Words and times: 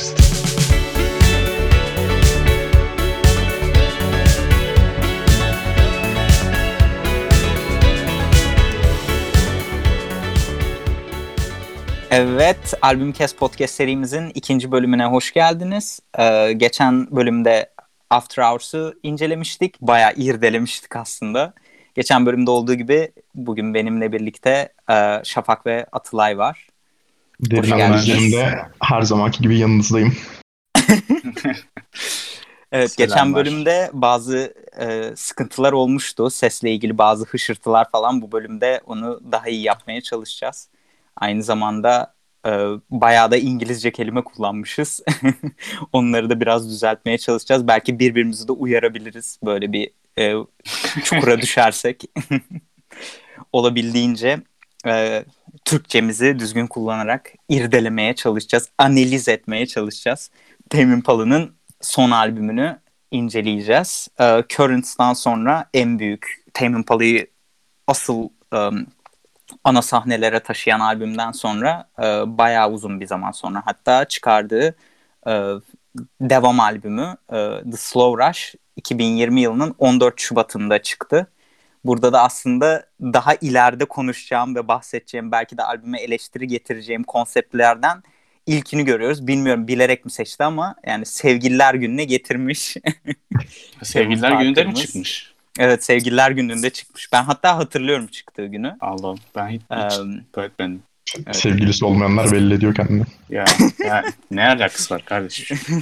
Podcast. 0.00 0.30
Evet, 12.10 12.74
Albüm 12.82 13.12
Kes 13.12 13.34
Podcast 13.34 13.74
serimizin 13.74 14.30
ikinci 14.34 14.72
bölümüne 14.72 15.04
hoş 15.04 15.32
geldiniz. 15.32 16.00
Ee, 16.18 16.52
geçen 16.52 17.16
bölümde 17.16 17.70
After 18.10 18.42
Hours'u 18.50 18.94
incelemiştik. 19.02 19.80
Bayağı 19.80 20.12
irdelemiştik 20.16 20.96
aslında. 20.96 21.52
Geçen 21.94 22.26
bölümde 22.26 22.50
olduğu 22.50 22.74
gibi 22.74 23.12
bugün 23.34 23.74
benimle 23.74 24.12
birlikte 24.12 24.72
e, 24.90 25.20
Şafak 25.24 25.66
ve 25.66 25.86
Atılay 25.92 26.38
var. 26.38 26.69
Derin 27.40 27.76
geldiniz. 27.76 28.34
her 28.82 29.02
zamanki 29.02 29.42
gibi 29.42 29.58
yanınızdayım. 29.58 30.16
Evet, 32.72 32.90
Selamlar. 32.92 33.14
geçen 33.14 33.34
bölümde 33.34 33.90
bazı 33.92 34.54
e, 34.80 35.16
sıkıntılar 35.16 35.72
olmuştu. 35.72 36.30
Sesle 36.30 36.70
ilgili 36.70 36.98
bazı 36.98 37.24
hışırtılar 37.24 37.90
falan. 37.90 38.22
Bu 38.22 38.32
bölümde 38.32 38.80
onu 38.86 39.20
daha 39.32 39.48
iyi 39.48 39.62
yapmaya 39.62 40.00
çalışacağız. 40.00 40.68
Aynı 41.16 41.42
zamanda 41.42 42.14
e, 42.46 42.50
bayağı 42.90 43.30
da 43.30 43.36
İngilizce 43.36 43.92
kelime 43.92 44.24
kullanmışız. 44.24 45.00
Onları 45.92 46.30
da 46.30 46.40
biraz 46.40 46.68
düzeltmeye 46.70 47.18
çalışacağız. 47.18 47.66
Belki 47.68 47.98
birbirimizi 47.98 48.48
de 48.48 48.52
uyarabiliriz 48.52 49.38
böyle 49.44 49.72
bir 49.72 49.90
e, 50.18 50.34
çukura 51.04 51.38
düşersek. 51.42 52.04
Olabildiğince 53.52 54.40
e, 54.86 55.24
Türkçemizi 55.64 56.38
düzgün 56.38 56.66
kullanarak 56.66 57.32
irdelemeye 57.48 58.14
çalışacağız. 58.14 58.68
Analiz 58.78 59.28
etmeye 59.28 59.66
çalışacağız. 59.66 60.30
Tame 60.70 60.94
Impala'nın 60.94 61.54
son 61.80 62.10
albümünü 62.10 62.78
inceleyeceğiz. 63.10 64.08
E, 64.20 64.44
Currents'tan 64.48 65.12
sonra 65.12 65.66
en 65.74 65.98
büyük 65.98 66.44
Tame 66.54 66.76
Impala'yı 66.78 67.26
asıl 67.86 68.28
e, 68.54 68.58
ana 69.64 69.82
sahnelere 69.82 70.40
taşıyan 70.40 70.80
albümden 70.80 71.32
sonra 71.32 71.88
e, 71.98 72.02
bayağı 72.38 72.70
uzun 72.70 73.00
bir 73.00 73.06
zaman 73.06 73.30
sonra 73.30 73.62
hatta 73.64 74.04
çıkardığı 74.04 74.76
e, 75.26 75.32
devam 76.20 76.60
albümü 76.60 77.16
e, 77.32 77.36
The 77.70 77.76
Slow 77.76 78.28
Rush 78.28 78.54
2020 78.76 79.40
yılının 79.40 79.74
14 79.78 80.20
Şubat'ında 80.20 80.82
çıktı. 80.82 81.26
Burada 81.84 82.12
da 82.12 82.22
aslında 82.22 82.86
daha 83.00 83.34
ileride 83.34 83.84
konuşacağım 83.84 84.54
ve 84.54 84.68
bahsedeceğim 84.68 85.32
belki 85.32 85.58
de 85.58 85.62
albüme 85.62 86.00
eleştiri 86.00 86.46
getireceğim 86.46 87.02
konseptlerden 87.02 88.02
ilkini 88.46 88.84
görüyoruz. 88.84 89.26
Bilmiyorum 89.26 89.68
bilerek 89.68 90.04
mi 90.04 90.10
seçti 90.10 90.44
ama 90.44 90.74
yani 90.86 91.06
Sevgililer 91.06 91.74
Günü'ne 91.74 92.04
getirmiş. 92.04 92.76
Sevgililer 93.82 94.32
gününde 94.32 94.64
mi 94.64 94.74
çıkmış? 94.74 95.34
evet 95.58 95.84
Sevgililer 95.84 96.30
Günü'nde 96.30 96.70
çıkmış. 96.70 97.12
Ben 97.12 97.22
hatta 97.24 97.56
hatırlıyorum 97.56 98.06
çıktığı 98.06 98.46
günü. 98.46 98.76
Allah'ım 98.80 99.18
ben 99.36 99.48
hiç, 99.48 99.62
hiç 99.62 99.98
dikkat 100.26 100.44
etmedim. 100.44 100.82
Evet. 101.16 101.36
Sevgilisi 101.36 101.84
olmayanlar 101.84 102.32
belli 102.32 102.54
ediyor 102.54 102.74
kendini. 102.74 103.02
Ya, 103.28 103.44
ya 103.78 104.04
ne 104.30 104.48
alakası 104.48 104.94
var 104.94 105.04
kardeşim? 105.04 105.58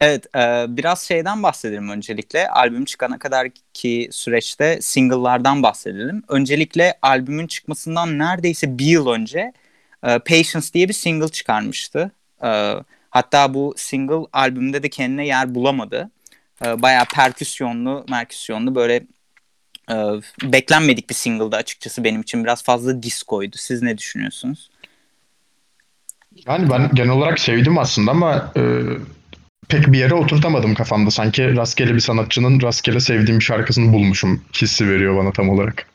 Evet, 0.00 0.36
e, 0.36 0.66
biraz 0.68 1.00
şeyden 1.00 1.42
bahsedelim 1.42 1.88
öncelikle. 1.88 2.48
Albüm 2.48 2.84
çıkana 2.84 3.18
kadar 3.18 3.48
ki 3.74 4.08
süreçte 4.12 4.78
single'lardan 4.80 5.62
bahsedelim. 5.62 6.22
Öncelikle 6.28 6.98
albümün 7.02 7.46
çıkmasından 7.46 8.18
neredeyse 8.18 8.78
bir 8.78 8.86
yıl 8.86 9.08
önce 9.08 9.52
e, 10.02 10.18
Patience 10.18 10.66
diye 10.74 10.88
bir 10.88 10.94
single 10.94 11.28
çıkarmıştı. 11.28 12.10
E, 12.44 12.74
hatta 13.10 13.54
bu 13.54 13.74
single 13.76 14.26
albümde 14.32 14.82
de 14.82 14.88
kendine 14.88 15.26
yer 15.26 15.54
bulamadı. 15.54 16.10
E, 16.64 16.82
bayağı 16.82 17.04
perküsyonlu, 17.14 18.06
merküsyonlu 18.08 18.74
böyle 18.74 18.94
e, 19.90 19.94
beklenmedik 20.42 21.10
bir 21.10 21.14
single'dı 21.14 21.56
açıkçası 21.56 22.04
benim 22.04 22.20
için. 22.20 22.44
Biraz 22.44 22.62
fazla 22.62 23.02
diskoydu. 23.02 23.56
Siz 23.58 23.82
ne 23.82 23.98
düşünüyorsunuz? 23.98 24.70
Yani 26.46 26.70
ben 26.70 26.90
genel 26.94 27.10
olarak 27.10 27.40
sevdim 27.40 27.78
aslında 27.78 28.10
ama 28.10 28.52
e, 28.56 28.82
pek 29.68 29.92
bir 29.92 29.98
yere 29.98 30.14
oturtamadım 30.14 30.74
kafamda. 30.74 31.10
Sanki 31.10 31.56
rastgele 31.56 31.94
bir 31.94 32.00
sanatçının 32.00 32.60
rastgele 32.62 33.00
sevdiğim 33.00 33.40
bir 33.40 33.44
şarkısını 33.44 33.92
bulmuşum 33.92 34.44
hissi 34.62 34.88
veriyor 34.88 35.16
bana 35.16 35.32
tam 35.32 35.48
olarak. 35.48 35.86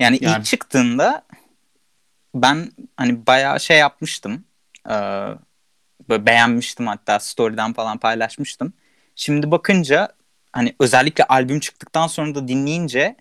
Yani, 0.00 0.18
Yani- 0.20 0.38
ilk 0.38 0.44
çıktığında 0.44 1.24
ben 2.34 2.72
hani 2.96 3.26
bayağı 3.26 3.60
şey 3.60 3.78
yapmıştım. 3.78 4.44
Ee, 4.90 4.92
böyle 6.08 6.26
beğenmiştim 6.26 6.86
hatta 6.86 7.20
story'den 7.20 7.72
falan 7.72 7.98
paylaşmıştım. 7.98 8.72
Şimdi 9.16 9.50
bakınca 9.50 10.08
hani 10.52 10.74
özellikle 10.80 11.24
albüm 11.24 11.60
çıktıktan 11.60 12.06
sonra 12.06 12.34
da 12.34 12.48
dinleyince 12.48 13.16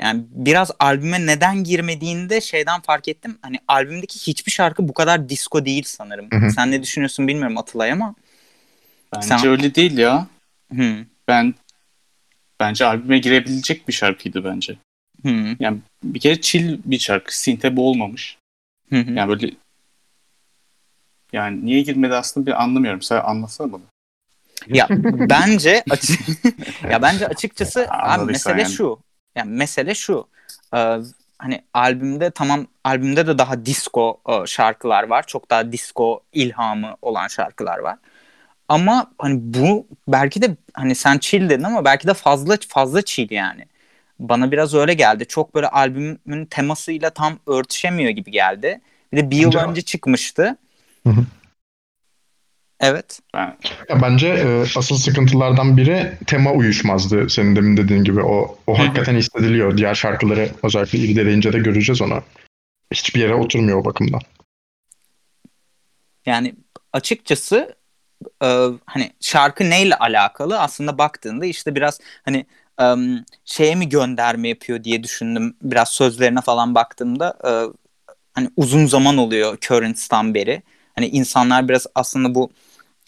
yani 0.00 0.24
biraz 0.30 0.70
albüme 0.78 1.26
neden 1.26 1.64
girmediğinde 1.64 2.40
şeyden 2.40 2.80
fark 2.80 3.08
ettim. 3.08 3.38
Hani 3.42 3.58
albümdeki 3.68 4.26
hiçbir 4.26 4.52
şarkı 4.52 4.88
bu 4.88 4.94
kadar 4.94 5.28
disco 5.28 5.64
değil 5.64 5.82
sanırım. 5.86 6.30
Hı 6.30 6.36
hı. 6.36 6.50
Sen 6.50 6.70
ne 6.70 6.82
düşünüyorsun 6.82 7.28
bilmiyorum 7.28 7.58
Atılay 7.58 7.92
ama. 7.92 8.14
Bence 9.14 9.26
Sen- 9.28 9.46
öyle 9.48 9.74
değil 9.74 9.98
ya. 9.98 10.26
Hı, 10.74 11.04
Ben 11.28 11.54
bence 12.60 12.84
albüme 12.84 13.18
girebilecek 13.18 13.88
bir 13.88 13.92
şarkıydı 13.92 14.44
bence. 14.44 14.76
hı, 15.22 15.56
Yani 15.60 15.78
bir 16.04 16.20
kere 16.20 16.40
chill 16.40 16.78
bir 16.84 16.98
şarkı. 16.98 17.38
Sinte 17.38 17.74
olmamış. 17.76 18.38
hı, 18.90 18.96
hı. 18.96 19.12
Yani 19.12 19.28
böyle 19.28 19.50
yani 21.32 21.66
niye 21.66 21.82
girmedi 21.82 22.14
aslında 22.14 22.46
bir 22.46 22.62
anlamıyorum. 22.62 23.02
Sen 23.02 23.20
anlatsana 23.20 23.72
bana. 23.72 23.82
Ya 24.68 24.86
bence 25.12 25.84
açı- 25.90 26.18
ya 26.90 27.02
bence 27.02 27.26
açıkçası 27.28 27.86
abi 27.90 28.24
mesele 28.24 28.62
yani. 28.62 28.72
şu. 28.72 28.98
Yani 29.36 29.50
mesele 29.50 29.94
şu. 29.94 30.26
Ee, 30.74 30.96
hani 31.38 31.62
albümde 31.74 32.30
tamam 32.30 32.66
albümde 32.84 33.26
de 33.26 33.38
daha 33.38 33.66
disco 33.66 34.20
e, 34.28 34.46
şarkılar 34.46 35.02
var. 35.02 35.26
Çok 35.26 35.50
daha 35.50 35.72
disco 35.72 36.20
ilhamı 36.32 36.96
olan 37.02 37.28
şarkılar 37.28 37.78
var. 37.78 37.98
Ama 38.68 39.10
hani 39.18 39.38
bu 39.40 39.86
belki 40.08 40.42
de 40.42 40.56
hani 40.74 40.94
sen 40.94 41.18
chill 41.18 41.48
dedin 41.48 41.62
ama 41.62 41.84
belki 41.84 42.06
de 42.06 42.14
fazla 42.14 42.56
fazla 42.68 43.02
chill 43.02 43.30
yani. 43.30 43.66
Bana 44.18 44.52
biraz 44.52 44.74
öyle 44.74 44.94
geldi. 44.94 45.26
Çok 45.26 45.54
böyle 45.54 45.68
albümün 45.68 46.46
temasıyla 46.46 47.10
tam 47.10 47.38
örtüşemiyor 47.46 48.10
gibi 48.10 48.30
geldi. 48.30 48.80
Bir 49.12 49.16
de 49.16 49.30
bir 49.30 49.36
yıl 49.36 49.54
Bence- 49.54 49.66
önce 49.70 49.82
çıkmıştı. 49.82 50.56
Hı 51.06 51.10
hı. 51.10 51.24
Evet. 52.80 53.20
Ben 53.34 53.56
Ya 53.88 54.02
bence 54.02 54.28
e, 54.28 54.62
asıl 54.62 54.96
sıkıntılardan 54.96 55.76
biri 55.76 56.12
tema 56.26 56.52
uyuşmazdı 56.52 57.30
senin 57.30 57.56
demin 57.56 57.76
dediğin 57.76 58.04
gibi. 58.04 58.22
O, 58.22 58.58
o 58.66 58.78
Hı 58.78 58.82
hı. 58.82 58.86
hakikaten 58.86 59.16
hissediliyor. 59.16 59.76
Diğer 59.76 59.94
şarkıları 59.94 60.48
özellikle 60.62 60.98
irdeleyince 60.98 61.52
de 61.52 61.58
göreceğiz 61.58 62.02
onu. 62.02 62.22
Hiçbir 62.92 63.20
yere 63.20 63.34
oturmuyor 63.34 63.78
o 63.78 63.84
bakımdan. 63.84 64.20
Yani 66.26 66.54
açıkçası 66.92 67.76
e, 68.42 68.66
hani 68.86 69.12
şarkı 69.20 69.70
neyle 69.70 69.96
alakalı 69.96 70.60
aslında 70.60 70.98
baktığında 70.98 71.46
işte 71.46 71.74
biraz 71.74 72.00
hani 72.24 72.46
e, 72.80 72.84
şeye 73.44 73.74
mi 73.74 73.88
gönderme 73.88 74.48
yapıyor 74.48 74.84
diye 74.84 75.02
düşündüm. 75.02 75.56
Biraz 75.62 75.88
sözlerine 75.88 76.40
falan 76.40 76.74
baktığımda 76.74 77.38
e, 77.44 77.50
hani 78.32 78.50
uzun 78.56 78.86
zaman 78.86 79.16
oluyor 79.16 79.58
Currents'tan 79.60 80.34
beri. 80.34 80.62
Hani 80.94 81.06
insanlar 81.06 81.68
biraz 81.68 81.86
aslında 81.94 82.34
bu 82.34 82.50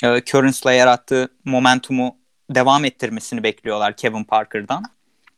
e, 0.02 0.24
Currents'la 0.24 0.72
yarattığı 0.72 1.28
momentumu 1.44 2.16
devam 2.50 2.84
ettirmesini 2.84 3.42
bekliyorlar 3.42 3.96
Kevin 3.96 4.24
Parker'dan. 4.24 4.84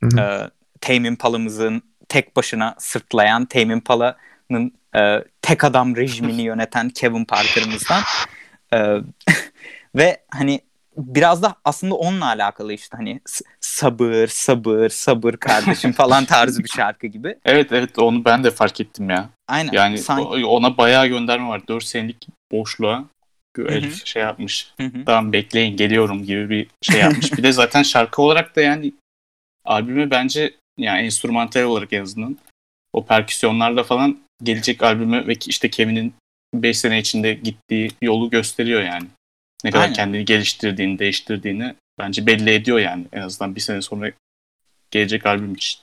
Hı 0.02 0.08
hı. 0.12 0.20
E, 0.20 0.50
Tame 0.80 1.08
Impala'mızın 1.08 1.82
tek 2.08 2.36
başına 2.36 2.74
sırtlayan 2.78 3.44
Tame 3.46 3.72
Impala'nın 3.74 4.72
e, 4.96 5.24
tek 5.42 5.64
adam 5.64 5.96
rejimini 5.96 6.42
yöneten 6.42 6.90
Kevin 6.90 7.24
Parker'ımızdan. 7.24 8.02
E, 8.72 8.96
ve 9.94 10.20
hani 10.30 10.60
biraz 10.96 11.42
da 11.42 11.54
aslında 11.64 11.94
onunla 11.94 12.26
alakalı 12.26 12.72
işte 12.72 12.96
hani 12.96 13.20
sabır 13.60 14.26
sabır 14.26 14.88
sabır 14.88 15.34
kardeşim 15.34 15.92
falan 15.92 16.24
tarzı 16.24 16.64
bir 16.64 16.68
şarkı 16.68 17.06
gibi. 17.06 17.38
evet 17.44 17.72
evet 17.72 17.98
onu 17.98 18.24
ben 18.24 18.44
de 18.44 18.50
fark 18.50 18.80
ettim 18.80 19.10
ya. 19.10 19.28
Aynen. 19.48 19.72
Yani 19.72 19.98
Sanki- 19.98 20.44
ona 20.44 20.76
bayağı 20.76 21.06
gönderme 21.06 21.48
var. 21.48 21.68
4 21.68 21.84
senelik 21.84 22.28
boşluğa 22.52 23.04
herif 23.56 24.06
şey 24.06 24.22
yapmış. 24.22 24.72
Hı 24.76 24.86
hı. 24.86 25.04
Tamam 25.06 25.32
bekleyin 25.32 25.76
geliyorum 25.76 26.24
gibi 26.24 26.50
bir 26.50 26.66
şey 26.82 27.00
yapmış. 27.00 27.32
bir 27.32 27.42
de 27.42 27.52
zaten 27.52 27.82
şarkı 27.82 28.22
olarak 28.22 28.56
da 28.56 28.60
yani 28.60 28.92
albüme 29.64 30.10
bence 30.10 30.54
yani 30.78 31.00
enstrümantal 31.00 31.62
olarak 31.62 31.92
en 31.92 32.02
azından 32.02 32.38
o 32.92 33.06
perküsyonlarla 33.06 33.82
falan 33.82 34.18
gelecek 34.42 34.82
albümü 34.82 35.26
ve 35.26 35.34
işte 35.46 35.70
Kevin'in 35.70 36.14
5 36.54 36.78
sene 36.78 36.98
içinde 36.98 37.34
gittiği 37.34 37.90
yolu 38.02 38.30
gösteriyor 38.30 38.82
yani. 38.82 39.06
Ne 39.64 39.70
kadar 39.70 39.82
Aynen. 39.82 39.94
kendini 39.94 40.24
geliştirdiğini, 40.24 40.98
değiştirdiğini 40.98 41.74
bence 41.98 42.26
belli 42.26 42.50
ediyor 42.50 42.78
yani 42.78 43.04
en 43.12 43.20
azından 43.20 43.56
bir 43.56 43.60
sene 43.60 43.82
sonra 43.82 44.12
gelecek 44.90 45.26
albüm 45.26 45.54
için. 45.54 45.80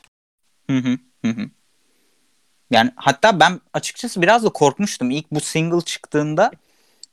Hı. 0.69 0.97
Hı 1.21 1.31
hı. 1.31 1.49
Yani 2.71 2.91
hatta 2.95 3.39
ben 3.39 3.61
açıkçası 3.73 4.21
biraz 4.21 4.43
da 4.43 4.49
korkmuştum. 4.49 5.11
İlk 5.11 5.31
bu 5.31 5.39
single 5.39 5.81
çıktığında 5.81 6.51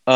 e, 0.09 0.13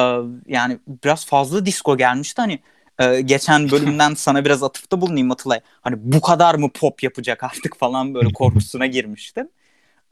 yani 0.46 0.78
biraz 1.04 1.26
fazla 1.26 1.66
disco 1.66 1.96
gelmişti. 1.96 2.40
Hani 2.42 2.60
e, 2.98 3.20
geçen 3.20 3.70
bölümden 3.70 4.14
sana 4.16 4.44
biraz 4.44 4.62
atıfta 4.62 5.00
bulunayım 5.00 5.30
Atılay. 5.30 5.60
Hani 5.80 5.96
bu 5.98 6.20
kadar 6.20 6.54
mı 6.54 6.70
pop 6.72 7.02
yapacak 7.02 7.44
artık 7.44 7.78
falan 7.78 8.14
böyle 8.14 8.32
korkusuna 8.32 8.86
girmiştim. 8.86 9.48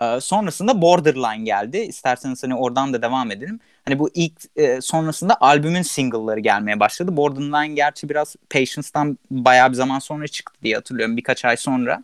E, 0.03 0.21
sonrasında 0.21 0.82
Borderline 0.82 1.44
geldi. 1.44 1.79
İsterseniz 1.79 2.43
hani 2.43 2.55
oradan 2.55 2.93
da 2.93 3.03
devam 3.03 3.31
edelim. 3.31 3.61
Hani 3.85 3.99
bu 3.99 4.11
ilk 4.15 4.32
e, 4.56 4.81
sonrasında 4.81 5.41
albümün 5.41 5.82
single'ları 5.82 6.41
gelmeye 6.41 6.81
başladı. 6.81 7.17
Borderline 7.17 7.75
gerçi 7.75 8.09
biraz 8.09 8.37
Patience'dan 8.50 9.19
bayağı 9.31 9.70
bir 9.70 9.77
zaman 9.77 9.99
sonra 9.99 10.29
çıktı 10.29 10.59
diye 10.62 10.75
hatırlıyorum. 10.75 11.17
Birkaç 11.17 11.44
ay 11.44 11.56
sonra. 11.56 12.03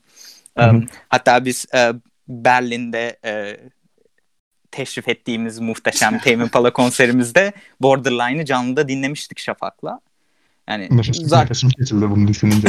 Hatta 1.09 1.45
biz 1.45 1.67
e, 1.75 1.93
Berlin'de 2.31 3.19
e, 3.25 3.57
teşrif 4.71 5.09
ettiğimiz 5.09 5.59
muhteşem 5.59 6.19
Tame 6.19 6.45
Impala 6.45 6.73
konserimizde 6.73 7.53
Borderline'ı 7.81 8.45
canlıda 8.45 8.89
dinlemiştik 8.89 9.39
Şafak'la. 9.39 10.01
Yani 10.69 10.89
Nefesim, 10.91 11.29
zaten... 11.29 11.45
nefesim 11.45 11.71
kesildi 11.71 12.11
bunu 12.11 12.29
düşününce. 12.29 12.69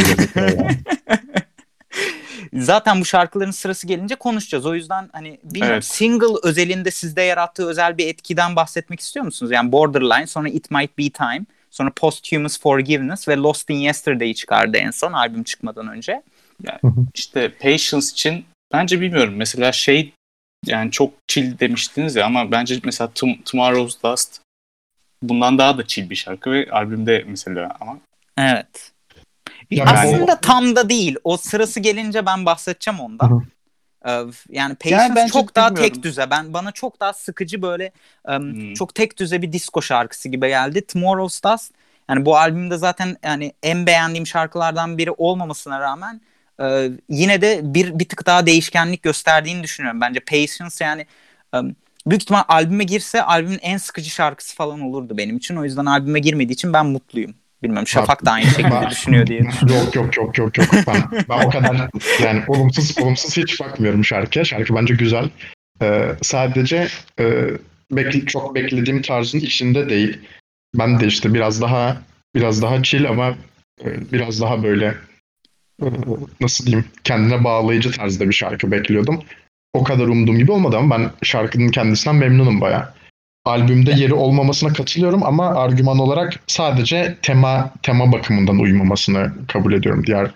zaten 2.54 3.02
bu 3.02 3.06
şarkıların 3.06 3.52
sırası 3.52 3.88
gelince 3.88 4.16
konuşacağız. 4.16 4.66
O 4.66 4.76
yüzden 4.76 5.10
hani 5.14 5.40
bilmiyorum 5.44 5.74
evet. 5.74 5.86
single 5.86 6.38
özelinde 6.44 6.92
sizde 6.92 7.22
yarattığı 7.22 7.68
özel 7.68 7.98
bir 7.98 8.08
etkiden 8.08 8.56
bahsetmek 8.56 9.00
istiyor 9.00 9.26
musunuz? 9.26 9.52
Yani 9.52 9.72
Borderline, 9.72 10.28
sonra 10.28 10.50
It 10.50 10.72
Might 10.72 10.98
Be 10.98 11.10
Time, 11.10 11.46
sonra 11.72 11.92
Posthumous 11.96 12.60
Forgiveness 12.60 13.28
ve 13.28 13.36
Lost 13.36 13.70
in 13.70 13.76
Yesterday'i 13.76 14.36
çıkardı 14.36 14.78
en 14.78 14.92
son 14.92 15.14
albüm 15.14 15.44
çıkmadan 15.44 15.88
önce. 15.88 16.22
Yani 16.64 16.94
işte 17.16 17.52
Patience 17.54 18.08
için 18.12 18.46
bence 18.74 19.02
bilmiyorum. 19.02 19.34
Mesela 19.38 19.72
şey 19.72 20.14
yani 20.66 20.92
çok 20.92 21.14
chill 21.28 21.60
demiştiniz 21.60 22.16
ya 22.16 22.26
ama 22.26 22.52
bence 22.52 22.80
mesela 22.84 23.12
Tomorrow's 23.46 24.04
Dust 24.04 24.42
bundan 25.22 25.58
daha 25.58 25.78
da 25.78 25.88
chill 25.88 26.10
bir 26.10 26.16
şarkı 26.16 26.52
ve 26.52 26.72
albümde 26.72 27.24
mesela 27.28 27.78
ama. 27.80 27.98
Evet. 28.38 28.92
Ya 29.72 29.86
Aslında 29.86 30.34
o... 30.34 30.40
tam 30.42 30.76
da 30.76 30.90
değil. 30.90 31.16
O 31.24 31.38
sırası 31.38 31.80
gelince 31.80 32.26
ben 32.26 32.46
bahsedeceğim 32.46 33.00
ondan. 33.00 33.30
Hı-hı. 33.30 33.42
Ee, 34.06 34.32
yani 34.50 34.76
Patience 34.76 35.20
yani 35.20 35.32
çok 35.32 35.56
daha 35.56 35.70
bilmiyorum. 35.70 35.94
tek 35.94 36.04
düze. 36.04 36.30
Ben 36.30 36.54
bana 36.54 36.72
çok 36.72 37.00
daha 37.00 37.14
sıkıcı 37.14 37.62
böyle 37.62 37.92
um, 38.28 38.54
hmm. 38.54 38.74
çok 38.74 38.96
tek 38.96 39.20
düze 39.20 39.42
bir 39.42 39.54
disco 39.54 39.82
şarkısı 39.82 40.30
gibi 40.30 40.48
geldi. 40.48 40.86
Tomorrow's 40.86 41.44
Dust 41.44 41.74
yani 42.10 42.26
bu 42.26 42.38
albümde 42.38 42.78
zaten 42.78 43.18
yani 43.24 43.54
en 43.64 43.86
beğendiğim 43.86 44.28
şarkılardan 44.28 44.98
biri 44.98 45.12
olmamasına 45.12 45.80
rağmen 45.80 46.22
e, 46.62 46.90
yine 47.10 47.42
de 47.42 47.62
bir 47.64 48.00
bir 48.00 48.06
tık 48.06 48.26
daha 48.26 48.46
değişkenlik 48.46 49.04
gösterdiğini 49.04 49.64
düşünüyorum. 49.64 50.02
Bence 50.02 50.20
Patience 50.20 50.76
yani 50.86 51.06
um, 51.54 51.76
büyük 52.08 52.22
ihtimal 52.22 52.44
albüme 52.48 52.84
girse 52.84 53.24
albümün 53.24 53.60
en 53.62 53.78
sıkıcı 53.78 54.10
şarkısı 54.10 54.56
falan 54.56 54.82
olurdu 54.82 55.18
benim 55.18 55.38
için. 55.38 55.56
O 55.56 55.64
yüzden 55.64 55.86
albüme 55.86 56.20
girmediği 56.20 56.54
için 56.54 56.74
ben 56.74 56.86
mutluyum. 56.86 57.36
Bilmiyorum 57.64 57.88
Şafak 57.88 58.26
da 58.26 58.32
aynı 58.32 58.46
şekilde 58.46 58.90
düşünüyor 58.90 59.28
diye. 59.28 59.40
Yok 59.70 59.96
yok 59.96 60.18
yok 60.18 60.38
yok 60.38 60.58
yok. 60.58 60.68
Ben, 60.88 61.26
ben 61.30 61.46
o 61.46 61.50
kadar 61.50 61.90
yani 62.24 62.44
olumsuz 62.48 62.98
olumsuz 63.00 63.38
hiç 63.38 63.60
bakmıyorum 63.60 64.06
şarkıya. 64.06 64.46
Şarkı 64.46 64.76
bence 64.76 64.94
güzel. 64.94 65.30
Ee, 65.82 66.12
sadece 66.22 66.88
e, 67.20 67.48
bekli, 67.92 68.26
çok 68.26 68.56
beklediğim 68.56 69.02
tarzın 69.02 69.40
içinde 69.40 69.90
değil. 69.90 70.18
Ben 70.76 71.00
de 71.00 71.08
işte 71.08 71.34
biraz 71.34 71.62
daha 71.62 72.02
biraz 72.36 72.62
daha 72.62 72.84
chill 72.84 73.10
ama 73.10 73.36
e, 73.86 74.12
biraz 74.12 74.42
daha 74.42 74.64
böyle 74.64 74.86
e, 74.86 74.94
nasıl 76.42 76.66
diyeyim 76.66 76.86
kendine 77.04 77.44
bağlayıcı 77.44 77.92
tarzda 77.92 78.30
bir 78.30 78.34
şarkı 78.34 78.72
bekliyordum. 78.72 79.24
O 79.74 79.84
kadar 79.84 80.08
umduğum 80.08 80.38
gibi 80.38 80.52
olmadı 80.52 80.78
ama 80.78 80.98
ben 80.98 81.12
şarkının 81.24 81.72
kendisinden 81.72 82.16
memnunum 82.16 82.62
baya 82.62 82.94
albümde 83.46 83.92
yeri 83.92 84.14
olmamasına 84.14 84.74
katılıyorum 84.74 85.24
ama 85.24 85.48
argüman 85.48 86.00
olarak 86.00 86.40
sadece 86.48 87.18
tema 87.22 87.72
tema 87.84 88.12
bakımından 88.12 88.60
uymamasını 88.60 89.32
kabul 89.48 89.74
ediyorum. 89.74 90.04
Diğer 90.06 90.32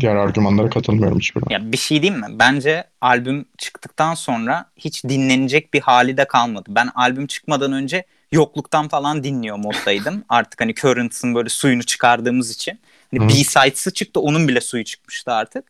diğer 0.00 0.16
argümanlara 0.16 0.70
katılmıyorum 0.70 1.18
hiçbirine. 1.18 1.54
Ya 1.54 1.72
bir 1.72 1.76
şey 1.76 2.02
diyeyim 2.02 2.20
mi? 2.20 2.26
Bence 2.30 2.84
albüm 3.00 3.44
çıktıktan 3.58 4.14
sonra 4.14 4.70
hiç 4.76 5.04
dinlenecek 5.04 5.74
bir 5.74 5.80
hali 5.80 6.16
de 6.16 6.24
kalmadı. 6.24 6.64
Ben 6.68 6.88
albüm 6.94 7.26
çıkmadan 7.26 7.72
önce 7.72 8.04
yokluktan 8.32 8.88
falan 8.88 9.24
dinliyor 9.24 9.56
moddaydım. 9.56 10.24
artık 10.28 10.60
hani 10.60 10.74
Currents'ın 10.74 11.34
böyle 11.34 11.48
suyunu 11.48 11.82
çıkardığımız 11.82 12.50
için. 12.50 12.80
Hani 13.10 13.28
B-sides'ı 13.28 13.92
çıktı 13.92 14.20
onun 14.20 14.48
bile 14.48 14.60
suyu 14.60 14.84
çıkmıştı 14.84 15.32
artık. 15.32 15.64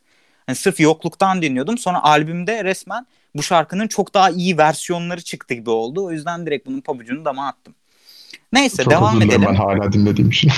Hani 0.47 0.57
sırf 0.57 0.81
yokluktan 0.81 1.43
dinliyordum. 1.43 1.79
Sonra 1.79 2.03
albümde 2.03 2.65
resmen 2.65 3.07
bu 3.35 3.43
şarkının 3.43 3.89
çok 3.89 4.15
daha 4.15 4.31
iyi 4.31 4.59
versiyonları 4.59 5.21
çıktı 5.21 5.55
gibi 5.55 5.71
oldu. 5.71 6.05
O 6.05 6.13
yüzden 6.13 6.47
direkt 6.47 6.67
bunun 6.67 6.81
pabucunu 6.81 7.25
dama 7.25 7.49
attım. 7.49 7.75
Neyse 8.53 8.85
çok 8.85 8.91
devam 8.91 9.23
edelim. 9.23 9.45
Ben 9.47 9.55
hala 9.55 9.93
dinlediğim 9.93 10.31
için. 10.31 10.51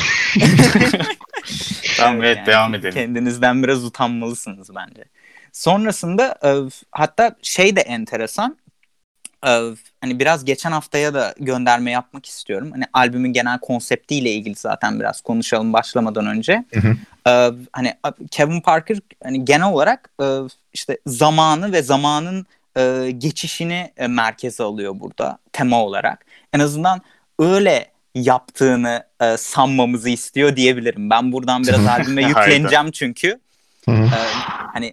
tamam 1.97 2.23
evet 2.23 2.37
yani 2.37 2.47
devam 2.47 2.75
edelim. 2.75 2.95
Kendinizden 2.95 3.63
biraz 3.63 3.85
utanmalısınız 3.85 4.71
bence. 4.75 5.05
Sonrasında 5.53 6.39
e, 6.45 6.51
hatta 6.93 7.37
şey 7.43 7.77
de 7.77 7.81
enteresan. 7.81 8.57
E, 9.46 9.50
hani 10.00 10.19
biraz 10.19 10.44
geçen 10.44 10.73
haftaya 10.73 11.14
da 11.14 11.35
gönderme 11.40 11.90
yapmak 11.90 12.26
istiyorum. 12.26 12.70
Hani 12.73 12.85
albümün 12.93 13.32
genel 13.32 13.58
konseptiyle 13.58 14.32
ilgili 14.32 14.55
zaten 14.55 15.00
biraz 15.00 15.20
konuşalım 15.20 15.73
başlamadan 15.73 16.26
önce. 16.26 16.64
Hı 16.75 16.81
hı. 16.81 16.96
E, 17.31 17.50
hani 17.73 17.94
Kevin 18.31 18.61
Parker 18.61 18.99
hani 19.23 19.44
genel 19.44 19.69
olarak 19.69 20.11
işte 20.73 20.99
zamanı 21.06 21.73
ve 21.73 21.82
zamanın 21.82 22.46
e, 22.79 23.11
geçişini 23.11 23.93
e, 23.96 24.06
merkeze 24.06 24.62
alıyor 24.62 25.00
burada 25.00 25.38
tema 25.52 25.82
olarak. 25.84 26.25
En 26.52 26.61
azından 26.61 27.00
öyle 27.38 27.91
yaptığını 28.14 29.02
e, 29.20 29.37
sanmamızı 29.37 30.08
istiyor 30.08 30.56
diyebilirim. 30.56 31.11
Ben 31.11 31.32
buradan 31.32 31.62
biraz 31.62 31.87
albüme 31.99 32.23
yükleneceğim 32.23 32.91
çünkü. 32.91 33.41
e, 33.88 33.93
hani 34.73 34.93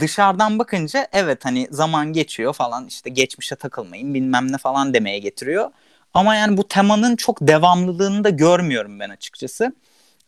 dışarıdan 0.00 0.58
bakınca 0.58 1.08
evet 1.12 1.44
hani 1.44 1.68
zaman 1.70 2.12
geçiyor 2.12 2.52
falan 2.52 2.86
işte 2.86 3.10
geçmişe 3.10 3.56
takılmayın 3.56 4.14
bilmem 4.14 4.52
ne 4.52 4.58
falan 4.58 4.94
demeye 4.94 5.18
getiriyor. 5.18 5.70
Ama 6.14 6.34
yani 6.34 6.56
bu 6.56 6.68
temanın 6.68 7.16
çok 7.16 7.38
devamlılığını 7.40 8.24
da 8.24 8.30
görmüyorum 8.30 9.00
ben 9.00 9.10
açıkçası. 9.10 9.72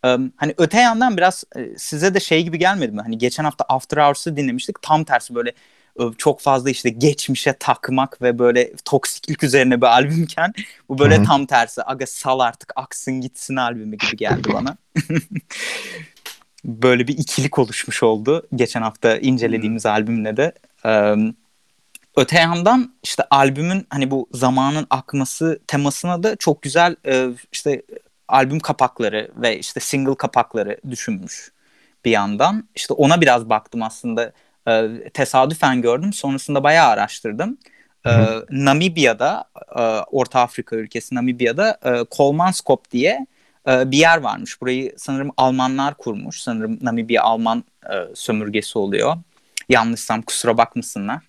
Ee, 0.05 0.17
hani 0.37 0.55
öte 0.59 0.81
yandan 0.81 1.17
biraz 1.17 1.45
e, 1.57 1.79
size 1.79 2.15
de 2.15 2.21
şey 2.21 2.43
gibi 2.43 2.59
gelmedi 2.59 2.93
mi? 2.93 3.01
Hani 3.01 3.19
geçen 3.19 3.45
hafta 3.45 3.65
After 3.69 3.99
Hours'ı 3.99 4.37
dinlemiştik. 4.37 4.83
Tam 4.83 5.05
tersi 5.05 5.35
böyle 5.35 5.53
çok 6.19 6.41
fazla 6.41 6.71
işte 6.71 6.91
geçmişe 6.91 7.53
takmak 7.53 8.23
ve 8.23 8.39
böyle 8.39 8.73
toksiklik 8.85 9.45
üzerine 9.45 9.81
bir 9.81 9.87
albümken 9.87 10.53
bu 10.89 10.99
böyle 10.99 11.17
Hı-hı. 11.17 11.25
tam 11.25 11.47
tersi. 11.47 11.83
Aga 11.83 12.07
sal 12.07 12.41
artık 12.41 12.73
aksın 12.77 13.21
gitsin 13.21 13.57
albümü 13.57 13.97
gibi 13.97 14.17
geldi 14.17 14.49
bana. 14.53 14.77
böyle 16.65 17.09
bir 17.09 17.19
ikilik 17.19 17.59
oluşmuş 17.59 18.03
oldu. 18.03 18.47
Geçen 18.55 18.83
hafta 18.83 19.17
incelediğimiz 19.17 19.85
Hı-hı. 19.85 19.93
albümle 19.93 20.37
de. 20.37 20.53
Ee, 20.87 21.15
öte 22.17 22.39
yandan 22.39 22.95
işte 23.03 23.23
albümün 23.31 23.87
hani 23.91 24.11
bu 24.11 24.29
zamanın 24.33 24.87
akması 24.91 25.61
temasına 25.67 26.23
da 26.23 26.37
çok 26.37 26.63
güzel 26.63 26.97
e, 27.07 27.29
işte 27.53 27.83
albüm 28.29 28.61
kapakları 28.61 29.31
ve 29.37 29.59
işte 29.59 29.81
single 29.81 30.15
kapakları 30.15 30.81
düşünmüş 30.91 31.53
bir 32.05 32.11
yandan. 32.11 32.69
İşte 32.75 32.95
ona 32.95 33.21
biraz 33.21 33.49
baktım 33.49 33.83
aslında 33.83 34.33
e, 34.69 34.89
tesadüfen 35.15 35.83
gördüm. 35.83 36.13
Sonrasında 36.13 36.65
bayağı 36.65 36.89
araştırdım. 36.89 37.59
E, 38.07 38.11
Namibya'da, 38.51 39.45
e, 39.77 39.83
Orta 40.11 40.41
Afrika 40.41 40.77
ülkesi 40.77 41.15
Namibya'da 41.15 41.79
e, 41.85 42.05
Kolmanskop 42.05 42.91
diye 42.91 43.27
e, 43.69 43.91
bir 43.91 43.99
yer 43.99 44.19
varmış. 44.19 44.61
Burayı 44.61 44.95
sanırım 44.97 45.31
Almanlar 45.37 45.95
kurmuş. 45.95 46.43
Sanırım 46.43 46.79
Namibya 46.83 47.23
Alman 47.23 47.65
e, 47.85 47.95
sömürgesi 48.15 48.79
oluyor. 48.79 49.17
Yanlışsam 49.69 50.23
kusura 50.23 50.59
bakmasınlar. 50.59 51.21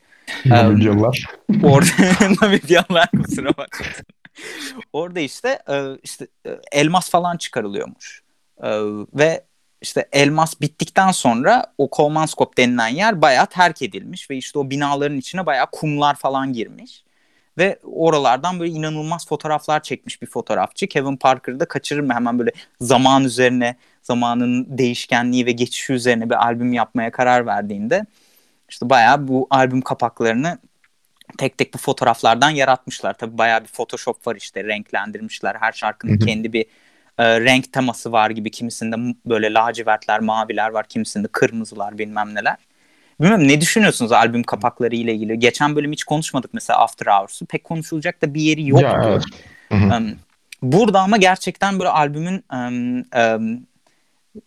Namibyalılar. 0.46 1.26
Orada 1.64 2.36
Namibyalılar 2.42 3.10
kusura 3.12 3.50
bakmasın. 3.50 4.06
Orada 4.94 5.20
işte 5.20 5.60
e, 5.70 5.98
işte 6.04 6.28
e, 6.48 6.60
elmas 6.72 7.10
falan 7.10 7.38
çıkarılıyormuş. 7.38 8.24
E, 8.64 8.70
ve 9.14 9.44
işte 9.82 10.10
elmas 10.12 10.62
bittikten 10.62 11.12
sonra 11.12 11.66
o 11.78 11.90
Kolmanskop 11.90 12.58
denilen 12.58 12.88
yer 12.88 13.22
bayağı 13.22 13.48
terk 13.48 13.82
edilmiş 13.82 14.30
ve 14.30 14.38
işte 14.38 14.60
o 14.60 14.70
binaların 14.70 15.18
içine 15.18 15.46
bayağı 15.46 15.68
kumlar 15.72 16.16
falan 16.16 16.54
girmiş. 16.54 17.05
Ve 17.58 17.80
oralardan 17.84 18.60
böyle 18.60 18.72
inanılmaz 18.72 19.28
fotoğraflar 19.28 19.84
çekmiş 19.84 20.22
bir 20.22 20.28
fotoğrafçı. 20.28 20.88
Kevin 20.88 21.18
Parker'ı 21.18 21.60
da 21.60 21.66
kaçırır 21.66 22.02
mı 22.02 22.14
hemen 22.14 22.40
böyle 22.40 22.52
zaman 22.82 23.24
üzerine, 23.24 23.76
zamanın 24.02 24.78
değişkenliği 24.78 25.46
ve 25.46 25.52
geçişi 25.52 25.94
üzerine 25.94 26.30
bir 26.30 26.46
albüm 26.46 26.74
yapmaya 26.74 27.12
karar 27.12 27.46
verdiğinde 27.46 28.06
işte 28.70 28.90
bayağı 28.90 29.28
bu 29.28 29.48
albüm 29.50 29.82
kapaklarını 29.82 30.58
tek 31.38 31.58
tek 31.58 31.74
bu 31.74 31.78
fotoğraflardan 31.78 32.50
yaratmışlar. 32.50 33.14
Tabii 33.14 33.38
bayağı 33.38 33.62
bir 33.62 33.68
Photoshop 33.68 34.28
var 34.28 34.36
işte 34.36 34.64
renklendirmişler. 34.64 35.56
Her 35.60 35.72
şarkının 35.72 36.18
kendi 36.18 36.54
bir 36.54 36.66
e, 37.18 37.42
renk 37.42 37.74
teması 37.74 38.12
var 38.12 38.30
gibi 38.30 38.52
kimisinde 38.52 39.16
böyle 39.26 39.54
lacivertler, 39.54 40.20
maviler 40.20 40.70
var, 40.70 40.88
kimisinde 40.88 41.28
kırmızılar 41.28 41.98
bilmem 41.98 42.36
neler. 42.36 42.58
Bilmiyorum 43.22 43.48
ne 43.48 43.62
düşünüyorsunuz 43.62 44.12
albüm 44.12 44.44
kapakları 44.44 44.96
ile 44.96 45.14
ilgili? 45.14 45.40
Geçen 45.40 45.76
bölüm 45.76 45.92
hiç 45.92 46.04
konuşmadık 46.04 46.54
mesela 46.54 46.80
After 46.80 47.06
Hours'u. 47.06 47.46
Pek 47.46 47.64
konuşulacak 47.64 48.22
da 48.22 48.34
bir 48.34 48.42
yeri 48.42 48.68
yok. 48.68 48.82
Ya 48.82 49.02
evet. 49.08 49.24
Um, 49.72 50.16
burada 50.62 51.02
ama 51.02 51.18
gerçekten 51.18 51.80
böyle 51.80 51.90
albümün 51.90 52.44
um, 52.54 52.98
um, 53.00 53.68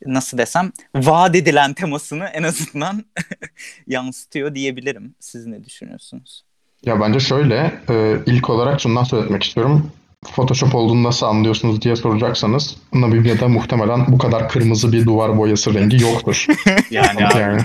nasıl 0.06 0.38
desem 0.38 0.72
vaat 0.94 1.36
edilen 1.36 1.74
temasını 1.74 2.24
en 2.24 2.42
azından 2.42 3.04
yansıtıyor 3.86 4.54
diyebilirim. 4.54 5.14
Siz 5.20 5.46
ne 5.46 5.64
düşünüyorsunuz? 5.64 6.44
Ya 6.84 7.00
bence 7.00 7.20
şöyle, 7.20 7.80
e, 7.88 8.16
ilk 8.26 8.50
olarak 8.50 8.80
şundan 8.80 9.04
söylemek 9.04 9.42
istiyorum. 9.42 9.92
Photoshop 10.24 10.74
olduğunu 10.74 11.02
nasıl 11.02 11.26
anlıyorsunuz 11.26 11.82
diye 11.82 11.96
soracaksanız 11.96 12.76
Namibya'da 12.94 13.48
muhtemelen 13.48 14.06
bu 14.08 14.18
kadar 14.18 14.48
kırmızı 14.48 14.92
bir 14.92 15.06
duvar 15.06 15.38
boyası 15.38 15.74
rengi 15.74 16.02
yoktur. 16.02 16.46
Yani 16.90 17.22
yani. 17.22 17.62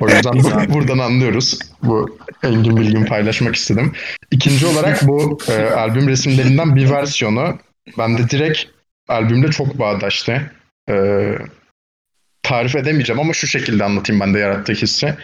O 0.00 0.08
yüzden 0.08 0.32
bu- 0.34 0.72
buradan 0.74 0.98
anlıyoruz. 0.98 1.58
Bu 1.82 2.18
engin 2.42 2.76
bilgimi 2.76 3.06
paylaşmak 3.06 3.54
istedim. 3.56 3.92
İkinci 4.30 4.66
olarak 4.66 5.06
bu 5.08 5.38
e, 5.48 5.52
albüm 5.62 6.08
resimlerinden 6.08 6.76
bir 6.76 6.90
versiyonu 6.90 7.58
bende 7.98 8.30
direkt 8.30 8.64
albümle 9.08 9.50
çok 9.50 9.78
bağdaştı. 9.78 10.50
E, 10.90 10.94
tarif 12.42 12.76
edemeyeceğim 12.76 13.20
ama 13.20 13.32
şu 13.32 13.46
şekilde 13.46 13.84
anlatayım 13.84 14.20
ben 14.20 14.34
de 14.34 14.38
yarattığı 14.38 14.72
hissi. 14.72 15.14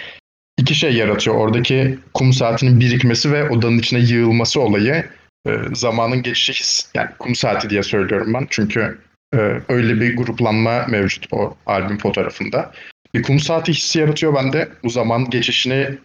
İki 0.58 0.74
şey 0.74 0.92
yaratıyor. 0.94 1.36
Oradaki 1.36 1.98
kum 2.14 2.32
saatinin 2.32 2.80
birikmesi 2.80 3.32
ve 3.32 3.48
odanın 3.48 3.78
içine 3.78 4.00
yığılması 4.00 4.60
olayı 4.60 5.04
e, 5.48 5.50
zamanın 5.74 6.22
geçişi 6.22 6.52
his, 6.52 6.90
yani 6.94 7.08
kum 7.18 7.34
saati 7.34 7.70
diye 7.70 7.82
söylüyorum 7.82 8.34
ben. 8.34 8.46
Çünkü 8.50 8.98
e, 9.34 9.38
öyle 9.68 10.00
bir 10.00 10.16
gruplanma 10.16 10.86
mevcut 10.88 11.26
o 11.32 11.56
albüm 11.66 11.98
fotoğrafında. 11.98 12.72
Bir 13.14 13.22
kum 13.22 13.40
saati 13.40 13.72
hissi 13.72 13.98
yaratıyor 13.98 14.34
bende. 14.34 14.68
Bu 14.84 14.90
zaman 14.90 15.30
geçişini 15.30 15.98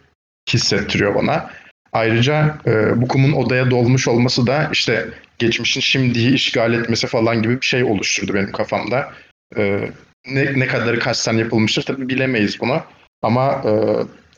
hissettiriyor 0.52 1.14
bana. 1.14 1.50
Ayrıca 1.92 2.58
e, 2.66 3.00
bu 3.00 3.08
kumun 3.08 3.32
odaya 3.32 3.70
dolmuş 3.70 4.08
olması 4.08 4.46
da 4.46 4.68
işte 4.72 5.08
geçmişin 5.38 5.80
şimdiyi 5.80 6.34
işgal 6.34 6.74
etmesi 6.74 7.06
falan 7.06 7.42
gibi 7.42 7.60
bir 7.60 7.66
şey 7.66 7.84
oluşturdu 7.84 8.34
benim 8.34 8.52
kafamda. 8.52 9.12
E, 9.56 9.90
ne, 10.26 10.58
ne 10.58 10.66
kadarı 10.66 10.98
kasten 10.98 11.36
yapılmıştır 11.36 11.82
tabii 11.82 12.08
bilemeyiz 12.08 12.60
bunu. 12.60 12.82
Ama 13.22 13.62
e, 13.64 13.70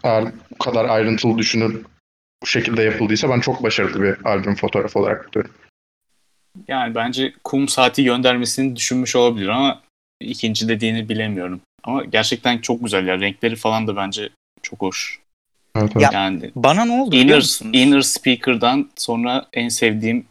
eğer 0.04 0.24
bu 0.50 0.58
kadar 0.58 0.84
ayrıntılı 0.84 1.38
düşünüp 1.38 1.86
bu 2.42 2.46
şekilde 2.46 2.82
yapıldıysa 2.82 3.30
ben 3.30 3.40
çok 3.40 3.62
başarılı 3.62 4.02
bir 4.02 4.16
albüm 4.24 4.54
fotoğrafı 4.54 4.98
olarak 4.98 5.32
görüyorum. 5.32 5.54
yani 6.68 6.94
bence 6.94 7.32
kum 7.44 7.68
saati 7.68 8.04
göndermesini 8.04 8.76
düşünmüş 8.76 9.16
olabilir 9.16 9.48
ama 9.48 9.82
ikinci 10.20 10.68
dediğini 10.68 11.08
bilemiyorum. 11.08 11.60
Ama 11.88 12.04
gerçekten 12.04 12.58
çok 12.58 12.84
güzel 12.84 13.06
ya. 13.06 13.20
Renkleri 13.20 13.56
falan 13.56 13.86
da 13.86 13.96
bence 13.96 14.28
çok 14.62 14.82
hoş. 14.82 15.20
Evet, 15.76 15.92
evet. 15.96 16.02
Ya, 16.02 16.10
Yani 16.12 16.50
Bana 16.54 16.84
ne 16.84 16.92
oldu 16.92 17.12
biliyor 17.12 17.60
Inner? 17.62 17.86
Inner 17.86 18.00
Speaker'dan 18.00 18.90
sonra 18.96 19.46
en 19.52 19.68
sevdiğim 19.68 20.26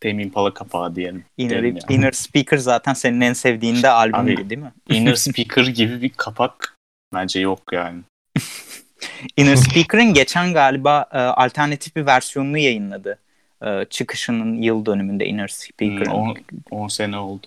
Tame 0.00 0.22
Impala 0.22 0.54
kapağı 0.54 0.96
diyelim. 0.96 1.24
Inner, 1.36 1.50
derim 1.62 1.76
ya. 1.76 1.82
Inner 1.88 2.12
Speaker 2.12 2.56
zaten 2.56 2.94
senin 2.94 3.20
en 3.20 3.32
sevdiğin 3.32 3.82
de 3.82 3.90
albümüydü 3.90 4.40
Abi- 4.40 4.50
değil 4.50 4.60
mi? 4.60 4.72
Inner 4.88 5.14
Speaker 5.26 5.66
gibi 5.66 6.02
bir 6.02 6.10
kapak 6.16 6.76
bence 7.14 7.40
yok 7.40 7.62
yani. 7.72 8.00
Inner 9.36 9.56
Speaker'ın 9.56 10.14
geçen 10.14 10.52
galiba 10.52 11.08
e, 11.12 11.18
alternatif 11.18 11.96
bir 11.96 12.06
versiyonunu 12.06 12.58
yayınladı. 12.58 13.18
E, 13.62 13.84
çıkışının 13.90 14.62
yıl 14.62 14.86
dönümünde 14.86 15.26
Inner 15.26 15.48
Speaker'ın. 15.48 16.36
10 16.70 16.88
sene 16.88 17.18
oldu. 17.18 17.46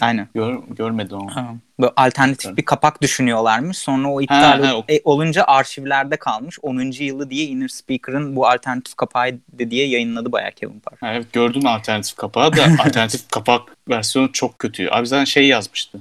Aynen. 0.00 0.28
Gör, 0.34 0.58
görmedim 0.70 1.16
onu. 1.18 1.36
Ha, 1.36 1.54
Böyle 1.80 1.92
alternatif 1.96 2.46
Evet. 2.46 2.56
bir 2.56 2.64
kapak 2.64 3.02
düşünüyorlarmış. 3.02 3.78
Sonra 3.78 4.08
o 4.08 4.20
iptal 4.22 4.62
Ha, 4.62 4.68
ha, 4.68 4.76
o- 4.76 4.84
e, 4.88 5.00
olunca 5.04 5.44
arşivlerde 5.44 6.16
kalmış. 6.16 6.58
10. 6.62 7.04
yılı 7.04 7.30
diye 7.30 7.44
Inner 7.44 7.68
Speaker'ın 7.68 8.36
bu 8.36 8.46
alternatif 8.48 8.94
kapağı 8.94 9.38
diye 9.58 9.86
yayınladı 9.88 10.32
bayağı 10.32 10.50
Kevin 10.52 10.80
Parker. 10.80 11.08
Ha, 11.08 11.14
evet 11.14 11.32
gördüm 11.32 11.66
alternatif 11.66 12.16
kapağı 12.16 12.56
da 12.56 12.64
alternatif 12.84 13.30
kapak 13.30 13.76
versiyonu 13.88 14.32
çok 14.32 14.58
kötü. 14.58 14.88
Abi 14.90 15.06
zaten 15.06 15.24
şey 15.24 15.46
yazmıştı. 15.48 16.00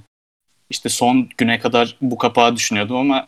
İşte 0.69 0.89
son 0.89 1.29
güne 1.37 1.59
kadar 1.59 1.97
bu 2.01 2.17
kapağı 2.17 2.55
düşünüyordum 2.55 2.97
ama 2.97 3.27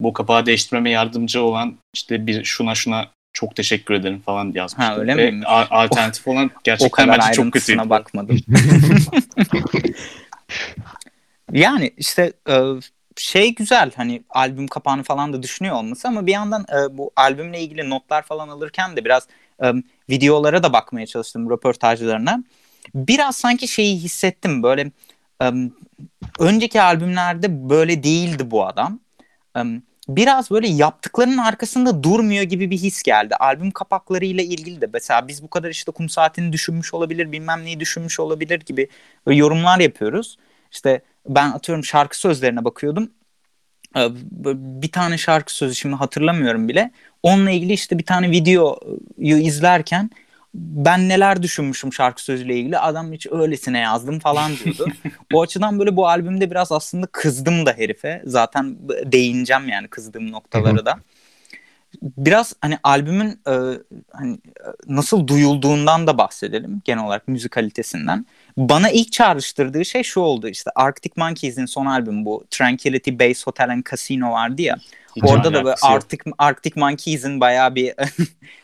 bu 0.00 0.12
kapağı 0.12 0.46
değiştirmeme 0.46 0.90
yardımcı 0.90 1.42
olan 1.42 1.74
işte 1.94 2.26
bir 2.26 2.44
şuna 2.44 2.74
şuna 2.74 3.06
çok 3.34 3.56
teşekkür 3.56 3.94
ederim 3.94 4.20
falan 4.20 4.52
yazmıştı. 4.54 4.92
Ha, 4.92 4.96
öyle 4.98 5.46
a- 5.46 5.82
alternatif 5.82 6.28
olan 6.28 6.50
gerçekten 6.64 7.08
bence 7.08 7.32
çok 7.32 7.52
kötüydü. 7.52 7.90
bakmadım. 7.90 8.38
Yani 11.52 11.90
işte 11.96 12.32
e, 12.48 12.60
şey 13.16 13.54
güzel 13.54 13.90
hani 13.96 14.22
albüm 14.30 14.68
kapağını 14.68 15.02
falan 15.02 15.32
da 15.32 15.42
düşünüyor 15.42 15.76
olması 15.76 16.08
ama 16.08 16.26
bir 16.26 16.32
yandan 16.32 16.62
e, 16.62 16.98
bu 16.98 17.12
albümle 17.16 17.60
ilgili 17.60 17.90
notlar 17.90 18.22
falan 18.22 18.48
alırken 18.48 18.96
de 18.96 19.04
biraz 19.04 19.28
e, 19.64 19.72
videolara 20.10 20.62
da 20.62 20.72
bakmaya 20.72 21.06
çalıştım 21.06 21.50
röportajlarına. 21.50 22.44
Biraz 22.94 23.36
sanki 23.36 23.68
şeyi 23.68 23.96
hissettim 23.96 24.62
böyle 24.62 24.90
önceki 26.38 26.82
albümlerde 26.82 27.70
böyle 27.70 28.02
değildi 28.02 28.50
bu 28.50 28.66
adam. 28.66 29.00
Biraz 30.08 30.50
böyle 30.50 30.68
yaptıklarının 30.68 31.38
arkasında 31.38 32.02
durmuyor 32.02 32.42
gibi 32.42 32.70
bir 32.70 32.78
his 32.78 33.02
geldi. 33.02 33.34
Albüm 33.36 33.70
kapaklarıyla 33.70 34.44
ilgili 34.44 34.80
de 34.80 34.86
mesela 34.92 35.28
biz 35.28 35.42
bu 35.42 35.50
kadar 35.50 35.70
işte 35.70 35.92
kum 35.92 36.08
saatini 36.08 36.52
düşünmüş 36.52 36.94
olabilir 36.94 37.32
bilmem 37.32 37.64
neyi 37.64 37.80
düşünmüş 37.80 38.20
olabilir 38.20 38.60
gibi 38.60 38.88
yorumlar 39.26 39.80
yapıyoruz. 39.80 40.36
İşte 40.72 41.02
ben 41.28 41.50
atıyorum 41.52 41.84
şarkı 41.84 42.18
sözlerine 42.18 42.64
bakıyordum. 42.64 43.10
Ee, 43.96 44.08
Bir 44.82 44.92
tane 44.92 45.18
şarkı 45.18 45.54
sözü 45.54 45.74
şimdi 45.74 45.94
hatırlamıyorum 45.96 46.68
bile. 46.68 46.90
Onunla 47.22 47.50
ilgili 47.50 47.72
işte 47.72 47.98
bir 47.98 48.06
tane 48.06 48.30
videoyu 48.30 48.76
izlerken 49.18 50.10
ben 50.54 51.08
neler 51.08 51.42
düşünmüşüm 51.42 51.92
şarkı 51.92 52.22
sözüyle 52.22 52.56
ilgili 52.56 52.78
adam 52.78 53.12
hiç 53.12 53.26
öylesine 53.30 53.78
yazdım 53.78 54.18
falan 54.18 54.52
diyordu. 54.56 54.86
o 55.32 55.42
açıdan 55.42 55.78
böyle 55.78 55.96
bu 55.96 56.08
albümde 56.08 56.50
biraz 56.50 56.72
aslında 56.72 57.06
kızdım 57.06 57.66
da 57.66 57.72
herife. 57.72 58.22
Zaten 58.24 58.76
değineceğim 59.04 59.68
yani 59.68 59.88
kızdığım 59.88 60.32
noktaları 60.32 60.86
da. 60.86 60.98
Biraz 62.02 62.54
hani 62.60 62.78
albümün 62.82 63.40
e, 63.48 63.52
hani 64.12 64.34
e, 64.34 64.68
nasıl 64.88 65.26
duyulduğundan 65.26 66.06
da 66.06 66.18
bahsedelim 66.18 66.82
genel 66.84 67.04
olarak 67.04 67.28
müzikalitesinden. 67.28 68.26
Bana 68.56 68.90
ilk 68.90 69.12
çağrıştırdığı 69.12 69.84
şey 69.84 70.02
şu 70.02 70.20
oldu 70.20 70.48
işte 70.48 70.70
Arctic 70.74 71.12
Monkeys'in 71.16 71.66
son 71.66 71.86
albümü 71.86 72.24
bu 72.24 72.44
Tranquility 72.50 73.10
Base 73.10 73.42
Hotel 73.44 73.70
and 73.70 73.82
Casino 73.90 74.32
vardı 74.32 74.62
ya. 74.62 74.76
Hiç 75.16 75.24
Orada 75.24 75.54
da 75.54 75.64
böyle. 75.64 75.76
Arctic, 75.82 76.22
Arctic 76.38 76.80
Monkeys'in 76.80 77.40
bayağı 77.40 77.74
bir 77.74 77.94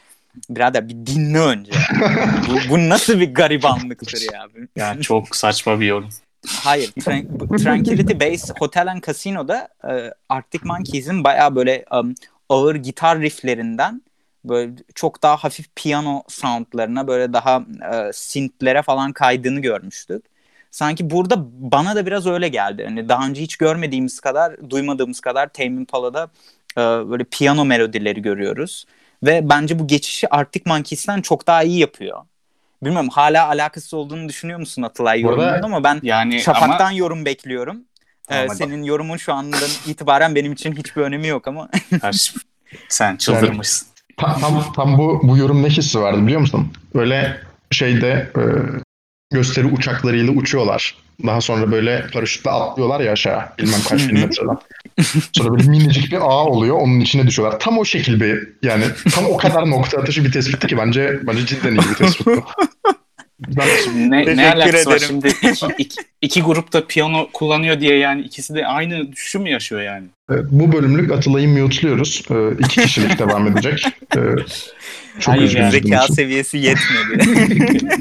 birader 0.50 0.88
bir 0.88 1.06
dinle 1.06 1.38
önce. 1.38 1.72
bu, 2.48 2.70
bu 2.70 2.88
nasıl 2.88 3.20
bir 3.20 3.34
garibanlıktır 3.34 4.32
ya. 4.32 4.46
Yani 4.76 5.02
çok 5.02 5.36
saçma 5.36 5.80
bir 5.80 5.86
yorum. 5.86 6.08
Hayır. 6.46 6.88
Tran- 6.88 7.62
Tranquility 7.62 8.12
Base 8.12 8.54
Hotel 8.58 8.90
and 8.90 9.02
Casino'da 9.02 9.68
e, 9.84 10.12
Arctic 10.28 10.64
Monkeys'in 10.64 11.24
bayağı 11.24 11.54
böyle 11.54 11.84
um, 11.92 12.14
ağır 12.48 12.74
gitar 12.74 13.20
rifflerinden 13.20 14.02
böyle 14.44 14.72
çok 14.94 15.22
daha 15.22 15.36
hafif 15.36 15.66
piyano 15.76 16.22
soundlarına 16.28 17.06
böyle 17.06 17.32
daha 17.32 17.64
e, 17.92 18.12
synth'lere 18.12 18.82
falan 18.82 19.12
kaydığını 19.12 19.60
görmüştük. 19.60 20.24
Sanki 20.70 21.10
burada 21.10 21.46
bana 21.52 21.96
da 21.96 22.06
biraz 22.06 22.26
öyle 22.26 22.48
geldi. 22.48 22.84
Hani 22.84 23.08
daha 23.08 23.26
önce 23.26 23.42
hiç 23.42 23.56
görmediğimiz 23.56 24.20
kadar, 24.20 24.70
duymadığımız 24.70 25.20
kadar 25.20 25.48
Tame 25.48 25.70
Impala'da 25.70 26.30
e, 26.76 26.80
böyle 26.80 27.24
piyano 27.24 27.64
melodileri 27.64 28.22
görüyoruz. 28.22 28.84
Ve 29.22 29.48
bence 29.48 29.78
bu 29.78 29.86
geçişi 29.86 30.34
Arctic 30.34 30.62
Monkeys'ten 30.66 31.20
çok 31.20 31.46
daha 31.46 31.62
iyi 31.62 31.78
yapıyor. 31.78 32.18
Bilmiyorum 32.82 33.08
hala 33.08 33.48
alakası 33.48 33.96
olduğunu 33.96 34.28
düşünüyor 34.28 34.58
musun 34.58 34.82
Atılay 34.82 35.20
yorumunun 35.20 35.62
ama 35.62 35.84
ben 35.84 36.00
Yani 36.02 36.40
Şafak'tan 36.40 36.86
ama 36.86 36.92
yorum 36.92 37.24
bekliyorum. 37.24 37.80
Ee, 38.30 38.48
senin 38.48 38.82
yorumun 38.82 39.16
şu 39.16 39.32
andan 39.32 39.70
itibaren 39.86 40.34
benim 40.34 40.52
için 40.52 40.76
hiçbir 40.76 41.02
önemi 41.02 41.26
yok 41.26 41.48
ama. 41.48 41.68
Her- 42.02 42.32
sen 42.88 43.16
çıldırmışsın. 43.16 43.88
Ta- 44.16 44.38
tam, 44.38 44.72
tam 44.72 44.98
bu, 44.98 45.20
bu 45.22 45.36
yorum 45.36 45.62
ne 45.62 45.68
hissi 45.68 46.00
vardı 46.00 46.26
biliyor 46.26 46.40
musun? 46.40 46.72
Böyle 46.94 47.40
şeyde 47.70 48.30
e, 48.36 48.42
gösteri 49.30 49.66
uçaklarıyla 49.66 50.32
uçuyorlar. 50.32 50.94
Daha 51.26 51.40
sonra 51.40 51.72
böyle 51.72 52.06
paraşütle 52.12 52.50
atlıyorlar 52.50 53.00
ya 53.00 53.12
aşağı. 53.12 53.42
Bilmem 53.58 53.80
kaç 53.88 54.08
bin 54.08 54.14
metreden. 54.20 54.56
Sonra 55.32 55.50
böyle 55.52 55.68
minicik 55.68 56.12
bir 56.12 56.16
ağ 56.16 56.44
oluyor. 56.44 56.76
Onun 56.76 57.00
içine 57.00 57.26
düşüyorlar. 57.26 57.60
Tam 57.60 57.78
o 57.78 57.84
şekil 57.84 58.20
bir 58.20 58.48
yani 58.62 58.84
tam 59.14 59.24
o 59.26 59.36
kadar 59.36 59.70
nokta 59.70 59.98
atışı 59.98 60.24
bir 60.24 60.32
tespitti 60.32 60.66
ki 60.66 60.78
bence 60.78 61.20
bence 61.22 61.46
cidden 61.46 61.72
iyi 61.72 61.78
bir 61.90 61.94
tespit 61.94 62.26
bu. 62.26 62.44
Ben, 63.48 64.10
Ne, 64.10 64.36
ne 64.36 64.52
alakası 64.52 64.90
var 64.90 64.96
ederim. 64.96 65.06
şimdi? 65.08 65.28
İki, 65.28 65.66
iki, 65.78 66.00
iki 66.22 66.42
grupta 66.42 66.86
piyano 66.86 67.28
kullanıyor 67.32 67.80
diye 67.80 67.98
yani 67.98 68.22
ikisi 68.22 68.54
de 68.54 68.66
aynı 68.66 69.12
düşüşü 69.12 69.38
mü 69.38 69.50
yaşıyor 69.50 69.82
yani? 69.82 70.06
e, 70.30 70.34
bu 70.50 70.72
bölümlük 70.72 71.12
Atılay'ı 71.12 71.48
mute'luyoruz. 71.48 72.22
E, 72.30 72.34
iki 72.64 72.80
kişilik 72.80 73.18
devam 73.18 73.46
edecek. 73.46 73.86
E, 74.16 74.20
çok 75.20 75.34
Hayır 75.34 75.56
yani. 75.56 75.70
Zeka 75.70 76.06
seviyesi 76.08 76.58
yetmedi. 76.58 77.78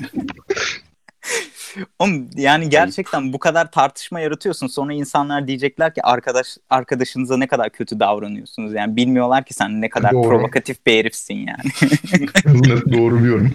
Oğlum 1.99 2.29
yani 2.35 2.69
gerçekten 2.69 3.33
bu 3.33 3.39
kadar 3.39 3.71
tartışma 3.71 4.19
yaratıyorsun. 4.19 4.67
Sonra 4.67 4.93
insanlar 4.93 5.47
diyecekler 5.47 5.93
ki 5.93 6.01
arkadaş 6.03 6.57
arkadaşınıza 6.69 7.37
ne 7.37 7.47
kadar 7.47 7.69
kötü 7.69 7.99
davranıyorsunuz. 7.99 8.73
Yani 8.73 8.95
bilmiyorlar 8.95 9.45
ki 9.45 9.53
sen 9.53 9.81
ne 9.81 9.89
kadar 9.89 10.11
Doğru. 10.11 10.29
provokatif 10.29 10.85
bir 10.85 10.93
herifsin 10.99 11.35
yani. 11.35 11.91
Doğru 12.93 13.23
bir 13.23 13.29
yorum. 13.29 13.53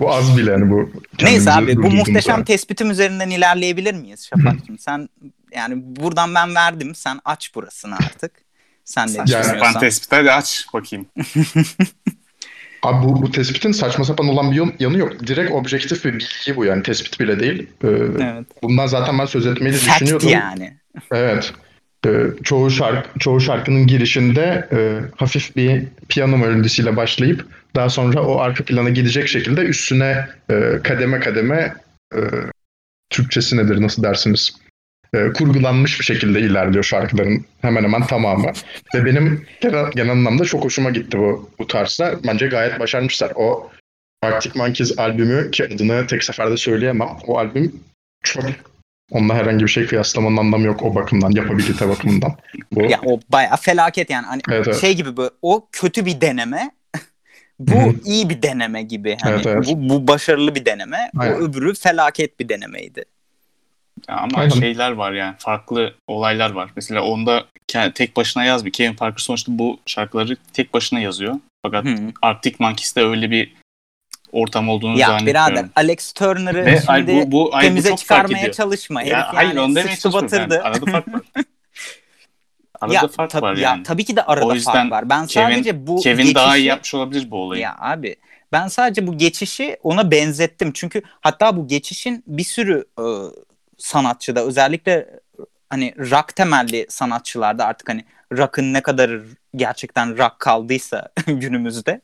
Bu 0.00 0.12
az 0.14 0.36
bile 0.38 0.50
yani 0.50 0.70
bu. 0.70 0.90
Neyse 1.22 1.52
abi 1.52 1.76
bu 1.76 1.90
muhteşem 1.90 2.34
yani. 2.36 2.44
tespitim 2.44 2.90
üzerinden 2.90 3.30
ilerleyebilir 3.30 3.94
miyiz 3.94 4.26
Şafak'cığım? 4.26 4.78
sen 4.78 5.08
yani 5.54 5.74
buradan 5.96 6.34
ben 6.34 6.54
verdim. 6.54 6.94
Sen 6.94 7.20
aç 7.24 7.54
burasını 7.54 7.94
artık. 7.96 8.32
Sen 8.84 9.06
ne 9.06 9.12
Saçma 9.12 9.20
Yani- 9.32 9.42
düşünüyorsan. 9.44 9.66
sapan 9.66 9.80
tespit 9.80 10.12
hadi 10.12 10.32
aç 10.32 10.66
bakayım. 10.74 11.06
Abi 12.86 13.08
bu, 13.08 13.22
bu 13.22 13.30
tespitin 13.30 13.72
saçma 13.72 14.04
sapan 14.04 14.28
olan 14.28 14.50
bir 14.50 14.56
yan- 14.56 14.72
yanı 14.78 14.98
yok. 14.98 15.26
Direkt 15.26 15.52
objektif 15.52 16.04
bir 16.04 16.12
bilgi 16.12 16.56
bu 16.56 16.64
yani 16.64 16.82
tespit 16.82 17.20
bile 17.20 17.40
değil. 17.40 17.66
Ee, 17.84 17.88
Evet. 18.20 18.46
Bundan 18.62 18.86
zaten 18.86 19.18
ben 19.18 19.24
söz 19.26 19.46
etmeyi 19.46 19.72
de 19.74 19.78
Fact 19.78 20.00
düşünüyordum. 20.00 20.28
yani. 20.28 20.76
Evet. 21.12 21.52
Ee, 22.06 22.10
çoğu 22.44 22.70
şarkı 22.70 23.18
çoğu 23.18 23.40
şarkının 23.40 23.86
girişinde 23.86 24.68
e, 24.72 25.00
hafif 25.16 25.56
bir 25.56 25.82
piyano 26.08 26.36
melodisiyle 26.36 26.96
başlayıp 26.96 27.46
daha 27.76 27.88
sonra 27.90 28.22
o 28.22 28.38
arka 28.40 28.64
plana 28.64 28.90
gidecek 28.90 29.28
şekilde 29.28 29.60
üstüne 29.60 30.28
e, 30.50 30.78
kademe 30.82 31.20
kademe 31.20 31.74
e, 32.14 32.20
Türkçesi 33.10 33.56
nedir 33.56 33.82
nasıl 33.82 34.02
dersiniz? 34.02 34.56
E, 35.14 35.32
kurgulanmış 35.32 36.00
bir 36.00 36.04
şekilde 36.04 36.40
ilerliyor 36.40 36.84
şarkıların 36.84 37.44
hemen 37.62 37.82
hemen 37.82 38.06
tamamı. 38.06 38.52
Ve 38.94 39.04
benim 39.04 39.46
genel, 39.60 39.90
genel 39.90 40.12
anlamda 40.12 40.44
çok 40.44 40.64
hoşuma 40.64 40.90
gitti 40.90 41.18
bu, 41.18 41.50
bu 41.58 41.66
tarzda. 41.66 42.14
Bence 42.26 42.46
gayet 42.46 42.80
başarmışlar. 42.80 43.32
O 43.34 43.70
Arctic 44.22 44.58
Monkeys 44.58 44.98
albümü 44.98 45.50
ki 45.50 45.64
adını 45.64 46.06
tek 46.06 46.24
seferde 46.24 46.56
söyleyemem. 46.56 47.08
O 47.26 47.38
albüm 47.38 47.72
çok 48.22 48.44
Onunla 49.10 49.34
herhangi 49.34 49.64
bir 49.64 49.70
şey 49.70 49.86
kıyaslamanın 49.86 50.36
anlamı 50.36 50.66
yok 50.66 50.82
o 50.82 50.94
bakımdan, 50.94 51.30
yapabilite 51.30 51.88
bakımından. 51.88 52.36
Bu, 52.72 52.82
Ya 52.82 53.00
o 53.04 53.20
baya 53.28 53.56
felaket 53.56 54.10
yani. 54.10 54.26
Hani 54.26 54.42
Evet, 54.48 54.68
evet. 54.68 54.80
şey 54.80 54.96
gibi 54.96 55.16
bu 55.16 55.30
o 55.42 55.68
kötü 55.72 56.06
bir 56.06 56.20
deneme. 56.20 56.70
bu 57.58 57.94
iyi 58.04 58.30
bir 58.30 58.42
deneme 58.42 58.82
gibi. 58.82 59.16
Hani 59.22 59.34
Evet, 59.34 59.46
evet. 59.46 59.66
Bu, 59.66 59.88
bu 59.88 60.08
başarılı 60.08 60.54
bir 60.54 60.64
deneme. 60.64 61.10
Aynen. 61.18 61.34
O 61.34 61.38
öbürü 61.38 61.74
felaket 61.74 62.40
bir 62.40 62.48
denemeydi. 62.48 63.04
Ya 64.08 64.16
ama 64.16 64.38
Aynen. 64.38 64.60
şeyler 64.60 64.90
var 64.90 65.12
yani 65.12 65.34
farklı 65.38 65.94
olaylar 66.06 66.50
var. 66.50 66.70
Mesela 66.76 67.02
onda 67.02 67.44
tek 67.94 68.16
başına 68.16 68.44
yazmıyor. 68.44 68.72
Kevin 68.72 68.94
Parker 68.94 69.18
sonuçta 69.18 69.58
bu 69.58 69.80
şarkıları 69.86 70.36
tek 70.52 70.74
başına 70.74 71.00
yazıyor. 71.00 71.34
Fakat 71.62 71.84
Hı. 71.84 71.96
Arctic 72.22 72.56
Monkeys'te 72.58 73.04
öyle 73.04 73.30
bir 73.30 73.54
ortam 74.32 74.68
olduğunu 74.68 74.98
Ya 74.98 75.06
zannetmiyorum. 75.06 75.54
birader 75.54 75.68
Alex 75.76 76.12
Turner'ı 76.12 76.64
Ve 76.64 76.82
ay, 76.86 77.00
şimdi 77.00 77.26
bu, 77.26 77.32
bu, 77.32 77.54
ay, 77.54 77.64
bu 77.64 77.68
temize 77.68 77.88
çok 77.88 77.98
fark 77.98 78.28
çıkarmaya 78.28 78.52
çalışma. 78.52 79.02
Ya, 79.02 79.34
hayır 79.34 79.48
yani 79.48 79.60
onu 79.60 79.74
demeye 79.74 79.96
batırdı. 80.04 80.54
Yani, 80.54 80.62
arada 80.62 80.90
fark 80.90 81.08
var. 81.08 81.22
Arada 82.80 82.94
ya, 82.94 83.08
fark 83.08 83.30
tab- 83.30 83.42
var 83.42 83.54
ya 83.54 83.62
yani. 83.62 83.82
tabii 83.82 84.04
ki 84.04 84.16
de 84.16 84.22
arada 84.22 84.46
O 84.46 84.54
yüzden 84.54 84.72
fark 84.72 84.90
var. 84.90 85.10
Ben 85.10 85.26
Kevin- 85.26 85.54
sadece 85.54 85.86
bu 85.86 86.00
Kevin 86.00 86.16
geçişi... 86.16 86.34
daha 86.34 86.56
iyi 86.56 86.66
yapmış 86.66 86.94
olabilir 86.94 87.30
bu 87.30 87.36
olayı. 87.36 87.62
Ya 87.62 87.76
abi 87.78 88.16
ben 88.52 88.68
sadece 88.68 89.06
bu 89.06 89.18
geçişi 89.18 89.76
ona 89.82 90.10
benzettim. 90.10 90.72
Çünkü 90.72 91.02
hatta 91.20 91.56
bu 91.56 91.68
geçişin 91.68 92.24
bir 92.26 92.44
sürü 92.44 92.84
e, 92.98 93.04
sanatçıda 93.78 94.44
özellikle 94.44 95.20
hani 95.70 95.94
rock 95.98 96.36
temelli 96.36 96.86
sanatçılarda 96.88 97.64
artık 97.66 97.88
hani 97.88 98.04
rock'ın 98.32 98.72
ne 98.72 98.82
kadar 98.82 99.20
gerçekten 99.56 100.18
rock 100.18 100.38
kaldıysa 100.38 101.08
günümüzde 101.26 102.00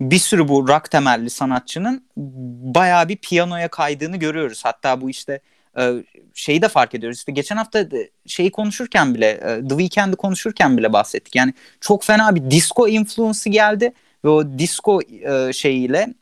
bir 0.00 0.18
sürü 0.18 0.48
bu 0.48 0.68
rock 0.68 0.90
temelli 0.90 1.30
sanatçının 1.30 2.04
bayağı 2.74 3.08
bir 3.08 3.16
piyanoya 3.16 3.68
kaydığını 3.68 4.16
görüyoruz. 4.16 4.64
Hatta 4.64 5.00
bu 5.00 5.10
işte 5.10 5.40
şeyi 6.34 6.62
de 6.62 6.68
fark 6.68 6.94
ediyoruz. 6.94 7.18
İşte 7.18 7.32
geçen 7.32 7.56
hafta 7.56 7.86
şeyi 8.26 8.50
konuşurken 8.50 9.14
bile 9.14 9.38
The 9.40 9.68
Weeknd'i 9.68 10.16
konuşurken 10.16 10.78
bile 10.78 10.92
bahsettik. 10.92 11.36
Yani 11.36 11.54
çok 11.80 12.04
fena 12.04 12.34
bir 12.34 12.50
disco 12.50 12.88
influence'ı 12.88 13.52
geldi 13.52 13.92
ve 14.24 14.28
o 14.28 14.58
disco 14.58 15.00
şeyiyle 15.52 16.14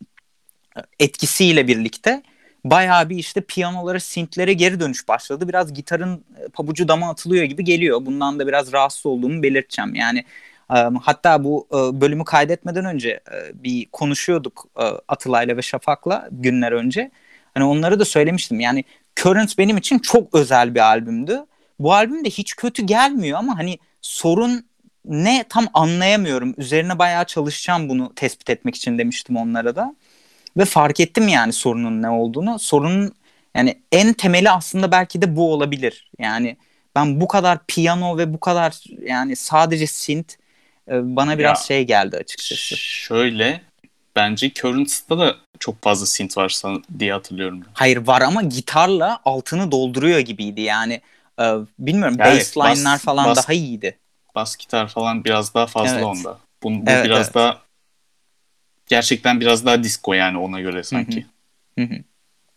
etkisiyle 0.99 1.69
birlikte 1.69 2.23
bayağı 2.64 3.08
bir 3.08 3.17
işte 3.17 3.41
piyanolara, 3.41 4.00
synth'lere 4.00 4.52
geri 4.52 4.80
dönüş 4.80 5.08
başladı. 5.08 5.49
Biraz 5.49 5.75
gitarın 5.75 6.25
e, 6.39 6.49
pabucu 6.49 6.89
dama 6.89 7.10
atılıyor 7.10 7.45
gibi 7.45 7.65
geliyor. 7.65 8.06
Bundan 8.06 8.39
da 8.39 8.47
biraz 8.47 8.73
rahatsız 8.73 9.06
olduğumu 9.06 9.43
belirteceğim. 9.43 9.95
Yani 9.95 10.25
hatta 11.02 11.45
bu 11.45 11.69
e, 11.71 12.00
bölümü 12.00 12.25
kaydetmeden 12.25 12.84
önce 12.84 13.08
e, 13.08 13.65
bir 13.65 13.87
konuşuyorduk 13.93 14.67
Atılay'la 15.08 15.56
ve 15.56 15.63
Şafak'la 15.63 16.28
günler 16.30 16.73
önce. 16.73 17.10
Hani 17.54 17.65
onları 17.65 18.00
da 18.00 18.04
söylemiştim. 18.04 18.60
Yani 18.60 18.84
Current 19.17 19.58
benim 19.58 19.76
için 19.76 19.99
çok 19.99 20.34
özel 20.34 20.75
bir 20.75 20.80
albümdü. 20.80 21.47
Bu 21.78 21.95
albüm 21.95 22.25
de 22.25 22.30
hiç 22.30 22.56
kötü 22.56 22.87
gelmiyor 22.87 23.39
ama 23.39 23.58
hani 23.58 23.78
sorun 24.02 24.67
ne 25.04 25.45
tam 25.49 25.67
anlayamıyorum. 25.75 26.54
Üzerine 26.58 26.99
bayağı 26.99 27.25
çalışacağım 27.25 27.89
bunu 27.89 28.13
tespit 28.15 28.50
etmek 28.50 28.75
için 28.75 28.99
demiştim 28.99 29.37
onlara 29.37 29.76
da. 29.76 29.95
Ve 30.56 30.65
fark 30.65 31.00
ettim 31.00 31.28
yani 31.28 31.52
sorunun 31.52 32.02
ne 32.02 32.10
olduğunu. 32.10 32.58
Sorunun 32.58 33.12
yani 33.56 33.78
en 33.93 34.12
temeli 34.12 34.50
aslında 34.50 34.93
belki 34.93 35.23
de 35.23 35.36
bu 35.36 35.52
olabilir. 35.52 36.10
Yani 36.19 36.56
ben 36.97 37.21
bu 37.21 37.28
kadar 37.28 37.58
piyano 37.67 38.19
ve 38.19 38.34
bu 38.34 38.41
kadar 38.41 38.84
yani 39.02 39.36
sadece 39.36 39.86
synth 39.86 40.34
e, 40.88 41.17
bana 41.17 41.38
biraz 41.38 41.58
Ya, 41.58 41.65
şey 41.67 41.84
geldi 41.86 42.17
açıkçası. 42.17 42.76
Şöyle 42.76 43.60
bence 44.17 44.50
Currents'ta 44.54 45.19
da 45.19 45.36
çok 45.58 45.82
fazla 45.82 46.06
synth 46.06 46.36
var 46.38 46.62
diye 46.99 47.12
hatırlıyorum. 47.12 47.62
Hayır 47.75 47.97
var 47.97 48.21
ama 48.23 48.43
gitarla 48.43 49.21
altını 49.25 49.73
dolduruyor 49.73 50.19
gibiydi 50.19 50.60
yani. 50.60 51.00
e, 51.41 51.54
bilmiyorum 51.78 52.17
Yani 52.19 52.38
bassline'lar 52.38 52.99
bas- 52.99 53.04
falan 53.04 53.26
bas- 53.26 53.36
daha 53.47 53.52
iyiydi. 53.52 53.99
Bas 54.34 54.56
gitar 54.56 54.88
falan 54.88 55.25
biraz 55.25 55.54
daha 55.54 55.67
fazla 55.67 55.93
Evet. 55.95 56.04
onda. 56.04 56.38
Bu, 56.62 56.71
bu 56.71 56.91
Evet, 56.91 57.04
biraz 57.04 57.26
evet. 57.26 57.34
daha 57.34 57.62
gerçekten 58.93 59.41
biraz 59.41 59.67
daha 59.67 59.83
disco 59.83 60.13
yani 60.13 60.39
ona 60.39 60.61
göre 60.61 60.83
sanki. 60.83 61.26
Hı 61.78 61.85
hı. 61.85 61.95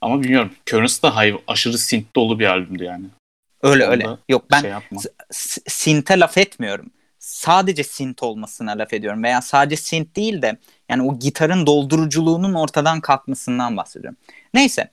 Ama 0.02 0.21
bilmiyorum. 0.21 0.52
Currents 0.69 1.02
da 1.02 1.15
hay- 1.15 1.41
aşırı 1.48 1.78
synth 1.78 2.15
dolu 2.15 2.39
bir 2.39 2.45
albümdü 2.45 2.84
yani. 2.84 3.06
Öyle 3.62 3.84
Onda 3.84 3.91
öyle. 3.91 4.08
Yok 4.30 4.45
ben 4.52 4.62
şey 4.62 4.71
synth'e 5.67 6.19
laf 6.19 6.38
etmiyorum. 6.38 6.91
Sadece 7.19 7.84
synth 7.84 8.24
olmasına 8.24 8.71
laf 8.71 8.93
ediyorum. 8.93 9.24
Veya 9.24 9.41
sadece 9.41 9.76
synth 9.76 10.15
değil 10.15 10.41
de 10.41 10.58
yani 10.89 11.04
o 11.04 11.19
gitarın 11.19 11.65
dolduruculuğunun 11.65 12.54
ortadan 12.54 13.02
kalkmasından 13.02 13.78
bahsediyorum. 13.78 14.17
Neyse. 14.54 14.89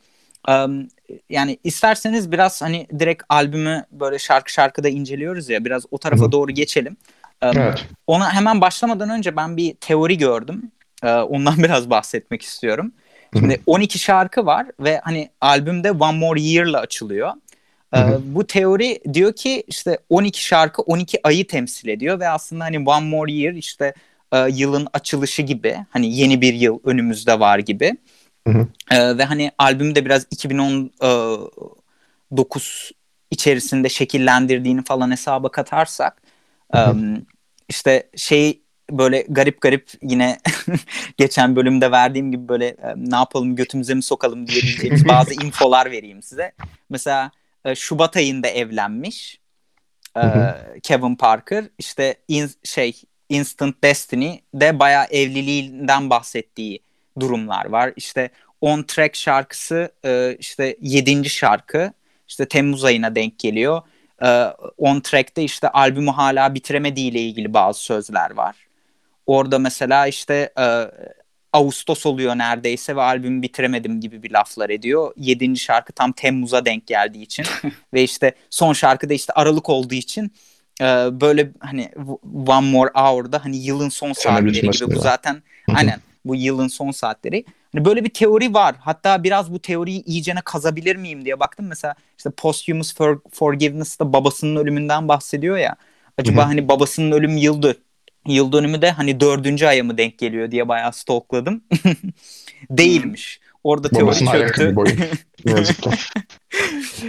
Em, 0.48 0.88
yani 1.30 1.58
isterseniz 1.64 2.32
biraz 2.32 2.62
hani 2.62 2.86
direkt 2.98 3.22
albümü 3.28 3.84
böyle 3.90 4.18
şarkı 4.18 4.52
şarkıda 4.52 4.88
inceliyoruz 4.88 5.48
ya 5.48 5.64
biraz 5.64 5.84
o 5.90 5.98
tarafa 5.98 6.24
Hı 6.24 6.32
doğru 6.32 6.52
geçelim. 6.52 6.96
Em, 7.42 7.58
evet. 7.58 7.86
Ona 8.06 8.32
hemen 8.32 8.60
başlamadan 8.60 9.10
önce 9.10 9.36
ben 9.36 9.56
bir 9.56 9.74
teori 9.74 10.18
gördüm. 10.18 10.72
Ee, 11.02 11.12
ondan 11.12 11.56
biraz 11.58 11.90
bahsetmek 11.90 12.42
istiyorum. 12.42 12.92
Şimdi 13.38 13.60
12 13.66 13.98
şarkı 13.98 14.46
var 14.46 14.66
ve 14.80 15.00
hani 15.04 15.30
albümde 15.40 15.90
One 15.90 16.18
More 16.18 16.40
Year'la 16.40 16.80
açılıyor. 16.80 17.32
Ee, 17.96 17.98
bu 18.24 18.46
teori 18.46 19.00
diyor 19.14 19.32
ki 19.32 19.64
işte 19.66 19.98
12 20.08 20.44
şarkı 20.44 20.82
12 20.82 21.20
ayı 21.24 21.46
temsil 21.46 21.88
ediyor 21.88 22.20
ve 22.20 22.28
aslında 22.28 22.64
hani 22.64 22.88
One 22.88 23.08
More 23.08 23.32
Year 23.32 23.54
işte 23.54 23.94
e, 24.32 24.48
yılın 24.48 24.88
açılışı 24.92 25.42
gibi 25.42 25.78
hani 25.90 26.16
yeni 26.16 26.40
bir 26.40 26.54
yıl 26.54 26.78
önümüzde 26.84 27.40
var 27.40 27.58
gibi. 27.58 27.96
Ee, 28.90 29.18
ve 29.18 29.24
hani 29.24 29.50
albümde 29.58 30.04
biraz 30.04 30.26
2019 30.30 32.92
içerisinde 33.30 33.88
şekillendirdiğini 33.88 34.84
falan 34.84 35.10
hesaba 35.10 35.50
katarsak 35.50 36.22
işte 37.68 38.10
şey 38.16 38.61
böyle 38.98 39.24
garip 39.28 39.60
garip 39.60 39.90
yine 40.02 40.38
geçen 41.16 41.56
bölümde 41.56 41.90
verdiğim 41.90 42.32
gibi 42.32 42.48
böyle 42.48 42.66
e, 42.66 42.94
ne 42.96 43.16
yapalım 43.16 43.56
götümüze 43.56 43.94
mi 43.94 44.02
sokalım 44.02 44.46
diyebileceğimiz 44.46 45.08
bazı 45.08 45.34
infolar 45.34 45.90
vereyim 45.90 46.22
size. 46.22 46.52
Mesela 46.90 47.30
e, 47.64 47.74
Şubat 47.74 48.16
ayında 48.16 48.48
evlenmiş 48.48 49.40
e. 50.16 50.22
Kevin 50.82 51.14
Parker 51.14 51.64
işte 51.78 52.16
in- 52.28 52.50
şey 52.64 53.02
Instant 53.28 53.84
Destiny 53.84 54.38
de 54.54 54.78
bayağı 54.78 55.04
evliliğinden 55.04 56.10
bahsettiği 56.10 56.80
durumlar 57.20 57.64
var. 57.64 57.92
İşte 57.96 58.30
On 58.60 58.82
Track 58.82 59.16
şarkısı 59.16 59.92
e, 60.04 60.36
işte 60.38 60.76
7. 60.80 61.30
şarkı 61.30 61.92
işte 62.28 62.48
Temmuz 62.48 62.84
ayına 62.84 63.14
denk 63.14 63.38
geliyor. 63.38 63.82
E, 64.24 64.28
On 64.78 65.00
Track'te 65.00 65.42
işte 65.42 65.68
albümü 65.68 66.10
hala 66.10 66.54
bitiremediği 66.54 67.10
ile 67.10 67.20
ilgili 67.20 67.54
bazı 67.54 67.80
sözler 67.80 68.30
var. 68.30 68.56
Orada 69.26 69.58
mesela 69.58 70.06
işte 70.06 70.52
e, 70.58 70.90
Ağustos 71.52 72.06
oluyor 72.06 72.38
neredeyse 72.38 72.96
ve 72.96 73.02
albümü 73.02 73.42
bitiremedim 73.42 74.00
gibi 74.00 74.22
bir 74.22 74.30
laflar 74.30 74.70
ediyor. 74.70 75.12
Yedinci 75.16 75.60
şarkı 75.60 75.92
tam 75.92 76.12
Temmuz'a 76.12 76.64
denk 76.64 76.86
geldiği 76.86 77.22
için 77.22 77.46
ve 77.94 78.02
işte 78.02 78.34
son 78.50 78.72
şarkı 78.72 79.08
da 79.08 79.14
işte 79.14 79.32
Aralık 79.32 79.68
olduğu 79.68 79.94
için 79.94 80.32
e, 80.80 80.84
böyle 81.20 81.52
hani 81.60 81.90
One 82.46 82.70
More 82.70 82.90
Hour'da 82.94 83.44
hani 83.44 83.56
yılın 83.56 83.88
son 83.88 84.12
saatleri 84.12 84.52
gibi 84.52 84.94
bu 84.94 85.00
zaten 85.00 85.42
aynen 85.74 86.00
bu 86.24 86.36
yılın 86.36 86.68
son 86.68 86.90
saatleri. 86.90 87.44
Hani 87.72 87.84
böyle 87.84 88.04
bir 88.04 88.10
teori 88.10 88.54
var. 88.54 88.74
Hatta 88.80 89.24
biraz 89.24 89.52
bu 89.52 89.58
teoriyi 89.58 90.04
iyicene 90.04 90.40
kazabilir 90.44 90.96
miyim 90.96 91.24
diye 91.24 91.40
baktım. 91.40 91.66
Mesela 91.66 91.94
işte 92.18 92.30
Posthumous 92.30 92.94
For 92.94 93.20
Forgiveness'ta 93.32 94.12
babasının 94.12 94.56
ölümünden 94.56 95.08
bahsediyor 95.08 95.56
ya. 95.56 95.76
Acaba 96.18 96.46
hani 96.46 96.68
babasının 96.68 97.12
ölüm 97.12 97.36
yıldı. 97.36 97.76
Yıl 98.26 98.52
dönümü 98.52 98.82
de 98.82 98.90
hani 98.90 99.20
dördüncü 99.20 99.66
aya 99.66 99.84
mı 99.84 99.98
denk 99.98 100.18
geliyor 100.18 100.50
diye 100.50 100.68
bayağı 100.68 100.92
stalkladım. 100.92 101.64
Değilmiş. 102.70 103.40
Orada 103.64 103.88
teori 103.88 104.24
çöktü. 104.24 104.74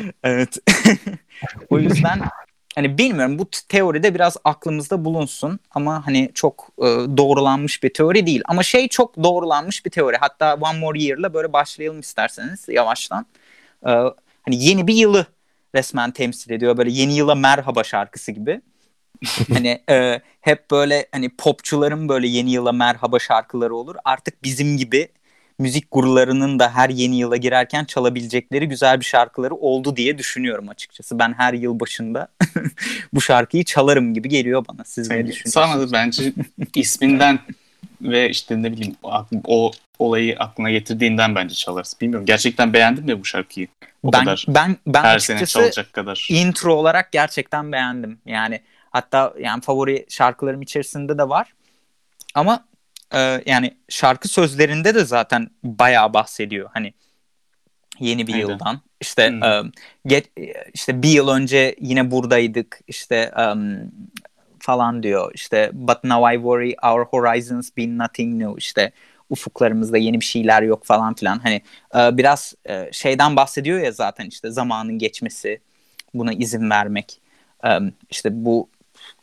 evet. 0.23 0.57
o 1.69 1.79
yüzden 1.79 2.21
hani 2.75 2.97
bilmiyorum 2.97 3.39
bu 3.39 3.49
teoride 3.69 4.15
biraz 4.15 4.37
aklımızda 4.43 5.05
bulunsun 5.05 5.59
ama 5.71 6.07
hani 6.07 6.31
çok 6.33 6.69
e, 6.77 6.83
doğrulanmış 7.17 7.83
bir 7.83 7.93
teori 7.93 8.25
değil. 8.25 8.41
Ama 8.45 8.63
şey 8.63 8.87
çok 8.87 9.23
doğrulanmış 9.23 9.85
bir 9.85 9.91
teori. 9.91 10.17
Hatta 10.17 10.53
One 10.55 10.79
More 10.79 11.03
Year'la 11.03 11.33
böyle 11.33 11.53
başlayalım 11.53 11.99
isterseniz 11.99 12.65
yavaştan. 12.67 13.25
E, 13.85 13.91
hani 14.41 14.63
yeni 14.63 14.87
bir 14.87 14.95
yılı 14.95 15.25
resmen 15.75 16.11
temsil 16.11 16.51
ediyor. 16.51 16.77
Böyle 16.77 16.91
yeni 16.91 17.13
yıla 17.13 17.35
merhaba 17.35 17.83
şarkısı 17.83 18.31
gibi. 18.31 18.61
hani 19.53 19.81
e, 19.89 20.21
hep 20.41 20.71
böyle 20.71 21.07
hani 21.11 21.29
popçuların 21.29 22.09
böyle 22.09 22.27
yeni 22.27 22.51
yıla 22.51 22.71
merhaba 22.71 23.19
şarkıları 23.19 23.75
olur. 23.75 23.95
Artık 24.05 24.43
bizim 24.43 24.77
gibi 24.77 25.07
müzik 25.59 25.87
gurularının 25.91 26.59
da 26.59 26.75
her 26.75 26.89
yeni 26.89 27.17
yıla 27.17 27.37
girerken 27.37 27.85
çalabilecekleri 27.85 28.69
güzel 28.69 28.99
bir 28.99 29.05
şarkıları 29.05 29.55
oldu 29.55 29.95
diye 29.95 30.17
düşünüyorum 30.17 30.69
açıkçası. 30.69 31.19
Ben 31.19 31.33
her 31.33 31.53
yıl 31.53 31.79
başında 31.79 32.27
bu 33.13 33.21
şarkıyı 33.21 33.63
çalarım 33.63 34.13
gibi 34.13 34.29
geliyor 34.29 34.65
bana. 34.69 34.83
Siz 34.83 35.09
ne 35.09 35.27
düşünüyorsunuz? 35.27 35.53
Sana 35.53 35.79
da 35.79 35.91
bence 35.91 36.33
isminden 36.75 37.39
ve 38.01 38.29
işte 38.29 38.63
ne 38.63 38.71
bileyim 38.71 38.95
o- 39.43 39.71
olayı 39.99 40.39
aklına 40.39 40.71
getirdiğinden 40.71 41.35
bence 41.35 41.55
çalarsın. 41.55 41.99
Bilmiyorum. 42.01 42.25
Gerçekten 42.25 42.73
beğendin 42.73 43.05
mi 43.05 43.19
bu 43.19 43.25
şarkıyı? 43.25 43.67
O 44.03 44.13
ben 44.13 44.19
kadar 44.19 44.45
ben 44.47 44.77
ben 44.87 45.03
her 45.03 45.19
sene 45.19 45.45
çalacak 45.45 45.93
kadar. 45.93 46.27
intro 46.29 46.73
olarak 46.73 47.11
gerçekten 47.11 47.71
beğendim. 47.71 48.17
Yani 48.25 48.59
hatta 48.93 49.33
yani 49.39 49.61
favori 49.61 50.05
şarkılarım 50.09 50.61
içerisinde 50.61 51.17
de 51.17 51.29
var. 51.29 51.53
Ama 52.35 52.65
e, 53.13 53.43
yani 53.45 53.77
şarkı 53.89 54.27
sözlerinde 54.27 54.95
de 54.95 55.05
zaten 55.05 55.49
bayağı 55.63 56.13
bahsediyor. 56.13 56.69
Hani 56.73 56.93
yeni 57.99 58.27
bir 58.27 58.33
Aynen. 58.33 58.47
yıldan. 58.47 58.81
İşte 59.01 59.29
Hmm. 59.29 59.43
e, 59.43 59.63
get, 60.05 60.29
işte 60.73 61.03
bir 61.03 61.09
yıl 61.09 61.27
önce 61.27 61.75
yine 61.81 62.11
buradaydık. 62.11 62.79
İşte 62.87 63.31
um, 63.37 63.91
falan 64.59 65.03
diyor. 65.03 65.31
İşte 65.35 65.71
but 65.73 66.03
now 66.03 66.35
I 66.35 66.35
worry 66.35 66.75
our 66.83 67.05
horizons 67.05 67.69
been 67.77 67.97
nothing 67.97 68.41
new. 68.41 68.53
İşte 68.57 68.91
ufuklarımızda 69.29 69.97
yeni 69.97 70.19
bir 70.19 70.25
şeyler 70.25 70.61
yok 70.63 70.85
falan 70.85 71.13
filan. 71.13 71.39
Hani 71.39 71.61
e, 71.95 72.17
biraz 72.17 72.53
e, 72.69 72.89
şeyden 72.91 73.35
bahsediyor 73.35 73.79
ya 73.79 73.91
zaten 73.91 74.25
işte 74.25 74.51
zamanın 74.51 74.97
geçmesi, 74.97 75.61
buna 76.13 76.33
izin 76.33 76.69
vermek. 76.69 77.21
E, 77.65 77.69
işte 78.09 78.29
bu 78.45 78.69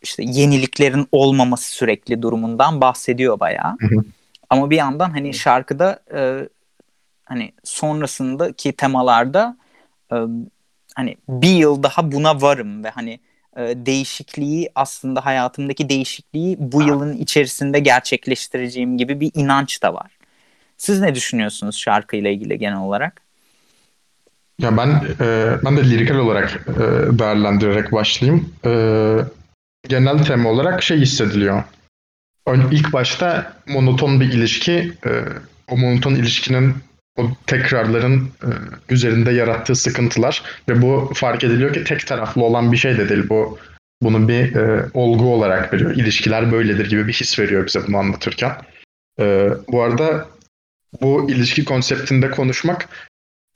işte 0.03 0.23
yeniliklerin 0.27 1.09
olmaması 1.13 1.71
sürekli 1.71 2.23
durumundan 2.23 2.81
bahsediyor 2.81 3.41
bayağı. 3.41 3.77
Hı 3.81 3.87
hı. 3.87 4.05
Ama 4.51 4.71
bir 4.71 4.77
yandan 4.77 5.11
hani 5.11 5.35
şarkıda 5.35 6.01
e, 6.15 6.49
hani 7.25 7.53
sonrasındaki 7.65 8.73
temalarda 8.73 9.57
e, 10.13 10.17
hani 10.95 11.17
bir 11.29 11.55
yıl 11.55 11.83
daha 11.83 12.13
buna 12.13 12.43
varım 12.43 12.85
ve 12.85 12.91
hani 12.91 13.21
e, 13.57 13.61
değişikliği 13.61 14.71
aslında 14.75 15.27
hayatımdaki 15.27 15.89
değişikliği 15.89 16.57
bu 16.59 16.83
yılın 16.83 17.17
içerisinde 17.17 17.79
gerçekleştireceğim 17.79 18.99
gibi 18.99 19.21
bir 19.21 19.31
inanç 19.35 19.83
da 19.83 19.95
var. 19.95 20.11
Siz 20.77 21.01
ne 21.01 21.15
düşünüyorsunuz 21.15 21.79
şarkıyla 21.79 22.31
ilgili 22.31 22.59
genel 22.59 22.79
olarak? 22.79 23.23
Ya 24.59 24.77
ben 24.77 24.89
e, 25.21 25.57
ben 25.65 25.77
de 25.77 25.91
lirikal 25.91 26.17
olarak 26.17 26.67
e, 26.69 26.83
değerlendirerek 27.19 27.93
başlayayım. 27.93 28.53
E, 28.65 28.71
genel 29.89 30.25
tema 30.25 30.51
olarak 30.51 30.83
şey 30.83 30.99
hissediliyor. 30.99 31.63
İlk 32.71 32.93
başta 32.93 33.57
monoton 33.69 34.21
bir 34.21 34.33
ilişki, 34.33 34.93
e, 35.07 35.11
o 35.69 35.77
monoton 35.77 36.15
ilişkinin 36.15 36.75
o 37.19 37.31
tekrarların 37.47 38.31
e, 38.43 38.49
üzerinde 38.89 39.33
yarattığı 39.33 39.75
sıkıntılar 39.75 40.43
ve 40.69 40.83
bu 40.83 41.13
fark 41.15 41.45
ediliyor 41.45 41.75
ki 41.75 41.85
tek 41.85 42.07
taraflı 42.07 42.45
olan 42.45 42.73
bir 42.73 42.77
şey 42.77 42.99
de 42.99 43.09
değil. 43.09 43.29
Bu 43.29 43.59
bunu 44.03 44.29
bir 44.29 44.55
e, 44.55 44.87
olgu 44.95 45.35
olarak 45.35 45.73
veriyor. 45.73 45.91
İlişkiler 45.97 46.53
böyledir 46.53 46.91
gibi 46.91 47.09
bir 47.09 47.13
his 47.13 47.39
veriyor 47.39 47.67
bize 47.67 47.87
bunu 47.87 47.97
anlatırken. 47.97 48.53
E, 49.21 49.49
bu 49.69 49.83
arada 49.83 50.29
bu 51.01 51.31
ilişki 51.31 51.65
konseptinde 51.65 52.31
konuşmak 52.31 52.89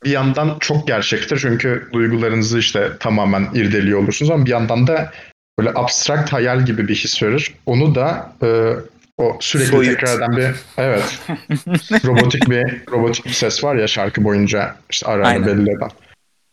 bir 0.05 0.11
yandan 0.11 0.57
çok 0.61 0.87
gerçektir 0.87 1.39
çünkü 1.39 1.89
duygularınızı 1.93 2.59
işte 2.59 2.93
tamamen 3.01 3.49
irdeliyor 3.55 3.99
olursunuz 3.99 4.31
ama 4.31 4.45
bir 4.45 4.51
yandan 4.51 4.87
da 4.87 5.13
böyle 5.59 5.71
abstrakt 5.75 6.33
hayal 6.33 6.65
gibi 6.67 6.89
bir 6.89 6.95
his 6.95 7.23
verir. 7.23 7.55
Onu 7.67 7.95
da 7.95 8.33
e, 8.43 8.75
o 9.19 9.37
sürekli 9.41 9.71
Soyut. 9.71 10.01
tekrar 10.01 10.17
eden 10.17 10.37
bir 10.37 10.55
evet 10.77 11.21
robotik 12.05 12.51
bir 12.51 12.91
robotik 12.91 13.25
bir 13.25 13.31
ses 13.31 13.65
var 13.65 13.77
ya 13.77 13.87
şarkı 13.87 14.25
boyunca 14.25 14.77
işte 14.91 15.07
ara 15.07 15.47
belli 15.47 15.71
eden. 15.71 15.91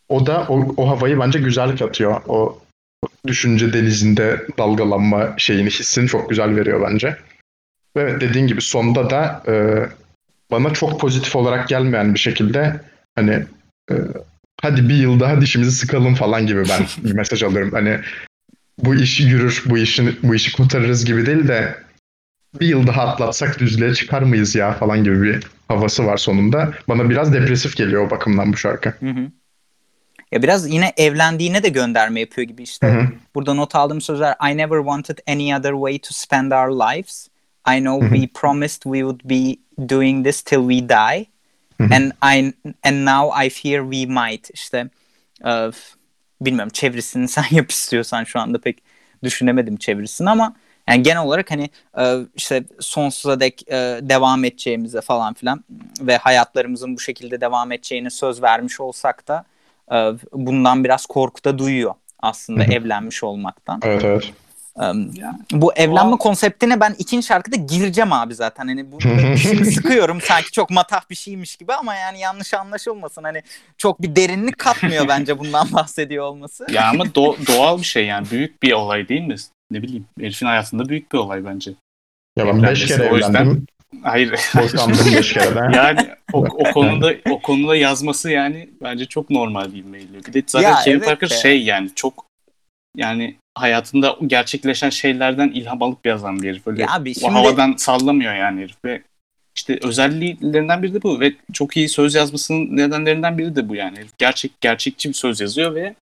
O 0.10 0.26
da 0.26 0.46
o, 0.50 0.74
o 0.78 0.90
havayı 0.90 1.20
bence 1.20 1.40
güzel 1.40 1.78
katıyor. 1.78 2.22
O 2.28 2.60
düşünce 3.28 3.74
denizinde 3.74 4.46
dalgalanma 4.58 5.34
şeyini 5.38 5.70
hissini 5.70 6.08
çok 6.08 6.30
güzel 6.30 6.56
veriyor 6.56 6.90
bence. 6.92 7.18
Ve 7.98 8.02
evet 8.02 8.22
dediğin 8.22 8.48
gibi 8.48 8.62
sonda 8.62 9.10
da 9.10 9.44
e, 9.48 9.54
bana 10.52 10.74
çok 10.74 11.00
pozitif 11.00 11.36
olarak 11.36 11.68
gelmeyen 11.68 12.14
bir 12.14 12.20
şekilde 12.20 12.80
hani 13.16 13.46
e, 13.92 13.96
hadi 14.62 14.90
bir 14.90 14.96
yıl 14.96 15.20
daha 15.20 15.42
dişimizi 15.42 15.72
sıkalım 15.72 16.16
falan 16.16 16.48
gibi 16.48 16.64
ben 16.70 16.86
bir 17.10 17.16
mesaj 17.16 17.44
alıyorum. 17.44 17.72
Hani 17.72 18.00
bu 18.82 18.96
iş 18.96 19.20
yürür, 19.20 19.64
bu 19.66 19.78
işin 19.78 20.20
bu 20.24 20.36
işi 20.36 20.52
kurtarırız 20.52 21.06
gibi 21.06 21.26
değil 21.26 21.48
de 21.48 21.76
bir 22.60 22.68
yıl 22.68 22.88
daha 22.88 23.02
atlatsak 23.02 23.60
düzlüğe 23.60 23.94
çıkar 23.94 24.22
mıyız 24.22 24.56
ya 24.56 24.74
falan 24.74 25.04
gibi 25.04 25.22
bir 25.22 25.44
havası 25.68 26.06
var 26.06 26.18
sonunda. 26.18 26.74
Bana 26.88 27.10
biraz 27.10 27.34
depresif 27.34 27.78
geliyor 27.78 28.08
o 28.08 28.10
bakımdan 28.10 28.54
bu 28.54 28.58
şarkı. 28.58 28.90
Hı 28.90 29.10
hı. 29.10 29.32
Ya 30.32 30.44
biraz 30.44 30.70
yine 30.70 30.94
evlendiğine 30.98 31.64
de 31.64 31.70
gönderme 31.70 32.20
yapıyor 32.20 32.48
gibi 32.48 32.64
işte. 32.64 32.88
Hı 32.88 32.92
hı. 32.92 33.08
Burada 33.36 33.54
not 33.54 33.76
aldığım 33.76 34.02
sözler 34.02 34.36
I 34.52 34.58
never 34.58 34.78
wanted 34.78 35.18
any 35.28 35.56
other 35.56 35.72
way 35.72 36.00
to 36.00 36.14
spend 36.14 36.52
our 36.52 36.70
lives. 36.70 37.28
I 37.76 37.80
know 37.80 38.08
Hı 38.08 38.10
hı. 38.10 38.16
we 38.16 38.28
promised 38.34 38.82
we 38.84 39.00
would 39.00 39.22
be 39.24 39.56
doing 39.90 40.26
this 40.26 40.42
till 40.42 40.70
we 40.70 40.90
die. 40.90 41.26
Hı 41.78 41.84
hı. 41.84 41.96
And 41.96 42.12
I 42.38 42.54
and 42.84 43.06
now 43.06 43.46
I 43.46 43.50
fear 43.50 43.92
we 43.92 44.06
might. 44.06 44.50
İşte 44.54 44.90
e, 45.46 45.70
bilmiyorum 46.42 46.72
çevresini 46.74 47.28
sen 47.28 47.46
yap 47.52 47.72
istiyorsan 47.72 48.24
şu 48.24 48.40
anda 48.40 48.62
pek 48.62 48.78
düşünemedim 49.24 49.78
çevirisini 49.78 50.30
ama 50.30 50.56
yani 50.88 51.04
genel 51.04 51.24
olarak 51.24 51.52
hani 51.52 51.70
e, 51.98 52.18
işte 52.36 52.64
sonsuza 52.80 53.40
dek 53.40 53.64
e, 53.68 54.00
devam 54.02 54.46
edeceğimize 54.46 55.02
falan 55.02 55.34
filan 55.34 55.64
ve 56.02 56.18
hayatlarımızın 56.18 56.96
bu 56.96 57.00
şekilde 57.00 57.42
devam 57.42 57.72
edeceğine 57.72 58.10
söz 58.10 58.42
vermiş 58.42 58.80
olsak 58.80 59.28
da 59.28 59.46
e, 59.92 59.96
bundan 60.34 60.84
biraz 60.84 61.06
korku 61.06 61.44
da 61.44 61.58
duyuyor 61.58 61.94
aslında 62.20 62.64
evlenmiş 62.64 63.24
olmaktan. 63.24 63.80
Evet 63.84 64.04
evet. 64.06 64.34
Um, 64.76 65.12
bu 65.52 65.74
evlenme 65.74 66.14
O- 66.14 66.18
konseptine 66.18 66.80
ben 66.80 66.96
ikinci 67.00 67.28
şarkıda 67.28 67.56
gireceğim 67.56 68.14
abi 68.14 68.36
zaten. 68.36 68.68
Hani 68.68 68.92
bu 68.92 69.00
sıkıyorum 69.72 70.22
sanki 70.22 70.52
çok 70.52 70.70
matah 70.70 71.10
bir 71.10 71.16
şeymiş 71.16 71.56
gibi 71.56 71.74
ama 71.74 71.96
yani 71.96 72.20
yanlış 72.20 72.54
anlaşılmasın. 72.54 73.24
Hani 73.24 73.42
çok 73.78 74.02
bir 74.02 74.16
derinlik 74.16 74.58
katmıyor 74.60 75.08
bence 75.08 75.40
bundan 75.40 75.74
bahsediyor 75.74 76.26
olması. 76.26 76.68
Ya 76.72 76.90
ama 76.90 77.04
do- 77.04 77.48
doğal 77.58 77.78
bir 77.78 77.84
şey 77.84 78.06
yani. 78.06 78.28
Büyük 78.32 78.64
bir 78.64 78.72
olay 78.72 79.08
değil 79.10 79.22
mi? 79.22 79.36
Ne 79.72 79.82
bileyim. 79.82 80.06
Herifin 80.20 80.46
hayatında 80.46 80.90
büyük 80.90 81.12
bir 81.14 81.18
olay 81.18 81.46
bence. 81.46 81.72
Ya 82.38 82.46
ben 82.48 82.64
5 82.64 82.70
Evlenmesi, 82.84 82.88
kere 82.88 83.12
o 83.12 83.16
yüzden- 83.16 83.30
evlendim. 83.34 83.66
Hayır. 84.04 84.32
Boşandım 84.56 85.16
5 85.16 85.34
kere 85.34 85.56
de. 85.56 85.78
yani 85.78 86.00
o, 86.34 86.40
o 86.40 86.72
konuda 86.72 87.14
o 87.30 87.42
konuda 87.42 87.76
yazması 87.76 88.32
yani 88.32 88.70
bence 88.82 89.06
çok 89.06 89.30
normal 89.30 89.72
değil 89.72 89.84
geliyor. 89.84 90.24
Bir 90.28 90.34
de 90.34 90.44
zaten 90.48 90.70
Ya 90.70 90.76
Kevin 90.84 90.98
evet 90.98 91.06
Parker 91.08 91.30
de. 91.30 91.34
şey 91.36 91.64
yani 91.64 91.90
çok 91.96 92.26
yani 92.98 93.36
hayatında 93.56 94.18
gerçekleşen 94.28 94.90
şeylerden 94.90 95.48
ilham 95.50 95.84
alıp 95.84 96.06
yazan 96.06 96.42
bir 96.42 96.50
herif. 96.50 96.68
Öyle 96.68 96.82
Ya 96.82 96.88
abi 96.92 97.14
şimdi 97.14 97.34
havadan 97.34 97.74
sallamıyor 97.78 98.36
yani 98.36 98.62
herif 98.62 98.76
ve 98.86 99.02
işte 99.56 99.80
özelliklerinden 99.82 100.84
biri 100.84 100.94
de 100.94 101.04
bu 101.04 101.20
ve 101.20 101.34
çok 101.54 101.78
iyi 101.78 101.90
söz 101.90 102.16
yazmasının 102.16 102.78
nedenlerinden 102.78 103.38
biri 103.38 103.56
de 103.56 103.70
bu 103.70 103.76
yani. 103.76 103.98
Herif 103.98 104.18
gerçek 104.18 104.62
gerçekçi 104.62 105.10
bir 105.10 105.14
söz 105.14 105.42
yazıyor 105.42 105.76
ve 105.76 105.96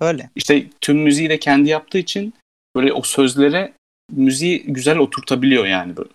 öyle. 0.00 0.30
işte 0.36 0.66
tüm 0.80 0.98
müziği 0.98 1.30
de 1.30 1.38
kendi 1.38 1.70
yaptığı 1.70 1.98
için 1.98 2.34
böyle 2.76 2.92
o 2.92 3.02
sözlere 3.02 3.72
müziği 4.12 4.62
güzel 4.66 4.98
oturtabiliyor 4.98 5.66
yani. 5.66 5.96
Böyle. 5.96 6.10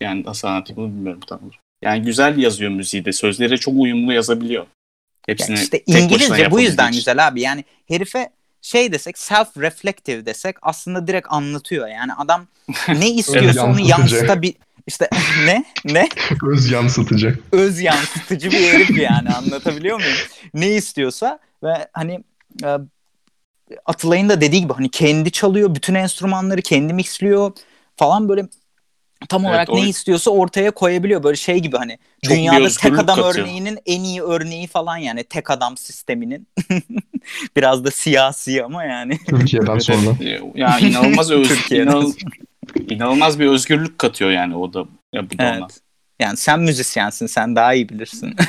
Yani 0.00 0.24
nasıl 0.24 0.48
anlatayım 0.48 0.82
bunu 0.82 0.88
bilmiyorum 0.88 1.20
tam 1.26 1.38
olarak. 1.38 1.60
Yani 1.82 2.02
güzel 2.02 2.38
yazıyor 2.38 2.70
müziği 2.70 3.04
de. 3.04 3.12
Sözlere 3.12 3.56
çok 3.56 3.74
uyumlu 3.76 4.12
yazabiliyor. 4.12 4.62
Ya 4.64 5.32
Hepsini 5.32 5.54
işte 5.54 5.70
tek 5.70 5.88
başına 5.88 6.00
İngilizce 6.00 6.50
bu 6.50 6.60
yüzden 6.60 6.88
için. 6.88 6.98
güzel 6.98 7.28
abi. 7.28 7.40
Yani 7.40 7.64
herife 7.88 8.30
şey 8.64 8.92
desek 8.92 9.16
self-reflective 9.16 10.26
desek 10.26 10.56
aslında 10.62 11.06
direkt 11.06 11.26
anlatıyor. 11.30 11.88
Yani 11.88 12.14
adam 12.14 12.46
ne 12.88 13.10
istiyorsa 13.10 13.64
onu 13.64 13.80
yansıtıcı. 13.80 14.14
yansıtabil 14.14 14.52
işte 14.86 15.08
ne? 15.44 15.64
Ne? 15.84 16.08
Öz 16.50 16.70
yansıtıcı. 16.70 17.38
Öz 17.52 17.80
yansıtıcı 17.80 18.50
bir 18.50 18.72
herif 18.72 18.98
yani 18.98 19.30
anlatabiliyor 19.30 19.96
muyum? 19.96 20.16
Ne 20.54 20.70
istiyorsa 20.70 21.38
ve 21.62 21.88
hani 21.92 22.24
e, 22.64 22.68
Atılay'ın 23.86 24.28
da 24.28 24.40
dediği 24.40 24.60
gibi 24.60 24.72
hani 24.72 24.90
kendi 24.90 25.30
çalıyor, 25.30 25.74
bütün 25.74 25.94
enstrümanları 25.94 26.62
kendi 26.62 26.92
mixliyor 26.92 27.52
falan 27.96 28.28
böyle 28.28 28.48
tam 29.28 29.44
olarak 29.44 29.68
Evet, 29.68 29.80
o- 29.80 29.84
ne 29.84 29.88
istiyorsa 29.88 30.30
ortaya 30.30 30.70
koyabiliyor. 30.70 31.22
Böyle 31.22 31.36
şey 31.36 31.58
gibi 31.58 31.76
hani 31.76 31.98
Çok 32.22 32.34
dünyada 32.36 32.68
tek 32.68 32.98
adam 32.98 33.16
katıyor. 33.16 33.46
örneğinin 33.46 33.78
en 33.86 34.00
iyi 34.04 34.22
örneği 34.22 34.66
falan 34.66 34.96
yani 34.96 35.24
tek 35.24 35.50
adam 35.50 35.76
sisteminin. 35.76 36.48
Biraz 37.56 37.84
da 37.84 37.90
siyasi 37.90 38.64
ama 38.64 38.84
yani. 38.84 39.18
Türkiye'den 39.28 39.78
sonra. 39.78 40.10
Ya 40.54 40.78
inanılmaz 40.78 41.30
öz, 41.30 41.50
inanıl- 41.70 42.14
inanılmaz 42.88 43.38
bir 43.40 43.46
özgürlük 43.46 43.98
katıyor 43.98 44.30
yani 44.30 44.56
o 44.56 44.72
da. 44.74 44.84
Ya 45.12 45.30
bu 45.30 45.38
da 45.38 45.42
ona. 45.42 45.50
Evet. 45.54 45.80
Yani 46.20 46.36
sen 46.36 46.60
müzisyensin, 46.60 47.26
sen 47.26 47.56
daha 47.56 47.74
iyi 47.74 47.88
bilirsin. 47.88 48.36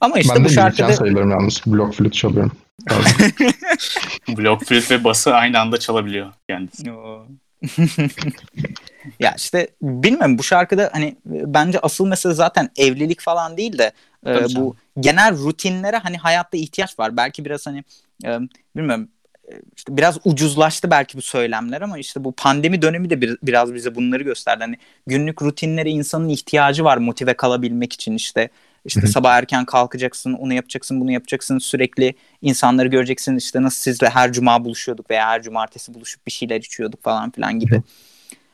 Ama 0.00 0.18
işte 0.18 0.30
ben 0.34 0.36
de 0.36 0.40
bu 0.40 0.42
müzisyen 0.42 0.62
şarkıda 0.70 0.92
sayılırım 0.92 1.30
yalnız. 1.30 1.62
Blok 1.66 1.94
flüt 1.94 2.14
çalıyorum. 2.14 2.52
Blok 4.28 4.64
flüt 4.64 4.90
ve 4.90 5.04
bası 5.04 5.34
aynı 5.34 5.60
anda 5.60 5.78
çalabiliyor 5.78 6.32
kendisi. 6.48 6.92
Oo. 6.92 7.26
ya 9.20 9.34
işte 9.36 9.68
bilmem 9.82 10.38
bu 10.38 10.42
şarkıda 10.42 10.90
hani 10.92 11.16
bence 11.24 11.78
asıl 11.80 12.06
mesele 12.06 12.34
zaten 12.34 12.70
evlilik 12.76 13.20
falan 13.20 13.56
değil 13.56 13.78
de 13.78 13.92
e, 14.26 14.30
bu 14.56 14.76
genel 15.00 15.38
rutinlere 15.38 15.96
hani 15.96 16.16
hayatta 16.16 16.56
ihtiyaç 16.56 16.98
var. 16.98 17.16
Belki 17.16 17.44
biraz 17.44 17.66
hani 17.66 17.84
e, 18.24 18.38
bilmiyorum 18.76 19.08
e, 19.48 19.54
işte 19.76 19.96
biraz 19.96 20.18
ucuzlaştı 20.24 20.90
belki 20.90 21.18
bu 21.18 21.22
söylemler 21.22 21.80
ama 21.82 21.98
işte 21.98 22.24
bu 22.24 22.32
pandemi 22.32 22.82
dönemi 22.82 23.10
de 23.10 23.20
bir- 23.20 23.38
biraz 23.42 23.74
bize 23.74 23.94
bunları 23.94 24.22
gösterdi. 24.22 24.60
Hani 24.64 24.76
günlük 25.06 25.42
rutinlere 25.42 25.90
insanın 25.90 26.28
ihtiyacı 26.28 26.84
var 26.84 26.96
motive 26.96 27.34
kalabilmek 27.34 27.92
için 27.92 28.14
işte 28.14 28.50
işte 28.86 29.06
sabah 29.06 29.34
erken 29.34 29.64
kalkacaksın, 29.64 30.32
onu 30.32 30.54
yapacaksın, 30.54 31.00
bunu 31.00 31.12
yapacaksın, 31.12 31.58
sürekli 31.58 32.14
insanları 32.42 32.88
göreceksin. 32.88 33.36
işte 33.36 33.62
nasıl 33.62 33.80
sizle 33.80 34.08
her 34.08 34.32
cuma 34.32 34.64
buluşuyorduk 34.64 35.10
veya 35.10 35.28
her 35.28 35.42
cumartesi 35.42 35.94
buluşup 35.94 36.26
bir 36.26 36.32
şeyler 36.32 36.56
içiyorduk 36.56 37.02
falan 37.02 37.30
filan 37.30 37.60
gibi. 37.60 37.82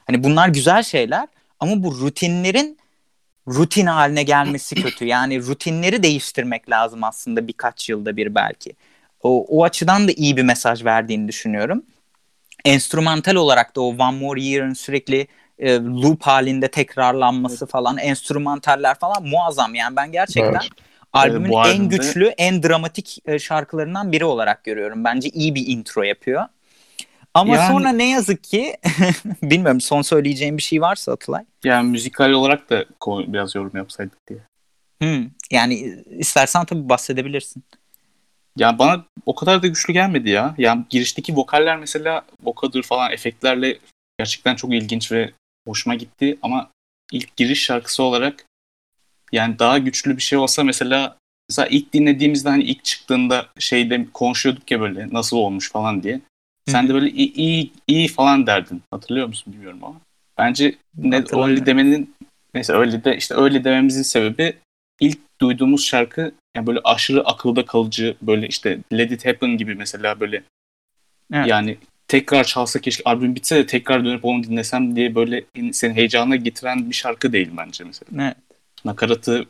Hani 0.07 0.25
bunlar 0.25 0.49
güzel 0.49 0.83
şeyler 0.83 1.29
ama 1.61 1.83
bu 1.83 2.01
rutinlerin 2.01 2.79
rutin 3.49 3.87
haline 3.87 4.23
gelmesi 4.23 4.75
kötü. 4.75 5.05
Yani 5.05 5.43
rutinleri 5.43 6.03
değiştirmek 6.03 6.71
lazım 6.71 7.05
aslında 7.05 7.49
birkaç 7.49 7.89
yılda 7.89 8.17
bir 8.17 8.35
belki. 8.35 8.73
O, 9.23 9.47
o 9.49 9.65
açıdan 9.65 10.09
da 10.09 10.13
iyi 10.13 10.37
bir 10.37 10.43
mesaj 10.43 10.85
verdiğini 10.85 11.29
düşünüyorum. 11.29 11.83
Enstrümantal 12.65 13.35
olarak 13.35 13.77
da 13.77 13.81
o 13.81 13.89
One 13.89 14.19
More 14.19 14.43
Year'ın 14.43 14.75
sürekli 14.75 15.27
e, 15.63 15.75
loop 15.81 16.23
halinde 16.23 16.69
tekrarlanması 16.71 17.67
falan, 17.67 17.99
enstrümantaller 17.99 18.99
falan 18.99 19.29
muazzam. 19.29 19.75
Yani 19.75 19.97
ben 19.97 20.13
gerçekten 20.13 20.51
Evet. 20.53 20.69
albümün 21.13 21.49
en 21.53 21.55
albümde- 21.57 21.97
güçlü, 21.97 22.27
en 22.39 22.63
dramatik 22.63 23.19
e, 23.27 23.39
şarkılarından 23.39 24.13
biri 24.13 24.25
olarak 24.25 24.65
görüyorum. 24.65 25.05
Bence 25.05 25.29
iyi 25.29 25.55
bir 25.55 25.67
intro 25.67 26.03
yapıyor. 26.03 26.45
Ama 27.35 27.57
Yani- 27.57 27.73
sonra 27.73 27.89
ne 27.93 28.11
yazık 28.11 28.45
ki 28.45 28.77
bilmiyorum 29.43 29.81
son 29.81 30.03
söyleyeceğim 30.03 30.57
bir 30.57 30.63
şey 30.63 30.81
varsa 30.81 31.13
Atılay. 31.13 31.45
Yani 31.65 31.91
müzikal 31.91 32.31
olarak 32.31 32.71
da 32.71 32.85
biraz 33.07 33.55
yorum 33.55 33.73
yapsaydık 33.77 34.19
diye. 34.29 34.39
Hmm, 35.03 35.27
yani 35.51 35.75
istersen 36.19 36.65
tabii 36.65 36.89
bahsedebilirsin. 36.89 37.65
Ya 38.57 38.79
bana 38.79 39.05
o 39.27 39.35
kadar 39.35 39.63
da 39.63 39.67
güçlü 39.67 39.93
gelmedi 39.93 40.31
ya. 40.31 40.55
Yani 40.59 40.85
girişteki 40.91 41.37
vokaller 41.37 41.77
mesela 41.77 42.23
vokadır 42.43 42.83
falan 42.83 43.13
efektlerle 43.13 43.79
gerçekten 44.19 44.57
çok 44.57 44.75
ilginç 44.75 45.13
ve 45.13 45.31
hoşuma 45.69 45.95
gitti 45.95 46.39
ama 46.43 46.71
ilk 47.13 47.37
giriş 47.37 47.63
şarkısı 47.63 48.03
olarak 48.03 48.45
yani 49.33 49.59
daha 49.59 49.79
güçlü 49.79 50.17
bir 50.17 50.23
şey 50.23 50.39
olsa 50.39 50.65
mesela 50.65 51.17
mesela 51.49 51.69
ilk 51.69 51.93
dinlediğimizde 51.93 52.49
hani 52.49 52.63
ilk 52.63 52.85
çıktığında 52.85 53.47
şeyde 53.59 54.07
konuşuyorduk 54.15 54.71
ya 54.71 54.81
böyle 54.81 55.09
nasıl 55.13 55.37
olmuş 55.37 55.73
falan 55.73 56.03
diye. 56.03 56.21
Sen 56.69 56.89
de 56.89 56.95
böyle 56.95 57.11
iyi, 57.11 57.33
iyi, 57.33 57.73
iyi 57.87 58.09
falan 58.09 58.47
derdin. 58.47 58.83
Hatırlıyor 58.91 59.27
musun 59.27 59.53
bilmiyorum 59.53 59.79
ama. 59.83 60.01
Bence 60.39 60.75
ne, 60.97 61.25
öyle 61.33 61.67
demenin 61.67 62.15
neyse 62.55 62.73
öyle 62.73 63.05
de 63.05 63.17
işte 63.17 63.35
öyle 63.35 63.65
dememizin 63.65 64.03
sebebi 64.03 64.57
ilk 65.01 65.19
duyduğumuz 65.41 65.85
şarkı 65.85 66.33
yani 66.57 66.67
böyle 66.67 66.81
aşırı 66.85 67.27
akılda 67.27 67.65
kalıcı 67.67 68.17
böyle 68.23 68.49
işte 68.49 68.79
Let 68.93 69.13
It 69.13 69.27
Happen 69.27 69.57
gibi 69.57 69.75
mesela 69.75 70.21
böyle 70.21 70.43
Evet. 71.33 71.47
yani 71.47 71.79
tekrar 72.13 72.45
çalsa 72.45 72.81
keşke 72.81 73.03
albüm 73.05 73.35
bitse 73.35 73.57
de 73.57 73.67
tekrar 73.67 74.05
dönüp 74.05 74.25
onu 74.25 74.43
dinlesem 74.45 74.97
diye 74.97 75.15
böyle 75.15 75.45
seni 75.73 75.95
heyecana 75.97 76.37
getiren 76.37 76.91
bir 76.91 76.95
şarkı 76.95 77.33
değil 77.33 77.51
bence 77.57 77.85
mesela. 77.85 78.25
Evet. 78.25 78.37
Nakaratı 78.85 79.47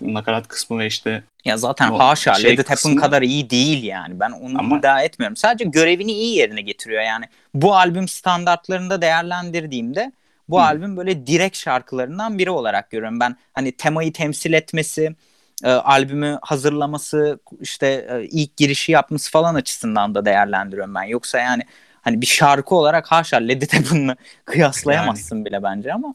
nakarat 0.00 0.48
kısmı 0.48 0.78
ve 0.78 0.86
işte 0.86 1.22
Ya 1.44 1.56
zaten 1.56 1.90
O 1.90 1.98
haşa 1.98 2.34
şey 2.34 2.56
Happen 2.56 2.74
kısmı- 2.74 2.96
kadar 3.00 3.22
iyi 3.22 3.50
değil 3.50 3.82
yani. 3.82 4.20
Ben 4.20 4.30
onu 4.30 4.58
Ama- 4.58 4.78
iddia 4.78 5.02
etmiyorum. 5.02 5.36
Sadece 5.36 5.64
görevini 5.64 6.12
iyi 6.12 6.36
yerine 6.36 6.62
getiriyor 6.62 7.02
yani. 7.02 7.24
Bu 7.54 7.74
albüm 7.76 8.08
standartlarında 8.08 9.02
değerlendirdiğimde 9.02 10.12
bu 10.48 10.58
Hı. 10.58 10.62
albüm 10.64 10.96
böyle 10.96 11.26
direkt 11.26 11.56
şarkılarından 11.56 12.38
biri 12.38 12.50
olarak 12.50 12.90
görüyorum. 12.90 13.20
Ben 13.20 13.36
hani 13.52 13.72
temayı 13.72 14.12
temsil 14.12 14.52
etmesi, 14.52 15.14
e, 15.62 15.70
albümü 15.70 16.38
hazırlaması, 16.42 17.38
işte 17.60 17.86
e, 18.10 18.24
ilk 18.24 18.56
girişi 18.56 18.92
yapması 18.92 19.30
falan 19.30 19.54
açısından 19.54 20.14
da 20.14 20.24
değerlendiriyorum 20.24 20.94
ben. 20.94 21.02
Yoksa 21.02 21.38
yani 21.38 21.62
hani 22.02 22.20
bir 22.20 22.26
şarkı 22.26 22.74
olarak 22.74 23.12
haşa 23.12 23.40
It 23.40 23.74
Happen'la 23.74 24.16
kıyaslayamazsın 24.44 25.44
bile 25.44 25.62
bence 25.62 25.92
ama 25.92 26.14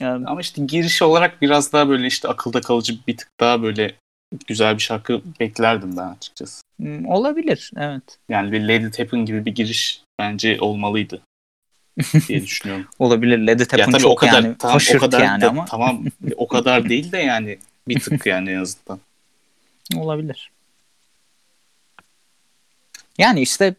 e, 0.00 0.06
ama 0.06 0.40
işte 0.40 0.62
giriş 0.64 1.02
olarak 1.02 1.42
biraz 1.42 1.72
daha 1.72 1.88
böyle 1.88 2.06
işte 2.06 2.28
akılda 2.28 2.60
kalıcı 2.60 2.94
bir 3.06 3.16
tık 3.16 3.28
daha 3.40 3.62
böyle 3.62 3.94
güzel 4.46 4.74
bir 4.74 4.82
şarkı 4.82 5.22
beklerdim 5.40 5.96
ben 5.96 6.08
açıkçası. 6.08 6.62
olabilir 7.06 7.70
evet. 7.76 8.18
Yani 8.28 8.52
bir 8.52 8.86
It 8.86 8.98
Happen 8.98 9.24
gibi 9.24 9.44
bir 9.44 9.54
giriş 9.54 10.02
bence 10.18 10.60
olmalıydı 10.60 11.22
diye 12.28 12.42
düşünüyorum. 12.42 12.86
Olabilir. 12.98 13.38
Led 13.38 13.60
ya 13.60 13.66
Zeppelin 13.66 13.98
çok 13.98 14.12
o 14.12 14.14
kadar 14.14 14.42
yani 14.42 14.54
tamam, 14.58 14.80
o 14.96 14.98
kadar 14.98 15.20
yani 15.20 15.42
da- 15.42 15.48
ama 15.48 15.64
tamam 15.64 16.04
o 16.36 16.48
kadar 16.48 16.88
değil 16.88 17.12
de 17.12 17.18
yani 17.18 17.58
bir 17.88 18.00
tık 18.00 18.26
yani 18.26 18.50
en 18.50 18.60
azından. 18.60 19.00
olabilir. 19.96 20.50
Yani 23.18 23.40
işte 23.40 23.74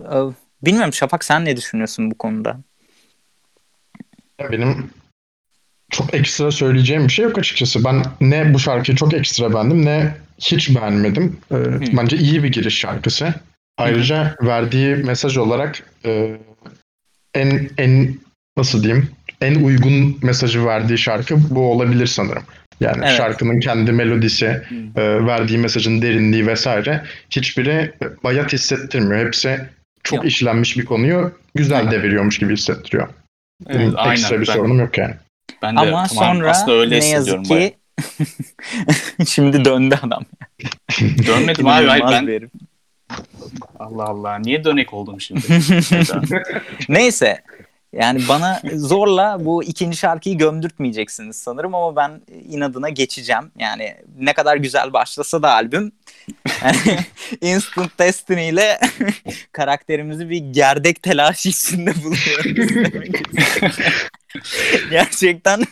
e, 0.00 0.16
bilmiyorum 0.62 0.92
Şafak 0.92 1.24
sen 1.24 1.44
ne 1.44 1.56
düşünüyorsun 1.56 2.10
bu 2.10 2.18
konuda? 2.18 2.60
Benim 4.52 4.90
çok 5.90 6.14
ekstra 6.14 6.50
söyleyeceğim 6.50 7.04
bir 7.04 7.12
şey 7.12 7.24
yok 7.24 7.38
açıkçası. 7.38 7.84
Ben 7.84 8.02
ne 8.20 8.54
bu 8.54 8.58
şarkıyı 8.58 8.96
çok 8.96 9.14
ekstra 9.14 9.54
beğendim 9.54 9.84
ne 9.84 10.14
hiç 10.38 10.76
beğenmedim. 10.76 11.40
Ee, 11.52 11.56
Bence 11.96 12.16
iyi 12.16 12.42
bir 12.42 12.52
giriş 12.52 12.78
şarkısı. 12.78 13.34
Ayrıca 13.78 14.36
verdiği 14.42 14.94
mesaj 14.94 15.36
olarak 15.36 15.90
e, 16.04 16.36
en 17.34 17.70
en 17.78 18.18
nasıl 18.56 18.82
diyeyim 18.82 19.10
en 19.40 19.54
uygun 19.54 20.18
mesajı 20.22 20.66
verdiği 20.66 20.98
şarkı 20.98 21.36
bu 21.50 21.72
olabilir 21.72 22.06
sanırım. 22.06 22.42
Yani 22.80 23.02
Evet. 23.06 23.16
şarkının 23.16 23.60
kendi 23.60 23.92
melodisi, 23.92 24.62
Hmm. 24.68 24.78
e, 25.00 25.26
verdiği 25.26 25.58
mesajın 25.58 26.02
derinliği 26.02 26.46
vesaire 26.46 27.04
hiçbiri 27.30 27.92
bayat 28.24 28.52
hissettirmiyor. 28.52 29.26
Hepsi 29.26 29.60
çok 30.02 30.16
Yok. 30.16 30.26
işlenmiş 30.26 30.78
bir 30.78 30.84
konuyu 30.84 31.32
güzel 31.54 31.90
deviriyormuş 31.90 32.38
gibi 32.38 32.52
hissettiriyor. 32.52 33.08
Evet, 33.66 33.80
Benim 33.80 33.94
aynen. 33.96 34.12
ekstra 34.12 34.40
bir 34.40 34.46
Ben- 34.48 34.52
sorunum 34.52 34.80
yok 34.80 34.98
yani. 34.98 35.14
Ben 35.62 35.76
de 35.76 35.80
Ama 35.80 35.90
tamam, 35.90 36.08
sonra 36.08 36.50
aslında 36.50 36.72
öyle 36.78 37.00
ne 37.00 37.08
yazık 37.08 37.44
ki 37.44 37.74
şimdi 39.26 39.64
döndü 39.64 39.98
adam. 40.02 40.24
Dönmedim 41.26 41.66
abi 41.66 41.86
hayır 41.86 42.04
ben 42.10 42.26
herif. 42.26 42.50
Allah 43.78 44.04
Allah 44.04 44.38
niye 44.38 44.64
dönek 44.64 44.92
oldum 44.94 45.20
şimdi? 45.20 45.40
Neyse 46.88 47.42
yani 47.92 48.22
bana 48.28 48.60
zorla 48.74 49.44
bu 49.44 49.64
ikinci 49.64 49.96
şarkıyı 49.96 50.38
gömdürtmeyeceksiniz 50.38 51.36
sanırım 51.36 51.74
ama 51.74 51.96
ben 51.96 52.20
inadına 52.48 52.88
geçeceğim. 52.88 53.50
Yani 53.58 53.94
ne 54.18 54.32
kadar 54.32 54.56
güzel 54.56 54.92
başlasa 54.92 55.42
da 55.42 55.52
albüm 55.52 55.92
yani 56.62 56.98
Instant 57.40 57.98
Destiny 57.98 58.48
ile 58.48 58.80
karakterimizi 59.52 60.30
bir 60.30 60.36
gerdek 60.36 61.02
telaşı 61.02 61.48
içinde 61.48 61.92
buluyoruz. 62.04 62.72
Gerçekten 64.90 65.62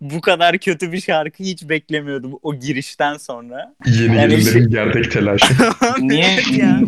bu 0.00 0.20
kadar 0.20 0.58
kötü 0.58 0.92
bir 0.92 1.00
şarkı 1.00 1.42
hiç 1.42 1.68
beklemiyordum 1.68 2.38
o 2.42 2.54
girişten 2.54 3.16
sonra. 3.16 3.74
Yeni 3.86 4.16
Yani 4.16 4.28
gelinlerin 4.36 4.70
gerdek 4.70 5.12
telaşı. 5.12 5.54
niye 5.98 6.40
ya. 6.56 6.80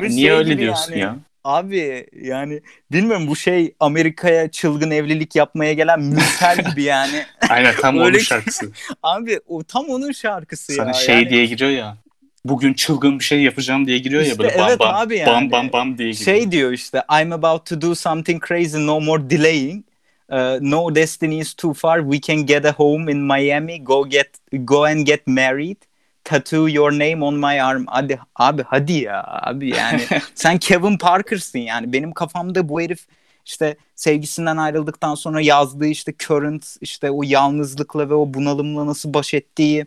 Niye 0.00 0.10
şey 0.10 0.30
öyle 0.30 0.58
diyorsun 0.58 0.92
yani. 0.92 1.00
ya? 1.00 1.16
Abi 1.44 2.06
yani 2.22 2.60
bilmiyorum 2.92 3.26
bu 3.26 3.36
şey 3.36 3.74
Amerika'ya 3.80 4.50
çılgın 4.50 4.90
evlilik 4.90 5.36
yapmaya 5.36 5.72
gelen 5.72 6.00
Mürsel 6.00 6.58
gibi 6.70 6.82
yani. 6.82 7.24
Aynen 7.48 7.74
tam 7.80 7.94
Öyle 7.94 8.04
onun 8.04 8.18
ki- 8.18 8.24
şarkısı. 8.24 8.70
Abi 9.02 9.40
o 9.46 9.62
tam 9.64 9.84
onun 9.88 10.12
şarkısı 10.12 10.72
Sana 10.72 10.86
ya. 10.88 10.94
şey 10.94 11.14
yani, 11.14 11.30
diye 11.30 11.46
giriyor 11.46 11.70
ya. 11.70 11.96
bugün 12.44 12.74
çılgın 12.74 13.18
bir 13.18 13.24
şey 13.24 13.42
yapacağım 13.42 13.86
diye 13.86 13.98
giriyor 13.98 14.22
ya 14.22 14.28
İşte 14.28 14.38
böyle 14.44 14.58
bam 14.58 14.68
evet 14.68 14.80
bam 14.80 14.94
abi 14.94 15.14
bam 15.26 15.34
yani. 15.34 15.52
bam 15.52 15.72
bam 15.72 15.98
diye 15.98 16.10
giriyor. 16.10 16.24
Şey 16.36 16.52
diyor 16.52 16.72
işte 16.72 17.02
I'm 17.20 17.32
about 17.32 17.66
to 17.66 17.80
do 17.80 17.94
something 17.94 18.46
crazy 18.48 18.78
no 18.78 19.00
more 19.00 19.30
delaying. 19.30 19.84
Uh, 20.32 20.58
no 20.60 20.94
destiny 20.94 21.38
is 21.38 21.54
too 21.54 21.74
far. 21.74 22.00
We 22.12 22.20
can 22.20 22.46
get 22.46 22.64
a 22.64 22.72
home 22.72 23.12
in 23.12 23.18
Miami. 23.18 23.84
Go 23.84 24.08
get 24.08 24.28
go 24.52 24.84
and 24.84 25.06
get 25.06 25.26
married. 25.26 25.76
Tattoo 26.24 26.68
your 26.68 26.92
name 26.92 27.24
on 27.24 27.34
my 27.34 27.62
arm. 27.62 27.84
Hadi 27.86 28.20
abi 28.36 28.62
hadi 28.66 28.92
ya 28.92 29.24
abi 29.26 29.68
yani 29.68 30.02
sen 30.34 30.58
Kevin 30.58 30.98
Parker'sın 30.98 31.58
yani. 31.58 31.92
Benim 31.92 32.12
kafamda 32.12 32.68
bu 32.68 32.80
herif 32.80 33.06
işte 33.46 33.76
sevgisinden 33.94 34.56
ayrıldıktan 34.56 35.14
sonra 35.14 35.40
yazdığı 35.40 35.86
işte 35.86 36.14
Current 36.18 36.76
işte 36.80 37.10
o 37.10 37.22
yalnızlıkla 37.22 38.10
ve 38.10 38.14
o 38.14 38.34
bunalımla 38.34 38.86
nasıl 38.86 39.14
baş 39.14 39.34
ettiği 39.34 39.86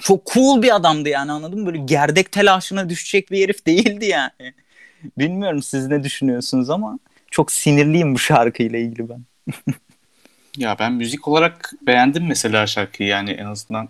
çok 0.00 0.26
cool 0.26 0.62
bir 0.62 0.76
adamdı 0.76 1.08
yani 1.08 1.32
anladın 1.32 1.60
mı? 1.60 1.66
Böyle 1.66 1.78
gerdek 1.78 2.32
telaşına 2.32 2.88
düşecek 2.88 3.30
bir 3.30 3.42
herif 3.44 3.66
değildi 3.66 4.04
yani. 4.04 4.54
Bilmiyorum 5.18 5.62
siz 5.62 5.86
ne 5.86 6.04
düşünüyorsunuz 6.04 6.70
ama 6.70 6.98
çok 7.30 7.52
sinirliyim 7.52 8.14
bu 8.14 8.18
şarkıyla 8.18 8.78
ilgili 8.78 9.08
ben. 9.08 9.24
Ya 10.56 10.76
ben 10.78 10.92
müzik 10.92 11.28
olarak 11.28 11.72
beğendim 11.86 12.26
mesela 12.26 12.66
şarkıyı 12.66 13.08
yani 13.08 13.30
en 13.30 13.46
azından. 13.46 13.88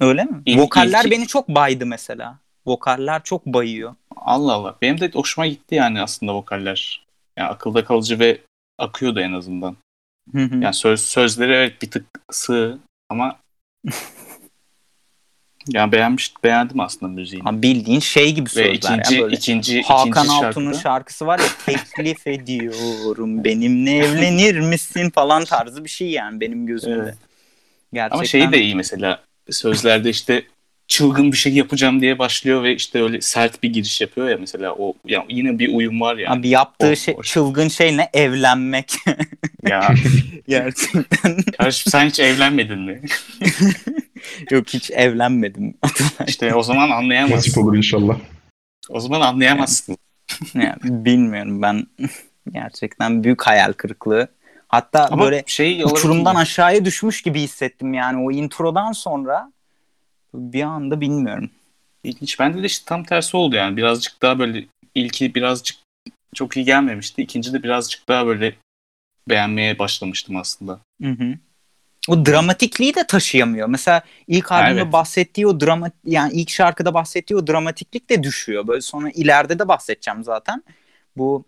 Öyle 0.00 0.24
mi? 0.24 0.42
İlk- 0.46 0.58
Vokaller 0.58 1.04
ilk- 1.04 1.10
beni 1.10 1.26
çok 1.26 1.48
baydı 1.48 1.86
mesela. 1.86 2.38
Vokaller 2.66 3.22
çok 3.22 3.46
bayıyor. 3.46 3.94
Allah 4.16 4.52
Allah. 4.52 4.76
Benim 4.82 5.00
de 5.00 5.10
hoşuma 5.14 5.46
gitti 5.46 5.74
yani 5.74 6.02
aslında 6.02 6.34
vokaller. 6.34 7.06
Yani 7.38 7.48
akılda 7.48 7.84
kalıcı 7.84 8.18
ve 8.18 8.40
akıyordu 8.78 9.20
en 9.20 9.32
azından. 9.32 9.76
Hı 10.32 10.38
hı. 10.42 10.56
Yani 10.56 10.74
söz 10.74 11.00
sözleri 11.00 11.52
evet 11.52 11.82
bir 11.82 11.90
tık 11.90 12.06
sığ 12.30 12.78
ama 13.08 13.38
yani 15.68 15.92
beğenmiş 15.92 16.34
beğendim 16.44 16.80
aslında 16.80 17.12
müziğini. 17.12 17.44
Ha, 17.44 17.62
bildiğin 17.62 18.00
şey 18.00 18.34
gibi 18.34 18.46
Ve 18.46 18.50
sözler. 18.50 18.72
ikinci 18.74 19.14
yani 19.14 19.22
böyle. 19.22 19.36
ikinci 19.36 19.82
Hakan 19.82 20.08
ikinci 20.24 20.30
Altun'un 20.46 20.72
şarkıda 20.72 20.82
şarkısı 20.82 21.26
var 21.26 21.38
ya 21.38 21.46
teklif 21.66 22.26
ediyorum 22.26 23.44
benimle 23.44 23.96
evlenir 23.96 24.60
misin 24.60 25.10
falan 25.10 25.44
tarzı 25.44 25.84
bir 25.84 25.90
şey 25.90 26.10
yani 26.10 26.40
benim 26.40 26.66
gözümde. 26.66 26.94
Evet. 27.02 27.16
Gerçekten. 27.92 28.16
ama 28.16 28.24
şey 28.24 28.52
de 28.52 28.60
iyi 28.62 28.74
mesela 28.74 29.20
sözlerde 29.52 30.10
işte 30.10 30.42
çılgın 30.88 31.32
bir 31.32 31.36
şey 31.36 31.52
yapacağım 31.54 32.00
diye 32.00 32.18
başlıyor 32.18 32.62
ve 32.62 32.74
işte 32.74 33.02
öyle 33.02 33.20
sert 33.20 33.62
bir 33.62 33.72
giriş 33.72 34.00
yapıyor 34.00 34.28
ya 34.28 34.36
mesela 34.40 34.72
o 34.78 34.94
ya 35.06 35.24
yine 35.28 35.58
bir 35.58 35.74
uyum 35.74 36.00
var 36.00 36.16
yani. 36.16 36.38
Abi 36.40 36.48
yaptığı 36.48 36.86
O- 36.90 36.96
şey, 36.96 37.14
o- 37.18 37.22
çılgın 37.22 37.68
şey 37.68 37.96
ne? 37.96 38.10
Evlenmek. 38.14 38.92
Ya 39.68 39.94
Gerçekten. 40.48 41.36
kardeşim 41.58 41.90
sen 41.90 42.06
hiç 42.08 42.20
evlenmedin 42.20 42.78
mi? 42.78 43.02
Yok 44.50 44.68
hiç 44.68 44.90
evlenmedim. 44.90 45.74
İşte 46.26 46.54
o 46.54 46.62
zaman 46.62 46.82
Nasip 46.88 46.96
anlayamazsın. 47.02 47.62
olur 47.62 47.76
inşallah. 47.76 48.18
O 48.88 49.00
zaman 49.00 49.20
anlayamazsın. 49.20 49.96
yani, 50.54 50.76
bilmiyorum 50.82 51.62
ben 51.62 51.86
gerçekten 52.52 53.24
büyük 53.24 53.42
hayal 53.42 53.72
kırıklığı. 53.72 54.28
Hatta 54.68 55.08
Ama 55.10 55.24
böyle 55.24 55.44
şey 55.46 55.82
uçurumdan 55.84 56.36
iyi. 56.36 56.38
aşağıya 56.38 56.84
düşmüş 56.84 57.22
gibi 57.22 57.40
hissettim 57.40 57.94
yani 57.94 58.26
o 58.26 58.32
introdan 58.32 58.92
sonra 58.92 59.52
bir 60.34 60.62
anda 60.62 61.00
bilmiyorum. 61.00 61.50
İlginç. 62.04 62.40
Bende 62.40 62.62
de 62.62 62.66
işte 62.66 62.84
tam 62.86 63.04
tersi 63.04 63.36
oldu 63.36 63.56
yani. 63.56 63.76
Birazcık 63.76 64.22
daha 64.22 64.38
böyle 64.38 64.64
ilki 64.94 65.34
birazcık 65.34 65.76
çok 66.34 66.56
iyi 66.56 66.64
gelmemişti. 66.64 67.22
İkinci 67.22 67.52
de 67.52 67.62
birazcık 67.62 68.08
daha 68.08 68.26
böyle 68.26 68.54
beğenmeye 69.28 69.78
başlamıştım 69.78 70.36
aslında. 70.36 70.80
Hı 71.02 71.08
hı. 71.10 71.34
O 72.08 72.26
dramatikliği 72.26 72.94
de 72.94 73.06
taşıyamıyor. 73.06 73.68
Mesela 73.68 74.02
ilk 74.28 74.52
albümde 74.52 74.80
Evet. 74.80 74.92
bahsettiği 74.92 75.46
o 75.46 75.60
drama 75.60 75.90
yani 76.04 76.32
ilk 76.32 76.50
şarkıda 76.50 76.94
bahsettiği 76.94 77.38
o 77.38 77.46
dramatiklik 77.46 78.10
de 78.10 78.22
düşüyor. 78.22 78.66
Böyle 78.66 78.80
sonra 78.80 79.10
ileride 79.10 79.58
de 79.58 79.68
bahsedeceğim 79.68 80.24
zaten. 80.24 80.62
Bu 81.16 81.44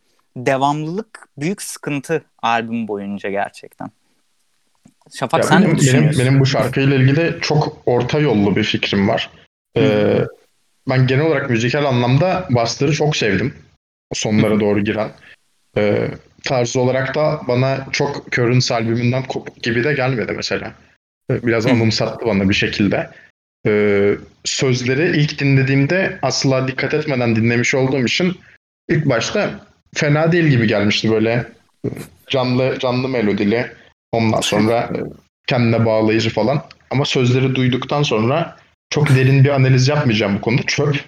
devamlılık 0.46 1.28
büyük 1.38 1.62
sıkıntı 1.62 2.24
albüm 2.42 2.88
boyunca 2.88 3.30
gerçekten. 3.30 3.90
Şafak 5.18 5.40
Ya 5.40 5.44
sen 5.44 5.56
benim, 5.58 5.68
ne 5.68 5.72
benim, 5.72 5.80
düşünüyorsun? 5.86 6.24
benim 6.24 6.40
bu 6.40 6.46
şarkıyla 6.46 6.96
ilgili 6.96 7.38
çok 7.40 7.82
orta 7.86 8.18
yollu 8.18 8.56
bir 8.56 8.64
fikrim 8.64 9.08
var. 9.08 9.30
Ee, 9.76 10.24
ben 10.88 11.06
genel 11.06 11.26
olarak 11.26 11.50
müzikal 11.50 11.84
anlamda 11.84 12.46
Bastır'ı 12.50 12.92
çok 12.92 13.16
sevdim. 13.16 13.54
Sonlara 14.12 14.60
doğru 14.60 14.84
giren. 14.84 15.10
Ee, 15.76 16.08
tarzı 16.44 16.80
olarak 16.80 17.14
da 17.14 17.40
bana 17.48 17.86
çok 17.92 18.32
Currents 18.32 18.72
albümünden 18.72 19.22
kopuk 19.22 19.62
gibi 19.62 19.84
de 19.84 19.92
gelmedi 19.94 20.32
mesela. 20.32 20.72
Ee, 21.30 21.46
Biraz 21.46 21.66
anımsattı 21.66 22.26
bana 22.26 22.48
bir 22.48 22.54
şekilde. 22.54 23.10
Ee, 23.66 24.14
sözleri 24.44 25.16
ilk 25.16 25.38
dinlediğimde 25.38 26.18
asla 26.22 26.68
dikkat 26.68 26.94
etmeden 26.94 27.36
dinlemiş 27.36 27.74
olduğum 27.74 28.04
için 28.04 28.36
ilk 28.88 29.06
başta 29.06 29.67
fena 29.94 30.32
değil 30.32 30.44
gibi 30.44 30.66
gelmişti 30.66 31.10
böyle 31.10 31.46
canlı 32.30 32.78
canlı 32.78 33.08
melodili. 33.08 33.72
Ondan 34.12 34.40
sonra 34.40 34.78
e, 34.78 34.98
kendine 35.46 35.86
bağlayıcı 35.86 36.30
falan. 36.30 36.62
Ama 36.90 37.04
sözleri 37.04 37.54
duyduktan 37.54 38.02
sonra 38.02 38.56
çok 38.90 39.08
derin 39.08 39.44
bir 39.44 39.48
analiz 39.48 39.88
yapmayacağım 39.88 40.36
bu 40.36 40.40
konuda. 40.40 40.62
Çöp. 40.62 41.04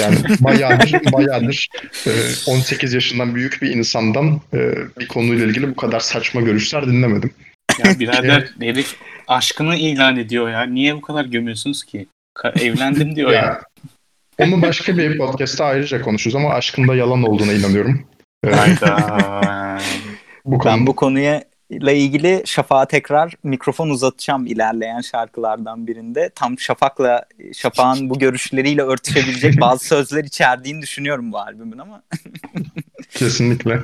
Yani 0.00 0.16
bayağıdır, 0.40 1.12
bayağıdır 1.12 1.68
e, 2.06 2.10
18 2.46 2.94
yaşından 2.94 3.34
büyük 3.34 3.62
bir 3.62 3.70
insandan 3.70 4.40
e, 4.54 4.74
bir 5.00 5.08
konuyla 5.08 5.46
ilgili 5.46 5.70
bu 5.70 5.76
kadar 5.76 6.00
saçma 6.00 6.40
görüşler 6.40 6.86
dinlemedim. 6.86 7.30
Ya 7.78 7.98
birader 7.98 8.50
herif 8.60 8.96
aşkını 9.28 9.76
ilan 9.76 10.16
ediyor 10.16 10.50
ya. 10.50 10.62
Niye 10.62 10.96
bu 10.96 11.00
kadar 11.00 11.24
gömüyorsunuz 11.24 11.84
ki? 11.84 12.06
Evlendim 12.60 13.16
diyor 13.16 13.30
ya. 13.30 13.36
Ya, 13.36 13.60
onu 14.40 14.62
başka 14.62 14.96
bir 14.96 15.18
podcast'ta 15.18 15.64
ayrıca 15.64 16.02
konuşuruz 16.02 16.36
ama 16.36 16.50
aşkın 16.50 16.88
da 16.88 16.94
yalan 16.94 17.22
olduğuna 17.22 17.52
inanıyorum. 17.52 18.06
E, 18.46 18.50
Hayda. 18.50 19.78
bu 20.44 20.58
konu, 20.58 20.72
Ben 20.72 20.86
bu 20.86 20.96
konuya 20.96 21.44
ile 21.70 21.96
ilgili 21.96 22.42
Şafak'a 22.46 22.88
tekrar 22.88 23.34
mikrofon 23.42 23.88
uzatacağım 23.88 24.46
ilerleyen 24.46 25.00
şarkılardan 25.00 25.86
birinde. 25.86 26.30
Tam 26.34 26.58
Şafak'la 26.58 27.24
Şafak'ın 27.54 28.10
bu 28.10 28.18
görüşleriyle 28.18 28.82
örtüşebilecek 28.82 29.54
bazı 29.60 29.86
sözler 29.86 30.24
içerdiğini 30.24 30.82
düşünüyorum 30.82 31.32
bu 31.32 31.38
albümün 31.38 31.78
ama 31.78 32.02
kesinlikle. 33.10 33.80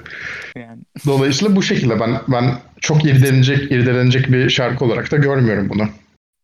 yani 0.57 0.79
Dolayısıyla 1.07 1.57
bu 1.57 1.62
şekilde 1.62 2.01
ben 2.01 2.21
ben 2.29 2.59
çok 2.81 3.05
irdelenecek 3.05 3.73
irdelenecek 3.73 4.33
bir 4.33 4.51
şarkı 4.51 4.85
olarak 4.85 5.11
da 5.11 5.16
görmüyorum 5.16 5.69
bunu. 5.69 5.88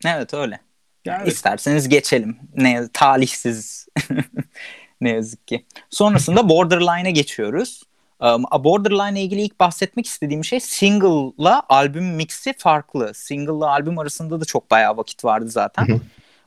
evet 0.07 0.35
öyle. 0.35 0.61
Yani 1.05 1.29
İsterseniz 1.29 1.88
geçelim. 1.88 2.37
Ne 2.57 2.88
talihsiz. 2.92 3.81
ne 5.00 5.11
yazık 5.11 5.48
ki. 5.48 5.64
Sonrasında 5.90 6.48
Borderline'a 6.48 7.11
geçiyoruz. 7.11 7.83
Um, 8.20 8.44
Borderline'la 8.64 9.18
ilgili 9.18 9.40
ilk 9.40 9.61
bahsetmek 9.61 10.07
istediğim 10.07 10.44
şey 10.44 10.61
single'la 10.61 11.62
albüm 11.68 12.14
mixi 12.14 12.55
farklı. 12.59 13.14
Single'la 13.14 13.68
albüm 13.68 13.98
arasında 13.98 14.40
da 14.40 14.44
çok 14.44 14.70
bayağı 14.70 14.96
vakit 14.96 15.24
vardı 15.24 15.48
zaten. 15.48 16.00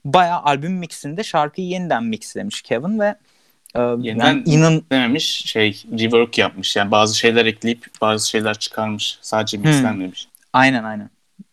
Bayağı 0.05 0.39
albüm 0.41 0.73
mixinde 0.73 1.23
şarkıyı 1.23 1.67
yeniden 1.67 2.03
mixlemiş 2.03 2.61
Kevin 2.61 2.99
ve 2.99 3.15
e, 3.75 3.81
Yeniden 3.81 4.25
yani 4.25 4.43
inan 4.45 4.83
dememiş 4.91 5.25
şey 5.45 5.83
rework 5.99 6.37
yapmış. 6.37 6.75
Yani 6.75 6.91
bazı 6.91 7.17
şeyler 7.17 7.45
ekleyip 7.45 7.85
bazı 8.01 8.29
şeyler 8.29 8.59
çıkarmış. 8.59 9.17
Sadece 9.21 9.57
mixlenmemiş. 9.57 10.27
aynen 10.53 10.83
aynen 10.83 11.09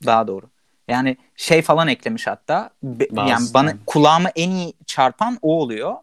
daha 0.07 0.26
doğru. 0.26 0.51
Yani 0.88 1.16
şey 1.36 1.62
falan 1.62 1.88
eklemiş 1.88 2.26
hatta. 2.26 2.70
Be- 2.82 3.08
yani 3.16 3.46
bana 3.54 3.72
kulağıma 3.86 4.28
en 4.36 4.50
iyi 4.50 4.72
çarpan 4.86 5.38
o 5.42 5.60
oluyor. 5.60 5.94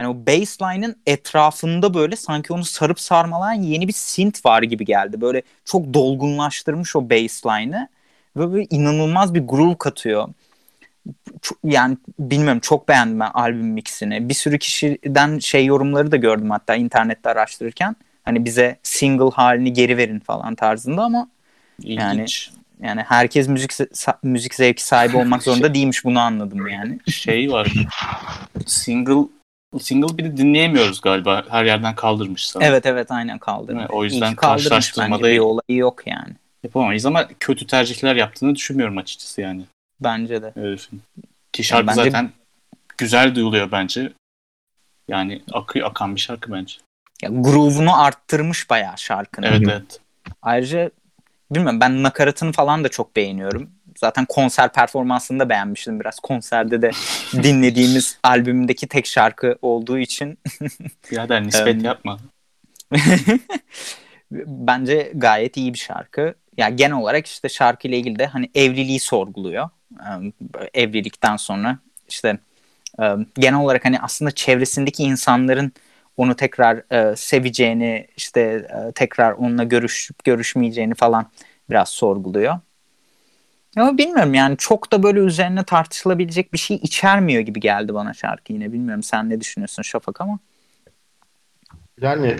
Yani 0.00 0.08
o 0.10 0.26
bassline'ın 0.26 0.96
etrafında 1.06 1.94
böyle 1.94 2.16
sanki 2.16 2.52
onu 2.52 2.64
sarıp 2.64 3.00
sarmalayan 3.00 3.62
yeni 3.62 3.88
bir 3.88 3.92
synth 3.92 4.46
var 4.46 4.62
gibi 4.62 4.84
geldi. 4.84 5.20
Böyle 5.20 5.42
çok 5.64 5.94
dolgunlaştırmış 5.94 6.96
o 6.96 7.10
bassline'ı 7.10 7.88
ve 8.36 8.52
böyle 8.52 8.66
inanılmaz 8.70 9.34
bir 9.34 9.40
groove 9.40 9.78
katıyor. 9.78 10.28
Çok- 11.42 11.58
yani 11.64 11.96
bilmiyorum 12.18 12.60
çok 12.60 12.88
beğendim 12.88 13.20
ben 13.20 13.30
albüm 13.34 13.66
mixini. 13.66 14.28
Bir 14.28 14.34
sürü 14.34 14.58
kişiden 14.58 15.38
şey 15.38 15.66
yorumları 15.66 16.12
da 16.12 16.16
gördüm 16.16 16.50
hatta 16.50 16.74
internette 16.74 17.30
araştırırken. 17.30 17.96
Hani 18.22 18.44
bize 18.44 18.76
single 18.82 19.30
halini 19.30 19.72
geri 19.72 19.96
verin 19.96 20.20
falan 20.20 20.54
tarzında 20.54 21.02
ama 21.02 21.28
İlginç. 21.82 21.98
yani 21.98 22.61
herkes 22.82 23.48
müzik 23.48 23.72
müzik 24.22 24.54
zevki 24.54 24.84
sahibi 24.84 25.16
olmak 25.16 25.42
zorunda 25.42 25.74
değilmiş 25.74 26.04
bunu 26.04 26.20
anladım 26.20 26.68
yani. 26.68 26.98
şey 27.10 27.52
var. 27.52 27.72
Single 28.66 29.28
single 29.80 30.18
bir 30.18 30.24
de 30.24 30.36
dinleyemiyoruz 30.36 31.00
galiba. 31.00 31.44
Her 31.50 31.64
yerden 31.64 31.94
kaldırmış 31.94 32.46
sana. 32.46 32.64
Evet 32.64 32.86
evet 32.86 33.10
aynen 33.10 33.38
kaldırmış. 33.38 33.80
Evet, 33.80 33.90
o 33.90 34.04
yüzden 34.04 34.34
karşılaştırmada 34.34 35.28
bir 35.28 35.38
olayı 35.38 35.78
yok 35.78 36.02
yani. 36.06 36.34
Yapamayız 36.62 37.06
ama 37.06 37.28
kötü 37.40 37.66
tercihler 37.66 38.16
yaptığını 38.16 38.54
düşünmüyorum 38.54 38.98
açıkçası 38.98 39.40
yani. 39.40 39.62
Bence 40.00 40.42
de. 40.42 40.52
Herifin. 40.54 41.02
Ki 41.52 41.64
şarkı 41.64 41.86
bence- 41.86 42.04
zaten 42.04 42.30
güzel 42.98 43.34
duyuluyor 43.34 43.72
bence. 43.72 44.12
Yani 45.08 45.42
akıyor 45.52 45.90
akan 45.90 46.14
bir 46.16 46.20
şarkı 46.20 46.52
bence. 46.52 46.74
Ya, 47.22 47.30
groove'unu 47.32 48.02
arttırmış 48.02 48.70
bayağı 48.70 48.98
şarkının. 48.98 49.46
Evet 49.46 49.62
evet. 49.64 50.00
Ayrıca 50.42 50.90
bilmiyorum 51.54 51.80
ben 51.80 52.02
nakaratını 52.02 52.52
falan 52.52 52.84
da 52.84 52.88
çok 52.88 53.16
beğeniyorum. 53.16 53.70
Zaten 53.96 54.24
konser 54.24 54.72
performansını 54.72 55.40
da 55.40 55.48
beğenmiştim 55.48 56.00
biraz. 56.00 56.20
Konserde 56.20 56.82
de 56.82 56.90
dinlediğimiz 57.32 58.18
albümdeki 58.22 58.86
tek 58.86 59.06
şarkı 59.06 59.58
olduğu 59.62 59.98
için 59.98 60.38
Birader 61.10 61.42
nispet 61.42 61.82
yapma. 61.82 62.18
bence 64.30 65.12
gayet 65.14 65.56
iyi 65.56 65.74
bir 65.74 65.78
şarkı. 65.78 66.34
Ya 66.56 66.68
genel 66.68 66.96
olarak 66.96 67.26
işte 67.26 67.48
şarkı 67.48 67.88
ile 67.88 67.98
ilgili 67.98 68.18
de 68.18 68.26
hani 68.26 68.50
evliliği 68.54 69.00
sorguluyor. 69.00 69.68
Evlilikten 70.74 71.36
sonra 71.36 71.78
işte 72.08 72.38
genel 73.38 73.60
olarak 73.60 73.84
hani 73.84 74.00
aslında 74.00 74.30
çevresindeki 74.30 75.02
insanların 75.02 75.72
onu 76.16 76.36
tekrar 76.36 76.92
e, 76.92 77.16
seveceğini 77.16 78.06
işte 78.16 78.40
e, 78.40 78.92
tekrar 78.92 79.32
onunla 79.32 79.64
görüşüp 79.64 80.24
görüşmeyeceğini 80.24 80.94
falan 80.94 81.30
biraz 81.70 81.88
sorguluyor. 81.88 82.58
Ama 83.76 83.98
bilmiyorum 83.98 84.34
yani 84.34 84.56
çok 84.56 84.92
da 84.92 85.02
böyle 85.02 85.20
üzerine 85.20 85.64
tartışılabilecek 85.64 86.52
bir 86.52 86.58
şey 86.58 86.76
içermiyor 86.76 87.40
gibi 87.40 87.60
geldi 87.60 87.94
bana 87.94 88.14
şarkı 88.14 88.52
yine. 88.52 88.72
Bilmiyorum 88.72 89.02
sen 89.02 89.30
ne 89.30 89.40
düşünüyorsun 89.40 89.82
Şafak 89.82 90.20
ama. 90.20 90.38
Yani 92.00 92.36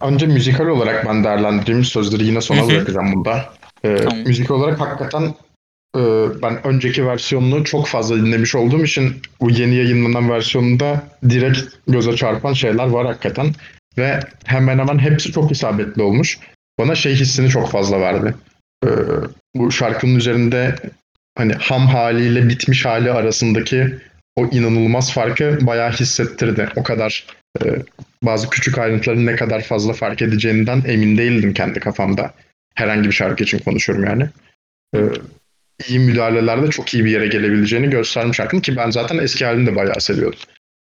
önce 0.00 0.26
müzikal 0.26 0.66
olarak 0.66 1.06
ben 1.06 1.24
değerlendireyim. 1.24 1.84
Sözleri 1.84 2.24
yine 2.24 2.40
sona 2.40 2.68
bırakacağım 2.68 3.12
bunda. 3.14 3.44
Ee, 3.84 3.96
Tamam. 3.96 4.18
Müzik 4.18 4.50
olarak 4.50 4.80
hakikaten 4.80 5.34
ben 6.42 6.66
önceki 6.66 7.06
versiyonunu 7.06 7.64
çok 7.64 7.86
fazla 7.86 8.16
dinlemiş 8.16 8.54
olduğum 8.54 8.84
için 8.84 9.16
bu 9.40 9.50
yeni 9.50 9.74
yayınlanan 9.74 10.30
versiyonunda 10.30 11.02
direkt 11.28 11.60
göze 11.88 12.16
çarpan 12.16 12.52
şeyler 12.52 12.86
var 12.86 13.06
hakikaten. 13.06 13.46
Ve 13.98 14.20
hemen 14.44 14.78
hemen 14.78 14.98
hepsi 14.98 15.32
çok 15.32 15.52
isabetli 15.52 16.02
olmuş. 16.02 16.38
Bana 16.78 16.94
şey 16.94 17.14
hissini 17.14 17.48
çok 17.48 17.70
fazla 17.70 18.00
verdi. 18.00 18.34
Ee, 18.84 18.88
bu 19.54 19.72
şarkının 19.72 20.14
üzerinde 20.14 20.76
hani 21.38 21.52
ham 21.52 21.86
haliyle 21.86 22.48
bitmiş 22.48 22.84
hali 22.84 23.12
arasındaki 23.12 23.94
o 24.36 24.46
inanılmaz 24.46 25.12
farkı 25.12 25.58
bayağı 25.62 25.92
hissettirdi. 25.92 26.68
O 26.76 26.82
kadar 26.82 27.26
e, 27.64 27.66
bazı 28.22 28.50
küçük 28.50 28.78
ayrıntıların 28.78 29.26
ne 29.26 29.36
kadar 29.36 29.62
fazla 29.62 29.92
fark 29.92 30.22
edeceğinden 30.22 30.82
emin 30.86 31.18
değildim 31.18 31.54
kendi 31.54 31.80
kafamda. 31.80 32.34
Herhangi 32.74 33.08
bir 33.08 33.14
şarkı 33.14 33.44
için 33.44 33.58
konuşuyorum 33.58 34.04
yani. 34.04 34.28
Ee, 34.96 34.98
iyi 35.88 35.98
müdahalelerde 35.98 36.70
çok 36.70 36.94
iyi 36.94 37.04
bir 37.04 37.10
yere 37.10 37.26
gelebileceğini 37.26 37.90
göstermiş 37.90 38.36
şarkının 38.36 38.60
ki 38.60 38.76
ben 38.76 38.90
zaten 38.90 39.18
eski 39.18 39.44
halini 39.44 39.66
de 39.66 39.76
bayağı 39.76 40.00
seviyordum. 40.00 40.38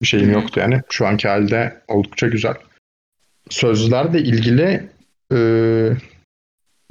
Bir 0.02 0.08
şeyim 0.08 0.32
yoktu 0.32 0.60
yani. 0.60 0.82
Şu 0.90 1.08
anki 1.08 1.28
halde 1.28 1.82
oldukça 1.88 2.28
güzel. 2.28 2.54
Sözlerle 3.50 4.20
ilgili 4.20 4.90
e, 5.34 5.38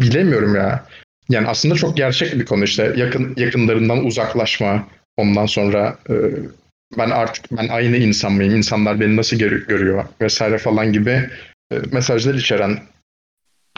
bilemiyorum 0.01 0.55
ya. 0.55 0.87
Yani 1.29 1.49
aslında 1.49 1.75
çok 1.75 1.97
gerçek 1.97 2.35
bir 2.35 2.45
konu 2.45 2.65
işte 2.65 2.93
yakın 2.97 3.35
yakınlarından 3.37 4.05
uzaklaşma. 4.05 4.89
Ondan 5.17 5.47
sonra 5.47 5.99
e, 6.11 6.15
ben 6.99 7.11
artık 7.11 7.45
ben 7.53 7.69
aynı 7.69 7.97
insan 7.97 8.33
mıyım? 8.33 8.55
İnsanlar 8.55 9.01
beni 9.01 9.17
nasıl 9.17 9.37
gör- 9.37 9.67
görüyor 9.67 10.05
vesaire 10.21 10.59
falan 10.59 10.93
gibi 10.93 11.31
e, 11.73 11.77
mesajlar 11.93 12.35
içeren 12.35 12.79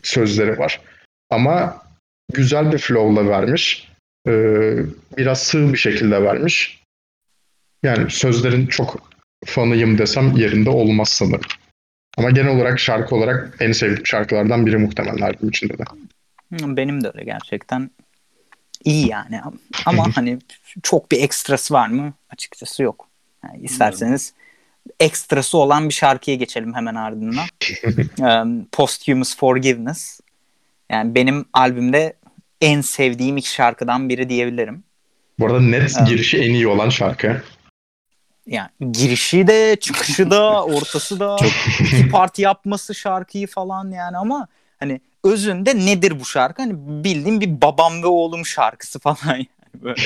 sözleri 0.02 0.58
var. 0.58 0.80
Ama 1.30 1.82
güzel 2.32 2.72
bir 2.72 2.78
flow'la 2.78 3.28
vermiş. 3.28 3.91
E, 4.28 4.32
biraz 5.16 5.42
sığ 5.42 5.72
bir 5.72 5.78
şekilde 5.78 6.22
vermiş. 6.22 6.82
Yani 7.82 8.10
sözlerin 8.10 8.66
çok 8.66 9.12
fanıyım 9.44 9.98
desem 9.98 10.36
yerinde 10.36 10.70
olmaz 10.70 11.08
sanırım. 11.08 11.50
Ama 12.16 12.30
genel 12.30 12.56
olarak 12.56 12.80
şarkı 12.80 13.14
olarak 13.14 13.56
en 13.60 13.72
sevdiğim 13.72 14.06
şarkılardan 14.06 14.66
biri 14.66 14.78
muhtemelen 14.78 15.22
albüm 15.22 15.48
içinde 15.48 15.78
de. 15.78 15.84
Benim 16.50 17.04
de 17.04 17.08
öyle 17.14 17.24
gerçekten. 17.24 17.90
iyi 18.84 19.08
yani. 19.08 19.40
Ama 19.86 20.16
hani 20.16 20.38
çok 20.82 21.10
bir 21.10 21.22
ekstrası 21.22 21.74
var 21.74 21.88
mı? 21.88 22.14
Açıkçası 22.30 22.82
yok. 22.82 23.08
Yani 23.44 23.62
isterseniz 23.62 24.34
ekstrası 25.00 25.58
olan 25.58 25.88
bir 25.88 25.94
şarkıya 25.94 26.36
geçelim 26.36 26.74
hemen 26.74 26.94
ardından. 26.94 27.46
um, 28.42 28.64
Posthumous 28.64 29.36
Forgiveness. 29.36 30.20
Yani 30.90 31.14
benim 31.14 31.44
albümde 31.52 32.16
en 32.62 32.80
sevdiğim 32.80 33.36
iki 33.36 33.50
şarkıdan 33.50 34.08
biri 34.08 34.28
diyebilirim. 34.28 34.84
Bu 35.38 35.46
arada 35.46 35.60
net 35.60 35.96
Evet. 35.98 36.08
girişi 36.08 36.38
en 36.38 36.54
iyi 36.54 36.68
olan 36.68 36.88
şarkı. 36.88 37.42
Yani 38.46 38.68
girişi 38.92 39.46
de, 39.46 39.76
çıkışı 39.80 40.30
da, 40.30 40.64
ortası 40.64 41.20
da, 41.20 41.36
iki 41.80 42.08
parti 42.08 42.42
yapması 42.42 42.94
şarkıyı 42.94 43.46
falan 43.46 43.90
yani 43.90 44.16
ama 44.16 44.48
hani 44.80 45.00
özünde 45.24 45.76
nedir 45.76 46.20
bu 46.20 46.24
şarkı? 46.24 46.62
Hani 46.62 46.74
bildiğim 47.04 47.40
bir 47.40 47.60
babam 47.60 48.02
ve 48.02 48.06
oğlum 48.06 48.46
şarkısı 48.46 48.98
falan 48.98 49.16
yani 49.26 49.46
böyle. 49.82 50.02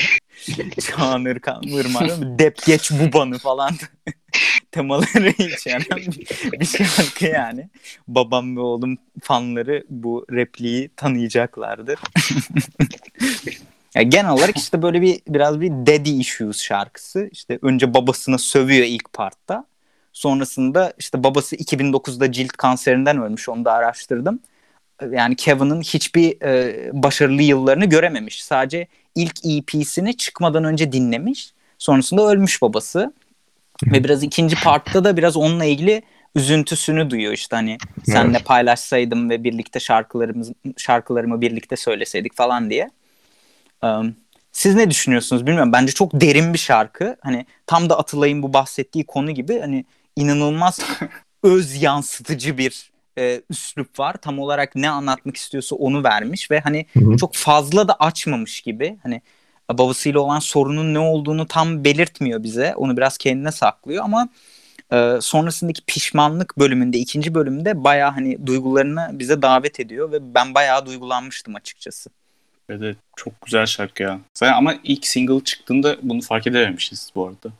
Çağınır 0.81 1.39
kanmırmar 1.39 2.09
dep 2.39 2.65
geç 2.65 2.91
bubanı 2.91 3.37
falan 3.37 3.75
temaları 4.71 5.29
içeren 5.53 5.97
bir, 5.97 6.59
bir 6.59 6.65
şarkı 6.65 7.25
yani. 7.25 7.69
Babam 8.07 8.57
ve 8.57 8.59
oğlum 8.59 8.97
fanları 9.21 9.83
bu 9.89 10.25
repliği 10.31 10.89
tanıyacaklardır. 10.95 11.99
Ya 13.95 14.03
genel 14.03 14.31
olarak 14.31 14.57
işte 14.57 14.81
böyle 14.81 15.01
bir 15.01 15.21
biraz 15.27 15.61
bir 15.61 15.69
daddy 15.69 16.19
issues 16.19 16.61
şarkısı. 16.61 17.29
İşte 17.31 17.59
önce 17.61 17.93
babasına 17.93 18.37
sövüyor 18.37 18.85
ilk 18.85 19.13
partta. 19.13 19.65
Sonrasında 20.13 20.93
işte 20.99 21.23
babası 21.23 21.55
2009'da 21.55 22.31
cilt 22.31 22.51
kanserinden 22.51 23.17
ölmüş. 23.21 23.49
Onu 23.49 23.65
da 23.65 23.73
araştırdım. 23.73 24.39
Yani 25.11 25.35
Kevin'ın 25.35 25.81
hiçbir 25.81 26.41
e, 26.41 26.89
başarılı 26.93 27.41
yıllarını 27.41 27.85
görememiş. 27.85 28.43
Sadece 28.43 28.87
ilk 29.15 29.45
EP'sini 29.45 30.17
çıkmadan 30.17 30.63
önce 30.63 30.91
dinlemiş. 30.91 31.53
Sonrasında 31.77 32.27
ölmüş 32.27 32.61
babası. 32.61 33.13
Ve 33.85 34.03
biraz 34.03 34.23
ikinci 34.23 34.55
partta 34.55 35.03
da 35.03 35.17
biraz 35.17 35.37
onunla 35.37 35.65
ilgili 35.65 36.01
üzüntüsünü 36.35 37.09
duyuyor 37.09 37.33
işte 37.33 37.55
hani 37.55 37.77
senle 38.05 38.39
paylaşsaydım 38.39 39.29
ve 39.29 39.43
birlikte 39.43 39.79
şarkılarımız 39.79 40.51
şarkılarımı 40.77 41.41
birlikte 41.41 41.75
söyleseydik 41.75 42.35
falan 42.35 42.69
diye. 42.69 42.89
Um, 43.83 44.15
siz 44.51 44.75
ne 44.75 44.89
düşünüyorsunuz 44.89 45.45
bilmiyorum. 45.45 45.73
Bence 45.73 45.93
çok 45.93 46.21
derin 46.21 46.53
bir 46.53 46.59
şarkı. 46.59 47.17
Hani 47.21 47.45
tam 47.67 47.89
da 47.89 47.99
Atılay'ın 47.99 48.43
bu 48.43 48.53
bahsettiği 48.53 49.05
konu 49.05 49.31
gibi 49.31 49.59
hani 49.59 49.85
inanılmaz 50.15 50.79
öz 51.43 51.81
yansıtıcı 51.81 52.57
bir 52.57 52.91
e, 53.17 53.41
üslup 53.49 53.99
var. 53.99 54.15
Tam 54.21 54.39
olarak 54.39 54.75
ne 54.75 54.89
anlatmak 54.89 55.37
istiyorsa 55.37 55.75
onu 55.75 56.03
vermiş 56.03 56.51
ve 56.51 56.59
hani 56.59 56.85
Hı 56.93 56.99
hı. 56.99 57.17
çok 57.17 57.35
fazla 57.35 57.87
da 57.87 57.95
açmamış 57.99 58.61
gibi. 58.61 58.97
Hani 59.03 59.21
babasıyla 59.69 60.19
olan 60.19 60.39
sorunun 60.39 60.93
ne 60.93 60.99
olduğunu 60.99 61.47
tam 61.47 61.83
belirtmiyor 61.83 62.43
bize. 62.43 62.75
Onu 62.75 62.97
biraz 62.97 63.17
kendine 63.17 63.51
saklıyor 63.51 64.03
ama 64.03 64.29
e, 64.91 65.17
sonrasındaki 65.21 65.81
pişmanlık 65.87 66.59
bölümünde, 66.59 66.97
ikinci 66.97 67.33
bölümde 67.33 67.83
bayağı 67.83 68.11
hani 68.11 68.47
duygularını 68.47 69.09
bize 69.13 69.41
davet 69.41 69.79
ediyor 69.79 70.11
ve 70.11 70.33
ben 70.33 70.53
bayağı 70.53 70.85
duygulanmıştım 70.85 71.55
açıkçası. 71.55 72.09
Ve 72.69 72.81
de 72.81 72.95
çok 73.15 73.41
güzel 73.45 73.65
şarkı 73.65 74.03
ya. 74.03 74.19
Zaten 74.33 74.53
ama 74.53 74.75
ilk 74.83 75.07
single 75.07 75.43
çıktığında 75.43 75.97
bunu 76.01 76.21
fark 76.21 76.47
edememişiz 76.47 77.11
bu 77.15 77.27
arada. 77.27 77.53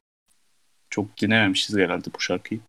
Çok 0.90 1.18
dinlememişiz 1.22 1.78
herhalde 1.78 2.08
bu 2.16 2.20
şarkıyı. 2.22 2.60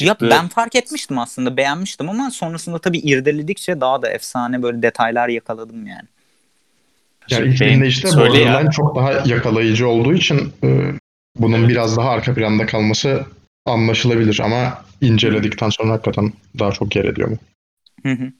Ya 0.00 0.08
Çıktı- 0.08 0.30
ben 0.30 0.48
fark 0.48 0.74
etmiştim 0.74 1.18
aslında 1.18 1.56
beğenmiştim 1.56 2.08
ama 2.08 2.30
sonrasında 2.30 2.78
tabii 2.78 2.98
irdeledikçe 2.98 3.80
daha 3.80 4.02
da 4.02 4.08
efsane 4.08 4.62
böyle 4.62 4.82
detaylar 4.82 5.28
yakaladım 5.28 5.86
yani. 5.86 6.08
Yani 7.30 7.48
ilk 7.52 7.60
Benim- 7.60 7.74
dinleyişte 7.74 8.08
söyle 8.08 8.38
ya. 8.38 8.46
Borderline 8.52 8.70
çok 8.70 8.96
daha 8.96 9.12
yakalayıcı 9.12 9.88
olduğu 9.88 10.14
için 10.14 10.52
e, 10.64 10.92
bunun 11.36 11.58
Evet. 11.58 11.68
biraz 11.68 11.96
daha 11.96 12.10
arka 12.10 12.34
planda 12.34 12.66
kalması 12.66 13.26
anlaşılabilir 13.66 14.40
ama 14.40 14.84
inceledikten 15.00 15.68
sonra 15.68 15.92
hakikaten 15.92 16.32
daha 16.58 16.72
çok 16.72 16.96
yer 16.96 17.04
ediyor 17.04 17.30
bu. 17.30 17.38
Hı 18.08 18.12
hı. 18.14 18.32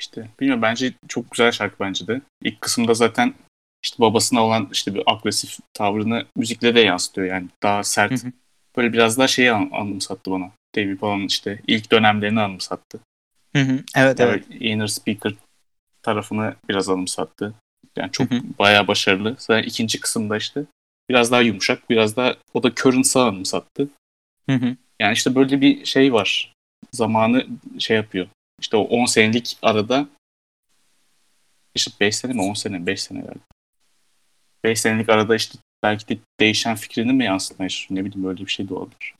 İşte 0.00 0.28
bilmiyorum 0.40 0.62
bence 0.62 0.92
çok 1.08 1.30
güzel 1.30 1.52
şarkı 1.52 1.76
bence 1.80 2.06
de. 2.06 2.20
İlk 2.42 2.60
kısımda 2.60 2.94
zaten 2.94 3.34
işte 3.84 3.96
babasına 3.98 4.44
olan 4.44 4.68
işte 4.72 4.94
bir 4.94 5.02
agresif 5.06 5.58
tavrını 5.74 6.24
müzikle 6.36 6.74
de 6.74 6.80
yansıtıyor 6.80 7.26
yani. 7.26 7.46
Daha 7.62 7.84
sert. 7.84 8.22
Hı 8.22 8.26
hı. 8.26 8.32
Böyle 8.76 8.92
biraz 8.92 9.18
daha 9.18 9.28
şeyi 9.28 9.52
an- 9.52 9.70
anımsattı 9.72 10.30
bana. 10.30 10.50
David 10.76 11.00
Bowie'nin 11.00 11.26
işte 11.26 11.60
ilk 11.66 11.92
dönemlerini 11.92 12.40
anımsattı. 12.40 13.00
Hı 13.56 13.62
hı. 13.62 13.80
Evet 13.96 14.20
evet. 14.20 14.44
Yani 14.50 14.64
inner 14.64 14.86
speaker 14.86 15.32
tarafını 16.02 16.54
biraz 16.68 16.88
anımsattı. 16.88 17.54
Yani 17.96 18.12
çok 18.12 18.30
Hı 18.30 18.34
hı. 18.34 18.42
bayağı 18.58 18.86
başarılı. 18.88 19.36
Zaten 19.38 19.62
ikinci 19.68 20.00
kısımda 20.00 20.36
işte 20.36 20.64
biraz 21.08 21.30
daha 21.32 21.40
yumuşak, 21.40 21.90
biraz 21.90 22.16
daha 22.16 22.34
o 22.54 22.62
da 22.62 22.72
Currents'ı 22.74 23.20
anımsattı. 23.22 23.88
Hı 24.50 24.56
hı. 24.56 24.76
Yani 25.00 25.12
işte 25.12 25.34
böyle 25.34 25.60
bir 25.60 25.84
şey 25.84 26.12
var. 26.12 26.52
Zamanı 26.92 27.46
şey 27.78 27.96
yapıyor. 27.96 28.26
İşte 28.60 28.76
o 28.76 28.82
10 28.82 29.04
senelik 29.06 29.58
arada 29.62 30.08
işte 31.74 31.92
5 32.00 32.16
sene 32.16 32.32
mi 32.32 32.42
10 32.42 32.54
sene 32.54 32.78
mi 32.78 32.86
5 32.86 33.02
sene 33.02 33.20
galiba. 33.20 33.40
5 34.64 34.80
senelik 34.80 35.08
arada 35.08 35.36
işte 35.36 35.58
belki 35.82 36.08
de 36.08 36.18
değişen 36.40 36.76
fikrini 36.76 37.12
mi 37.12 37.24
yansıtmaya. 37.24 37.68
Ne 37.90 38.04
bileyim 38.04 38.24
böyle 38.24 38.46
bir 38.46 38.50
şey 38.50 38.68
de 38.68 38.74
olabilir. 38.74 39.14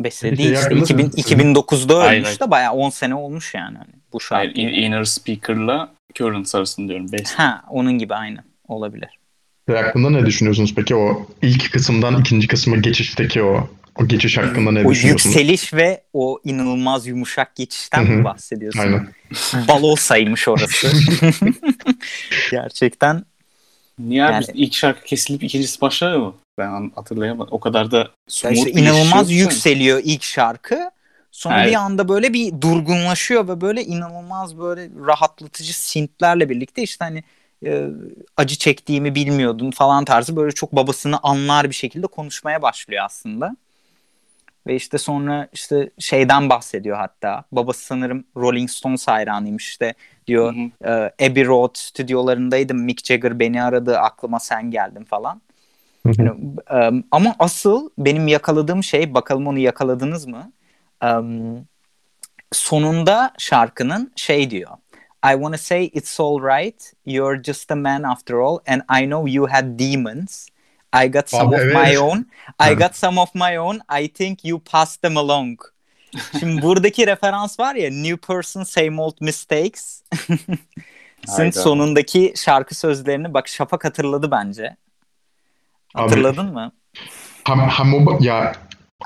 Besle 0.00 0.32
Bir 0.32 0.38
değil 0.38 0.52
işte 0.52 0.62
yakında 0.64 0.80
2000, 0.84 1.04
mı? 1.06 1.10
2009'da 1.52 1.98
Hayır, 1.98 2.12
ölmüş 2.12 2.28
hayır. 2.28 2.40
de 2.40 2.50
bayağı 2.50 2.72
10 2.72 2.90
sene 2.90 3.14
olmuş 3.14 3.54
yani 3.54 3.78
hani 3.78 3.90
bu 4.12 4.18
Hayır, 4.28 4.48
şarkı. 4.48 4.60
in- 4.60 4.68
inner 4.82 5.04
speaker'la 5.04 5.94
Currents 6.18 6.54
arasında 6.54 6.88
diyorum 6.88 7.12
5 7.12 7.30
Ha 7.30 7.62
onun 7.70 7.98
gibi 7.98 8.14
aynı. 8.14 8.38
olabilir. 8.68 9.08
Ve 9.68 9.82
hakkında 9.82 10.10
ne 10.10 10.26
düşünüyorsunuz 10.26 10.74
peki 10.76 10.94
o 10.96 11.26
ilk 11.42 11.72
kısımdan 11.72 12.20
ikinci 12.20 12.46
kısma 12.48 12.76
geçişteki 12.76 13.42
o 13.42 13.68
o 13.96 14.08
geçiş 14.08 14.38
hakkında 14.38 14.70
ne 14.72 14.86
o 14.86 14.90
düşünüyorsunuz? 14.90 15.36
yükseliş 15.36 15.74
ve 15.74 16.02
o 16.12 16.38
inanılmaz 16.44 17.06
yumuşak 17.06 17.56
geçişten 17.56 18.10
mi 18.10 18.24
bahsediyorsun? 18.24 18.80
Aynen. 18.80 19.08
Balosaymış 19.68 20.48
orası. 20.48 20.92
Gerçekten 22.50 23.24
Niye 23.98 24.24
abi 24.24 24.32
Yani- 24.32 24.44
ilk 24.54 24.74
şarkı 24.74 25.04
kesilip 25.04 25.42
ikincisi 25.44 25.80
başlar 25.80 26.16
mı? 26.16 26.34
Ben 26.58 26.90
hatırlayamadım. 26.94 27.48
O 27.52 27.60
kadar 27.60 27.90
da 27.90 28.08
smooth 28.28 28.56
işte 28.56 28.70
bir 28.70 28.74
geçiş 28.74 28.88
inanılmaz 28.88 29.30
yükseliyor 29.30 30.00
ilk 30.04 30.22
şarkı. 30.22 30.90
Sonra 31.30 31.60
Evet. 31.60 31.70
bir 31.70 31.74
anda 31.74 32.08
böyle 32.08 32.32
bir 32.32 32.60
durgunlaşıyor 32.60 33.48
ve 33.48 33.60
böyle 33.60 33.84
inanılmaz 33.84 34.58
böyle 34.58 34.88
rahatlatıcı 35.06 35.80
sintlerle 35.80 36.48
birlikte 36.48 36.82
işte 36.82 37.04
hani 37.04 37.24
e, 37.66 37.88
acı 38.36 38.56
çektiğimi 38.58 39.14
bilmiyordum 39.14 39.70
falan 39.70 40.04
tarzı 40.04 40.36
böyle 40.36 40.52
çok 40.52 40.72
babasını 40.72 41.18
anlar 41.22 41.70
bir 41.70 41.74
şekilde 41.74 42.06
konuşmaya 42.06 42.62
başlıyor 42.62 43.04
aslında. 43.04 43.56
Ve 44.66 44.74
işte 44.74 44.98
sonra 44.98 45.48
işte 45.52 45.90
şeyden 45.98 46.50
bahsediyor 46.50 46.96
hatta. 46.96 47.44
Babası 47.52 47.84
sanırım 47.84 48.24
Rolling 48.36 48.70
Stones 48.70 49.08
hayranıymış 49.08 49.68
işte 49.68 49.94
diyor. 50.26 50.54
Hı 50.54 50.88
hı. 50.88 51.12
e, 51.20 51.26
Abbey 51.26 51.46
Road 51.46 51.70
stüdyolarındaydım. 51.74 52.78
Mick 52.78 53.06
Jagger 53.06 53.38
beni 53.38 53.62
aradı. 53.62 53.98
Aklıma 53.98 54.40
sen 54.40 54.70
geldin 54.70 55.04
falan. 55.04 55.40
Hı 56.06 56.08
hı. 56.08 56.22
Yani, 56.22 57.00
e, 57.00 57.04
ama 57.10 57.34
asıl 57.38 57.90
benim 57.98 58.28
yakaladığım 58.28 58.84
şey 58.84 59.14
bakalım 59.14 59.46
onu 59.46 59.58
yakaladınız 59.58 60.26
mı? 60.26 60.52
E, 61.04 61.08
sonunda 62.52 63.32
şarkının 63.38 64.12
şey 64.16 64.50
diyor. 64.50 64.70
I 65.26 65.32
wanna 65.32 65.58
say 65.58 65.84
it's 65.84 66.20
all 66.20 66.42
right. 66.42 66.92
You're 67.06 67.42
just 67.42 67.70
a 67.70 67.76
man 67.76 68.02
after 68.02 68.34
all 68.34 68.58
and 68.66 68.82
I 69.02 69.06
know 69.06 69.32
you 69.32 69.48
had 69.48 69.78
demons. 69.78 70.48
I 71.04 71.10
got 71.10 71.28
some 71.28 71.48
Abi, 71.48 71.54
of 71.56 71.60
evet. 71.60 71.88
my 71.88 71.96
own. 71.96 72.26
I 72.70 72.74
got 72.74 72.96
some 72.96 73.20
of 73.20 73.34
my 73.34 73.56
own. 73.56 73.80
I 74.02 74.08
think 74.08 74.44
you 74.44 74.58
passed 74.58 75.02
them 75.02 75.16
along. 75.16 75.58
Şimdi 76.40 76.62
buradaki 76.62 77.06
referans 77.06 77.60
var 77.60 77.74
ya 77.74 77.90
New 77.90 78.16
person 78.16 78.62
same 78.62 79.00
old 79.02 79.16
mistakes. 79.20 80.02
Hayda. 81.26 81.52
sonundaki 81.52 82.32
şarkı 82.36 82.74
sözlerini 82.74 83.34
bak 83.34 83.48
Şafak 83.48 83.84
hatırladı 83.84 84.30
bence. 84.30 84.76
Abi- 85.94 86.02
Hatırladın 86.02 86.52
mı? 86.52 86.72
Hem, 87.44 87.58
hem 87.58 87.94
o 88.06 88.18
ya 88.20 88.52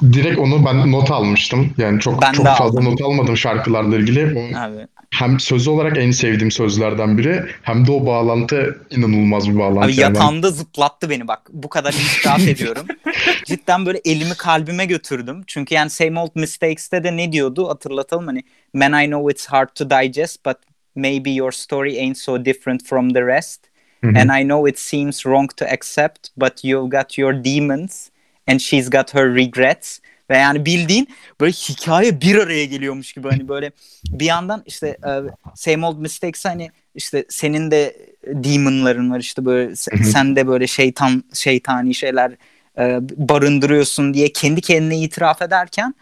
direkt 0.03 0.39
onu 0.39 0.65
ben 0.65 0.93
not 0.93 1.11
almıştım. 1.11 1.75
Yani 1.79 2.01
çok 2.01 2.23
Ben 2.23 2.33
çok 2.33 2.47
fazla 2.47 2.65
aldım. 2.65 2.85
not 2.85 3.03
almadım 3.03 3.37
şarkılarla 3.37 3.97
ilgili. 3.97 4.39
O 4.39 4.59
Abi. 4.59 4.87
hem 5.11 5.41
söz 5.41 5.69
olarak 5.69 5.99
en 5.99 6.11
sevdiğim 6.11 6.51
sözlerden 6.51 7.19
biri 7.19 7.43
hem 7.63 7.87
de 7.87 7.93
o 7.93 8.07
bağlantı 8.07 8.87
inanılmaz 8.91 9.49
bir 9.51 9.59
bağlantı. 9.59 9.81
Abi 9.87 10.01
Yani 10.01 10.15
ben- 10.15 10.21
yatağımda 10.21 10.51
zıplattı 10.51 11.11
beni 11.11 11.29
bak. 11.29 11.41
Bu 11.53 11.69
kadar 11.69 11.93
itiraf 11.93 12.49
ediyorum. 12.49 12.87
Cidden 13.47 13.87
böyle 13.87 14.01
elimi 14.05 14.35
kalbime 14.35 14.85
götürdüm. 14.87 15.43
Çünkü 15.47 15.75
yani 15.75 15.91
Same 15.91 16.21
Old 16.21 16.31
Mistakes'te 16.35 17.05
de 17.05 17.17
ne 17.17 17.33
diyordu 17.33 17.69
hatırlatalım 17.69 18.27
hani 18.27 18.43
Man 18.75 19.03
I 19.05 19.07
know 19.07 19.33
it's 19.33 19.47
hard 19.47 19.69
to 19.75 19.91
digest 19.91 20.45
but 20.47 20.57
maybe 20.97 21.31
your 21.31 21.53
story 21.53 21.99
ain't 21.99 22.19
so 22.19 22.45
different 22.45 22.87
from 22.87 23.13
the 23.13 23.27
rest. 23.27 23.61
And 24.05 24.31
I 24.41 24.43
know 24.45 24.71
it 24.71 24.79
seems 24.79 25.17
wrong 25.23 25.51
to 25.57 25.65
accept 25.65 26.29
but 26.37 26.65
you've 26.65 26.91
got 26.99 27.19
your 27.19 27.45
demons 27.45 28.09
and 28.47 28.61
she's 28.61 28.91
got 28.91 29.15
her 29.15 29.35
regrets. 29.35 29.99
Ve 30.31 30.37
yani 30.37 30.67
bildiğin 30.67 31.09
böyle 31.41 31.53
hikaye 31.53 32.21
bir 32.21 32.39
araya 32.39 32.65
geliyormuş 32.65 33.13
gibi 33.13 33.29
hani 33.29 33.49
böyle 33.49 33.71
bir 34.09 34.25
yandan 34.25 34.63
işte 34.67 34.87
e, 34.89 35.11
Same 35.55 35.87
Old 35.87 35.99
Mistakes 35.99 36.45
hani 36.45 36.71
işte 36.95 37.25
senin 37.29 37.71
de 37.71 37.97
demonların 38.27 39.11
var 39.11 39.21
işte 39.21 39.45
böyle 39.45 39.77
sen 39.77 40.37
de 40.37 40.47
böyle 40.47 40.67
şeytan 40.67 41.25
şeytani 41.35 41.95
şeyler 41.95 42.33
e, 42.79 42.99
barındırıyorsun 43.17 44.15
diye 44.15 44.33
kendi 44.33 44.61
kendine 44.61 44.99
itiraf 44.99 45.43
ederken 45.43 45.95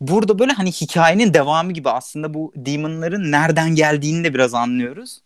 burada 0.00 0.38
böyle 0.38 0.52
hani 0.52 0.72
hikayenin 0.72 1.34
devamı 1.34 1.72
gibi 1.72 1.90
aslında 1.90 2.34
bu 2.34 2.52
demonların 2.56 3.32
nereden 3.32 3.74
geldiğini 3.74 4.24
de 4.24 4.34
biraz 4.34 4.54
anlıyoruz. 4.54 5.20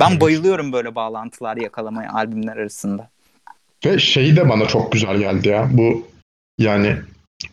Ben 0.00 0.20
bayılıyorum 0.20 0.72
böyle 0.72 0.94
bağlantılar 0.94 1.56
yakalamaya 1.56 2.12
albümler 2.12 2.56
arasında. 2.56 3.10
Ve 3.84 3.98
şey 3.98 4.36
de 4.36 4.48
bana 4.48 4.66
çok 4.66 4.92
güzel 4.92 5.16
geldi 5.16 5.48
ya. 5.48 5.68
Bu 5.72 6.06
yani 6.58 6.96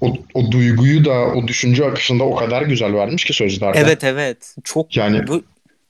o, 0.01 0.17
o 0.33 0.51
duyguyu 0.51 1.05
da 1.05 1.11
o 1.11 1.47
düşünce 1.47 1.85
akışında 1.85 2.23
o 2.23 2.35
kadar 2.35 2.61
güzel 2.61 2.93
vermiş 2.93 3.25
ki 3.25 3.33
sözlerde. 3.33 3.79
Evet 3.79 4.03
evet. 4.03 4.55
Çok 4.63 4.97
Yani- 4.97 5.27
bu 5.27 5.43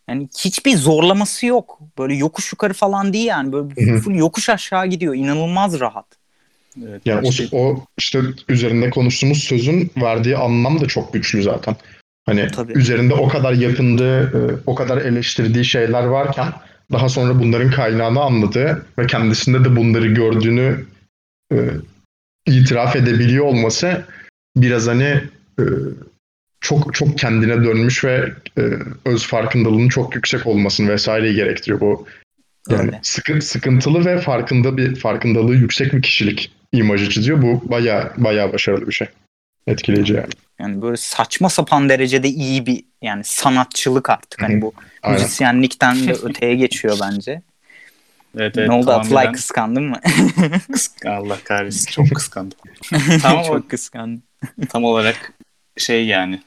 yani 0.10 0.28
hiçbir 0.38 0.78
zorlaması 0.78 1.46
yok. 1.46 1.80
Böyle 1.98 2.16
yokuş 2.16 2.52
yukarı 2.52 2.74
falan 2.74 3.14
değil 3.14 3.26
yani. 3.26 3.52
Böyle 3.52 3.92
Hı 3.92 3.96
hı. 3.96 4.00
full 4.00 4.16
yokuş 4.16 4.50
aşağı 4.50 4.88
gidiyor. 4.88 5.16
İnanılmaz 5.16 5.80
rahat. 5.80 6.06
Evet, 6.90 7.02
Yani 7.06 7.30
o, 7.52 7.58
o 7.60 7.86
işte 7.98 8.22
üzerinde 8.50 8.90
konuştuğumuz 8.90 9.44
sözün 9.44 9.92
verdiği 9.98 10.38
anlam 10.38 10.82
da 10.82 10.86
çok 10.88 11.14
güçlü 11.14 11.44
zaten. 11.44 11.76
Hani 12.26 12.48
Tabii. 12.48 12.74
üzerinde 12.74 13.14
o 13.14 13.28
kadar 13.28 13.54
yakındığı, 13.54 14.22
e, 14.24 14.56
o 14.66 14.76
kadar 14.76 14.98
eleştirdiği 14.98 15.66
şeyler 15.66 16.04
varken 16.04 16.48
daha 16.92 17.10
sonra 17.10 17.40
bunların 17.40 17.72
kaynağını 17.72 18.22
anladığı 18.22 18.86
ve 19.00 19.08
kendisinde 19.08 19.66
de 19.66 19.76
bunları 19.76 20.08
gördüğünü 20.08 20.86
e, 21.54 21.56
itiraf 22.46 22.96
edebiliyor 22.96 23.46
olması 23.46 24.06
biraz 24.56 24.88
hani 24.88 25.22
e, 25.60 25.64
çok 26.62 26.94
çok 26.94 27.18
kendine 27.18 27.64
dönmüş 27.64 28.04
ve 28.04 28.34
e, 28.58 28.62
öz 29.06 29.28
farkındalığının 29.28 29.90
çok 29.90 30.16
yüksek 30.16 30.48
olmasını 30.48 30.90
vesaireyi 30.90 31.36
gerektiriyor 31.36 31.80
bu. 31.80 32.08
Yani 32.70 32.82
Öyle. 32.82 33.00
sıkı, 33.02 33.42
sıkıntılı 33.42 34.06
ve 34.06 34.22
farkında 34.22 34.78
bir 34.78 34.96
farkındalığı 34.96 35.56
yüksek 35.56 35.94
bir 35.94 36.02
kişilik 36.02 36.52
imajı 36.72 37.10
çiziyor. 37.10 37.42
Bu 37.42 37.62
baya 37.72 38.14
baya 38.18 38.54
başarılı 38.54 38.88
bir 38.88 38.94
şey. 38.94 39.08
Etkileyici 39.68 40.14
yani. 40.14 40.30
Yani 40.60 40.82
böyle 40.82 40.98
saçma 40.98 41.50
sapan 41.50 41.90
derecede 41.90 42.28
iyi 42.28 42.66
bir 42.66 42.84
yani 43.02 43.24
sanatçılık 43.24 44.10
artık. 44.10 44.42
Hani 44.42 44.62
bu 44.62 44.74
Aynen. 45.04 45.22
müzisyenlikten 45.22 46.08
de 46.08 46.14
öteye 46.14 46.56
geçiyor 46.56 46.98
bence. 47.02 47.42
Evet, 48.38 48.58
evet, 48.58 48.70
ne 48.70 48.76
oldu 48.76 48.86
tamamen 48.86 49.06
Atlay 49.06 49.32
kıskandın 49.32 49.84
mı? 49.84 50.00
Allah 51.06 51.40
kahretsin 51.44 51.92
çok 51.92 52.10
kıskandım. 52.16 52.58
Tamam 53.22 53.46
o- 53.46 53.58
Çok 53.60 53.70
kıskandım. 53.70 54.24
Tam 54.70 54.84
olarak 54.84 55.34
şey 55.78 56.06
yani 56.06 56.42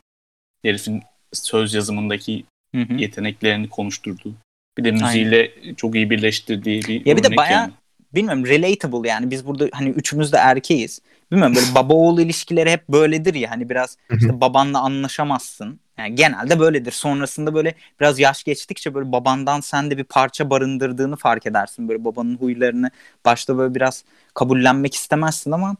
herifin 0.64 1.02
söz 1.32 1.74
yazımındaki 1.74 2.44
Hı 2.74 2.80
hı. 2.82 2.94
yeteneklerini 2.94 3.68
konuşturduğu. 3.68 4.34
Bir 4.78 4.84
de 4.84 4.90
müziğiyle 4.90 5.52
çok 5.76 5.94
iyi 5.94 6.10
birleştirdiği 6.10 6.82
bir 6.82 7.06
Ya 7.06 7.16
bir 7.16 7.22
de 7.22 7.36
bayağı 7.36 7.60
yani. 7.62 7.72
bilmiyorum 8.14 8.46
relatable 8.46 9.08
yani 9.08 9.30
biz 9.30 9.46
burada 9.46 9.68
hani 9.72 9.88
üçümüz 9.88 10.32
de 10.32 10.36
erkeğiz. 10.36 11.00
Bilmiyorum 11.32 11.54
böyle 11.56 11.66
baba 11.74 11.94
oğul 11.94 12.18
ilişkileri 12.18 12.70
hep 12.70 12.88
böyledir 12.88 13.34
ya 13.34 13.50
hani 13.50 13.68
biraz 13.68 13.96
işte 14.10 14.40
babanla 14.40 14.80
anlaşamazsın. 14.80 15.80
Yani 15.98 16.14
genelde 16.14 16.60
böyledir. 16.60 16.92
Sonrasında 16.92 17.54
böyle 17.54 17.74
biraz 18.00 18.18
yaş 18.18 18.44
geçtikçe 18.44 18.94
böyle 18.94 19.12
babandan 19.12 19.60
sen 19.60 19.90
de 19.90 19.98
bir 19.98 20.04
parça 20.04 20.50
barındırdığını 20.50 21.16
fark 21.16 21.46
edersin. 21.46 21.88
Böyle 21.88 22.04
babanın 22.04 22.36
huylarını 22.36 22.90
başta 23.24 23.58
böyle 23.58 23.74
biraz 23.74 24.04
kabullenmek 24.34 24.94
istemezsin 24.94 25.50
ama 25.50 25.76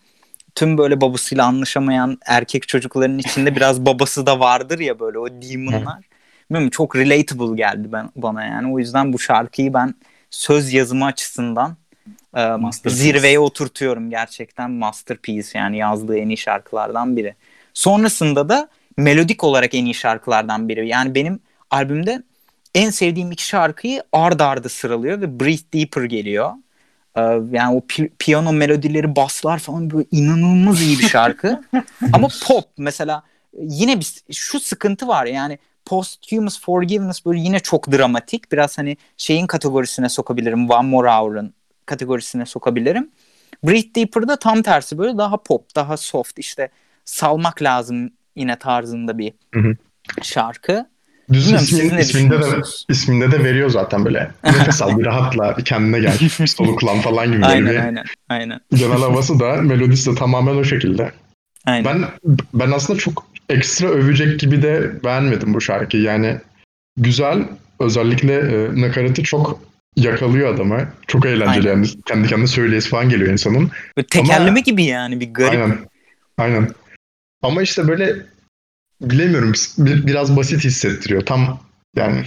tüm 0.55 0.79
böyle 0.79 1.01
babasıyla 1.01 1.47
anlaşamayan 1.47 2.19
erkek 2.27 2.69
çocukların 2.69 3.19
içinde 3.19 3.57
biraz 3.57 3.81
babası 3.87 4.27
da 4.27 4.41
vardır 4.41 4.79
ya 4.79 5.01
böyle 5.01 5.19
o 5.19 5.29
demonlar. 5.29 6.05
Bilmiyorum 6.51 6.71
çok 6.71 6.97
relatable 6.97 7.57
geldi 7.57 7.93
ben 7.93 8.11
bana 8.17 8.45
yani. 8.45 8.73
O 8.73 8.79
yüzden 8.79 9.13
bu 9.13 9.19
şarkıyı 9.19 9.75
ben 9.75 9.95
söz 10.31 10.73
yazımı 10.73 11.05
açısından. 11.05 11.77
Zirveye 12.87 13.39
oturtuyorum 13.39 14.11
gerçekten 14.11 14.71
masterpiece 14.71 15.59
yani 15.59 15.77
yazdığı 15.79 16.19
en 16.19 16.29
iyi 16.29 16.37
şarkılardan 16.37 17.17
biri. 17.17 17.35
Sonrasında 17.75 18.49
da 18.49 18.69
melodik 18.97 19.45
olarak 19.45 19.75
en 19.75 19.85
iyi 19.85 19.95
şarkılardan 19.95 20.69
biri. 20.69 20.89
Yani 20.89 21.15
benim 21.15 21.41
albümde 21.71 22.23
en 22.75 22.91
sevdiğim 22.91 23.33
iki 23.33 23.47
şarkıyı 23.47 24.03
ard 24.13 24.41
arda 24.41 24.69
sıralıyor 24.69 25.21
ve 25.21 25.41
Breathe 25.41 25.73
Deeper 25.75 26.05
geliyor. 26.05 26.53
Ee, 27.17 27.21
yani 27.53 27.77
o 27.77 27.79
pi- 27.79 28.11
piyano 28.19 28.53
melodileri, 28.53 29.17
baslar 29.17 29.59
falan 29.59 29.91
böyle 29.91 30.07
inanılmaz 30.11 30.83
iyi 30.83 30.99
bir 30.99 31.09
şarkı. 31.09 31.63
Ama 32.13 32.29
pop 32.47 32.65
mesela 32.79 33.23
yine 33.59 34.01
bir 34.01 34.15
şu 34.33 34.61
sıkıntı 34.61 35.09
var 35.09 35.27
yani 35.27 35.59
Posthumous 35.85 36.61
Forgiveness 36.61 37.27
böyle 37.27 37.41
yine 37.41 37.61
çok 37.61 37.93
dramatik. 37.93 38.53
Biraz 38.53 38.79
hani 38.79 38.97
şeyin 39.17 39.47
kategorisine 39.47 40.09
sokabilirim. 40.09 40.71
One 40.71 40.89
More 40.89 41.11
Hour'ın 41.11 41.55
kategorisine 41.89 42.47
sokabilirim. 42.47 43.11
Breathe 43.65 43.95
Deeper'da 43.95 44.39
tam 44.39 44.63
tersi 44.63 44.99
böyle 44.99 45.19
daha 45.19 45.43
pop, 45.43 45.75
daha 45.77 45.97
soft 45.97 46.39
işte 46.39 46.69
salmak 47.05 47.63
lazım 47.63 48.11
yine 48.37 48.59
tarzında 48.59 49.19
bir 49.19 49.33
Hı 49.55 49.61
hı. 49.61 49.77
şarkı. 50.23 50.87
Düz 51.33 51.45
Bilmiyorum, 51.45 51.67
siz 51.67 51.79
ismin, 51.79 51.97
ne 51.97 52.01
isminde, 52.01 52.41
de, 52.41 52.47
isminde 52.89 53.33
de 53.33 53.45
veriyor 53.45 53.71
zaten 53.71 54.05
böyle. 54.05 54.31
Nefes 54.45 54.83
al 54.83 54.99
bir 54.99 55.05
rahatla 55.05 55.57
bir 55.59 55.65
kendine 55.65 56.01
gel. 56.01 56.19
Soluklan 56.47 57.01
falan 57.01 57.27
gibi 57.27 57.43
böyle 57.43 57.47
Aynen 57.53 57.71
bir 57.71 57.79
aynen 57.79 58.05
aynen. 58.29 58.61
genel 58.75 58.99
havası 59.01 59.41
da 59.41 59.57
melodisi 59.57 60.11
de 60.11 60.15
tamamen 60.15 60.55
o 60.57 60.65
şekilde. 60.65 61.13
aynen. 61.67 61.85
Ben 61.85 62.05
ben 62.55 62.71
aslında 62.71 62.99
çok 62.99 63.27
ekstra 63.49 63.89
övecek 63.89 64.41
gibi 64.41 64.63
de 64.63 65.05
beğenmedim 65.05 65.55
bu 65.55 65.61
şarkıyı. 65.61 66.03
Yani 66.03 66.37
güzel 66.97 67.45
özellikle 67.81 68.35
e, 68.35 68.81
nakaratı 68.81 69.23
çok 69.23 69.61
yakalıyor 69.97 70.55
adamı. 70.55 70.93
Çok 71.07 71.27
eğlenceli 71.27 71.71
Aynen. 71.71 71.83
yani. 71.83 72.03
Kendi 72.07 72.29
kendine 72.29 72.47
söyleyesi 72.47 72.89
falan 72.89 73.09
geliyor 73.09 73.33
insanın. 73.33 73.71
Böyle 73.97 74.07
tekerleme 74.07 74.51
Ama- 74.51 74.59
gibi 74.59 74.85
yani 74.85 75.21
bir 75.21 75.35
garip. 75.35 75.61
Aynen. 75.61 75.79
Aynen. 76.39 76.71
Ama 77.43 77.63
işte 77.63 77.89
böyle 77.89 78.27
bilemiyorum 79.01 79.53
bir, 79.79 80.07
biraz 80.07 80.37
basit 80.37 80.65
hissettiriyor. 80.65 81.27
Tam 81.27 81.61
yani 81.97 82.25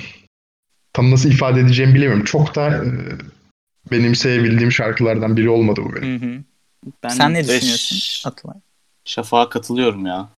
tam 0.94 1.12
nasıl 1.12 1.32
ifade 1.32 1.60
edeceğimi 1.60 1.96
bilemiyorum. 1.96 2.26
Çok 2.26 2.56
da 2.56 2.68
e, 2.70 2.90
benimseyebildiğim 3.92 4.72
şarkılardan 4.72 5.38
biri 5.38 5.50
olmadı 5.50 5.82
bu 5.86 5.96
benim. 5.96 6.22
Hı 6.22 6.26
hı. 6.26 6.44
Ben 7.04 7.10
Sen 7.10 7.34
ne 7.34 7.44
düşünüyorsun 7.48 8.30
Atılay? 8.30 8.56
Şafak'a 9.06 9.50
katılıyorum 9.50 10.06
ya. 10.06 10.30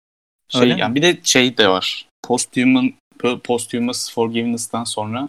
Şey, 0.48 0.60
Öyle 0.60 0.74
mi? 0.74 0.80
yani 0.80 0.94
bir 0.94 1.02
de 1.02 1.20
şey 1.24 1.58
de 1.58 1.68
var. 1.68 2.08
Posthuman, 2.22 2.92
Posthumous 3.44 4.14
Forgiveness'tan 4.14 4.84
sonra 4.84 5.28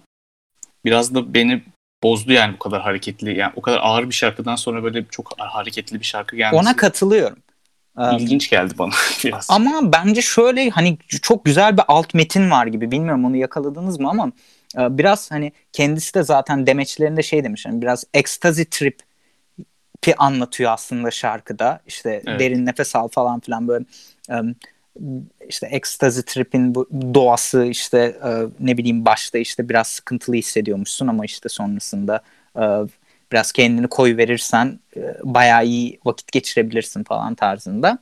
biraz 0.86 1.16
da 1.16 1.34
beni 1.34 1.64
bozdu 2.04 2.34
yani 2.34 2.54
bu 2.54 2.60
kadar 2.60 2.82
hareketli. 2.82 3.38
Yani 3.38 3.54
o 3.56 3.62
kadar 3.62 3.80
ağır 3.82 4.10
bir 4.10 4.14
şarkıdan 4.14 4.56
sonra 4.56 4.84
böyle 4.84 5.06
çok 5.12 5.40
hareketli 5.40 6.00
bir 6.00 6.06
şarkı 6.06 6.36
gelmesi 6.36 6.62
Ona 6.62 6.76
katılıyorum. 6.76 7.38
Ee, 8.00 8.16
ilginç 8.16 8.50
geldi 8.50 8.74
bana 8.78 8.94
biraz. 9.24 9.48
Ama 9.50 9.94
bence 9.94 10.22
şöyle 10.22 10.70
hani 10.70 10.98
çok 11.22 11.46
güzel 11.46 11.78
bir 11.78 11.84
alt 11.88 12.14
metin 12.14 12.52
var 12.52 12.68
gibi. 12.68 12.92
Bilmiyorum 12.92 13.26
onu 13.26 13.36
yakaladınız 13.38 14.00
mı 14.00 14.10
ama 14.10 14.32
e, 14.78 14.98
biraz 14.98 15.32
hani 15.32 15.52
kendisi 15.74 16.14
de 16.14 16.24
zaten 16.24 16.68
demeçlerinde 16.68 17.24
şey 17.24 17.44
demiş. 17.44 17.66
Hani 17.66 17.82
biraz 17.82 18.04
ecstasy 18.14 18.64
trip 18.64 19.00
anlatıyor 20.18 20.72
aslında 20.72 21.12
şarkıda. 21.12 21.80
İşte 21.88 22.22
Evet. 22.26 22.40
derin 22.40 22.66
nefes 22.66 22.96
al 22.96 23.08
falan 23.08 23.40
filan 23.40 23.68
böyle 23.68 23.86
işte 25.50 25.68
ecstasy 25.72 26.20
trip'in 26.22 26.76
bu 26.76 26.90
doğası 27.14 27.66
işte 27.66 27.98
e, 28.26 28.30
ne 28.60 28.78
bileyim 28.78 29.06
başta 29.06 29.38
işte 29.38 29.70
biraz 29.70 29.88
sıkıntılı 29.88 30.36
hissediyormuşsun 30.36 31.08
ama 31.08 31.26
işte 31.26 31.50
sonrasında 31.50 32.22
e, 32.56 32.64
biraz 33.32 33.52
kendini 33.52 33.88
koy 33.88 34.18
verirsen 34.18 34.80
bayağı 35.24 35.66
iyi 35.66 36.00
vakit 36.06 36.32
geçirebilirsin 36.32 37.04
falan 37.04 37.36
tarzında. 37.36 37.98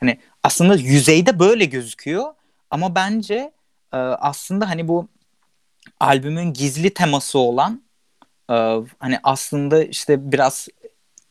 Hani 0.00 0.18
aslında 0.42 0.76
yüzeyde 0.76 1.38
böyle 1.38 1.64
gözüküyor 1.64 2.24
ama 2.70 2.94
bence 2.94 3.52
e, 3.92 3.96
aslında 3.96 4.68
hani 4.68 4.88
bu 4.88 5.08
albümün 6.00 6.52
gizli 6.52 6.94
teması 6.94 7.38
olan 7.38 7.82
e, 8.50 8.54
hani 8.98 9.18
aslında 9.22 9.84
işte 9.84 10.32
biraz 10.32 10.68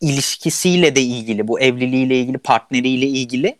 ilişkisiyle 0.01 0.95
de 0.95 1.01
ilgili 1.01 1.47
bu 1.47 1.59
evliliğiyle 1.59 2.19
ilgili 2.19 2.37
partneriyle 2.37 3.07
ilgili 3.07 3.57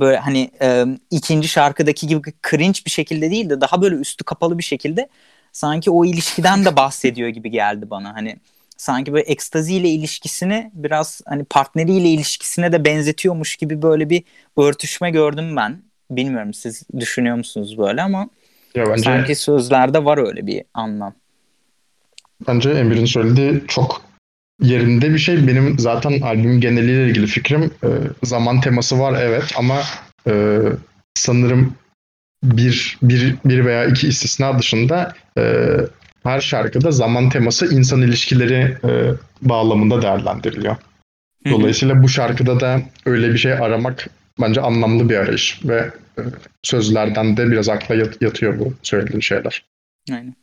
böyle 0.00 0.16
hani 0.18 0.50
e, 0.62 0.84
ikinci 1.10 1.48
şarkıdaki 1.48 2.06
gibi 2.06 2.32
cringe 2.50 2.78
bir 2.86 2.90
şekilde 2.90 3.30
değil 3.30 3.50
de 3.50 3.60
daha 3.60 3.82
böyle 3.82 3.96
üstü 3.96 4.24
kapalı 4.24 4.58
bir 4.58 4.62
şekilde 4.62 5.08
sanki 5.52 5.90
o 5.90 6.04
ilişkiden 6.04 6.64
de 6.64 6.76
bahsediyor 6.76 7.28
gibi 7.28 7.50
geldi 7.50 7.90
bana 7.90 8.14
hani 8.14 8.36
sanki 8.76 9.12
böyle 9.12 9.24
ekstaziyle 9.24 9.88
ilişkisini 9.88 10.70
biraz 10.74 11.20
hani 11.26 11.44
partneriyle 11.44 12.08
ilişkisine 12.08 12.72
de 12.72 12.84
benzetiyormuş 12.84 13.56
gibi 13.56 13.82
böyle 13.82 14.10
bir 14.10 14.22
örtüşme 14.56 15.10
gördüm 15.10 15.56
ben. 15.56 15.82
Bilmiyorum 16.10 16.54
siz 16.54 16.82
düşünüyor 16.98 17.36
musunuz 17.36 17.78
böyle 17.78 18.02
ama 18.02 18.28
Ya 18.74 18.84
bence 18.90 19.02
sanki 19.02 19.34
sözlerde 19.34 20.04
var 20.04 20.18
öyle 20.18 20.46
bir 20.46 20.64
anlam. 20.74 21.14
bence 22.48 22.70
Emir'in 22.70 23.04
söylediği 23.04 23.62
çok 23.68 24.02
yerinde 24.60 25.12
bir 25.12 25.18
şey. 25.18 25.46
Benim 25.46 25.78
zaten 25.78 26.20
albümün 26.20 26.60
geneliyle 26.60 27.08
ilgili 27.08 27.26
fikrim 27.26 27.62
e, 27.62 27.88
zaman 28.22 28.60
teması 28.60 29.00
var 29.00 29.20
evet 29.22 29.54
ama 29.58 29.80
e, 30.28 30.62
sanırım 31.14 31.74
bir, 32.42 32.98
bir, 33.02 33.34
bir 33.44 33.64
veya 33.64 33.84
iki 33.84 34.08
istisna 34.08 34.58
dışında 34.58 35.14
e, 35.38 35.72
her 36.22 36.40
şarkıda 36.40 36.90
zaman 36.90 37.28
teması 37.30 37.74
insan 37.74 38.02
ilişkileri 38.02 38.76
e, 38.84 39.12
bağlamında 39.42 40.02
değerlendiriliyor. 40.02 40.76
Dolayısıyla 41.50 42.02
bu 42.02 42.08
şarkıda 42.08 42.60
da 42.60 42.82
öyle 43.06 43.32
bir 43.32 43.38
şey 43.38 43.52
aramak 43.52 44.10
bence 44.40 44.60
anlamlı 44.60 45.08
bir 45.10 45.16
arayış 45.16 45.60
ve 45.64 45.90
e, 46.18 46.22
sözlerden 46.62 47.36
de 47.36 47.50
biraz 47.50 47.68
akla 47.68 47.94
yat- 47.94 48.22
yatıyor 48.22 48.58
bu 48.58 48.74
söylediğin 48.82 49.20
şeyler. 49.20 49.64
Aynen. 50.10 50.34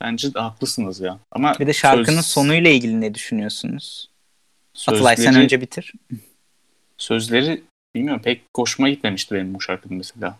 Bence 0.00 0.34
de 0.34 0.38
haklısınız 0.40 1.00
ya. 1.00 1.18
Ama 1.32 1.54
Bir 1.60 1.66
de 1.66 1.72
şarkının 1.72 2.16
söz- 2.16 2.26
sonuyla 2.26 2.70
ilgili 2.70 3.00
ne 3.00 3.14
düşünüyorsunuz? 3.14 4.10
Atılay 4.86 5.16
sen 5.16 5.24
sözleri- 5.24 5.42
önce 5.44 5.60
bitir. 5.60 5.92
Sözleri 6.98 7.62
bilmiyorum 7.94 8.22
pek 8.24 8.42
hoşuma 8.56 8.88
gitmemişti 8.88 9.34
benim 9.34 9.54
bu 9.54 9.60
şarkının 9.60 9.98
mesela. 9.98 10.36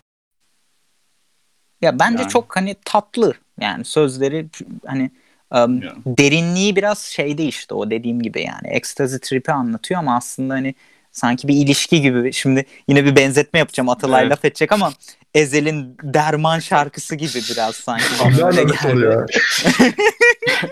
Ya 1.83 1.99
bence 1.99 2.23
Yani. 2.23 2.31
çok 2.33 2.57
hani 2.57 2.77
tatlı 2.85 3.35
yani 3.61 3.85
sözleri 3.85 4.47
hani 4.87 5.11
um, 5.51 5.81
derinliği 6.07 6.77
biraz 6.77 6.99
şeyde 7.03 7.45
işte 7.45 7.75
o 7.75 7.91
dediğim 7.91 8.23
gibi 8.23 8.43
yani 8.43 8.69
ecstasy 8.69 9.17
trip'i 9.17 9.53
anlatıyor 9.53 10.01
ama 10.01 10.17
aslında 10.17 10.55
hani 10.55 10.75
sanki 11.13 11.49
bir 11.49 11.55
ilişki 11.55 12.01
gibi. 12.01 12.33
Şimdi 12.33 12.67
yine 12.89 13.05
bir 13.05 13.17
benzetme 13.17 13.59
yapacağım 13.59 13.89
Atalay 13.89 14.23
Evet. 14.23 14.33
laf 14.33 14.45
edecek 14.45 14.73
ama 14.73 14.93
Ezel'in 15.35 15.97
Derman 16.03 16.59
şarkısı 16.59 17.15
gibi 17.15 17.41
biraz 17.51 17.75
sanki. 17.77 18.05
Abi 18.21 18.39
bana 18.39 18.47
öyle 18.49 18.61
alakası 18.61 18.89
var 18.89 18.95
geldi. 18.95 19.05
ya. 19.05 19.27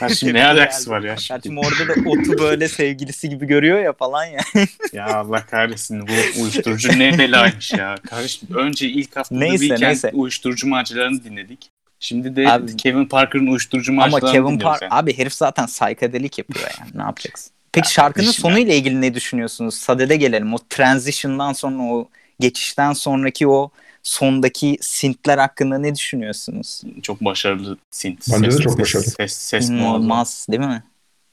Ya 0.00 0.08
şimdi 0.08 0.34
ne 0.34 0.46
alakası 0.46 0.90
var 0.90 1.02
ya 1.02 1.16
şimdi? 1.16 1.40
Şimdi 1.42 1.60
orada 1.60 1.88
da 1.88 2.08
otu 2.10 2.38
böyle 2.38 2.68
sevgilisi 2.68 3.28
gibi 3.28 3.46
görüyor 3.46 3.78
ya 3.78 3.92
falan 3.92 4.24
ya. 4.24 4.40
Ya 4.92 5.06
Allah 5.06 5.46
kahretsin 5.46 6.08
bu 6.08 6.12
uyuşturucu 6.42 6.98
ne 6.98 7.18
belaymış 7.18 7.72
ya. 7.72 7.94
Kardeşim 8.10 8.48
önce 8.56 8.88
ilk 8.88 9.16
haftada 9.16 9.38
Neyse, 9.38 9.58
Weekend 9.58 9.82
neyse. 9.88 10.10
uyuşturucu 10.14 10.68
maceralarını 10.68 11.24
dinledik. 11.24 11.70
Şimdi 12.00 12.36
de 12.36 12.50
Abi- 12.50 12.76
Kevin 12.76 13.04
Parker'ın 13.06 13.46
uyuşturucu 13.46 13.92
Ama 13.92 14.06
maceralarını 14.06 14.32
Kevin 14.32 14.44
dinliyoruz 14.46 14.64
Park 14.80 14.82
yani. 14.82 14.94
abi 14.94 15.18
herif 15.18 15.32
zaten 15.34 15.66
psychedelic 15.66 16.30
yapıyor 16.38 16.70
yani 16.80 16.90
ne 16.94 17.02
yapacaksın? 17.02 17.50
Peki 17.72 17.86
Ya 17.86 17.90
şarkının 17.90 18.30
sonuyla 18.30 18.74
ilgili 18.74 19.00
ne 19.00 19.14
düşünüyorsunuz? 19.14 19.74
Sadede 19.74 20.16
gelelim. 20.16 20.54
O 20.54 20.58
transition'dan 20.70 21.52
sonra 21.52 21.82
o 21.82 22.08
geçişten 22.40 22.92
sonraki 22.92 23.48
o 23.48 23.70
sondaki 24.02 24.78
synthler 24.80 25.38
hakkında 25.38 25.78
ne 25.78 25.94
düşünüyorsunuz? 25.94 26.82
Çok 27.02 27.20
başarılı 27.24 27.78
synth. 27.90 28.32
Bence 28.32 28.46
de 28.46 28.50
ses, 28.52 28.60
çok 28.60 28.72
ses, 28.72 28.80
başarılı. 28.80 29.06
Ses, 29.10 29.32
ses 29.32 29.70
muazzam. 29.70 29.86
İnanılmaz 29.86 30.46
değil 30.50 30.62
mi? 30.62 30.82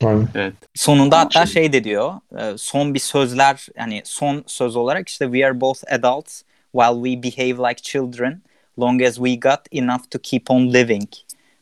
Aynen. 0.04 0.54
Sonunda 0.74 1.16
Ama 1.16 1.26
hatta 1.26 1.46
şey- 1.46 1.54
şey 1.54 1.74
de 1.74 1.84
diyor. 1.84 2.14
e, 2.40 2.58
Son 2.58 2.94
bir 2.94 3.00
sözler 3.00 3.68
yani 3.78 4.02
son 4.06 4.44
söz 4.48 4.76
olarak 4.76 5.10
işte 5.10 5.26
we 5.26 5.46
are 5.46 5.62
both 5.62 5.84
adults 5.92 6.42
while 6.72 7.10
we 7.10 7.24
behave 7.24 7.70
like 7.70 7.82
children 7.82 8.42
long 8.80 9.02
as 9.02 9.16
we 9.16 9.36
got 9.36 9.60
enough 9.72 10.02
to 10.12 10.20
keep 10.24 10.52
on 10.52 10.74
living. 10.74 11.10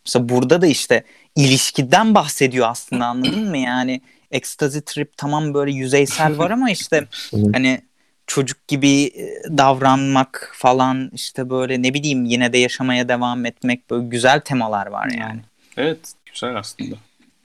Mesela 0.06 0.30
burada 0.30 0.62
da 0.62 0.68
işte 0.68 1.04
ilişkiden 1.36 2.16
bahsediyor 2.16 2.68
aslında 2.70 3.06
anladın 3.06 3.50
mı? 3.50 3.58
Yani 3.58 4.02
ecstasy 4.32 4.80
trip 4.86 5.18
tamam 5.18 5.54
böyle 5.54 5.72
yüzeysel 5.72 6.38
var 6.38 6.52
ama 6.52 6.72
işte 6.72 7.08
hani 7.54 7.82
çocuk 8.28 8.68
gibi 8.68 9.04
e, 9.04 9.58
davranmak 9.58 10.52
falan 10.56 11.10
işte 11.14 11.50
böyle 11.50 11.82
ne 11.82 11.94
bileyim 11.94 12.26
yine 12.26 12.54
de 12.54 12.58
yaşamaya 12.58 13.10
devam 13.10 13.46
etmek 13.46 13.90
böyle 13.90 14.08
güzel 14.08 14.40
temalar 14.40 14.88
var 14.88 15.10
yani. 15.20 15.40
Evet 15.78 16.00
güzel 16.34 16.56
aslında. 16.56 16.96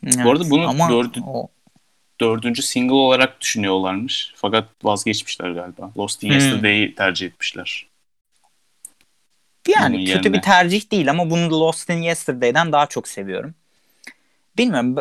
Evet, 0.07 0.26
arada 0.26 0.51
bunu 0.51 0.68
ama 0.68 0.89
dördü- 0.91 1.20
o- 1.26 1.49
Dördüncü 2.20 2.62
single 2.62 2.95
olarak 2.95 3.41
düşünüyorlarmış. 3.41 4.33
Fakat 4.37 4.68
vazgeçmişler 4.85 5.51
galiba. 5.51 5.91
Lost 5.99 6.22
in 6.24 6.29
Hmm. 6.29 6.35
Yesterday'i 6.35 6.95
tercih 6.95 7.26
etmişler. 7.26 7.87
Yani 9.68 9.95
Bunun 9.97 10.05
kötü 10.05 10.18
yerine. 10.18 10.33
bir 10.33 10.43
tercih 10.43 10.91
değil 10.93 11.11
ama 11.11 11.31
bunu 11.31 11.51
Lost 11.61 11.91
in 11.91 12.03
Yesterday'den 12.03 12.72
daha 12.72 12.87
çok 12.87 13.09
seviyorum. 13.09 13.55
Bilmiyorum 14.59 14.97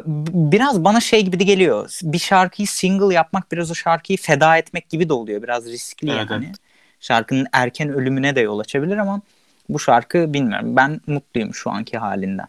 biraz 0.51 0.83
bana 0.83 0.99
şey 0.99 1.21
gibi 1.25 1.39
de 1.39 1.43
geliyor. 1.43 1.99
Bir 2.03 2.19
şarkıyı 2.19 2.67
single 2.67 3.13
yapmak 3.13 3.51
biraz 3.51 3.71
o 3.71 3.75
şarkıyı 3.75 4.17
feda 4.17 4.57
etmek 4.57 4.89
gibi 4.89 5.09
de 5.09 5.13
oluyor. 5.13 5.43
Biraz 5.43 5.65
riskli 5.65 6.11
Evet, 6.11 6.27
yani. 6.31 6.51
Şarkının 6.99 7.47
erken 7.51 7.89
ölümüne 7.89 8.35
de 8.35 8.41
yol 8.41 8.59
açabilir 8.59 8.97
ama 8.97 9.21
bu 9.69 9.79
şarkı 9.79 10.33
bilmiyorum. 10.33 10.75
Ben 10.75 11.01
mutluyum 11.07 11.53
şu 11.53 11.71
anki 11.71 11.97
halinden. 11.97 12.47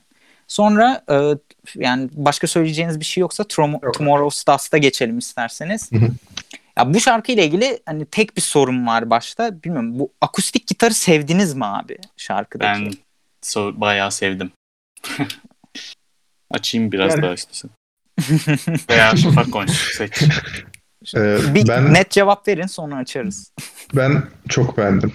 Sonra 0.49 1.03
e, 1.11 1.35
yani 1.75 2.09
başka 2.13 2.47
söyleyeceğiniz 2.47 3.01
bir 3.01 3.05
şey 3.05 3.21
yoksa 3.21 3.43
Tom- 3.43 3.85
Yok. 3.85 3.95
Tomorrow's 3.95 4.47
Dust'a 4.47 4.79
geçelim 4.79 5.19
isterseniz. 5.19 5.91
Ya 6.79 6.95
bu 6.95 7.01
şarkıyla 7.01 7.43
ilgili 7.43 7.81
hani 7.87 8.05
tek 8.05 8.37
bir 8.37 8.43
sorun 8.43 8.87
var 8.87 9.11
başta. 9.11 9.63
Bilmiyorum 9.63 9.99
bu 9.99 10.13
akustik 10.21 10.67
gitarı 10.67 10.95
sevdiniz 10.95 11.55
mi 11.55 11.67
abi 11.67 11.99
şarkıdaki? 12.17 12.85
Ben 12.85 12.93
so- 13.43 13.81
bayağı 13.81 14.11
sevdim. 14.13 14.53
Açayım 16.51 16.93
biraz 16.93 17.13
Yani- 17.13 17.23
daha 17.23 17.35
istiyorsan. 17.35 17.71
Veya 18.91 19.17
Şafak 19.17 19.53
konuş. 19.53 19.73
Seç. 19.97 20.23
Ee, 21.17 21.39
bir 21.55 21.69
ben 21.69 21.95
net 21.95 22.11
cevap 22.11 22.49
verin 22.49 22.67
sonra 22.67 22.97
açarız. 22.97 23.53
ben 23.95 24.23
çok 24.49 24.79
beğendim. 24.79 25.13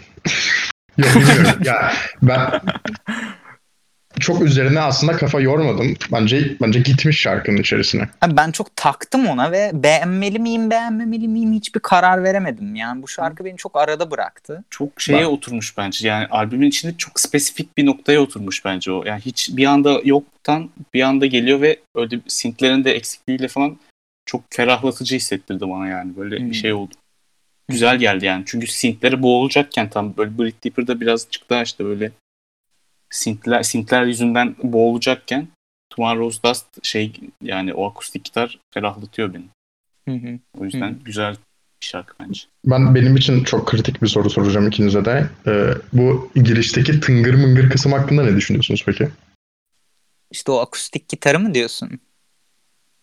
Yok 0.97 1.15
bilmiyorum. 1.15 1.61
ya 1.63 1.93
ben 2.21 2.61
çok 4.19 4.41
üzerine 4.41 4.79
aslında 4.79 5.13
kafa 5.13 5.39
yormadım. 5.39 5.95
Bence 6.11 6.57
bence 6.61 6.79
gitmiş 6.79 7.19
şarkının 7.21 7.57
içerisine. 7.57 8.09
Abi 8.21 8.37
ben 8.37 8.51
çok 8.51 8.75
taktım 8.75 9.27
ona 9.27 9.51
ve 9.51 9.71
beğenmeli 9.73 10.39
miyim 10.39 10.69
beğenmemeli 10.69 11.27
miyim 11.27 11.53
hiçbir 11.53 11.79
karar 11.79 12.23
veremedim. 12.23 12.75
Yani 12.75 13.01
bu 13.01 13.07
şarkı 13.07 13.45
beni 13.45 13.57
çok 13.57 13.77
arada 13.77 14.11
bıraktı. 14.11 14.63
Çok 14.69 15.01
şeye 15.01 15.19
Ben- 15.19 15.25
oturmuş 15.25 15.77
bence. 15.77 16.07
Yani 16.07 16.25
albümün 16.27 16.67
içinde 16.67 16.97
çok 16.97 17.19
spesifik 17.19 17.77
bir 17.77 17.85
noktaya 17.85 18.19
oturmuş 18.21 18.65
bence 18.65 18.91
o. 18.91 19.03
Yani 19.05 19.21
hiç 19.21 19.49
bir 19.53 19.65
anda 19.65 20.01
yoktan 20.03 20.69
bir 20.93 21.01
anda 21.01 21.25
geliyor 21.25 21.61
ve 21.61 21.79
öyle 21.95 22.19
synthlerin 22.27 22.83
de 22.83 22.91
eksikliğiyle 22.91 23.47
falan 23.47 23.77
çok 24.25 24.41
ferahlatıcı 24.49 25.15
hissettirdi 25.15 25.69
bana 25.69 25.87
yani. 25.87 26.17
Böyle 26.17 26.39
Hmm. 26.39 26.49
bir 26.49 26.55
şey 26.55 26.73
oldu. 26.73 26.93
Güzel 27.69 27.97
geldi 27.97 28.25
yani. 28.25 28.43
Çünkü 28.47 28.67
synthleri 28.67 29.21
boğulacakken 29.21 29.89
tam 29.89 30.17
böyle 30.17 30.37
Brit 30.37 30.63
Dipper'da 30.63 31.01
birazcık 31.01 31.49
daha 31.49 31.63
işte 31.63 31.85
böyle 31.85 32.11
synthler, 33.13 33.63
synthler 33.63 34.05
yüzünden 34.05 34.55
boğulacakken 34.63 35.47
Tomorrow's 35.89 36.43
Dust 36.43 36.65
şey 36.85 37.13
yani 37.41 37.73
o 37.73 37.89
akustik 37.89 38.25
gitar 38.25 38.59
ferahlatıyor 38.73 39.33
beni. 39.33 39.45
Hı 40.07 40.27
hı. 40.27 40.39
O 40.57 40.65
yüzden 40.65 40.91
Hı. 40.91 40.97
güzel 41.05 41.35
bir 41.81 41.87
şarkı 41.87 42.15
bence. 42.19 42.41
Ben 42.65 42.95
benim 42.95 43.15
için 43.15 43.43
çok 43.43 43.67
kritik 43.67 44.01
bir 44.01 44.07
soru 44.07 44.29
soracağım 44.29 44.67
ikinize 44.67 45.05
de. 45.05 45.29
Ee, 45.47 45.73
bu 45.93 46.31
girişteki 46.35 46.99
tıngır 46.99 47.33
mıngır 47.33 47.69
kısım 47.69 47.91
hakkında 47.91 48.23
ne 48.23 48.35
düşünüyorsunuz 48.35 48.83
peki? 48.85 49.09
İşte 50.31 50.51
o 50.51 50.59
akustik 50.59 51.09
gitarı 51.09 51.39
mı 51.39 51.53
diyorsun? 51.53 51.99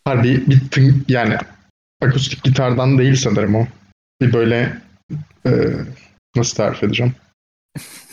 Harbi 0.04 0.46
bir 0.46 0.68
tın 0.70 1.04
yani 1.08 1.36
akustik 2.02 2.44
gitardan 2.44 2.98
değil 2.98 3.16
sanırım 3.16 3.54
o. 3.54 3.66
Bir 4.20 4.32
böyle 4.32 4.82
e, 5.46 5.50
nasıl 6.36 6.56
tarif 6.56 6.82
edeceğim? 6.82 7.14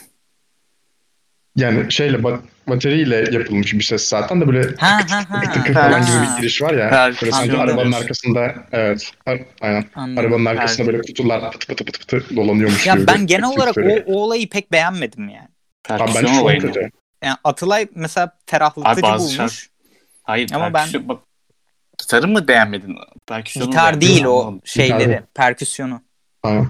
Yani 1.58 1.92
şeyle 1.92 2.24
bat- 2.24 2.42
bataryayla 2.68 3.16
yapılmış 3.18 3.74
bir 3.74 3.82
ses 3.84 4.10
zaten 4.10 4.42
de 4.42 4.48
böyle 4.48 4.62
Ha, 4.78 4.98
tıkı 5.00 5.14
ha, 5.14 5.22
tıkı 5.22 5.34
ha. 5.34 5.42
tıkı 5.42 5.54
tıkı 5.54 5.74
falan 5.74 5.92
Ha. 5.92 6.00
gibi 6.00 6.32
bir 6.36 6.42
giriş 6.42 6.62
var 6.62 6.74
ya. 6.74 6.90
Perküsyon 6.90 7.22
Böyle 7.22 7.32
sanki 7.32 7.52
Anladım. 7.52 7.70
arabanın 7.80 7.92
arkasında 7.92 8.56
evet 8.72 9.12
ar- 9.26 9.40
aynen. 9.62 9.86
Anladım. 9.96 10.18
Arabanın 10.26 10.46
arkasında 10.46 10.88
böyle 10.88 11.02
kutular 11.02 11.52
pıtı 11.52 11.68
pıtı 11.68 11.86
pıtı 11.86 12.00
pıtı 12.00 12.36
dolanıyormuş 12.36 12.88
Ya 12.88 12.94
gibi. 12.96 13.08
ben 13.08 13.28
genel 13.28 13.50
ses 13.50 13.58
olarak 13.58 13.78
o, 13.78 14.12
o 14.14 14.22
olayı 14.22 14.50
pek 14.50 14.72
beğenmedim 14.72 15.30
yani. 15.30 15.48
Abi 15.90 15.90
ben 15.90 15.98
Perküsyon 15.98 16.34
çok 16.34 16.44
olayını. 16.44 16.62
kötü. 16.62 16.90
Yani 17.24 17.38
Atılay 17.44 17.88
mesela 17.96 18.32
Abi 18.86 19.02
bazı 19.02 19.38
bulmuş. 19.40 19.70
Hayır 20.24 20.52
Ama 20.54 20.66
ben- 20.66 20.74
perküsyon, 20.74 21.10
bak, 21.10 21.20
gitarı 22.00 22.28
mı 22.28 22.48
beğenmedin? 22.48 22.96
Perküsyonu 23.28 23.66
Gitar 23.70 23.86
beğendin 23.86 24.08
değil 24.08 24.22
mi? 24.22 24.28
o 24.28 24.40
Anlamadım. 24.40 24.62
şeyleri, 24.66 25.04
Gitar. 25.04 25.24
perküsyonu. 25.36 26.02
Aynen. 26.44 26.68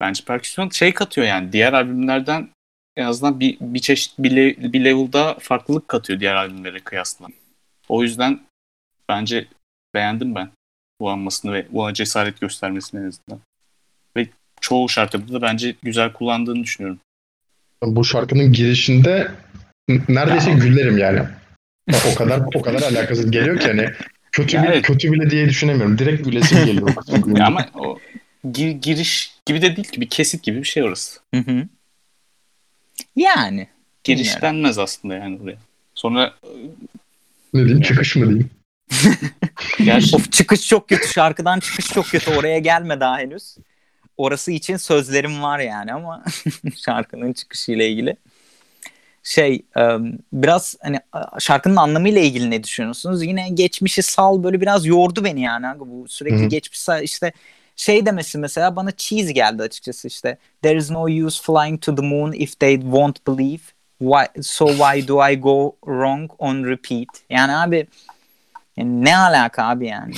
Bence 0.00 0.24
perküsyon 0.24 0.68
şey 0.68 0.94
katıyor 0.94 1.26
yani. 1.26 1.52
Diğer 1.52 1.72
albümlerden 1.72 2.48
en 2.96 3.04
azından 3.04 3.40
bir, 3.40 3.56
bir 3.60 3.78
çeşit 3.78 4.14
bir, 4.18 4.36
le- 4.36 4.72
bir 4.72 4.84
level'da 4.84 5.36
farklılık 5.40 5.88
katıyor 5.88 6.20
diğer 6.20 6.34
albümlere 6.34 6.80
kıyasla. 6.80 7.26
O 7.88 8.02
yüzden 8.02 8.40
bence 9.08 9.48
beğendim 9.94 10.34
ben 10.34 10.50
bu 11.00 11.10
anmasını 11.10 11.52
ve 11.52 11.66
buna 11.70 11.94
cesaret 11.94 12.40
göstermesini 12.40 13.00
en 13.00 13.06
azından. 13.08 13.40
Ve 14.16 14.26
çoğu 14.60 14.88
şarkıda 14.88 15.32
da 15.32 15.42
bence 15.42 15.74
güzel 15.82 16.12
kullandığını 16.12 16.62
düşünüyorum. 16.62 16.98
Bu 17.82 18.04
şarkının 18.04 18.52
girişinde 18.52 19.30
neredeyse 20.08 20.52
gülerim 20.52 20.98
yani. 20.98 21.18
Ya 21.90 21.98
O 22.12 22.18
kadar 22.18 22.40
o 22.54 22.62
kadar 22.62 22.82
alakasız 22.82 23.30
geliyor 23.30 23.60
ki 23.60 23.66
hani 23.66 23.90
kötü 24.32 24.58
bile, 24.58 24.68
evet. 24.68 24.82
kötü 24.82 25.12
bile 25.12 25.30
diye 25.30 25.48
düşünemiyorum. 25.48 25.98
Direkt 25.98 26.24
gülesim 26.24 26.64
geliyor. 26.64 26.94
Ya 27.36 27.46
ama 27.46 27.66
o 27.74 27.98
gir- 28.52 28.70
giriş 28.82 29.34
gibi 29.46 29.62
de 29.62 29.76
değil 29.76 29.88
ki 29.88 30.00
bir 30.00 30.08
kesit 30.08 30.42
gibi 30.42 30.58
bir 30.58 30.64
şey 30.64 30.82
orası. 30.82 31.20
Hı 31.34 31.40
hı. 31.40 31.66
Yani. 33.16 33.68
Giriş 34.04 34.42
denmez 34.42 34.78
aslında 34.78 35.14
yani 35.14 35.38
oraya. 35.42 35.58
Sonra 35.94 36.34
ne 37.54 37.60
diyeyim 37.60 37.82
çıkış 37.82 38.16
mı 38.16 38.26
diyeyim? 38.26 38.50
gerçi 39.84 40.16
Of 40.16 40.32
çıkış 40.32 40.68
çok 40.68 40.88
kötü. 40.88 41.08
Şarkıdan 41.08 41.60
çıkış 41.60 41.86
çok 41.86 42.06
kötü. 42.06 42.30
Oraya 42.30 42.58
gelme 42.58 43.00
daha 43.00 43.18
henüz. 43.18 43.56
Orası 44.16 44.52
için 44.52 44.76
sözlerim 44.76 45.42
var 45.42 45.58
yani 45.58 45.92
ama 45.92 46.24
şarkının 46.84 47.32
çıkışıyla 47.32 47.84
ilgili. 47.84 48.16
Şey 49.22 49.62
e, 49.76 49.82
biraz 50.32 50.76
hani 50.82 51.00
şarkının 51.38 51.76
anlamıyla 51.76 52.20
ilgili 52.20 52.50
ne 52.50 52.64
düşünüyorsunuz? 52.64 53.22
Yine 53.22 53.48
geçmişi 53.48 54.02
sal 54.02 54.42
böyle 54.42 54.60
biraz 54.60 54.86
yordu 54.86 55.24
beni 55.24 55.42
yani. 55.42 55.80
Bu 55.80 56.04
sürekli 56.08 56.40
Hı 56.40 56.44
hı. 56.44 56.48
geçmiş 56.48 56.80
işte 57.02 57.32
şey 57.76 58.06
demesi 58.06 58.38
mesela 58.38 58.76
bana 58.76 58.90
cheese 58.96 59.32
geldi 59.32 59.62
açıkçası 59.62 60.08
işte. 60.08 60.38
There 60.62 60.76
is 60.76 60.90
no 60.90 61.26
use 61.26 61.42
flying 61.42 61.80
to 61.82 61.94
the 61.94 62.02
moon 62.02 62.32
if 62.32 62.60
they 62.60 62.80
won't 62.80 63.26
believe. 63.26 63.62
Why, 63.98 64.42
so 64.42 64.68
why 64.68 65.08
do 65.08 65.30
I 65.30 65.40
go 65.40 65.76
wrong 65.80 66.30
on 66.38 66.64
repeat? 66.64 67.08
Yani 67.30 67.56
abi 67.56 67.86
yani 68.76 69.04
ne 69.04 69.16
alaka 69.16 69.64
abi 69.64 69.86
yani? 69.86 70.14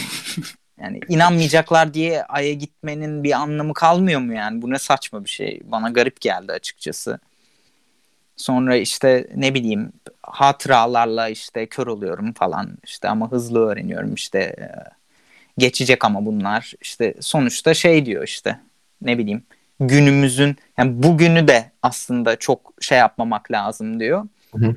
Yani 0.80 1.00
inanmayacaklar 1.09 1.94
diye 1.94 2.24
Ay'a 2.24 2.52
gitmenin 2.52 3.24
bir 3.24 3.32
anlamı 3.32 3.74
kalmıyor 3.74 4.20
mu 4.20 4.34
yani? 4.34 4.62
Bu 4.62 4.70
ne 4.70 4.78
saçma 4.78 5.24
bir 5.24 5.30
şey. 5.30 5.61
Bana 5.64 5.90
garip 5.90 6.20
geldi 6.20 6.52
açıkçası. 6.52 7.20
Sonra 8.36 8.76
işte 8.76 9.28
ne 9.34 9.54
bileyim 9.54 9.92
hatıralarla 10.22 11.28
işte 11.28 11.66
kör 11.66 11.86
oluyorum 11.86 12.32
falan 12.32 12.78
işte 12.84 13.09
ama 13.09 13.30
hızlı 13.30 13.66
öğreniyorum 13.66 14.14
işte 14.14 14.38
e, 14.38 14.68
geçecek 15.59 16.04
ama 16.04 16.26
bunlar 16.26 16.72
işte 16.80 17.14
sonuçta 17.20 17.74
şey 17.74 18.07
diyor 18.07 18.24
işte 18.24 18.61
ne 19.02 19.18
bileyim 19.18 19.42
günümüzün 19.80 20.57
yani 20.78 21.02
bugünü 21.02 21.48
de 21.48 21.70
aslında 21.82 22.36
çok 22.36 22.72
şey 22.80 22.98
yapmamak 22.98 23.50
lazım 23.50 24.00
diyor. 24.00 24.26
Hı 24.57 24.66
hı. 24.66 24.74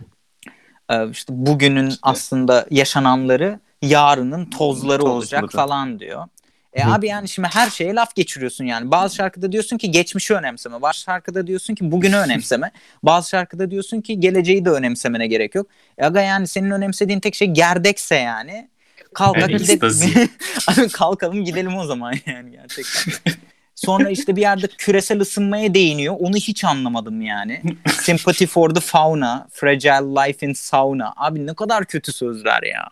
Ee, 0.90 1.10
işte 1.12 1.34
bugünün 1.36 1.94
aslında 2.02 2.66
yaşananları 2.72 3.60
yarının 3.82 4.46
tozları 4.46 5.04
olacak 5.04 5.42
Tozları. 5.42 5.62
falan 5.66 6.00
diyor. 6.00 6.26
E 6.74 6.84
Hı. 6.84 6.94
abi 6.94 7.08
yani 7.08 7.30
şimdi 7.30 7.48
her 7.52 7.70
şeye 7.70 7.96
laf 7.96 8.16
geçiriyorsun 8.16 8.66
yani. 8.66 8.92
Bazı 8.92 9.16
şarkıda 9.16 9.52
diyorsun 9.52 9.78
ki 9.78 9.92
geçmişi 9.92 10.34
önemseme. 10.34 10.82
Bazı 10.82 11.00
şarkıda 11.00 11.48
diyorsun 11.48 11.76
ki 11.76 11.92
bugünü 11.92 12.16
önemseme. 12.26 12.72
Bazı 13.04 13.30
şarkıda 13.30 13.72
diyorsun 13.72 14.02
ki 14.02 14.20
geleceği 14.20 14.66
de 14.66 14.70
önemsemene 14.70 15.28
gerek 15.28 15.56
yok. 15.56 15.68
E 15.98 16.06
aga 16.06 16.22
yani 16.22 16.48
senin 16.48 16.72
önemsediğin 16.72 17.20
tek 17.20 17.36
şey 17.36 17.48
gerdekse 17.48 18.16
yani. 18.16 18.70
Kalk 19.14 19.38
Yani 19.38 19.54
hadi 19.54 19.64
gidelim. 19.64 20.30
Abi 20.68 20.90
kalkalım 20.90 21.46
gidelim 21.46 21.78
o 21.78 21.86
zaman 21.86 22.14
yani 22.26 22.52
gerçekten. 22.52 23.34
Sonra 23.76 24.10
işte 24.10 24.36
bir 24.36 24.42
yerde 24.42 24.68
küresel 24.68 25.20
ısınmaya 25.20 25.74
değiniyor. 25.74 26.16
Onu 26.20 26.36
hiç 26.36 26.64
anlamadım 26.64 27.22
yani. 27.22 27.62
Sympathy 28.02 28.48
for 28.48 28.70
the 28.70 28.80
fauna, 28.80 29.48
fragile 29.52 30.28
life 30.28 30.48
in 30.48 30.54
sauna. 30.54 31.14
Abi 31.18 31.48
ne 31.48 31.54
kadar 31.54 31.86
kötü 31.86 32.12
sözler 32.12 32.64
ya. 32.64 32.88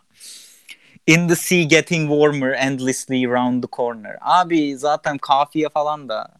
In 1.07 1.27
the 1.27 1.35
sea 1.35 1.63
getting 1.63 2.09
warmer 2.09 2.51
endlessly 2.51 3.27
round 3.27 3.63
the 3.63 3.69
corner. 3.71 4.17
Abi 4.21 4.77
zaten 4.77 5.17
kafiye 5.17 5.69
falan 5.69 6.09
da 6.09 6.37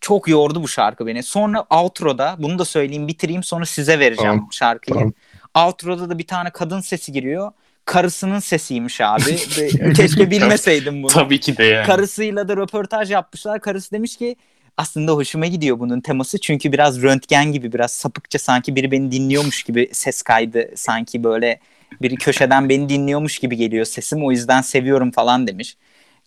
çok 0.00 0.28
yordu 0.28 0.62
bu 0.62 0.68
şarkı 0.68 1.06
beni. 1.06 1.22
Sonra 1.22 1.64
outro'da 1.70 2.36
bunu 2.38 2.58
da 2.58 2.64
söyleyeyim 2.64 3.08
bitireyim 3.08 3.42
sonra 3.42 3.66
size 3.66 3.98
vereceğim 3.98 4.34
Tamam, 4.34 4.52
şarkıyı. 4.52 4.94
tamam. 4.94 5.12
Outro'da 5.54 6.10
da 6.10 6.18
bir 6.18 6.26
tane 6.26 6.50
kadın 6.50 6.80
sesi 6.80 7.12
giriyor. 7.12 7.52
Karısının 7.90 8.38
sesiymiş 8.38 9.00
abi. 9.00 9.36
Keşke 9.96 10.30
bilmeseydim 10.30 11.02
bunu. 11.02 11.10
tabii 11.10 11.40
ki 11.40 11.56
de 11.56 11.64
yani. 11.64 11.86
Karısıyla 11.86 12.48
da 12.48 12.56
röportaj 12.56 13.10
yapmışlar. 13.10 13.60
Karısı 13.60 13.90
demiş 13.90 14.16
ki 14.16 14.36
aslında 14.76 15.12
hoşuma 15.12 15.46
gidiyor 15.46 15.78
bunun 15.78 16.00
teması. 16.00 16.40
Çünkü 16.40 16.72
biraz 16.72 17.02
röntgen 17.02 17.52
gibi 17.52 17.72
biraz 17.72 17.90
sapıkça 17.90 18.38
sanki 18.38 18.76
biri 18.76 18.90
beni 18.90 19.12
dinliyormuş 19.12 19.62
gibi 19.62 19.88
ses 19.92 20.22
kaydı. 20.22 20.70
Sanki 20.76 21.24
böyle 21.24 21.60
biri 22.02 22.16
köşeden 22.16 22.68
beni 22.68 22.88
dinliyormuş 22.88 23.38
gibi 23.38 23.56
geliyor 23.56 23.84
sesim. 23.84 24.24
O 24.24 24.30
yüzden 24.30 24.60
seviyorum 24.60 25.10
falan 25.10 25.46
demiş. 25.46 25.76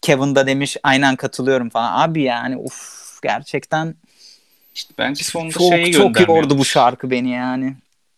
Kevin 0.01 0.35
da 0.35 0.47
demiş 0.47 0.77
aynen 0.83 1.15
katılıyorum 1.15 1.69
falan. 1.69 2.01
Abi 2.01 2.21
yani 2.21 2.57
uf 2.57 3.19
gerçekten 3.21 3.95
İşte 4.75 4.93
bence 4.97 5.23
sonunda 5.23 5.51
çok 5.53 5.61
şeye 5.61 5.91
çok 5.91 6.19
yordu 6.19 6.57
bu 6.57 6.65
şarkı 6.65 7.11
beni 7.11 7.31
yani. 7.31 7.75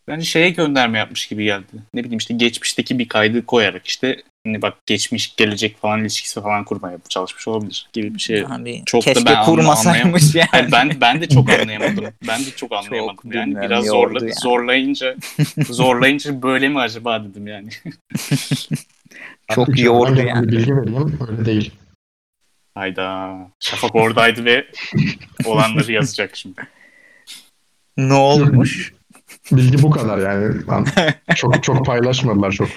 Bence 0.07 0.25
şeye 0.25 0.49
gönderme 0.49 0.97
yapmış 0.97 1.27
gibi 1.27 1.43
geldi. 1.43 1.65
Ne 1.93 2.03
bileyim 2.03 2.17
işte 2.17 2.33
geçmişteki 2.33 2.99
bir 2.99 3.07
kaydı 3.07 3.45
koyarak 3.45 3.87
işte 3.87 4.23
hani 4.45 4.61
bak 4.61 4.85
geçmiş 4.85 5.35
gelecek 5.35 5.77
falan 5.81 6.01
ilişkisi 6.01 6.41
falan 6.41 6.63
kurmaya 6.65 6.97
çalışmış 7.09 7.47
olabilir 7.47 7.89
gibi 7.93 8.15
bir 8.15 8.19
şey. 8.19 8.45
Abi, 8.49 8.81
Çok 8.85 9.01
da 9.01 9.13
keşke 9.13 9.25
ben 9.25 9.35
anla- 9.35 9.45
kurmasaymış 9.45 10.35
yani. 10.35 10.47
Hayır, 10.51 10.71
ben 10.71 10.97
ben 11.01 11.21
de 11.21 11.29
çok 11.29 11.49
anlayamadım. 11.49 12.05
Ben 12.27 12.39
de 12.39 12.51
çok 12.55 12.71
anlayamadım. 12.71 13.31
yani 13.31 13.45
bilmiyorum, 13.45 13.69
biraz 13.69 13.85
zorla, 13.85 14.19
yani. 14.19 14.33
zorlayınca 14.33 15.15
zorlayınca 15.69 16.41
böyle 16.41 16.69
mi 16.69 16.79
acaba 16.79 17.23
dedim 17.23 17.47
yani. 17.47 17.69
Çok 19.51 19.79
yordu 19.79 20.21
yani. 20.21 20.47
Bir 20.47 20.51
bilgi 20.51 20.75
vereyim. 20.75 21.19
Öyle 21.29 21.45
değil. 21.45 21.71
Hayda. 22.75 23.37
Şafak 23.59 23.95
oradaydı 23.95 24.45
ve 24.45 24.67
olanları 25.45 25.91
yazacak 25.91 26.35
şimdi. 26.35 26.61
Ne 27.97 28.13
olmuş? 28.13 28.93
Bilgi 29.51 29.82
bu 29.82 29.89
kadar 29.89 30.17
yani. 30.17 30.61
Ben 30.67 30.86
çok 31.36 31.63
çok 31.63 31.86
paylaşmadılar 31.86 32.51
çok. 32.51 32.69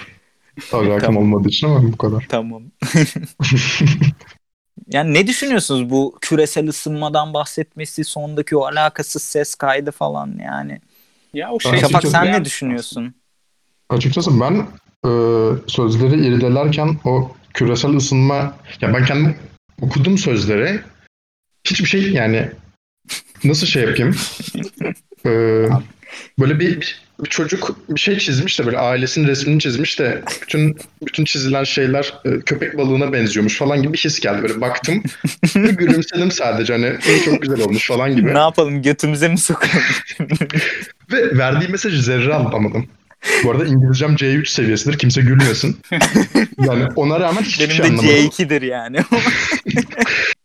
Alakam 0.73 0.99
Tamam. 0.99 1.17
olmadığı 1.17 1.47
için 1.47 1.67
ama 1.67 1.83
bu 1.83 1.97
kadar. 1.97 2.25
Tamam. 2.29 2.63
yani 4.87 5.13
ne 5.13 5.27
düşünüyorsunuz 5.27 5.89
bu 5.89 6.17
küresel 6.21 6.67
ısınmadan 6.67 7.33
bahsetmesi, 7.33 8.03
sondaki 8.03 8.57
o 8.57 8.65
alakasız 8.65 9.23
ses 9.23 9.55
kaydı 9.55 9.91
falan 9.91 10.39
yani? 10.43 10.81
Ya 11.33 11.51
o 11.51 11.59
şey 11.59 11.79
çok 11.79 12.07
sen 12.07 12.27
ne 12.27 12.33
şey 12.33 12.45
düşünüyorsun? 12.45 13.13
Açıkçası 13.89 14.41
ben 14.41 14.67
e, 15.05 15.11
sözleri 15.67 16.27
irdelerken 16.27 16.97
o 17.05 17.31
küresel 17.53 17.95
ısınma 17.95 18.53
ya 18.81 18.93
ben 18.93 19.05
kendim 19.05 19.35
okudum 19.81 20.17
sözleri 20.17 20.81
hiçbir 21.63 21.85
şey 21.85 22.11
yani 22.11 22.51
nasıl 23.43 23.67
şey 23.67 23.83
yapayım 23.83 24.15
E, 25.25 25.65
böyle 26.39 26.59
bir, 26.59 26.81
bir, 26.81 27.01
bir 27.23 27.29
çocuk 27.29 27.77
bir 27.89 27.99
şey 27.99 28.17
çizmiş 28.17 28.59
de 28.59 28.65
böyle 28.65 28.77
ailesinin 28.77 29.27
resmini 29.27 29.59
çizmiş 29.59 29.99
de 29.99 30.21
bütün 30.41 30.77
bütün 31.05 31.25
çizilen 31.25 31.63
şeyler 31.63 32.13
e, 32.25 32.39
köpek 32.39 32.77
balığına 32.77 33.13
benziyormuş 33.13 33.57
falan 33.57 33.81
gibi 33.83 33.93
bir 33.93 33.97
his 33.97 34.19
geldi 34.19 34.41
böyle 34.41 34.61
baktım 34.61 35.03
gülümsedim 35.53 36.31
sadece 36.31 36.73
hani 36.73 36.93
"İyi, 37.09 37.23
çok 37.25 37.41
güzel 37.41 37.61
olmuş 37.61 37.87
falan 37.87 38.15
gibi 38.15 38.33
Ne 38.33 38.37
yapalım 38.39 38.81
götümüze 38.81 39.27
mi 39.27 39.37
sokalım? 39.37 39.83
ve 41.11 41.37
verdiği 41.37 41.67
mesajı 41.67 42.01
zerre 42.03 42.33
anlamadım. 42.33 42.87
Bu 43.43 43.51
arada 43.51 43.65
İngilizcem 43.65 44.15
C3 44.15 44.45
seviyesidir. 44.49 44.97
Kimse 44.97 45.21
gülmesin. 45.21 45.77
Yani 46.67 46.85
ona 46.95 47.19
rağmen 47.19 47.41
hiçbir 47.41 47.63
Benim 47.63 47.75
şey 47.75 47.85
de 47.85 47.89
anlamadım. 47.89 48.09
C2'dir 48.09 48.61
yani. 48.61 48.97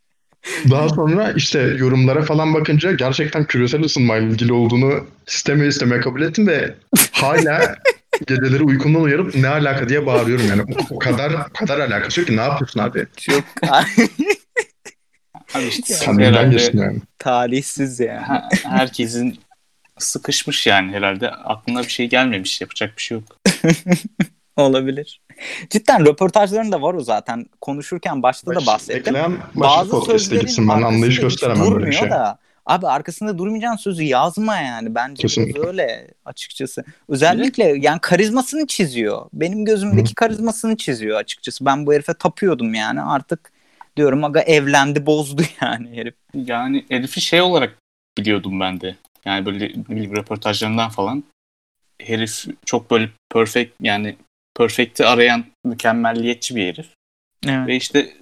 Daha 0.69 0.89
sonra 0.89 1.31
işte 1.31 1.59
yorumlara 1.59 2.21
falan 2.21 2.53
bakınca 2.53 2.91
gerçekten 2.91 3.45
küresel 3.45 3.83
ısınmayla 3.83 4.27
ilgili 4.27 4.53
olduğunu 4.53 5.07
istemeye 5.27 5.67
istemeye 5.67 6.01
kabul 6.01 6.21
ettim 6.21 6.47
ve 6.47 6.75
hala 7.11 7.75
geceleri 8.27 8.63
uykumdan 8.63 9.01
uyarıp 9.01 9.35
ne 9.35 9.47
alaka 9.47 9.89
diye 9.89 10.05
bağırıyorum 10.05 10.47
yani. 10.47 10.61
O, 10.89 10.99
kadar 10.99 11.31
o 11.31 11.53
kadar 11.53 11.79
alakası 11.79 12.19
yok 12.19 12.27
ki 12.29 12.37
ne 12.37 12.41
yapıyorsun 12.41 12.79
abi? 12.79 13.05
Çok 13.17 13.43
Abi 15.53 15.67
işte 15.67 15.95
geçtim 16.49 16.81
yani. 16.81 17.01
talihsiz 17.19 17.99
ya. 17.99 18.23
ha- 18.29 18.49
herkesin 18.63 19.39
sıkışmış 19.99 20.67
yani 20.67 20.91
herhalde. 20.91 21.29
Aklına 21.29 21.83
bir 21.83 21.89
şey 21.89 22.09
gelmemiş. 22.09 22.61
Yapacak 22.61 22.97
bir 22.97 23.01
şey 23.01 23.17
yok. 23.17 23.39
Olabilir. 24.55 25.21
Cidden 25.69 26.05
röportajlarında 26.05 26.81
var 26.81 26.93
o 26.93 27.03
zaten. 27.03 27.45
Konuşurken 27.61 28.23
başta 28.23 28.55
da 28.55 28.65
bahsettim. 28.65 29.15
Ekleyen 29.15 29.37
başka 29.55 29.77
Bazı 29.77 29.89
podcast'e 29.89 30.19
sözlerin 30.19 30.41
gitsin. 30.41 30.67
Ben 30.67 30.81
anlayış 30.81 31.19
gösteremem 31.19 31.73
böyle 31.73 31.87
bir 31.87 31.91
şey. 31.91 32.09
da. 32.09 32.37
Abi 32.65 32.87
arkasında 32.87 33.37
durmayacağın 33.37 33.75
sözü 33.75 34.03
yazma 34.03 34.55
yani. 34.55 34.95
Bence 34.95 35.21
Kesinlikle. 35.21 35.67
öyle 35.67 36.07
açıkçası. 36.25 36.83
Özellikle 37.09 37.63
yani 37.63 37.99
karizmasını 38.01 38.67
çiziyor. 38.67 39.25
Benim 39.33 39.65
gözümdeki 39.65 40.15
karizmasını 40.15 40.77
çiziyor 40.77 41.17
açıkçası. 41.17 41.65
Ben 41.65 41.85
bu 41.85 41.93
herife 41.93 42.13
tapıyordum 42.13 42.73
yani. 42.73 43.01
Artık 43.01 43.51
diyorum 43.97 44.23
aga 44.23 44.41
evlendi 44.41 45.05
bozdu 45.05 45.41
yani 45.61 45.97
herif. 45.97 46.15
Yani 46.33 46.85
herifi 46.89 47.21
şey 47.21 47.41
olarak 47.41 47.75
biliyordum 48.17 48.59
ben 48.59 48.81
de. 48.81 48.95
Yani 49.25 49.45
böyle 49.45 49.65
ne 49.89 49.95
bileyim 49.95 50.15
röportajlarından 50.15 50.89
falan. 50.89 51.23
Herif 52.01 52.45
çok 52.65 52.91
böyle 52.91 53.09
perfect 53.33 53.73
yani 53.81 54.15
perfect'i 54.55 55.05
arayan 55.05 55.45
mükemmelliyetçi 55.65 56.55
bir 56.55 56.67
herif. 56.67 56.87
Evet. 57.47 57.67
Ve 57.67 57.75
işte 57.75 58.13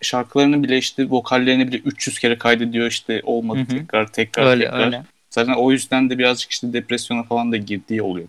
şarkılarını 0.00 0.62
bile 0.62 0.78
işte 0.78 1.10
vokallerini 1.10 1.68
bile 1.68 1.76
300 1.76 2.18
kere 2.18 2.38
kaydediyor 2.38 2.86
işte 2.86 3.20
olmadı 3.24 3.58
Hı 3.58 3.62
hı. 3.62 3.78
tekrar 3.78 4.12
tekrar 4.12 4.46
Öyle 4.46 4.64
tekrar. 4.64 4.86
öyle. 4.86 5.02
Zaten 5.30 5.52
o 5.52 5.72
yüzden 5.72 6.10
de 6.10 6.18
birazcık 6.18 6.50
işte 6.50 6.72
depresyona 6.72 7.22
falan 7.22 7.52
da 7.52 7.56
girdiği 7.56 8.02
oluyor. 8.02 8.28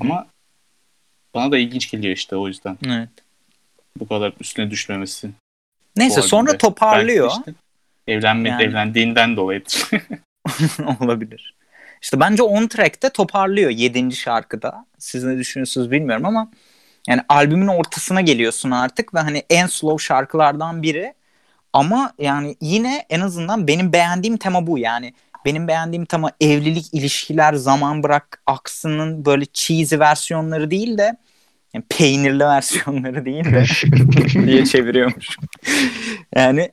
Ama 0.00 0.26
bana 1.34 1.52
da 1.52 1.58
ilginç 1.58 1.90
geliyor 1.90 2.16
işte 2.16 2.36
o 2.36 2.48
yüzden 2.48 2.78
Evet. 2.86 3.08
bu 4.00 4.08
kadar 4.08 4.32
üstüne 4.40 4.70
düşmemesi. 4.70 5.30
Neyse 5.96 6.22
sonra 6.22 6.58
toparlıyor. 6.58 7.28
Belki 7.28 7.50
işte 7.50 7.54
evlenme, 8.08 8.48
Yani. 8.48 8.62
evlendiğinden 8.62 9.36
dolayıdır. 9.36 9.90
Olabilir. 11.00 11.54
İşte 12.02 12.20
bence 12.20 12.42
on 12.42 12.66
track'te 12.66 13.10
toparlıyor 13.10 13.70
7. 13.70 14.12
şarkıda. 14.12 14.86
Siz 14.98 15.24
ne 15.24 15.38
düşünüyorsunuz 15.38 15.90
bilmiyorum 15.90 16.26
ama 16.26 16.50
yani 17.08 17.20
albümün 17.28 17.66
ortasına 17.66 18.20
geliyorsun 18.20 18.70
artık 18.70 19.14
ve 19.14 19.18
hani 19.18 19.42
en 19.50 19.66
slow 19.66 20.04
şarkılardan 20.04 20.82
biri. 20.82 21.14
Ama 21.72 22.12
yani 22.18 22.56
yine 22.60 23.06
en 23.10 23.20
azından 23.20 23.66
benim 23.66 23.92
beğendiğim 23.92 24.36
tema 24.36 24.66
bu 24.66 24.78
yani. 24.78 25.14
Benim 25.44 25.68
beğendiğim 25.68 26.04
tema 26.04 26.30
evlilik, 26.40 26.94
ilişkiler, 26.94 27.54
zaman 27.54 28.02
bırak 28.02 28.42
aksının 28.46 29.24
böyle 29.24 29.44
cheesy 29.52 29.98
versiyonları 29.98 30.70
değil 30.70 30.98
de 30.98 31.16
yani 31.74 31.84
peynirli 31.88 32.44
versiyonları 32.44 33.24
değil 33.24 33.44
de 33.44 33.64
diye 34.46 34.64
çeviriyormuş. 34.64 35.36
yani 36.36 36.72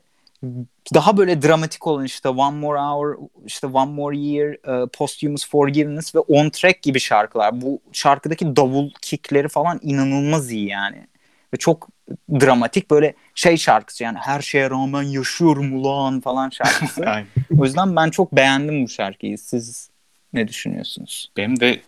daha 0.93 1.17
böyle 1.17 1.41
dramatik 1.41 1.87
olan 1.87 2.05
işte 2.05 2.29
One 2.29 2.57
More 2.57 2.79
Hour, 2.79 3.17
işte 3.45 3.67
One 3.67 3.91
More 3.91 4.17
Year, 4.17 4.83
e, 4.83 4.87
Posthumous 4.87 5.49
Forgiveness 5.49 6.15
ve 6.15 6.19
On 6.19 6.49
Track 6.49 6.81
gibi 6.81 6.99
şarkılar. 6.99 7.61
Bu 7.61 7.81
şarkıdaki 7.91 8.55
davul 8.55 8.91
kickleri 9.01 9.47
falan 9.47 9.79
inanılmaz 9.81 10.51
iyi 10.51 10.67
yani. 10.67 11.07
Ve 11.53 11.57
çok 11.57 11.89
dramatik 12.31 12.91
böyle 12.91 13.13
şey 13.35 13.57
şarkısı 13.57 14.03
yani 14.03 14.17
her 14.17 14.41
şeye 14.41 14.69
rağmen 14.69 15.03
yaşıyorum 15.03 15.73
ulan 15.73 16.19
falan 16.19 16.49
şarkısı. 16.49 17.05
O 17.59 17.65
yüzden 17.65 17.95
ben 17.95 18.09
çok 18.09 18.35
beğendim 18.35 18.83
bu 18.83 18.89
şarkıyı. 18.89 19.37
Siz 19.37 19.89
ne 20.33 20.47
düşünüyorsunuz? 20.47 21.31
Benim 21.37 21.59
de 21.59 21.81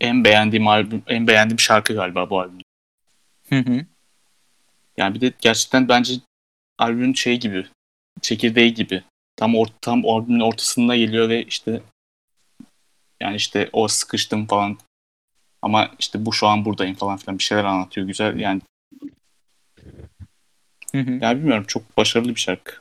en 0.00 0.24
beğendiğim 0.24 0.68
albüm, 0.68 1.02
en 1.06 1.26
beğendiğim 1.26 1.58
şarkı 1.58 1.94
galiba 1.94 2.30
bu 2.30 2.40
albüm. 2.40 2.60
Hı 3.48 3.58
hı. 3.58 3.86
Yani 4.96 5.14
bir 5.14 5.20
de 5.20 5.32
gerçekten 5.40 5.88
bence 5.88 6.14
albümün 6.78 7.14
şey 7.14 7.40
gibi, 7.40 7.66
çekirdeği 8.22 8.74
gibi. 8.74 9.02
Tam 9.36 9.54
or 9.56 9.66
tam 9.80 10.06
albümün 10.08 10.40
ortasında 10.40 10.96
geliyor 10.96 11.28
ve 11.28 11.44
işte 11.44 11.80
yani 13.20 13.36
işte 13.36 13.70
o 13.72 13.88
sıkıştım 13.88 14.46
falan 14.46 14.78
ama 15.62 15.90
işte 15.98 16.26
bu 16.26 16.32
şu 16.32 16.46
an 16.46 16.64
buradayım 16.64 16.94
falan 16.94 17.16
filan 17.16 17.38
bir 17.38 17.44
şeyler 17.44 17.64
anlatıyor 17.64 18.06
güzel. 18.06 18.40
Yani 18.40 18.60
Hı 20.92 20.98
hı. 21.00 21.10
ya 21.22 21.36
bilmiyorum 21.36 21.64
çok 21.68 21.96
başarılı 21.96 22.28
bir 22.34 22.40
şarkı. 22.40 22.72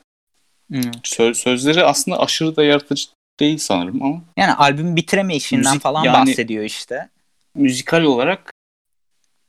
Hı. 0.72 0.82
Söz, 1.04 1.38
sözleri 1.38 1.84
aslında 1.84 2.20
aşırı 2.20 2.56
da 2.56 2.64
yaratıcı 2.64 3.06
değil 3.40 3.58
sanırım 3.58 4.04
ama 4.04 4.22
Yani 4.38 4.54
albüm 4.54 4.96
bitireme 4.96 5.36
işinden 5.36 5.64
Müzik 5.72 5.82
falan 5.82 6.04
yani- 6.04 6.28
bahsediyor 6.30 6.64
işte. 6.64 7.10
müzikal 7.56 8.04
olarak 8.04 8.54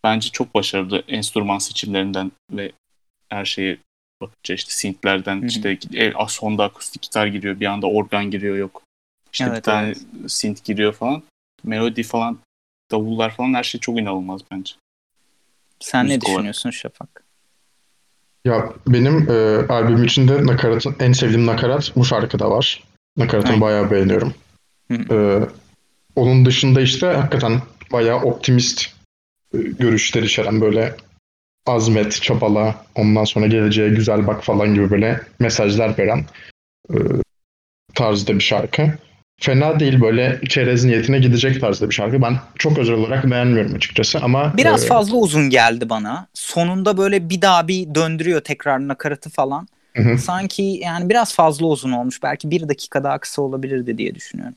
bence 0.05 0.31
çok 0.31 0.55
başarılı 0.55 1.05
enstrüman 1.09 1.59
seçimlerinden 1.59 2.33
ve 2.51 2.73
her 3.29 3.45
şeye 3.45 3.79
bakınca 4.21 4.55
işte 4.55 4.71
synthlerden 4.73 5.37
Hı 5.37 5.43
hı. 5.43 5.47
işte 5.47 5.79
e, 5.95 6.13
sonda 6.29 6.65
akustik 6.65 7.03
gitar 7.03 7.27
giriyor 7.27 7.61
bir 7.61 7.67
anda 7.67 7.87
organ 7.87 8.31
giriyor 8.31 8.57
yok. 8.57 8.83
İşte 9.33 9.47
bir 9.47 9.51
Evet, 9.51 9.65
tane 9.65 9.87
evet. 9.87 9.99
synth 10.27 10.65
giriyor 10.65 10.93
falan. 10.93 11.23
Melodi 11.65 12.03
falan 12.03 12.39
davullar 12.91 13.37
falan 13.37 13.55
her 13.55 13.63
şey 13.63 13.81
çok 13.81 13.99
inanılmaz 13.99 14.41
bence. 14.51 14.75
Sen 15.81 16.05
ne 16.05 16.09
Müzik 16.09 16.25
olarak. 16.25 16.37
düşünüyorsun 16.37 16.71
Şafak? 16.71 17.25
Ya 18.45 18.73
benim 18.89 19.31
e, 19.31 19.67
albüm 19.69 20.05
içinde 20.05 20.47
nakaratın 20.47 20.97
en 21.01 21.13
sevdiğim 21.13 21.47
nakarat 21.47 21.93
bu 21.97 22.05
şarkıda 22.05 22.51
var. 22.51 22.85
Nakaratını 23.17 23.51
Aynen. 23.51 23.61
bayağı 23.61 23.91
beğeniyorum. 23.91 24.35
Hı. 24.91 25.15
E, 25.15 25.49
onun 26.17 26.45
dışında 26.45 26.81
işte 26.81 27.07
hakikaten 27.07 27.63
bayağı 27.93 28.23
optimist 28.23 28.87
e, 29.55 29.59
görüşler 29.59 30.23
içeren 30.23 30.61
böyle 30.61 30.97
azmet, 31.67 32.23
çabala, 32.23 32.75
ondan 32.95 33.25
sonra 33.25 33.47
geleceğe 33.47 33.89
güzel 33.89 34.27
bak 34.27 34.45
falan 34.45 34.75
gibi 34.75 34.91
böyle 34.91 35.21
mesajlar 35.39 35.99
veren 35.99 36.25
e, 36.91 36.97
tarzda 37.95 38.35
bir 38.35 38.41
şarkı. 38.41 38.91
Fena 39.41 39.81
değil 39.81 40.01
böyle 40.01 40.41
çerez 40.49 40.85
niyetine 40.85 41.19
gidecek 41.19 41.61
tarzda 41.61 41.91
bir 41.91 41.95
şarkı. 41.95 42.23
Ben 42.23 42.37
çok 42.59 42.79
özel 42.79 42.95
olarak 42.95 43.31
beğenmiyorum 43.31 43.75
açıkçası 43.75 44.19
ama 44.19 44.57
Biraz 44.57 44.85
e, 44.85 44.89
fazla 44.89 45.17
uzun 45.17 45.51
geldi 45.51 45.89
bana. 45.89 46.27
Sonunda 46.35 46.97
böyle 46.97 47.31
bir 47.31 47.43
daha 47.43 47.69
bir 47.69 47.95
döndürüyor 47.95 48.41
tekrar 48.41 48.89
nakaratı 48.89 49.31
falan. 49.31 49.69
hı. 49.97 50.19
Sanki 50.19 50.63
yani 50.63 51.09
biraz 51.11 51.35
fazla 51.35 51.67
uzun 51.67 51.93
olmuş. 51.93 52.23
Belki 52.23 52.51
bir 52.51 52.69
dakika 52.69 53.05
daha 53.05 53.19
kısa 53.19 53.43
olabilirdi 53.43 53.99
diye 53.99 54.15
düşünüyorum. 54.15 54.55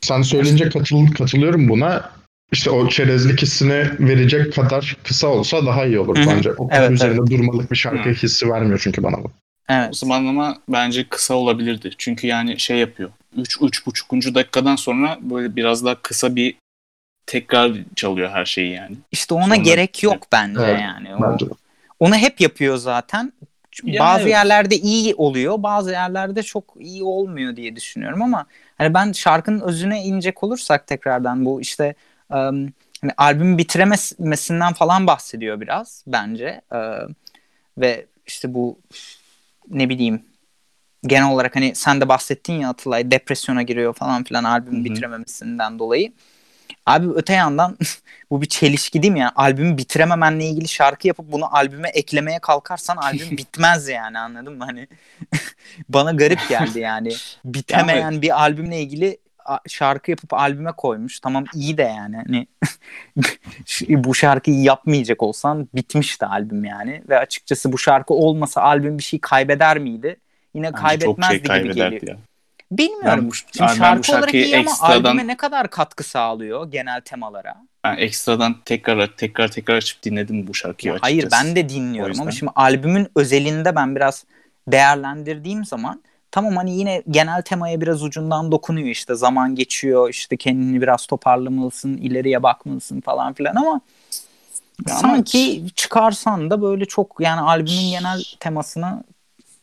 Sen 0.00 0.22
söyleyince 0.22 0.68
katıl, 0.68 1.06
katılıyorum 1.06 1.68
buna. 1.68 2.10
İşte 2.52 2.70
o 2.70 2.88
çerezlik 2.88 3.42
hissini 3.42 3.90
verecek 4.00 4.54
kadar 4.54 4.96
kısa 5.04 5.28
olsa 5.28 5.66
daha 5.66 5.86
iyi 5.86 5.98
olur 5.98 6.16
bence. 6.16 6.52
O 6.52 6.68
Evet, 6.72 6.90
üzerinde 6.90 7.30
durmalık 7.30 7.70
bir 7.70 7.76
şarkı 7.76 8.08
Hı. 8.08 8.12
hissi 8.12 8.50
vermiyor 8.50 8.80
çünkü 8.82 9.02
bana 9.02 9.24
bu. 9.24 9.30
Evet. 9.68 9.88
O 9.90 9.92
zamanlama 9.92 10.58
bence 10.68 11.08
kısa 11.08 11.34
olabilirdi. 11.34 11.90
Çünkü 11.98 12.26
yani 12.26 12.60
şey 12.60 12.78
yapıyor. 12.78 13.10
3 13.36 13.58
üç, 13.62 13.86
buçukuncu 13.86 14.34
dakikadan 14.34 14.76
sonra 14.76 15.18
böyle 15.20 15.56
biraz 15.56 15.84
daha 15.84 15.94
kısa 15.94 16.36
bir 16.36 16.54
tekrar 17.26 17.72
çalıyor 17.96 18.30
her 18.30 18.44
şeyi 18.44 18.72
yani. 18.72 18.96
İşte 19.12 19.34
ona 19.34 19.44
Sonra- 19.44 19.56
gerek 19.56 20.02
yok 20.02 20.26
bence 20.32 20.60
Evet, 20.64 20.80
yani. 20.80 21.16
O, 21.16 21.22
Bence 21.22 21.46
onu 22.00 22.14
hep 22.14 22.40
yapıyor 22.40 22.76
zaten. 22.76 23.32
Ya 23.84 24.00
bazı 24.00 24.22
evet. 24.22 24.30
yerlerde 24.30 24.76
iyi 24.76 25.14
oluyor, 25.14 25.62
bazı 25.62 25.90
yerlerde 25.90 26.42
çok 26.42 26.64
iyi 26.80 27.02
olmuyor 27.02 27.56
diye 27.56 27.76
düşünüyorum 27.76 28.22
ama 28.22 28.46
hani 28.78 28.94
ben 28.94 29.12
şarkının 29.12 29.60
özüne 29.60 30.02
inecek 30.04 30.42
olursak 30.44 30.86
tekrardan 30.86 31.44
bu 31.44 31.60
işte 31.60 31.94
hani 32.28 33.12
albümü 33.16 33.58
bitiremesinden 33.58 34.72
falan 34.72 35.06
bahsediyor 35.06 35.60
biraz 35.60 36.04
bence. 36.06 36.60
Em, 36.72 37.14
ve 37.78 38.06
işte 38.26 38.54
bu 38.54 38.78
ne 39.70 39.88
bileyim 39.88 40.24
genel 41.06 41.30
olarak 41.30 41.56
hani 41.56 41.74
sen 41.74 42.00
de 42.00 42.08
bahsettin 42.08 42.52
ya 42.52 42.68
Atılay 42.68 43.10
depresyona 43.10 43.62
giriyor 43.62 43.94
falan 43.94 44.24
filan 44.24 44.44
albümü 44.44 44.76
Hı 44.76 44.80
hı. 44.80 44.84
bitirememesinden 44.84 45.78
dolayı. 45.78 46.12
Abi 46.86 47.06
öte 47.14 47.32
yandan 47.32 47.78
bu 48.30 48.42
bir 48.42 48.46
çelişki 48.46 49.02
değil 49.02 49.12
mi 49.12 49.18
ya? 49.18 49.32
Albümü 49.36 49.78
bitirememenle 49.78 50.44
ilgili 50.44 50.68
şarkı 50.68 51.08
yapıp 51.08 51.32
bunu 51.32 51.56
albüme 51.56 51.88
eklemeye 51.88 52.38
kalkarsan 52.38 52.96
albüm 52.96 53.30
bitmez 53.36 53.88
yani 53.88 54.18
anladın 54.18 54.58
mı? 54.58 54.64
Hani 54.64 54.88
bana 55.88 56.12
garip 56.12 56.48
geldi 56.48 56.80
yani. 56.80 57.12
Bitemeyen 57.44 58.22
bir 58.22 58.40
albümle 58.40 58.80
ilgili 58.80 59.18
şarkı 59.68 60.10
yapıp 60.10 60.34
albüme 60.34 60.72
koymuş. 60.72 61.20
Tamam 61.20 61.44
iyi 61.54 61.78
de 61.78 61.82
yani 61.82 62.16
hani 62.16 62.46
bu 64.04 64.14
şarkıyı 64.14 64.62
yapmayacak 64.62 65.22
olsan 65.22 65.68
bitmişti 65.74 66.26
albüm 66.26 66.64
yani. 66.64 67.02
Ve 67.08 67.18
açıkçası 67.18 67.72
bu 67.72 67.78
şarkı 67.78 68.14
olmasa 68.14 68.62
albüm 68.62 68.98
bir 68.98 69.02
şey 69.02 69.20
kaybeder 69.20 69.78
miydi? 69.78 70.16
Yine 70.54 70.66
Bence 70.66 70.76
kaybetmezdi 70.82 71.42
çok 71.42 71.56
şey 71.56 71.62
gibi 71.62 71.74
geliyor. 71.74 72.02
ya. 72.02 72.16
Bilmiyorum. 72.70 73.06
Ben 73.06 73.28
bu, 73.30 73.34
Şimdi 73.34 73.70
abi 73.70 73.70
ben 73.70 73.74
şarkı 73.74 74.12
bu 74.12 74.16
olarak 74.16 74.34
iyi 74.34 74.56
ama 74.56 74.70
ekstradan 74.70 75.04
albüme 75.10 75.26
ne 75.26 75.36
kadar 75.36 75.70
katkı 75.70 76.04
sağlıyor 76.04 76.70
genel 76.70 77.00
temalara? 77.00 77.56
ben 77.84 77.96
ekstradan 77.96 78.56
tekrar 78.64 79.06
tekrar 79.16 79.48
tekrar 79.48 79.76
açıp 79.76 80.02
dinledim 80.02 80.46
bu 80.46 80.54
şarkıyı 80.54 80.92
Ya 80.92 80.98
hayır 81.00 81.18
açıkçası. 81.18 81.46
ben 81.46 81.56
de 81.56 81.68
dinliyorum 81.68 82.20
ama 82.20 82.30
şimdi 82.30 82.52
albümün 82.54 83.08
özelinde 83.16 83.76
ben 83.76 83.96
biraz 83.96 84.24
değerlendirdiğim 84.68 85.64
zaman 85.64 86.02
tamam 86.30 86.56
hani 86.56 86.78
yine 86.78 87.02
genel 87.10 87.42
temaya 87.42 87.80
biraz 87.80 88.02
ucundan 88.02 88.52
dokunuyor 88.52 88.88
işte 88.88 89.14
zaman 89.14 89.54
geçiyor 89.54 90.10
işte 90.10 90.36
kendini 90.36 90.82
biraz 90.82 91.06
toparlamalısın 91.06 91.96
ileriye 91.96 92.42
bakmalısın 92.42 93.00
falan 93.00 93.32
filan 93.32 93.54
ama 93.56 93.80
Ya 94.88 94.94
ama- 94.94 95.00
sanki 95.00 95.64
çıkarsan 95.74 96.50
da 96.50 96.62
böyle 96.62 96.84
çok 96.84 97.16
yani 97.20 97.40
albümün 97.40 97.90
genel 97.90 98.22
temasını 98.40 99.04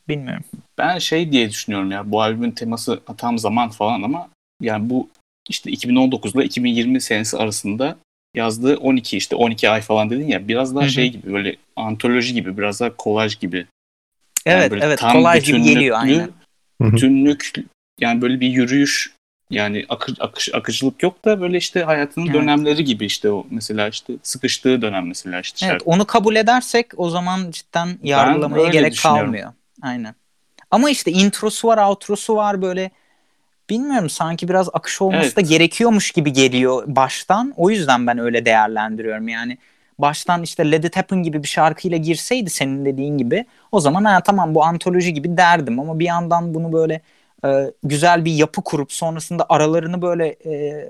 bilmiyorum. 0.07 0.43
Ben 0.78 0.97
şey 0.97 1.32
diye 1.32 1.49
düşünüyorum 1.49 1.91
ya 1.91 2.11
bu 2.11 2.22
albümün 2.22 2.51
teması 2.51 2.99
tam 3.18 3.39
zaman 3.39 3.70
falan 3.70 4.01
ama 4.01 4.30
yani 4.61 4.89
bu 4.89 5.09
işte 5.49 5.72
2019 5.72 6.36
ile 6.36 6.45
2020 6.45 7.01
senesi 7.01 7.38
arasında 7.38 7.97
yazdığı 8.34 8.78
12 8.78 9.18
işte 9.18 9.36
12 9.36 9.70
ay 9.70 9.82
falan 9.82 10.09
dedin 10.09 10.28
ya 10.28 10.47
biraz 10.47 10.76
daha 10.76 10.84
Hı 10.84 10.88
hı. 10.88 10.91
şey 10.91 11.09
gibi 11.11 11.34
böyle 11.34 11.55
antoloji 11.76 12.34
gibi 12.34 12.57
biraz 12.57 12.80
daha 12.80 12.95
kolaj 12.95 13.39
gibi. 13.39 13.66
Yani 14.45 14.59
Evet 14.59 14.74
evet 14.84 14.99
tam 14.99 15.11
kolay 15.11 15.41
gibi 15.41 15.61
geliyor 15.61 15.97
aynen. 15.99 16.30
Hı 16.82 16.88
hı. 16.88 16.93
Bütünlük 16.93 17.53
yani 17.99 18.21
böyle 18.21 18.39
bir 18.39 18.47
yürüyüş 18.47 19.15
yani 19.49 19.86
akı, 19.89 20.13
akış, 20.19 20.49
akıcılık 20.53 21.03
yok 21.03 21.26
da 21.26 21.41
böyle 21.41 21.57
işte 21.57 21.84
hayatının 21.84 22.26
Evet. 22.26 22.36
dönemleri 22.36 22.84
gibi 22.84 23.05
işte 23.05 23.32
o 23.32 23.47
mesela 23.49 23.88
işte 23.88 24.13
sıkıştığı 24.23 24.82
dönem 24.82 25.07
mesela 25.07 25.39
işte 25.39 25.65
Evet 25.65 25.73
şarkı. 25.73 25.86
onu 25.86 26.05
kabul 26.05 26.36
edersek 26.36 26.88
o 26.97 27.09
zaman 27.09 27.51
cidden 27.51 27.89
yargılamaya 28.03 28.69
gerek 28.69 28.99
kalmıyor. 29.03 29.53
Aynen. 29.82 30.15
Ama 30.71 30.89
işte 30.89 31.11
introsu 31.11 31.67
var, 31.67 31.88
outrosu 31.88 32.36
var 32.36 32.61
böyle 32.61 32.91
bilmiyorum 33.69 34.09
sanki 34.09 34.47
biraz 34.47 34.69
akış 34.73 35.01
olması 35.01 35.26
Evet. 35.26 35.38
da 35.38 35.41
gerekiyormuş 35.41 36.11
gibi 36.11 36.34
geliyor 36.34 36.84
baştan. 36.88 37.53
O 37.57 37.69
yüzden 37.69 38.07
ben 38.07 38.17
öyle 38.17 38.45
değerlendiriyorum. 38.45 39.28
Yani 39.28 39.57
baştan 39.99 40.43
işte 40.43 40.71
Let 40.71 40.85
It 40.85 40.97
Happen 40.97 41.23
gibi 41.23 41.43
bir 41.43 41.47
şarkıyla 41.47 41.97
girseydi 41.97 42.49
senin 42.49 42.85
dediğin 42.85 43.17
gibi 43.17 43.45
o 43.71 43.79
zaman 43.79 44.05
ha 44.05 44.23
tamam 44.23 44.55
bu 44.55 44.63
antoloji 44.63 45.13
gibi 45.13 45.37
derdim 45.37 45.79
ama 45.79 45.99
bir 45.99 46.05
yandan 46.05 46.53
bunu 46.53 46.73
böyle 46.73 47.01
e, 47.45 47.71
güzel 47.83 48.25
bir 48.25 48.31
yapı 48.31 48.61
kurup 48.63 48.91
sonrasında 48.91 49.45
aralarını 49.49 50.01
böyle 50.01 50.27
e, 50.27 50.85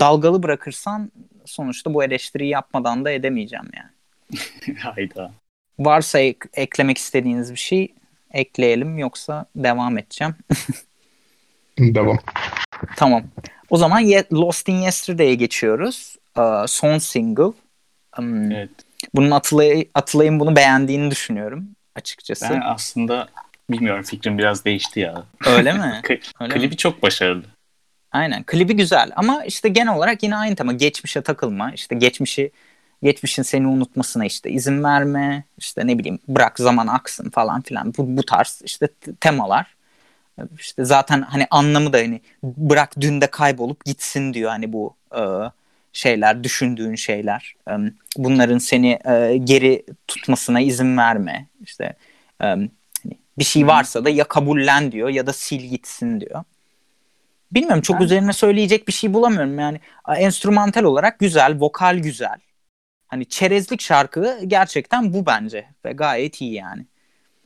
dalgalı 0.00 0.42
bırakırsan 0.42 1.12
sonuçta 1.44 1.94
bu 1.94 2.04
eleştiriyi 2.04 2.50
yapmadan 2.50 3.04
da 3.04 3.10
edemeyeceğim 3.10 3.70
yani. 3.76 3.90
Hayda. 4.78 5.32
Varsa 5.78 6.18
ek- 6.18 6.48
eklemek 6.54 6.98
istediğiniz 6.98 7.52
bir 7.52 7.58
şey 7.58 7.94
ekleyelim 8.32 8.98
yoksa 8.98 9.46
devam 9.56 9.98
edeceğim. 9.98 10.34
Devam. 11.78 12.18
Tamam. 12.96 13.22
O 13.70 13.76
zaman 13.76 14.00
Ye- 14.00 14.24
Lost 14.32 14.68
in 14.68 14.76
Yesterday'e 14.76 15.34
geçiyoruz. 15.34 16.16
Ee, 16.38 16.42
son 16.66 16.98
single. 16.98 17.52
Hmm, 18.12 18.52
Evet. 18.52 18.70
Bunun 19.14 19.30
Atılay, 19.30 19.88
Atılay'ın 19.94 20.40
bunu 20.40 20.56
beğendiğini 20.56 21.10
düşünüyorum 21.10 21.68
açıkçası. 21.96 22.50
Ben 22.50 22.60
aslında 22.64 23.28
bilmiyorum 23.70 24.02
fikrim 24.02 24.38
biraz 24.38 24.64
değişti 24.64 25.00
ya. 25.00 25.24
Öyle 25.46 25.72
mi? 25.72 26.02
Öyle 26.40 26.54
mi? 26.54 26.60
klibi 26.60 26.76
çok 26.76 27.02
başarılı. 27.02 27.44
Aynen. 28.12 28.42
Klibi 28.42 28.76
güzel 28.76 29.10
ama 29.16 29.44
işte 29.44 29.68
genel 29.68 29.96
olarak 29.96 30.22
yine 30.22 30.36
aynı 30.36 30.56
tema. 30.56 30.72
Geçmişe 30.72 31.22
takılma. 31.22 31.72
İşte 31.72 31.94
geçmişi 31.94 32.50
geçmişin 33.02 33.42
seni 33.42 33.66
unutmasına 33.66 34.24
işte 34.24 34.50
izin 34.50 34.84
verme. 34.84 35.44
işte 35.58 35.86
ne 35.86 35.98
bileyim 35.98 36.18
bırak 36.28 36.58
zaman 36.58 36.86
aksın 36.86 37.30
falan 37.30 37.60
filan. 37.60 37.94
Bu, 37.98 38.16
bu 38.16 38.22
tarz 38.22 38.62
işte 38.64 38.88
temalar. 39.20 39.76
İşte 40.58 40.84
zaten 40.84 41.22
hani 41.22 41.46
anlamı 41.50 41.92
da 41.92 41.98
hani 41.98 42.20
bırak 42.42 43.00
dün 43.00 43.20
de 43.20 43.26
kaybolup 43.26 43.84
gitsin 43.84 44.34
diyor 44.34 44.50
hani 44.50 44.72
bu 44.72 44.96
e, 45.14 45.20
şeyler, 45.92 46.44
düşündüğün 46.44 46.94
şeyler. 46.94 47.54
Bunların 48.16 48.58
seni 48.58 48.98
e, 49.04 49.36
geri 49.44 49.84
tutmasına 50.08 50.60
izin 50.60 50.96
verme. 50.96 51.46
İşte 51.62 51.94
hani 52.38 52.70
bir 53.38 53.44
şey 53.44 53.66
varsa 53.66 54.04
da 54.04 54.10
ya 54.10 54.24
kabullen 54.24 54.92
diyor 54.92 55.08
ya 55.08 55.26
da 55.26 55.32
sil 55.42 55.62
gitsin 55.70 56.20
diyor. 56.20 56.44
Bilmiyorum 57.52 57.82
çok 57.82 58.00
Ben- 58.00 58.04
üzerine 58.04 58.32
söyleyecek 58.32 58.88
bir 58.88 58.92
şey 58.92 59.14
bulamıyorum 59.14 59.58
yani. 59.58 59.80
Enstrümantal 60.16 60.84
olarak 60.84 61.18
güzel, 61.18 61.56
vokal 61.60 61.96
güzel. 61.98 62.38
Hani 63.08 63.26
çerezlik 63.26 63.80
şarkı 63.80 64.38
gerçekten 64.46 65.12
bu 65.12 65.26
bence 65.26 65.66
ve 65.84 65.92
gayet 65.92 66.40
iyi 66.40 66.52
yani. 66.54 66.86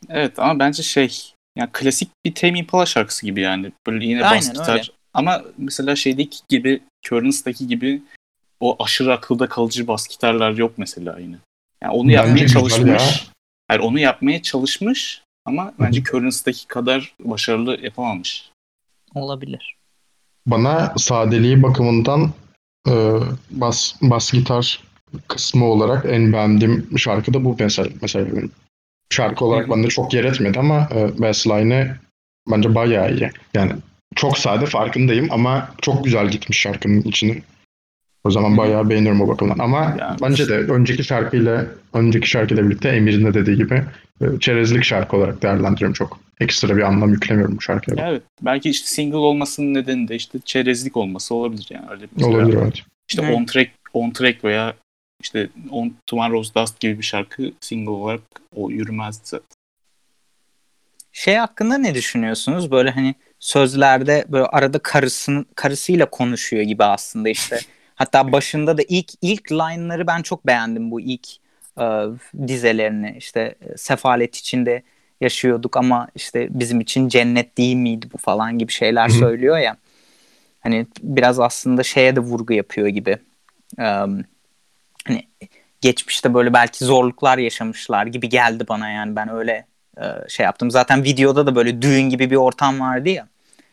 Evet 0.08 0.38
ama 0.38 0.58
bence 0.58 0.82
şey 0.82 1.32
yani 1.56 1.70
klasik 1.72 2.10
bir 2.24 2.34
Tame 2.34 2.58
Impala 2.58 2.86
şarkısı 2.86 3.26
gibi 3.26 3.40
yani. 3.40 3.72
Böyle 3.86 4.06
yine 4.06 4.24
Aynen 4.24 4.40
bas 4.40 4.52
gitar. 4.52 4.72
öyle. 4.72 4.82
Ama 5.14 5.42
mesela 5.58 5.96
şeydeki 5.96 6.38
gibi 6.48 6.80
Currents'daki 7.06 7.66
gibi 7.66 8.02
o 8.64 8.84
aşırı 8.84 9.12
akılda 9.12 9.48
kalıcı 9.48 9.86
bas 9.86 10.08
gitarlar 10.08 10.52
yok 10.52 10.72
mesela 10.76 11.18
yine. 11.18 11.36
Yani 11.82 11.92
onu 11.92 12.08
Bence 12.08 12.16
yapmaya 12.16 12.48
çalışmış. 12.48 13.02
ya. 13.02 13.34
Hayır 13.68 13.80
onu 13.80 13.98
yapmaya 13.98 14.42
çalışmış 14.42 15.22
ama 15.44 15.72
bence 15.80 16.02
Currents'taki 16.02 16.66
kadar 16.66 17.14
başarılı 17.20 17.78
yapamamış. 17.82 18.50
Olabilir. 19.14 19.76
Bana 20.46 20.94
sadeliği 20.96 21.62
bakımından 21.62 22.30
e, 22.88 22.92
bas 23.50 23.94
bas 24.02 24.32
gitar 24.32 24.82
kısmı 25.28 25.64
olarak 25.64 26.04
en 26.08 26.32
beğendiğim 26.32 26.98
şarkı 26.98 27.34
da 27.34 27.44
bu 27.44 27.56
mesela. 27.58 27.88
mesela 28.02 28.26
benim. 28.32 28.50
Şarkı 29.10 29.44
olarak 29.44 29.70
bende 29.70 29.88
çok 29.88 30.14
yer 30.14 30.24
etmedi 30.24 30.58
ama 30.58 30.88
e, 30.94 31.18
bassline'ı 31.18 31.96
bence 32.50 32.74
bayağı 32.74 33.14
iyi. 33.14 33.30
Yani 33.54 33.72
çok 34.16 34.38
sade 34.38 34.66
farkındayım 34.66 35.28
ama 35.30 35.70
çok 35.82 36.04
güzel 36.04 36.28
gitmiş 36.28 36.58
şarkının 36.58 37.02
içine. 37.02 37.42
O 38.24 38.30
zaman 38.30 38.56
bayağı 38.56 38.90
beğeniyorum 38.90 39.20
o 39.20 39.28
bakımdan. 39.28 39.58
Ama 39.58 39.96
Yani- 39.98 40.18
bence 40.22 40.48
de 40.48 40.54
önceki 40.54 41.04
şarkıyla 41.04 41.66
önceki 41.92 42.28
şarkıyla 42.28 42.64
birlikte 42.64 42.88
Emir'in 42.88 43.26
de 43.26 43.34
dediği 43.34 43.56
gibi 43.56 43.84
e, 44.20 44.24
çerezlik 44.40 44.84
şarkı 44.84 45.16
olarak 45.16 45.42
değerlendiriyorum 45.42 45.92
çok. 45.94 46.18
Ekstra 46.40 46.76
bir 46.76 46.82
anlam 46.82 47.12
yüklemiyorum 47.12 47.56
bu 47.56 47.60
şarkıya. 47.60 48.08
Evet. 48.08 48.22
Belki 48.42 48.70
işte 48.70 48.88
single 48.88 49.16
olmasının 49.16 49.74
nedeni 49.74 50.08
de 50.08 50.14
işte 50.16 50.38
çerezlik 50.44 50.96
olması 50.96 51.34
olabilir 51.34 51.68
yani. 51.70 51.86
Öyle 51.90 52.06
mesela 52.16 52.36
Olabilir 52.36 52.58
evet. 52.62 52.82
İşte 53.08 53.22
Evet. 53.24 53.36
on 53.36 53.44
track, 53.44 53.70
on 53.92 54.10
track 54.10 54.44
veya 54.44 54.74
işte 55.22 55.48
on 55.70 55.94
Tomorrow's 56.06 56.54
Dust 56.54 56.80
gibi 56.80 56.98
bir 56.98 57.04
şarkı 57.04 57.52
single 57.60 57.90
olarak 57.90 58.20
o 58.56 58.70
yürümezdi 58.70 59.20
zaten. 59.24 59.46
Şey 61.12 61.34
hakkında 61.34 61.78
ne 61.78 61.94
düşünüyorsunuz? 61.94 62.70
Böyle 62.70 62.90
hani 62.90 63.14
sözlerde 63.38 64.24
böyle 64.28 64.44
arada 64.44 64.78
karısının 64.78 65.46
karısıyla 65.54 66.10
konuşuyor 66.10 66.62
gibi 66.62 66.84
aslında 66.84 67.28
işte. 67.28 67.58
Hatta 68.04 68.32
başında 68.32 68.78
da 68.78 68.82
ilk 68.88 69.12
ilk 69.22 69.52
line'ları 69.52 70.06
ben 70.06 70.22
çok 70.22 70.46
beğendim 70.46 70.90
bu 70.90 71.00
ilk 71.00 71.28
e, 71.80 71.84
dizelerini. 72.48 73.14
İşte 73.18 73.54
e, 73.60 73.76
sefalet 73.76 74.36
içinde 74.36 74.82
yaşıyorduk 75.20 75.76
ama 75.76 76.08
işte 76.14 76.48
bizim 76.50 76.80
için 76.80 77.08
cennet 77.08 77.58
değil 77.58 77.76
miydi 77.76 78.06
bu 78.12 78.18
falan 78.18 78.58
gibi 78.58 78.72
şeyler 78.72 79.08
söylüyor 79.08 79.58
ya. 79.58 79.76
Hani 80.60 80.86
biraz 81.02 81.40
aslında 81.40 81.82
şeye 81.82 82.16
de 82.16 82.20
vurgu 82.20 82.52
yapıyor 82.52 82.88
gibi. 82.88 83.16
E, 83.78 83.84
hani 85.04 85.28
geçmişte 85.80 86.34
böyle 86.34 86.52
belki 86.52 86.84
zorluklar 86.84 87.38
yaşamışlar 87.38 88.06
gibi 88.06 88.28
geldi 88.28 88.64
bana 88.68 88.90
yani 88.90 89.16
ben 89.16 89.28
öyle 89.28 89.66
e, 89.98 90.04
şey 90.28 90.44
yaptım. 90.44 90.70
Zaten 90.70 91.04
videoda 91.04 91.46
da 91.46 91.54
böyle 91.54 91.82
düğün 91.82 92.08
gibi 92.08 92.30
bir 92.30 92.36
ortam 92.36 92.80
vardı 92.80 93.08
ya. 93.08 93.28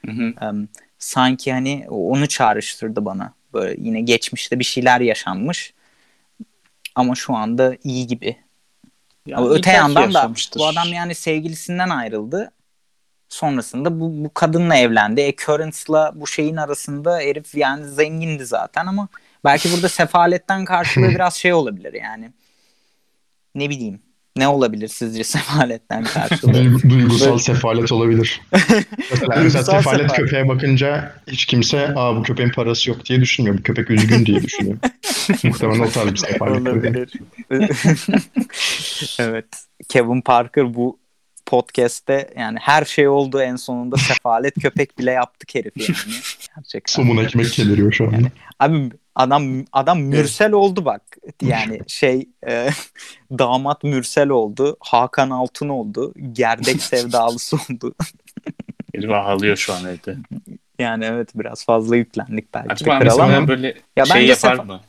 Hı 0.06 0.12
hı. 0.12 0.24
E, 0.24 0.68
sanki 1.00 1.54
hani 1.54 1.86
onu 1.90 2.28
çağrıştırdı 2.28 3.06
bana. 3.06 3.34
Böyle 3.54 3.82
yine 3.82 4.02
geçmişte 4.02 4.60
bir 4.60 4.64
şeyler 4.64 5.02
yaşanmış. 5.02 5.74
Ama 6.96 7.16
şu 7.16 7.36
anda 7.36 7.76
iyi 7.84 8.08
gibi. 8.08 8.38
Yani 9.26 9.42
Ama 9.42 9.54
öte 9.54 9.72
yandan 9.72 10.14
da 10.14 10.32
bu 10.56 10.68
adam 10.68 10.94
yani 10.94 11.16
sevgilisinden 11.16 11.90
ayrıldı. 11.90 12.52
Sonrasında 13.30 14.00
bu, 14.00 14.24
bu 14.24 14.34
kadınla 14.34 14.76
evlendi. 14.76 15.22
E 15.22 15.36
Currents'la 15.36 16.12
bu 16.16 16.28
şeyin 16.28 16.56
arasında 16.56 17.20
herif 17.20 17.56
yani 17.56 17.88
zengindi 17.88 18.46
zaten 18.46 18.86
ama 18.86 19.08
belki 19.44 19.72
burada 19.72 19.90
sefaletten 19.90 20.66
karşılığı 20.66 21.10
biraz 21.16 21.36
şey 21.36 21.54
olabilir 21.54 21.94
yani. 21.94 22.32
Ne 23.56 23.70
bileyim. 23.70 24.02
Ne 24.38 24.48
olabilir 24.48 24.88
sizce 24.88 25.24
sefaletten 25.34 26.04
karşılığı? 26.04 26.52
Duygu- 26.54 26.90
Duygusal 26.90 27.38
sefalet 27.38 27.92
olabilir. 27.92 28.42
Mesela, 29.44 29.64
sefalet 29.64 29.84
sefalet. 29.84 30.14
köpeğe 30.14 30.48
bakınca 30.48 31.16
hiç 31.28 31.46
kimse 31.46 31.88
Aa, 31.96 32.16
bu 32.16 32.24
köpeğin 32.24 32.50
parası 32.50 32.90
yok 32.90 33.06
diye 33.06 33.22
düşünmüyor. 33.22 33.58
Bu 33.58 33.64
köpek 33.64 33.90
üzgün 33.92 34.26
diye 34.26 34.44
düşünüyor. 34.44 34.78
Muhtemelen 35.44 35.80
o 35.80 35.90
tarz 35.90 36.12
bir 36.12 36.18
sefalet. 36.18 36.62
olabilir. 36.62 37.14
evet. 39.20 39.46
Kevin 39.90 40.22
Parker 40.22 40.74
bu 40.74 41.00
podcast'te 41.46 42.30
yani 42.38 42.58
her 42.62 42.86
şey 42.86 43.08
oldu 43.08 43.42
en 43.42 43.56
sonunda 43.56 43.98
sefalet 43.98 44.54
köpek 44.62 45.00
bile 45.00 45.12
yaptık 45.12 45.56
herif 45.56 45.78
yani. 45.78 45.98
Gerçekten. 46.56 46.94
Somun 46.94 47.24
ekmek 47.24 47.52
keliriyor 47.52 47.92
şu 47.92 48.04
anda. 48.06 48.16
Yani- 48.16 48.32
Abi 48.60 48.92
adam 49.16 49.66
adam 49.74 50.02
Mürsel 50.02 50.52
oldu 50.52 50.86
bak. 50.86 51.02
Yani 51.42 51.80
şey 51.88 52.30
e, 52.48 52.70
damat 53.40 53.84
Mürsel 53.84 54.30
oldu. 54.30 54.78
Hakan 54.80 55.30
Altun 55.30 55.70
oldu. 55.70 56.14
Gerdek 56.32 56.82
sevdalısı 56.82 57.56
oldu. 57.56 57.94
Herif 58.96 59.10
ağlıyor 59.12 59.56
şu 59.58 59.74
an 59.74 59.86
evde. 59.86 60.18
Yani 60.80 61.06
evet 61.06 61.30
biraz 61.36 61.66
fazla 61.66 61.96
yüklendik 61.96 62.54
belki 62.54 62.70
Acaba 62.74 63.00
kral 63.00 63.06
mesela 63.18 63.38
ama 63.38 63.48
böyle 63.48 63.78
Ya 63.96 64.06
şey 64.06 64.28
yapar 64.28 64.52
sefa- 64.56 64.64
mı? 64.64 64.82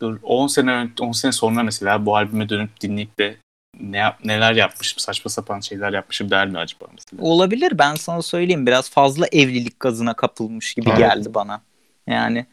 Dur 0.00 0.18
10 0.22 0.46
sene 0.46 0.72
ön- 0.72 0.92
10 1.00 1.12
sene 1.12 1.32
sonra 1.32 1.62
mesela 1.62 2.06
bu 2.06 2.16
albüme 2.16 2.48
dönüp 2.48 2.80
dinleyip 2.80 3.18
de 3.18 3.36
ne 3.80 3.96
yap, 3.96 4.18
neler 4.24 4.52
yapmışım, 4.54 4.98
saçma 4.98 5.28
sapan 5.28 5.60
şeyler 5.60 5.92
yapmışım 5.92 6.30
der 6.30 6.48
mi 6.48 6.58
acaba 6.58 6.84
mesela? 6.92 7.22
olabilir 7.22 7.78
ben 7.78 7.94
sana 7.94 8.22
söyleyeyim 8.22 8.66
biraz 8.66 8.90
fazla 8.90 9.26
evlilik 9.32 9.80
gazına 9.80 10.14
kapılmış 10.14 10.74
gibi 10.74 10.88
Evet. 10.88 10.98
geldi 10.98 11.34
bana. 11.34 11.60
Yani 12.06 12.46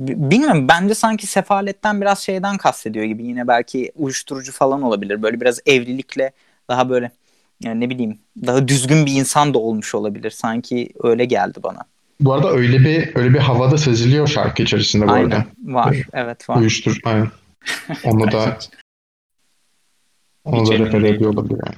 bilmiyorum 0.00 0.68
bence 0.68 0.94
sanki 0.94 1.26
sefaletten 1.26 2.00
biraz 2.00 2.18
şeyden 2.18 2.56
kastediyor 2.56 3.04
gibi 3.04 3.24
yine 3.24 3.48
belki 3.48 3.92
uyuşturucu 3.96 4.52
falan 4.52 4.82
olabilir. 4.82 5.22
Böyle 5.22 5.40
biraz 5.40 5.60
evlilikle 5.66 6.32
daha 6.68 6.88
böyle 6.90 7.10
yani 7.60 7.80
ne 7.80 7.90
bileyim 7.90 8.18
daha 8.46 8.68
düzgün 8.68 9.06
bir 9.06 9.12
insan 9.12 9.54
da 9.54 9.58
olmuş 9.58 9.94
olabilir. 9.94 10.30
Sanki 10.30 10.88
öyle 11.02 11.24
geldi 11.24 11.58
bana. 11.62 11.84
Bu 12.20 12.32
arada 12.32 12.50
öyle 12.50 12.80
bir 12.80 13.16
öyle 13.16 13.34
bir 13.34 13.38
havada 13.38 13.78
seziliyor 13.78 14.26
şarkı 14.26 14.62
içerisinde 14.62 15.08
bu 15.08 15.12
Aynen 15.12 15.30
arada. 15.30 15.46
var 15.64 15.96
evet 16.12 16.48
var. 16.48 16.56
Uyuştur. 16.56 16.96
Aynen. 17.04 17.30
Onu 18.04 18.32
da 18.32 18.58
onu 20.44 20.66
da 20.70 20.78
refer 20.78 21.02
ediyor 21.02 21.34
olabilir 21.34 21.60
yani. 21.66 21.76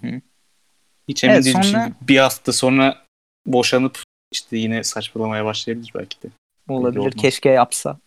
Hı 0.00 0.06
hı. 0.08 0.20
Hiç 1.08 1.24
emin 1.24 1.34
Evet, 1.34 1.44
değilim. 1.44 1.62
sonra- 1.62 1.82
Şimdi 1.84 1.94
bir 2.08 2.18
hafta 2.18 2.52
sonra 2.52 2.98
boşanıp 3.46 3.98
işte 4.32 4.56
yine 4.56 4.84
saçmalamaya 4.84 5.44
başlayabilir 5.44 5.92
belki 5.94 6.22
de. 6.22 6.28
Olabilir 6.70 7.00
olmaz. 7.00 7.14
keşke 7.16 7.48
yapsa. 7.48 7.98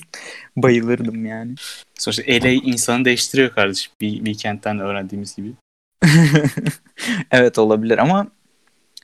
Bayılırdım 0.56 1.26
yani. 1.26 1.54
Sonuçta 1.98 2.22
LA 2.28 2.48
insanı 2.48 3.04
değiştiriyor 3.04 3.50
kardeşim. 3.50 3.92
Bir 4.00 4.16
weekend'den 4.16 4.78
öğrendiğimiz 4.78 5.36
gibi. 5.36 5.52
evet 7.30 7.58
olabilir 7.58 7.98
ama 7.98 8.26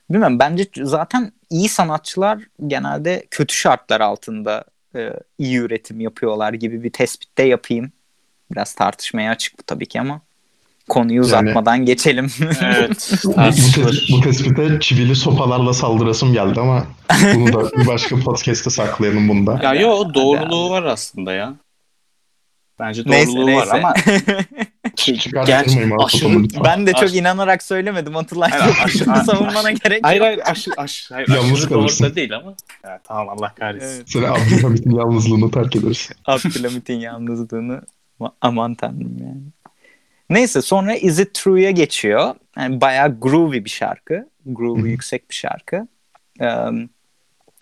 bilmem 0.09 0.39
bence 0.39 0.65
zaten 0.77 1.31
iyi 1.49 1.69
sanatçılar 1.69 2.39
genelde 2.67 3.25
kötü 3.31 3.55
şartlar 3.55 4.01
altında 4.01 4.65
e, 4.95 5.13
iyi 5.37 5.57
üretim 5.57 5.99
yapıyorlar 5.99 6.53
gibi 6.53 6.83
bir 6.83 6.89
tespitte 6.89 7.43
yapayım. 7.43 7.91
Biraz 8.51 8.73
tartışmaya 8.73 9.31
açık 9.31 9.59
bu 9.59 9.63
tabii 9.63 9.85
ki 9.85 10.01
ama 10.01 10.21
konuyu 10.89 11.21
uzatmadan 11.21 11.85
geçelim. 11.85 12.31
Evet. 12.61 13.11
Bu, 13.25 13.33
bu, 14.17 14.21
tespite 14.21 14.79
çivili 14.79 15.15
sopalarla 15.15 15.73
saldırasım 15.73 16.33
geldi 16.33 16.59
ama 16.59 16.83
bunu 17.35 17.53
da 17.53 17.71
bir 17.77 17.87
başka 17.87 18.19
podcast'te 18.19 18.69
saklayalım 18.69 19.29
bunu 19.29 19.47
da. 19.47 19.59
Ya 19.63 19.73
yo 19.73 20.13
doğruluğu 20.13 20.69
var 20.69 20.83
aslında 20.83 21.33
ya. 21.33 21.53
Bence 22.79 23.03
neyse 23.05 23.27
doğruluğu 23.31 23.45
neyse. 23.45 23.67
var 23.67 23.77
ama 23.79 23.93
Çıkartırmayın 24.95 25.89
Gerçi 25.89 26.05
aşırı- 26.17 26.63
ben 26.63 26.87
de 26.87 26.93
çok 26.93 27.03
Aş- 27.03 27.13
inanarak 27.13 27.63
söylemedim 27.63 28.15
Atılay. 28.17 28.49
Hayır, 28.51 28.75
aş- 28.85 29.25
savunmana 29.25 29.71
gerek 29.71 29.99
hayır 30.03 30.21
yok. 30.21 30.29
hayır 30.45 31.07
hayır, 31.09 31.27
Yalnız 31.35 31.51
aşırı 31.53 31.69
doğru 31.69 31.79
kalırsın. 31.79 32.05
da 32.05 32.15
değil 32.15 32.35
ama. 32.35 32.53
Ya, 32.83 32.99
tamam 33.03 33.29
Allah 33.29 33.53
kahretsin. 33.59 33.87
Evet. 33.95 34.03
Seni 34.09 34.27
Abdülhamit'in 34.27 34.91
yalnızlığını 34.95 35.51
terk 35.51 35.75
ederiz. 35.75 36.09
Abdülhamit'in 36.25 36.99
yalnızlığını 36.99 37.81
ama- 38.19 38.31
aman 38.41 38.75
tanrım 38.75 39.17
yani. 39.19 39.41
Neyse 40.31 40.61
sonra 40.61 40.95
Is 40.95 41.19
It 41.19 41.33
True'ya 41.33 41.71
geçiyor. 41.71 42.35
Yani 42.57 42.81
bayağı 42.81 43.19
groovy 43.19 43.63
bir 43.65 43.69
şarkı. 43.69 44.29
Groovy 44.45 44.89
yüksek 44.89 45.29
bir 45.29 45.35
şarkı. 45.35 45.87
Ee, 46.41 46.45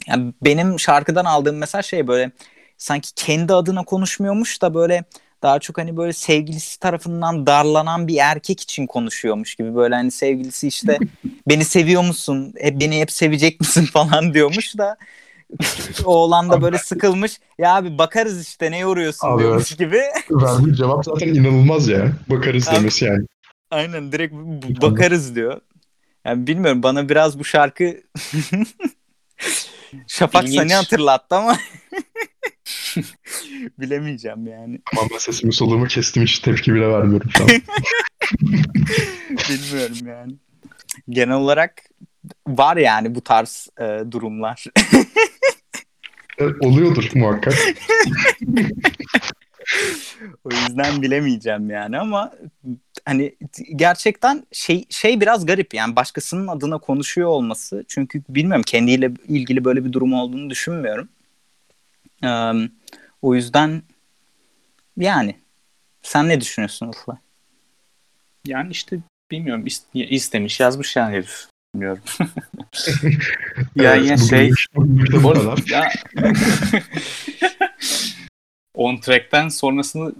yani 0.07 0.33
benim 0.41 0.79
şarkıdan 0.79 1.25
aldığım 1.25 1.57
mesaj 1.57 1.85
şey 1.85 2.07
böyle 2.07 2.31
sanki 2.77 3.09
kendi 3.15 3.53
adına 3.53 3.83
konuşmuyormuş 3.83 4.61
da 4.61 4.73
böyle 4.73 5.03
daha 5.43 5.59
çok 5.59 5.77
hani 5.77 5.97
böyle 5.97 6.13
sevgilisi 6.13 6.79
tarafından 6.79 7.47
darlanan 7.47 8.07
bir 8.07 8.17
erkek 8.17 8.61
için 8.61 8.87
konuşuyormuş 8.87 9.55
gibi 9.55 9.75
böyle 9.75 9.95
hani 9.95 10.11
sevgilisi 10.11 10.67
işte 10.67 10.97
beni 11.47 11.65
seviyor 11.65 12.03
musun? 12.03 12.53
Hep 12.61 12.81
beni 12.81 13.01
hep 13.01 13.11
sevecek 13.11 13.59
misin 13.59 13.85
falan 13.93 14.33
diyormuş 14.33 14.77
da 14.77 14.97
oğlan 16.05 16.49
da 16.49 16.61
böyle 16.61 16.77
sıkılmış. 16.77 17.39
Ya 17.57 17.75
abi 17.75 17.97
bakarız 17.97 18.41
işte 18.41 18.71
ne 18.71 18.79
yoruyorsun 18.79 19.27
Abi 19.27 19.39
diyormuş 19.43 19.75
gibi. 19.75 20.01
Verdiği 20.31 20.75
cevap 20.75 21.05
zaten 21.05 21.27
inanılmaz 21.27 21.87
ya. 21.87 22.11
Bakarız 22.29 22.67
Abi- 22.67 22.75
demesi 22.75 23.05
yani. 23.05 23.25
Aynen 23.71 24.11
direkt 24.11 24.33
bakarız 24.81 25.35
diyor. 25.35 25.61
Yani 26.25 26.47
bilmiyorum 26.47 26.83
bana 26.83 27.09
biraz 27.09 27.39
bu 27.39 27.45
şarkı 27.45 27.97
Şafak 30.07 30.43
İlginç. 30.43 30.57
Sani 30.57 30.73
hatırlattı 30.73 31.35
ama 31.35 31.57
bilemeyeceğim 33.79 34.47
yani. 34.47 34.79
Ama 34.97 35.07
ben 35.13 35.17
sesimi 35.17 35.53
soluğumu 35.53 35.85
kestim 35.85 36.23
hiç 36.23 36.39
tepki 36.39 36.73
bile 36.73 36.87
vermiyorum 36.87 37.31
şu 37.31 37.43
an. 37.43 37.49
Bilmiyorum 39.49 39.97
yani. 40.07 40.33
Genel 41.09 41.35
olarak 41.35 41.83
var 42.47 42.77
yani 42.77 43.15
bu 43.15 43.21
tarz 43.21 43.67
e, 43.79 44.11
durumlar. 44.11 44.65
Evet, 46.39 46.55
Oluyordur 46.61 47.09
muhakkak. 47.15 47.53
o 50.43 50.49
yüzden 50.51 51.01
bilemeyeceğim 51.01 51.69
yani 51.69 51.99
ama 51.99 52.31
hani 53.05 53.35
gerçekten 53.75 54.47
şey 54.51 54.85
şey 54.89 55.21
biraz 55.21 55.45
garip 55.45 55.73
yani 55.73 55.95
başkasının 55.95 56.47
adına 56.47 56.77
konuşuyor 56.77 57.27
olması 57.29 57.85
çünkü 57.87 58.23
bilmiyorum 58.29 58.63
kendiyle 58.63 59.11
ilgili 59.27 59.65
böyle 59.65 59.85
bir 59.85 59.93
durum 59.93 60.13
olduğunu 60.13 60.49
düşünmüyorum. 60.49 61.09
Ee, 62.23 62.51
o 63.21 63.35
yüzden 63.35 63.81
yani 64.97 65.35
sen 66.01 66.29
ne 66.29 66.41
düşünüyorsun 66.41 66.87
Ufla? 66.87 67.19
Yani 68.45 68.71
işte 68.71 68.99
bilmiyorum 69.31 69.65
is- 69.67 70.05
istemiş 70.07 70.59
yazmış 70.59 70.95
yani 70.95 71.15
herif. 71.15 71.47
Bilmiyorum. 71.75 72.03
ya 73.75 73.95
Evet, 73.95 74.05
yine 74.05 74.17
şey 74.17 74.51
bu 74.75 75.63
ya 75.71 75.89
On 78.73 78.97
Track'ten 78.97 79.49
sonrasını 79.49 80.13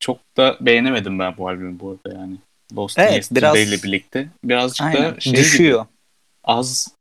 çok 0.00 0.36
da 0.36 0.56
beğenemedim 0.60 1.18
ben 1.18 1.36
bu 1.36 1.48
albümü 1.48 1.80
bu 1.80 1.90
arada 2.04 2.18
yani. 2.20 2.36
Lost 2.76 2.98
Evet, 2.98 3.12
Yesterday 3.12 3.54
biraz- 3.54 3.68
ile 3.68 3.82
birlikte 3.82 4.28
birazcık 4.44 4.86
Aynen 4.86 5.16
da 5.16 5.20
şey 5.20 5.32
düşüyor. 5.34 5.80
gibi, 5.82 5.88
az 6.44 6.94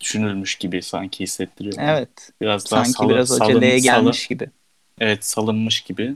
düşünülmüş 0.00 0.54
gibi 0.54 0.82
sanki 0.82 1.24
hissettiriyor. 1.24 1.74
Evet. 1.78 2.30
Biraz 2.40 2.70
daha 2.70 2.84
Sanki 2.84 2.96
salın- 2.98 3.10
biraz 3.10 3.40
aceleye 3.40 3.80
salın- 3.80 3.82
gelmiş 4.04 4.26
gibi. 4.26 4.50
evet 5.00 5.24
salınmış 5.24 5.80
gibi. 5.80 6.14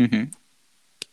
Hı 0.00 0.06
hı. 0.06 0.26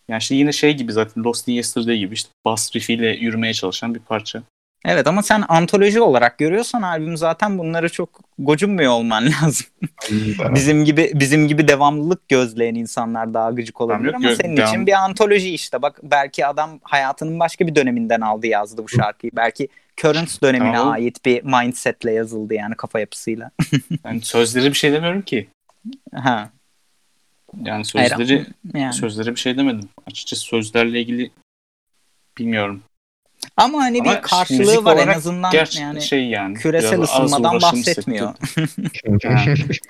Yani 0.07 0.19
işte 0.19 0.35
yine 0.35 0.51
şey 0.51 0.73
gibi 0.77 0.91
zaten 0.91 1.23
Lost 1.23 1.47
in 1.47 1.53
Yesterday 1.53 1.97
gibi 1.97 2.13
işte 2.13 2.29
bass 2.45 2.75
riffiyle 2.75 3.07
yürümeye 3.15 3.53
çalışan 3.53 3.95
bir 3.95 3.99
parça. 3.99 4.43
Evet 4.86 5.07
ama 5.07 5.23
sen 5.23 5.43
antoloji 5.47 6.01
olarak 6.01 6.38
görüyorsan 6.38 6.82
albüm 6.82 7.17
zaten 7.17 7.57
bunları 7.57 7.91
çok 7.91 8.19
gocunmuyor 8.39 8.91
olman 8.91 9.25
lazım. 9.43 9.65
bizim 10.55 10.86
gibi 10.86 11.11
bizim 11.13 11.47
gibi 11.47 11.67
devamlılık 11.67 12.30
gözleyen 12.30 12.75
insanlar 12.75 13.34
daha 13.34 13.51
gıcık 13.51 13.82
olabilir 13.82 14.13
ama 14.13 14.36
senin 14.36 14.67
için 14.67 14.88
bir 14.88 14.93
antoloji 14.93 15.53
işte. 15.53 15.82
Bak 15.82 15.99
belki 16.03 16.45
adam 16.45 16.80
hayatının 16.84 17.39
başka 17.39 17.68
bir 17.68 17.76
döneminden 17.76 18.22
aldı 18.22 18.47
yazdı 18.47 18.84
bu 18.84 18.89
şarkıyı. 18.89 19.31
Belki 19.35 19.68
current 19.97 20.43
dönemine 20.43 20.76
Tamam. 20.77 20.93
ait 20.93 21.26
bir 21.26 21.43
mindsetle 21.43 22.11
yazıldı 22.11 22.53
yani 22.53 22.76
kafa 22.76 22.99
yapısıyla. 22.99 23.52
Yani 24.06 24.22
sözleri 24.22 24.65
bir 24.69 24.77
şey 24.77 24.91
demiyorum 24.93 25.22
ki. 25.22 25.47
ha. 26.15 26.49
Yani 27.64 27.84
Hayır, 27.93 28.10
sözleri 28.10 28.45
yani. 28.73 28.93
sözlere 28.93 29.31
bir 29.31 29.39
şey 29.39 29.57
demedim. 29.57 29.89
Açıkçası 30.07 30.41
sözlerle 30.41 31.02
ilgili 31.02 31.31
bilmiyorum. 32.38 32.81
Ama 33.57 33.77
hani 33.81 34.01
Ama 34.01 34.15
bir 34.15 34.22
karşılığı 34.22 34.85
var 34.85 34.97
en 34.97 35.07
azından 35.07 35.51
yani 35.80 36.01
şey 36.01 36.27
yani. 36.27 36.53
küresel 36.53 37.01
ısınmadan 37.01 37.61
bahsetmiyor. 37.61 38.34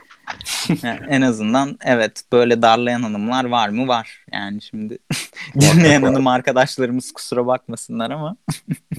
Yani. 0.84 1.00
En 1.10 1.22
azından 1.22 1.78
evet 1.86 2.24
böyle 2.32 2.62
darlayan 2.62 3.02
hanımlar 3.02 3.46
var 3.46 3.70
mı? 3.70 3.88
Var. 3.88 4.26
Yani 4.34 4.62
şimdi 4.62 4.98
dinleyen 5.60 6.04
hanım 6.04 6.28
arkadaşlarımız 6.28 7.12
kusura 7.12 7.48
bakmasınlar 7.48 8.12
ama 8.12 8.38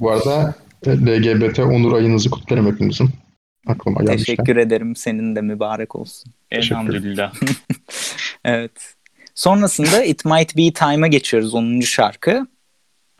Bu 0.00 0.10
arada 0.10 0.54
LGBT 0.86 1.58
onur 1.58 1.92
ayınızı 1.92 2.30
kutlarım 2.30 2.72
hepinizin. 2.72 3.10
Aklıma 3.66 4.00
gelmişken. 4.02 4.36
teşekkür 4.36 4.56
ederim. 4.56 4.96
Senin 4.96 5.36
de 5.36 5.40
mübarek 5.40 5.96
olsun. 5.96 6.32
Elhamdülillah. 6.50 7.32
Evet. 8.44 8.94
Sonrasında 9.34 10.04
It 10.04 10.24
Might 10.24 10.56
Be 10.56 10.72
Time'a 10.72 11.06
geçiyoruz 11.06 11.54
10. 11.54 11.80
şarkı. 11.80 12.46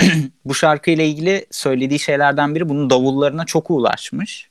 bu 0.45 0.55
şarkıyla 0.55 1.05
ilgili 1.05 1.47
söylediği 1.51 1.99
şeylerden 1.99 2.55
biri 2.55 2.69
bunun 2.69 2.91
davullarına 2.91 3.45
çok 3.45 3.71
ulaşmış. 3.71 4.49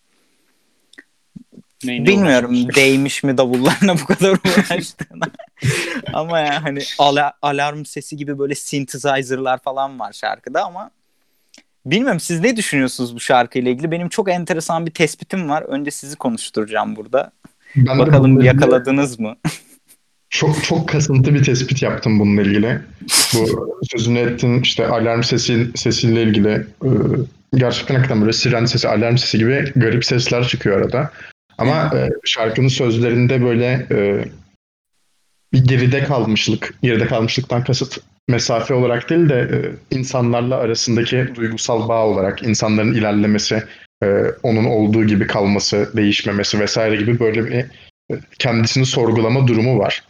Neyine 1.84 2.06
Bilmiyorum 2.06 2.52
uğraşmış? 2.56 2.76
değmiş 2.76 3.24
mi 3.24 3.38
davullarına 3.38 3.96
bu 4.00 4.06
kadar 4.06 4.32
uğraştığına. 4.46 5.26
ama 6.14 6.40
ya 6.40 6.64
hani 6.64 6.80
ala- 7.00 7.34
alarm 7.42 7.86
sesi 7.86 8.18
gibi 8.18 8.40
böyle 8.40 8.56
synthesizer'lar 8.56 9.58
falan 9.64 10.00
var 10.00 10.14
şarkıda 10.14 10.66
ama 10.66 10.92
bilmiyorum 11.86 12.20
siz 12.20 12.40
ne 12.40 12.58
düşünüyorsunuz 12.58 13.16
bu 13.16 13.20
şarkıyla 13.20 13.72
ilgili? 13.72 13.92
Benim 13.92 14.10
çok 14.10 14.30
enteresan 14.30 14.86
bir 14.86 14.92
tespitim 14.92 15.50
var. 15.50 15.62
Önce 15.62 15.92
sizi 15.92 16.16
konuşturacağım 16.16 16.96
burada. 16.96 17.32
Ben 17.76 18.00
Bakalım 18.00 18.42
yakaladınız 18.42 19.20
mı? 19.20 19.36
Çok 20.30 20.64
çok 20.64 20.90
kasıntı 20.90 21.34
bir 21.34 21.44
tespit 21.44 21.82
yaptım 21.82 22.20
bununla 22.20 22.42
ilgili. 22.42 22.80
Bu 23.34 23.78
sözünü 23.92 24.20
ettiğin 24.20 24.62
işte 24.62 24.88
alarm 24.88 25.24
sesi 25.24 25.68
sesiyle 25.76 26.24
ilgili 26.24 26.50
e, 26.84 26.90
gerçekten 27.56 27.96
hakikaten 27.96 28.22
böyle 28.22 28.34
siren 28.34 28.66
sesi, 28.66 28.88
alarm 28.88 29.18
sesi 29.18 29.38
gibi 29.38 29.72
garip 29.76 30.06
sesler 30.06 30.48
çıkıyor 30.48 30.82
arada. 30.82 31.12
Ama 31.58 31.92
e, 31.96 32.10
şarkının 32.26 32.68
sözlerinde 32.68 33.44
böyle 33.44 33.88
e, 33.92 34.26
bir 35.54 35.64
geride 35.64 36.04
kalmışlık, 36.04 36.74
geride 36.82 37.08
kalmışlıktan 37.08 37.64
kasıt 37.64 37.98
mesafe 38.28 38.74
olarak 38.74 39.10
değil 39.10 39.30
de 39.30 39.50
e, 39.54 39.58
insanlarla 39.96 40.56
arasındaki 40.56 41.28
duygusal 41.36 41.90
bağ 41.90 42.06
olarak 42.06 42.44
insanların 42.44 42.94
ilerlemesi, 42.94 43.64
e, 44.04 44.08
onun 44.44 44.66
olduğu 44.66 45.04
gibi 45.04 45.28
kalması, 45.28 45.92
değişmemesi 45.96 46.60
vesaire 46.60 46.96
gibi 46.96 47.20
böyle 47.20 47.46
bir 47.46 47.52
e, 47.52 47.66
kendisini 48.40 48.86
sorgulama 48.86 49.48
durumu 49.48 49.80
var 49.80 50.04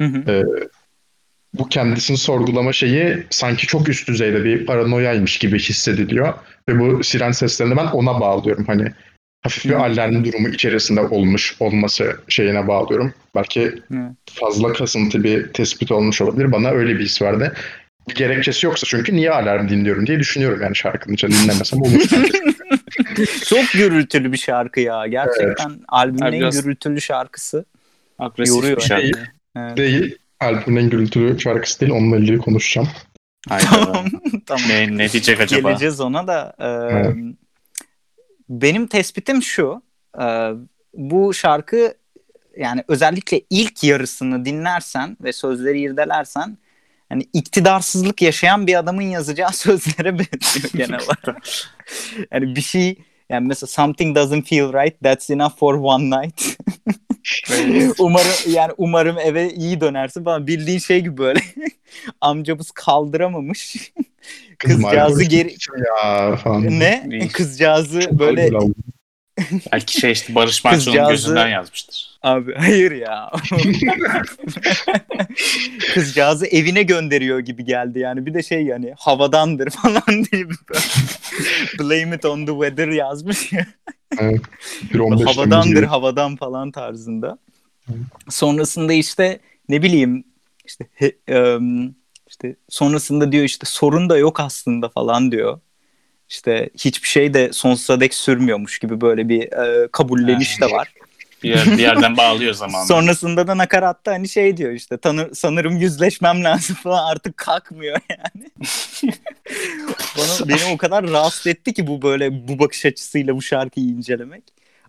Hı 0.00 0.04
hı. 0.06 0.44
bu 1.54 1.68
kendisini 1.68 2.16
sorgulama 2.16 2.72
şeyi 2.72 3.26
sanki 3.30 3.66
çok 3.66 3.88
üst 3.88 4.08
düzeyde 4.08 4.44
bir 4.44 4.66
paranoyaymış 4.66 5.38
gibi 5.38 5.58
hissediliyor. 5.58 6.34
Ve 6.68 6.78
bu 6.80 7.04
siren 7.04 7.32
seslerini 7.32 7.76
ben 7.76 7.86
ona 7.86 8.20
bağlıyorum. 8.20 8.64
Hani 8.66 8.92
hafif 9.42 9.64
bir 9.64 9.70
Hı. 9.70 9.78
alarm 9.78 10.24
durumu 10.24 10.48
içerisinde 10.48 11.00
olmuş 11.00 11.56
olması 11.60 12.16
şeyine 12.28 12.68
bağlıyorum. 12.68 13.14
Belki 13.34 13.60
Evet. 13.60 14.12
fazla 14.32 14.72
kasıntı 14.72 15.24
bir 15.24 15.52
tespit 15.52 15.92
olmuş 15.92 16.20
olabilir. 16.20 16.52
Bana 16.52 16.70
öyle 16.70 16.98
bir 16.98 17.04
his 17.04 17.22
verdi. 17.22 17.52
Bir 18.08 18.14
gerekçesi 18.14 18.66
yoksa 18.66 18.86
çünkü 18.86 19.16
niye 19.16 19.30
alarm 19.30 19.68
dinliyorum 19.68 20.06
diye 20.06 20.18
düşünüyorum 20.18 20.62
yani 20.62 20.76
şarkının 20.76 21.14
içinde 21.14 21.32
dinlemesem 21.42 21.82
olur. 21.82 21.90
Çok 23.46 23.70
gürültülü 23.72 24.32
bir 24.32 24.38
şarkı 24.38 24.80
ya. 24.80 25.06
Gerçekten 25.06 25.70
albümün 25.88 26.20
Abi 26.20 26.34
en 26.36 26.40
biraz- 26.40 26.62
gürültülü 26.62 27.00
şarkısı. 27.00 27.64
Agresif 28.18 28.54
Yoruyor. 28.56 28.76
bir 28.76 28.82
şarkı. 28.82 29.10
Evet. 29.56 29.76
değil. 29.76 30.18
Albümün 30.40 30.82
en 30.84 30.90
gürültülü 30.90 31.40
şarkısı 31.40 31.80
değil. 31.80 31.92
Onunla 31.92 32.16
ilgili 32.16 32.38
konuşacağım. 32.38 32.88
Hayda. 33.48 33.64
tamam. 33.70 34.06
tamam. 34.46 34.68
ne, 34.68 34.96
ne 34.98 35.12
diyecek 35.12 35.40
acaba? 35.40 35.68
Geleceğiz 35.68 36.00
ona 36.00 36.26
da. 36.26 36.54
e, 36.58 36.66
Evet. 36.66 37.16
Benim 38.48 38.86
tespitim 38.86 39.42
şu. 39.42 39.82
e, 40.22 40.50
bu 40.94 41.34
şarkı 41.34 41.94
yani 42.58 42.84
özellikle 42.88 43.40
ilk 43.50 43.84
yarısını 43.84 44.44
dinlersen 44.44 45.16
ve 45.20 45.32
sözleri 45.32 45.80
irdelersen 45.80 46.58
hani 47.08 47.22
iktidarsızlık 47.32 48.22
yaşayan 48.22 48.66
bir 48.66 48.74
adamın 48.78 49.02
yazacağı 49.02 49.52
sözlere 49.52 50.18
benziyor 50.18 50.70
genel 50.74 51.00
olarak. 51.00 51.42
yani 52.32 52.56
bir 52.56 52.60
şey 52.60 52.98
yani 53.30 53.46
mesela 53.48 53.66
something 53.68 54.16
doesn't 54.16 54.48
feel 54.48 54.72
right 54.72 55.00
that's 55.02 55.30
enough 55.30 55.58
for 55.58 55.74
one 55.74 56.22
night. 56.22 56.58
umarım 57.98 58.52
yani 58.52 58.72
umarım 58.76 59.18
eve 59.18 59.50
iyi 59.50 59.80
dönersin 59.80 60.24
falan 60.24 60.46
bildiğin 60.46 60.78
şey 60.78 61.00
gibi 61.00 61.16
böyle. 61.16 61.40
Amcamız 62.20 62.70
kaldıramamış. 62.70 63.92
Kızcağızı 64.58 65.24
geri 65.24 65.56
ya 66.04 66.36
falan. 66.36 66.80
ne? 66.80 67.28
Kızcağızı 67.32 68.00
Çok 68.00 68.12
böyle. 68.12 68.50
Belki 69.72 70.00
şey 70.00 70.12
işte 70.12 70.34
Barış 70.34 70.64
Manço'nun 70.64 70.84
Kızcağızı- 70.96 71.10
gözünden 71.10 71.48
yazmıştır. 71.48 72.12
Abi 72.22 72.54
hayır 72.54 72.92
ya. 72.92 73.30
Kızcağızı 75.94 76.46
evine 76.46 76.82
gönderiyor 76.82 77.38
gibi 77.38 77.64
geldi 77.64 77.98
yani. 77.98 78.26
Bir 78.26 78.34
de 78.34 78.42
şey 78.42 78.62
yani 78.64 78.94
havadandır 78.98 79.70
falan 79.70 80.02
diye 80.32 80.46
blame 81.78 82.16
it 82.16 82.24
on 82.24 82.46
the 82.46 82.52
weather 82.52 82.88
yazmış 82.88 83.52
ya. 83.52 83.66
Bir 84.94 84.98
15 84.98 85.18
Temmuz 85.18 85.36
havadandır 85.36 85.82
havadan 85.82 86.36
falan 86.36 86.70
tarzında. 86.70 87.38
Sonrasında 88.28 88.92
işte 88.92 89.38
ne 89.68 89.82
bileyim 89.82 90.24
işte 90.64 90.86
he- 90.94 91.16
em, 91.28 91.94
işte 92.28 92.56
sonrasında 92.68 93.32
diyor 93.32 93.44
işte 93.44 93.66
sorun 93.66 94.08
da 94.10 94.16
yok 94.18 94.40
aslında 94.40 94.88
falan 94.88 95.32
diyor. 95.32 95.60
İşte 96.32 96.70
hiçbir 96.78 97.08
şey 97.08 97.34
de 97.34 97.52
sonsuza 97.52 98.00
dek 98.00 98.14
sürmüyormuş 98.14 98.78
gibi 98.78 99.00
böyle 99.00 99.28
bir 99.28 99.42
e, 99.42 99.88
kabulleniş 99.92 100.60
de 100.60 100.66
var. 100.66 100.92
Bir, 101.42 101.48
yer, 101.48 101.66
bir 101.66 101.78
yerden 101.78 102.16
bağlıyor 102.16 102.54
zamanı. 102.54 102.86
Sonrasında 102.88 103.46
da 103.46 103.58
nakaratta 103.58 104.12
hani 104.12 104.28
şey 104.28 104.56
diyor 104.56 104.72
işte 104.72 104.96
tanı, 104.96 105.34
sanırım 105.34 105.76
yüzleşmem 105.76 106.44
lazım 106.44 106.76
falan 106.76 107.10
artık 107.10 107.36
kalkmıyor 107.36 108.00
yani. 108.10 108.50
Bana, 110.18 110.48
beni 110.48 110.74
o 110.74 110.76
kadar 110.76 111.10
rahatsız 111.10 111.46
etti 111.46 111.72
ki 111.74 111.86
bu 111.86 112.02
böyle 112.02 112.48
bu 112.48 112.58
bakış 112.58 112.86
açısıyla 112.86 113.36
bu 113.36 113.42
şarkıyı 113.42 113.86
incelemek. 113.86 114.42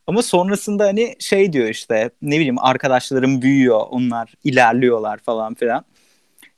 Ama 0.07 0.21
sonrasında 0.21 0.85
hani 0.85 1.15
şey 1.19 1.53
diyor 1.53 1.69
işte 1.69 2.09
ne 2.21 2.35
bileyim 2.35 2.59
arkadaşlarım 2.59 3.41
büyüyor 3.41 3.81
onlar 3.89 4.33
ilerliyorlar 4.43 5.17
falan 5.17 5.53
filan. 5.53 5.85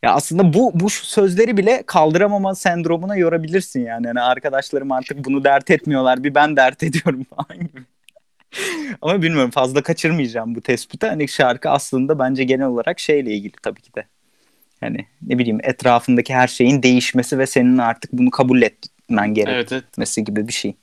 Ya 0.05 0.13
aslında 0.13 0.53
bu 0.53 0.71
bu 0.73 0.89
sözleri 0.89 1.57
bile 1.57 1.83
kaldıramama 1.85 2.55
sendromuna 2.55 3.15
yorabilirsin 3.15 3.85
yani. 3.85 4.07
yani 4.07 4.21
arkadaşlarım 4.21 4.91
artık 4.91 5.25
bunu 5.25 5.43
dert 5.43 5.71
etmiyorlar 5.71 6.23
bir 6.23 6.35
ben 6.35 6.55
dert 6.55 6.83
ediyorum 6.83 7.23
falan 7.23 7.59
gibi. 7.59 7.81
Ama 9.01 9.21
bilmiyorum 9.21 9.51
fazla 9.51 9.83
kaçırmayacağım 9.83 10.55
bu 10.55 10.61
tespiti. 10.61 11.07
Hani 11.07 11.27
şarkı 11.27 11.69
aslında 11.69 12.19
bence 12.19 12.43
genel 12.43 12.65
olarak 12.65 12.99
şeyle 12.99 13.33
ilgili 13.33 13.53
tabii 13.63 13.81
ki 13.81 13.95
de. 13.95 14.05
Hani 14.79 15.05
ne 15.21 15.39
bileyim 15.39 15.59
etrafındaki 15.63 16.33
her 16.33 16.47
şeyin 16.47 16.83
değişmesi 16.83 17.39
ve 17.39 17.47
senin 17.47 17.77
artık 17.77 18.13
bunu 18.13 18.29
kabul 18.29 18.61
etmen 18.61 19.33
gerekmesi 19.33 19.75
Evet 19.75 20.17
evet. 20.17 20.27
gibi 20.27 20.47
bir 20.47 20.53
şey. 20.53 20.75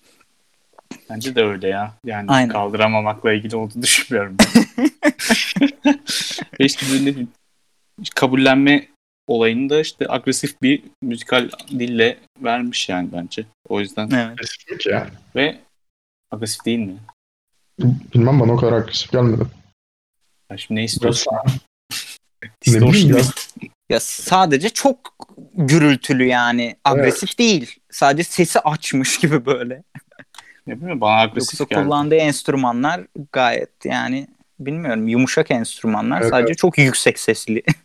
Bence 1.11 1.35
de 1.35 1.45
öyle 1.45 1.69
ya. 1.69 1.95
Yani 2.05 2.25
Aynen. 2.29 2.49
kaldıramamakla 2.49 3.33
ilgili 3.33 3.57
olduğunu 3.57 3.83
düşünmüyorum 3.83 4.37
ben. 4.39 4.63
Ve 6.61 6.65
işte 6.65 6.87
böyle 6.93 7.15
kabullenme 8.15 8.92
olayını 9.27 9.71
da 9.71 9.81
işte 9.81 10.07
agresif 10.09 10.63
bir 10.63 10.83
müzikal 11.03 11.51
dille 11.71 12.19
vermiş 12.43 12.89
yani 12.89 13.09
bence. 13.13 13.45
O 13.69 13.81
yüzden 13.81 14.11
Evet. 14.11 14.39
Ve 15.37 15.59
agresif 16.31 16.65
değil 16.65 16.79
mi? 16.79 16.97
Bilmem 18.15 18.41
bana 18.41 18.53
o 18.53 18.57
kadar 18.57 18.73
agresif 18.73 19.13
gelmedi. 19.13 19.43
Ya 20.51 20.59
şimdi 20.59 20.81
ne 20.81 20.85
istiyorsun? 20.85 21.33
Ne 22.45 22.51
Distortion 22.75 23.19
ya. 23.19 23.25
Ya 23.91 24.01
sadece 24.01 24.69
çok 24.69 25.15
gürültülü 25.55 26.25
yani. 26.25 26.77
Agresif 26.85 27.39
değil. 27.39 27.77
Sadece 27.91 28.25
sesi 28.25 28.61
açmış 28.61 29.19
gibi 29.19 29.47
böyle. 29.47 29.83
Ne 30.67 30.81
bileyim 30.81 31.01
bana 31.01 31.21
agresif 31.21 31.61
Yoksa 31.61 31.75
geldi. 31.75 31.85
kullandığı 31.85 32.15
enstrümanlar 32.15 33.01
gayet 33.33 33.85
yani 33.85 34.29
bilmiyorum 34.61 35.09
yumuşak 35.09 35.51
enstrümanlar. 35.51 36.21
Evet, 36.21 36.31
sadece 36.31 36.55
çok 36.55 36.79
yüksek 36.79 37.19
sesli 37.19 37.63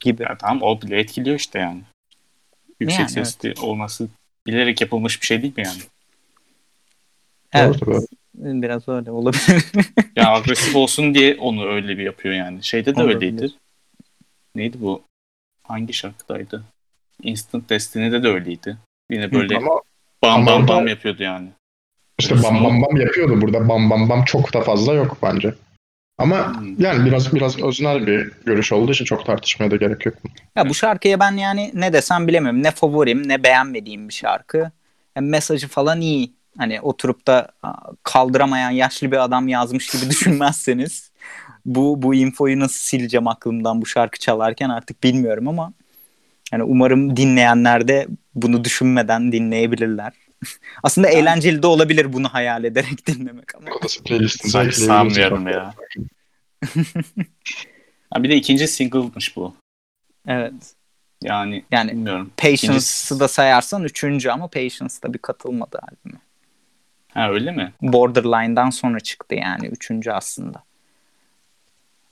gibi. 0.00 0.22
Ya 0.22 0.36
tamam 0.38 0.62
o 0.62 0.82
bile 0.82 0.98
etkiliyor 0.98 1.36
işte 1.36 1.58
yani. 1.58 1.80
Yüksek 2.80 3.00
Yani, 3.00 3.10
sesli 3.10 3.54
olması 3.60 4.08
bilerek 4.46 4.80
yapılmış 4.80 5.20
bir 5.22 5.26
şey 5.26 5.42
değil 5.42 5.56
mi 5.56 5.62
yani? 5.66 5.80
Evet. 7.52 7.86
Doğru. 7.86 8.00
Biraz 8.34 8.88
öyle 8.88 9.10
olabilir. 9.10 9.64
Ya 10.16 10.32
agresif 10.34 10.76
olsun 10.76 11.14
diye 11.14 11.36
onu 11.40 11.66
öyle 11.66 11.98
bir 11.98 12.02
yapıyor 12.02 12.34
yani. 12.34 12.64
Şeyde 12.64 12.96
de 12.96 13.00
Olabilir. 13.02 13.14
öyleydi. 13.14 13.52
Neydi 14.54 14.80
bu? 14.80 15.02
Hangi 15.62 15.92
şarkıdaydı? 15.92 16.64
Instant 17.22 17.70
Destiny'de 17.70 18.22
de 18.22 18.28
öyleydi. 18.28 18.76
Yine 19.10 19.32
böyle 19.32 19.56
Ama 19.56 19.80
bam 20.22 20.32
ama 20.32 20.46
bam 20.46 20.68
bam 20.68 20.86
yapıyordu 20.88 21.22
yani. 21.22 21.48
işte 22.18 22.42
bam 22.42 22.64
bam 22.64 22.82
bam 22.82 22.96
yapıyordu. 22.96 23.40
Burada 23.40 23.68
bam 23.68 23.90
bam 23.90 24.08
bam 24.08 24.24
çok 24.24 24.54
da 24.54 24.60
fazla 24.60 24.94
yok 24.94 25.18
bence. 25.22 25.54
Ama 26.18 26.54
Hmm. 26.54 26.80
yani 26.80 27.06
biraz 27.06 27.34
biraz 27.34 27.62
öznel 27.62 28.06
bir 28.06 28.30
görüş 28.46 28.72
olduğu 28.72 28.92
için 28.92 29.04
çok 29.04 29.26
tartışmaya 29.26 29.70
da 29.70 29.76
gerek 29.76 30.06
yok. 30.06 30.14
ya 30.56 30.68
bu 30.68 30.74
şarkıya 30.74 31.20
ben 31.20 31.32
yani 31.36 31.70
ne 31.74 31.92
desem 31.92 32.28
bilemiyorum. 32.28 32.62
Ne 32.62 32.70
favorim 32.70 33.28
ne 33.28 33.42
beğenmediğim 33.44 34.08
bir 34.08 34.14
şarkı. 34.14 34.70
Yani 35.16 35.28
mesajı 35.28 35.68
falan 35.68 36.00
iyi. 36.00 36.32
Hani 36.58 36.80
oturup 36.80 37.26
da 37.26 37.48
kaldıramayan 38.02 38.70
yaşlı 38.70 39.12
bir 39.12 39.24
adam 39.24 39.48
yazmış 39.48 39.88
gibi 39.90 40.02
düşünmezseniz 40.10 41.10
bu 41.66 42.02
bu 42.02 42.14
infoyu 42.14 42.60
nasıl 42.60 42.78
sileceğim 42.78 43.28
aklımdan 43.28 43.82
bu 43.82 43.86
şarkı 43.86 44.18
çalarken 44.18 44.68
artık 44.68 45.02
bilmiyorum 45.04 45.48
ama 45.48 45.72
yani 46.52 46.62
umarım 46.62 47.16
dinleyenler 47.16 47.88
de 47.88 48.06
bunu 48.34 48.64
düşünmeden 48.64 49.32
dinleyebilirler. 49.32 50.12
Aslında 50.82 51.08
eğlenceli 51.08 51.62
de 51.62 51.66
olabilir 51.66 52.12
bunu 52.12 52.28
hayal 52.28 52.64
ederek 52.64 53.06
dinlemek 53.06 53.54
ama. 53.54 53.66
Odası 53.76 54.00
ekleyebilirsiniz. 54.00 54.86
sanmıyorum 54.86 55.48
ya. 55.48 55.74
Ha, 58.10 58.22
bir 58.22 58.30
de 58.30 58.36
ikinci 58.36 58.68
single'mış 58.68 59.36
bu. 59.36 59.54
Evet. 60.26 60.52
Yani, 61.22 61.64
Yani 61.70 61.90
bilmiyorum. 61.90 62.30
Patience'ı 62.36 63.20
da 63.20 63.28
sayarsan 63.28 63.84
üçüncü 63.84 64.30
ama 64.30 64.48
Patience 64.48 64.94
tabii 65.02 65.18
katılmadı 65.18 65.78
albüme. 65.82 66.20
Ha 67.14 67.30
öyle 67.30 67.52
mi? 67.52 67.72
Borderline'dan 67.82 68.70
sonra 68.70 69.00
çıktı 69.00 69.34
yani 69.34 69.66
üçüncü 69.66 70.10
aslında. 70.10 70.62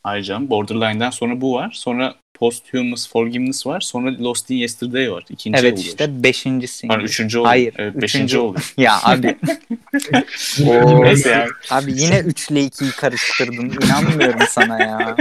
Canım. 0.07 0.51
Borderline'den 0.51 1.11
sonra 1.11 1.41
bu 1.41 1.55
var. 1.55 1.71
Sonra 1.75 2.15
Posthumous 2.35 3.09
Forgiveness 3.09 3.67
var. 3.67 3.81
Sonra 3.81 4.19
Lost 4.19 4.51
in 4.51 4.55
Yesterday 4.55 5.13
var. 5.13 5.25
İkinci 5.31 5.59
evet 5.59 5.73
oluyor 5.73 5.87
işte 5.87 6.23
beşinci 6.23 6.67
single. 6.69 6.95
Pardon, 6.95 7.05
üçüncü 7.07 7.39
oluyor. 7.39 7.49
Hayır. 7.51 7.75
Evet, 7.79 7.89
üçüncü- 7.91 8.03
beşinci 8.03 8.39
oluyor. 8.39 8.73
Ya 8.77 8.99
abi, 9.03 9.37
Neyse 11.03 11.47
abi 11.71 11.93
yine 12.01 12.19
3 12.19 12.51
ile 12.51 12.61
2'yi 12.67 12.91
karıştırdın. 12.91 13.73
İnanmıyorum 13.87 14.41
sana 14.49 14.83
ya. 14.83 15.17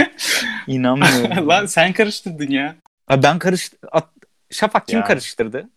İnanmıyorum. 0.66 1.48
Lan 1.48 1.66
sen 1.66 1.92
karıştırdın 1.92 2.50
ya. 2.50 2.76
Abi 3.08 3.22
ben 3.22 3.38
karıştı 3.38 3.76
At- 3.92 4.08
Şafak 4.50 4.88
kim 4.88 4.98
Ya. 4.98 5.04
karıştırdı? 5.04 5.68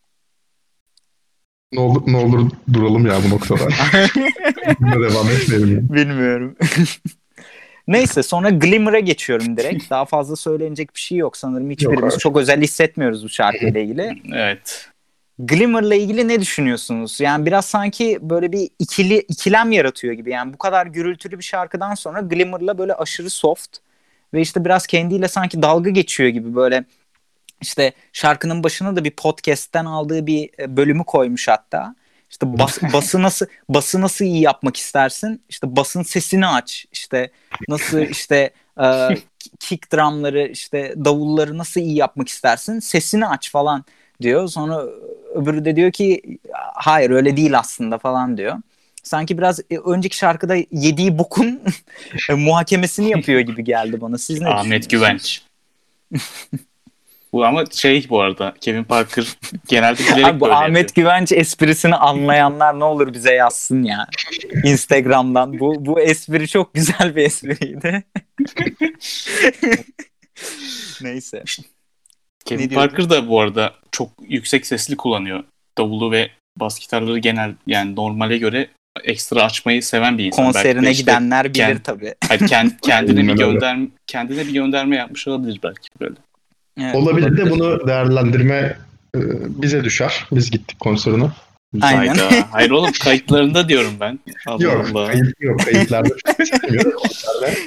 Ne 1.72 1.80
olur, 1.80 2.02
ne 2.07 2.18
olur 2.18 2.52
duralım 2.73 3.06
ya 3.06 3.23
bu 3.26 3.30
noktada. 3.30 3.64
Buna 4.80 5.10
devam 5.10 5.30
etmeyelim. 5.30 5.88
Bilmiyorum. 5.94 6.56
Neyse 7.87 8.23
sonra 8.23 8.49
Glimmer'a 8.49 8.99
geçiyorum 8.99 9.57
direkt. 9.57 9.89
Daha 9.89 10.05
fazla 10.05 10.35
söylenecek 10.35 10.95
bir 10.95 10.99
şey 10.99 11.17
yok 11.17 11.37
sanırım. 11.37 11.69
Hiçbirimiz 11.71 12.17
çok 12.17 12.37
özel 12.37 12.61
hissetmiyoruz 12.61 13.23
bu 13.23 13.29
şarkıyla 13.29 13.79
ilgili. 13.79 14.21
Evet. 14.33 14.89
Glimmer'la 15.39 15.95
ilgili 15.95 16.27
ne 16.27 16.41
düşünüyorsunuz? 16.41 17.19
Yani 17.19 17.45
biraz 17.45 17.65
sanki 17.65 18.19
böyle 18.21 18.51
bir 18.51 18.69
ikili 18.79 19.17
ikilem 19.17 19.71
yaratıyor 19.71 20.13
gibi. 20.13 20.31
Yani 20.31 20.53
bu 20.53 20.57
kadar 20.57 20.85
gürültülü 20.85 21.37
bir 21.37 21.43
şarkıdan 21.43 21.95
sonra 21.95 22.21
Glimmer'la 22.21 22.77
böyle 22.77 22.93
aşırı 22.93 23.29
soft 23.29 23.77
ve 24.33 24.41
işte 24.41 24.65
biraz 24.65 24.87
kendiyle 24.87 25.27
sanki 25.27 25.61
dalga 25.61 25.89
geçiyor 25.89 26.29
gibi 26.29 26.55
böyle 26.55 26.85
işte 27.61 27.93
şarkının 28.13 28.63
başına 28.63 28.95
da 28.95 29.03
bir 29.03 29.11
podcast'ten 29.11 29.85
aldığı 29.85 30.27
bir 30.27 30.49
e, 30.59 30.77
bölümü 30.77 31.03
koymuş 31.03 31.47
hatta. 31.47 31.95
İşte 32.35 32.59
bas, 32.59 32.83
bası 32.93 33.21
nasıl 33.21 33.45
bası 33.69 34.01
nasıl 34.01 34.25
iyi 34.25 34.41
yapmak 34.41 34.77
istersin? 34.77 35.41
İşte 35.49 35.75
basın 35.75 36.03
sesini 36.03 36.47
aç. 36.47 36.85
İşte 36.91 37.29
nasıl 37.69 37.99
işte 38.01 38.49
e, 38.81 38.87
kick 39.59 39.93
drumları 39.93 40.47
işte 40.47 40.93
davulları 41.05 41.57
nasıl 41.57 41.81
iyi 41.81 41.95
yapmak 41.95 42.29
istersin? 42.29 42.79
Sesini 42.79 43.27
aç 43.27 43.51
falan 43.51 43.85
diyor. 44.21 44.47
Sonra 44.47 44.83
öbürü 45.35 45.65
de 45.65 45.75
diyor 45.75 45.91
ki 45.91 46.21
hayır 46.73 47.09
öyle 47.09 47.37
değil 47.37 47.59
aslında 47.59 47.97
falan 47.97 48.37
diyor. 48.37 48.57
Sanki 49.03 49.37
biraz 49.37 49.59
e, 49.59 49.77
önceki 49.85 50.17
şarkıda 50.17 50.55
yediği 50.71 51.17
bokun 51.17 51.61
e, 52.29 52.33
muhakemesini 52.33 53.09
yapıyor 53.09 53.39
gibi 53.39 53.63
geldi 53.63 54.01
bana. 54.01 54.17
Siz 54.17 54.41
ne 54.41 54.47
Ahmet? 54.47 54.89
Güvenç. 54.89 55.41
bu 57.35 57.45
ama 57.45 57.65
şey 57.71 58.09
bu 58.09 58.21
arada 58.21 58.53
Kevin 58.61 58.83
Parker 58.83 59.25
genelde 59.67 59.99
bilerek 60.03 60.25
Abi 60.25 60.39
bu 60.39 60.45
böyle 60.45 60.55
Ahmet 60.55 60.89
yapıyor. 60.89 61.05
Güvenç 61.05 61.31
esprisini 61.31 61.95
anlayanlar 61.95 62.79
ne 62.79 62.83
olur 62.83 63.13
bize 63.13 63.33
yazsın 63.33 63.83
ya. 63.83 64.07
Instagram'dan. 64.63 65.59
Bu 65.59 65.85
bu 65.85 65.99
espri 65.99 66.47
çok 66.47 66.73
güzel 66.73 67.15
bir 67.15 67.23
espriydi. 67.23 68.03
Neyse. 71.01 71.43
Kevin 72.45 72.69
Ne? 72.69 72.73
Parker 72.73 73.09
da 73.09 73.27
bu 73.27 73.39
arada 73.39 73.73
çok 73.91 74.09
yüksek 74.27 74.67
sesli 74.67 74.97
kullanıyor. 74.97 75.43
Davulu 75.77 76.11
ve 76.11 76.29
bas 76.59 76.79
gitarları 76.79 77.19
genel 77.19 77.55
yani 77.67 77.95
normale 77.95 78.37
göre 78.37 78.67
ekstra 79.03 79.43
açmayı 79.43 79.83
seven 79.83 80.17
bir 80.17 80.25
insan. 80.25 80.45
Belki 80.45 80.57
Konserine 80.57 80.91
işte 80.91 81.01
gidenler 81.01 81.53
bilir 81.53 81.63
kend- 81.63 81.83
tabii. 81.83 82.15
Hayır, 82.27 82.41
kend- 82.41 82.79
kendine 82.81 83.27
bir 83.27 83.37
gönderme 83.37 83.87
kendine 84.07 84.47
bir 84.47 84.53
gönderme 84.53 84.95
yapmış 84.95 85.27
olabilir 85.27 85.59
belki 85.63 85.89
böyle. 86.01 86.15
Evet, 86.80 86.95
Olabilir 86.95 87.38
de 87.38 87.52
bunu 87.52 87.88
değerlendirme 87.88 88.77
e, 89.15 89.19
bize 89.61 89.84
düşer. 89.84 90.26
Biz 90.31 90.52
gittik 90.52 90.80
konserine. 90.80 91.26
Aynen. 91.81 92.15
Hayda. 92.15 92.47
Hayır 92.52 92.72
oğlum 92.72 92.91
kayıtlarında 92.99 93.69
diyorum 93.69 93.93
ben. 93.99 94.19
Allah 94.47 94.64
Yok, 94.64 94.88
Allah. 94.95 95.07
kayıt, 95.11 95.34
yok 95.39 95.60
kayıtlarda. 95.60 96.10
Konserde 96.95 97.57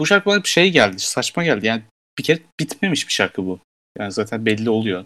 Bu 0.00 0.06
şarkı 0.06 0.30
bana 0.30 0.42
bir 0.42 0.48
şey 0.48 0.70
geldi. 0.70 0.98
Saçma 0.98 1.44
geldi. 1.44 1.66
Yani 1.66 1.82
bir 2.18 2.22
kere 2.24 2.38
bitmemiş 2.60 3.08
bir 3.08 3.12
şarkı 3.12 3.46
bu. 3.46 3.58
Yani 3.98 4.12
zaten 4.12 4.46
belli 4.46 4.70
oluyor. 4.70 5.04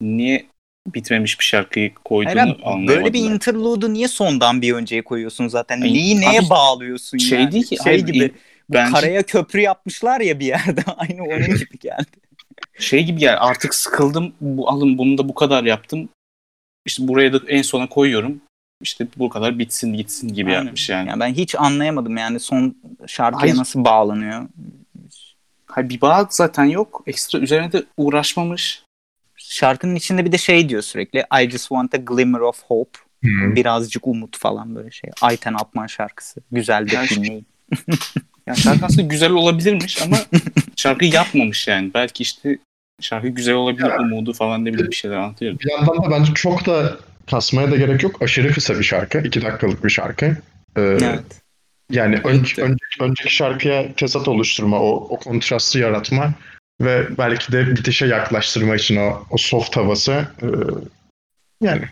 Niye 0.00 0.46
bitmemiş 0.94 1.40
bir 1.40 1.44
şarkıyı 1.44 1.94
koyduğunu 1.94 2.34
Hayır 2.40 2.56
anlayamadım. 2.64 2.86
böyle 2.88 3.12
bir 3.12 3.20
interlude'u 3.30 3.92
niye 3.92 4.08
sondan 4.08 4.62
bir 4.62 4.72
önceye 4.72 5.02
koyuyorsun 5.02 5.48
zaten? 5.48 5.80
Ay, 5.80 5.94
Neyi 5.94 6.20
neye 6.20 6.40
abi, 6.40 6.50
bağlıyorsun 6.50 7.18
şey 7.18 7.38
yani? 7.40 7.52
değil 7.52 7.64
ki, 7.64 7.76
Şey 7.76 7.84
hayır, 7.84 8.06
gibi. 8.06 8.18
in- 8.24 8.34
bence- 8.74 8.92
karaya 8.92 9.22
köprü 9.22 9.60
yapmışlar 9.60 10.20
ya 10.20 10.40
bir 10.40 10.46
yerde. 10.46 10.82
Aynı 10.96 11.22
onun 11.22 11.56
gibi 11.58 11.78
geldi. 11.80 12.06
şey 12.78 13.04
gibi 13.04 13.22
yani 13.22 13.38
artık 13.38 13.74
sıkıldım. 13.74 14.32
Bu 14.40 14.70
alın 14.70 14.98
bunu 14.98 15.18
da 15.18 15.28
bu 15.28 15.34
kadar 15.34 15.64
yaptım. 15.64 16.08
İşte 16.86 17.08
buraya 17.08 17.32
da 17.32 17.40
en 17.48 17.62
sona 17.62 17.88
koyuyorum. 17.88 18.40
İşte 18.82 19.06
bu 19.16 19.28
kadar 19.28 19.58
bitsin 19.58 19.92
gitsin 19.94 20.28
gibi 20.28 20.50
Aynen. 20.50 20.64
yapmış 20.64 20.88
yani. 20.88 21.08
Yani 21.08 21.20
ben 21.20 21.34
hiç 21.34 21.54
anlayamadım 21.54 22.16
yani 22.16 22.40
son 22.40 22.76
şarkıya 23.06 23.42
Hayır. 23.42 23.56
nasıl 23.56 23.84
bağlanıyor. 23.84 24.48
Hayır, 25.66 25.88
bir 25.88 26.00
bağ 26.00 26.26
zaten 26.30 26.64
yok. 26.64 27.02
Ekstra 27.06 27.38
üzerine 27.38 27.72
de 27.72 27.84
uğraşmamış. 27.96 28.82
Şarkının 29.36 29.94
içinde 29.94 30.24
bir 30.24 30.32
de 30.32 30.38
şey 30.38 30.68
diyor 30.68 30.82
sürekli. 30.82 31.24
I 31.42 31.50
just 31.50 31.68
want 31.68 31.94
a 31.94 31.96
glimmer 31.96 32.40
of 32.40 32.62
hope. 32.62 32.98
Hı. 33.24 33.56
Birazcık 33.56 34.06
umut 34.06 34.38
falan 34.38 34.74
böyle 34.74 34.90
şey. 34.90 35.10
Ayten 35.20 35.54
Alpman 35.54 35.86
şarkısı. 35.86 36.40
Güzel 36.52 36.88
de 36.88 37.04
dinleyin. 37.10 37.46
Yani 38.50 38.60
şarkı 38.60 38.86
aslında 38.86 39.02
güzel 39.02 39.30
olabilirmiş 39.30 40.02
ama 40.02 40.16
şarkı 40.76 41.04
yapmamış 41.04 41.68
yani. 41.68 41.90
Belki 41.94 42.22
işte 42.22 42.58
şarkı 43.00 43.28
güzel 43.28 43.54
olabilir 43.54 43.90
umudu 44.00 44.32
falan 44.32 44.66
bileyim 44.66 44.90
bir 44.90 44.96
şeyler 44.96 45.16
anlatıyor. 45.16 45.58
Bir 45.58 45.70
yandan 45.70 46.02
da 46.04 46.10
bence 46.10 46.34
çok 46.34 46.66
da 46.66 46.96
kasmaya 47.30 47.70
da 47.70 47.76
gerek 47.76 48.02
yok. 48.02 48.22
Aşırı 48.22 48.52
kısa 48.52 48.78
bir 48.78 48.84
şarkı. 48.84 49.18
iki 49.18 49.42
dakikalık 49.42 49.84
bir 49.84 49.90
şarkı. 49.90 50.26
Ee, 50.76 50.80
Evet. 50.80 51.22
Yani 51.90 52.20
ön- 52.24 52.42
Bitti. 52.42 52.62
önceki, 52.62 53.00
önceki 53.00 53.34
şarkıya 53.34 53.94
kesat 53.94 54.28
oluşturma, 54.28 54.80
o, 54.80 54.90
o 54.94 55.18
kontrastı 55.18 55.78
yaratma 55.78 56.34
ve 56.80 57.18
belki 57.18 57.52
de 57.52 57.66
bitişe 57.76 58.06
yaklaştırma 58.06 58.76
için 58.76 58.96
o, 58.96 59.22
o 59.30 59.36
soft 59.38 59.76
havası 59.76 60.12
e, 60.42 60.46
yani 61.60 61.82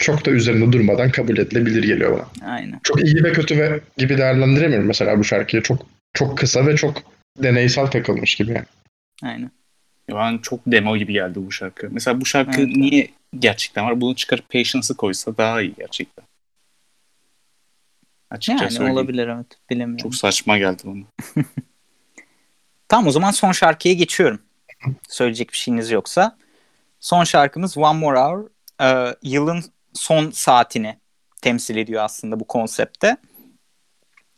çok 0.00 0.26
da 0.26 0.30
üzerinde 0.30 0.72
durmadan 0.72 1.10
kabul 1.10 1.38
edilebilir 1.38 1.82
geliyor 1.82 2.12
bana. 2.18 2.50
Aynen. 2.52 2.80
Çok 2.82 3.04
iyi 3.04 3.24
ve 3.24 3.32
kötü 3.32 3.58
ve 3.58 3.80
gibi 3.96 4.18
değerlendiremiyorum 4.18 4.86
mesela 4.86 5.18
bu 5.18 5.24
şarkıyı. 5.24 5.62
Çok 5.62 5.86
çok 6.14 6.38
kısa 6.38 6.66
ve 6.66 6.76
çok 6.76 7.02
deneysel 7.38 7.86
takılmış 7.86 8.34
gibi 8.34 8.52
yani. 8.52 8.66
Aynen. 9.22 9.50
Bana 10.10 10.42
çok 10.42 10.60
demo 10.66 10.96
gibi 10.96 11.12
geldi 11.12 11.38
bu 11.46 11.52
şarkı. 11.52 11.88
Mesela 11.90 12.20
bu 12.20 12.26
şarkı 12.26 12.60
Evet, 12.60 12.76
niye 12.76 13.10
gerçekten 13.38 13.84
var? 13.84 14.00
Bunu 14.00 14.16
çıkarıp 14.16 14.48
Patience'ı 14.48 14.96
koysa 14.96 15.36
daha 15.36 15.62
iyi 15.62 15.74
gerçekten. 15.78 16.24
Açıkça 18.30 18.64
Yani 18.64 18.72
söyleyeyim. 18.72 18.96
olabilir 18.96 19.28
evet. 19.28 19.46
Bilemiyorum. 19.70 19.96
Çok 19.96 20.14
saçma 20.14 20.58
geldi 20.58 20.82
bana. 20.84 21.04
Tamam 22.88 23.06
o 23.06 23.10
zaman 23.10 23.30
son 23.30 23.52
şarkıya 23.52 23.94
geçiyorum. 23.94 24.42
Söyleyecek 25.08 25.52
bir 25.52 25.56
şeyiniz 25.56 25.90
yoksa. 25.90 26.38
Son 27.00 27.24
şarkımız 27.24 27.78
One 27.78 27.98
More 27.98 28.18
Hour. 28.18 28.50
Ee, 28.82 29.16
yılın 29.22 29.64
son 29.92 30.30
saatini 30.30 30.98
temsil 31.42 31.76
ediyor 31.76 32.02
aslında 32.04 32.40
bu 32.40 32.44
konsepte. 32.44 33.16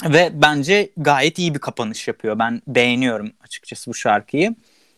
Ve 0.05 0.31
bence 0.35 0.91
gayet 0.97 1.39
iyi 1.39 1.55
bir 1.55 1.59
kapanış 1.59 2.09
yapıyor. 2.09 2.39
Ben 2.39 2.63
beğeniyorum 2.67 3.33
açıkçası 3.45 3.91
bu 3.91 3.95
şarkıyı. 3.95 4.55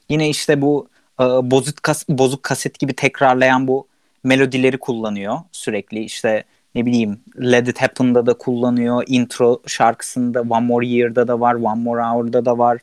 Yine 0.09 0.29
işte 0.29 0.61
bu 0.61 0.89
e, 1.21 1.25
bozuk, 1.25 1.83
kas- 1.83 2.09
bozuk 2.09 2.43
kaset 2.43 2.79
gibi 2.79 2.93
tekrarlayan 2.95 3.69
bu 3.69 3.89
melodileri 4.25 4.79
kullanıyor 4.79 5.39
sürekli. 5.53 6.05
İşte 6.05 6.45
ne 6.75 6.87
bileyim 6.87 7.21
Let 7.41 7.69
It 7.69 7.83
Happen'da 7.83 8.27
da 8.27 8.35
kullanıyor. 8.39 9.05
Intro 9.07 9.63
şarkısında 9.67 10.41
One 10.41 10.67
More 10.67 10.87
Year'da 10.87 11.29
da 11.29 11.41
var. 11.41 11.55
One 11.55 11.83
More 11.83 12.03
Hour'da 12.03 12.45
da 12.45 12.59
var. 12.59 12.79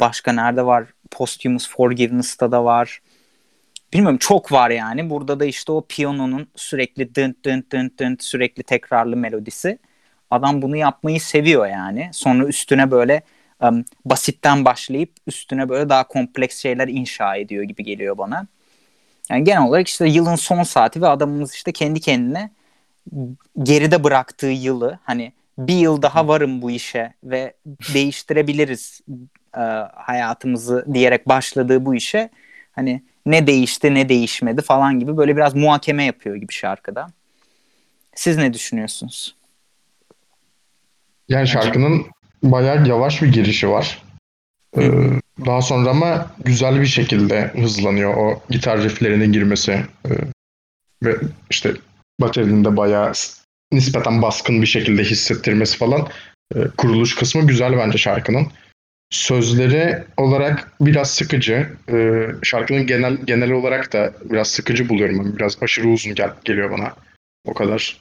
Başka 0.00 0.32
nerede 0.32 0.66
var? 0.66 0.84
Posthumous 1.10 1.68
Forgiveness'ta 1.68 2.52
da 2.52 2.64
var. 2.64 3.00
Bilmiyorum 3.92 4.18
çok 4.18 4.52
var 4.52 4.70
yani. 4.70 5.10
Burada 5.10 5.40
da 5.40 5.44
işte 5.44 5.72
o 5.72 5.86
piyanonun 5.88 6.48
sürekli 6.56 7.14
dın 7.14 7.36
dın 7.44 7.66
dın 7.72 7.92
dın 7.98 8.16
sürekli 8.20 8.62
tekrarlı 8.62 9.16
melodisi. 9.16 9.78
Adam 10.30 10.62
bunu 10.62 10.76
yapmayı 10.76 11.20
seviyor 11.20 11.66
yani. 11.66 12.10
Sonra 12.12 12.46
üstüne 12.46 12.90
böyle 12.90 13.22
um, 13.62 13.84
basitten 14.04 14.64
başlayıp 14.64 15.12
üstüne 15.26 15.68
böyle 15.68 15.88
daha 15.88 16.06
kompleks 16.06 16.62
şeyler 16.62 16.88
inşa 16.88 17.36
ediyor 17.36 17.62
gibi 17.62 17.84
geliyor 17.84 18.18
bana. 18.18 18.46
Yani 19.30 19.44
genel 19.44 19.62
olarak 19.62 19.88
işte 19.88 20.08
yılın 20.08 20.34
son 20.34 20.62
saati 20.62 21.02
ve 21.02 21.08
adamımız 21.08 21.54
işte 21.54 21.72
kendi 21.72 22.00
kendine 22.00 22.50
geride 23.62 24.04
bıraktığı 24.04 24.46
yılı 24.46 24.98
hani 25.04 25.32
bir 25.58 25.74
yıl 25.74 26.02
daha 26.02 26.28
varım 26.28 26.62
bu 26.62 26.70
işe 26.70 27.14
ve 27.24 27.54
değiştirebiliriz 27.94 29.00
e, 29.56 29.60
hayatımızı 29.94 30.86
diyerek 30.94 31.28
başladığı 31.28 31.84
bu 31.86 31.94
işe 31.94 32.30
hani 32.72 33.02
ne 33.26 33.46
değişti 33.46 33.94
ne 33.94 34.08
değişmedi 34.08 34.62
falan 34.62 35.00
gibi 35.00 35.16
böyle 35.16 35.36
biraz 35.36 35.54
muhakeme 35.54 36.04
yapıyor 36.04 36.36
gibi 36.36 36.52
şarkıda. 36.52 37.06
Siz 38.14 38.36
ne 38.36 38.54
düşünüyorsunuz? 38.54 39.36
Yani 41.28 41.48
şarkının 41.48 42.06
bayağı 42.42 42.86
yavaş 42.86 43.22
bir 43.22 43.32
girişi 43.32 43.68
var. 43.68 44.02
Ee, 44.78 44.90
Daha 45.46 45.62
sonra 45.62 45.90
ama 45.90 46.30
güzel 46.44 46.80
bir 46.80 46.86
şekilde 46.86 47.52
hızlanıyor 47.54 48.16
o 48.16 48.42
gitar 48.50 48.82
rifflerinin 48.82 49.32
girmesi. 49.32 49.72
Ee, 50.06 50.10
ve 51.02 51.16
işte 51.50 51.72
baterinin 52.20 52.64
de 52.64 52.76
bayağı 52.76 53.12
nispeten 53.72 54.22
baskın 54.22 54.62
bir 54.62 54.66
şekilde 54.66 55.04
hissettirmesi 55.04 55.78
falan. 55.78 56.08
Ee, 56.54 56.58
kuruluş 56.78 57.14
kısmı 57.14 57.46
güzel 57.46 57.76
bence 57.78 57.98
şarkının. 57.98 58.46
Sözleri 59.10 60.04
olarak 60.16 60.72
biraz 60.80 61.10
sıkıcı. 61.10 61.68
Ee, 61.92 62.26
şarkının 62.42 62.86
genel 62.86 63.16
genel 63.16 63.50
olarak 63.50 63.92
da 63.92 64.14
biraz 64.24 64.48
sıkıcı 64.48 64.88
buluyorum. 64.88 65.36
Biraz 65.36 65.62
aşırı 65.62 65.88
uzun 65.88 66.14
gel 66.14 66.30
geliyor 66.44 66.70
bana. 66.70 66.94
O 67.44 67.54
kadar 67.54 68.00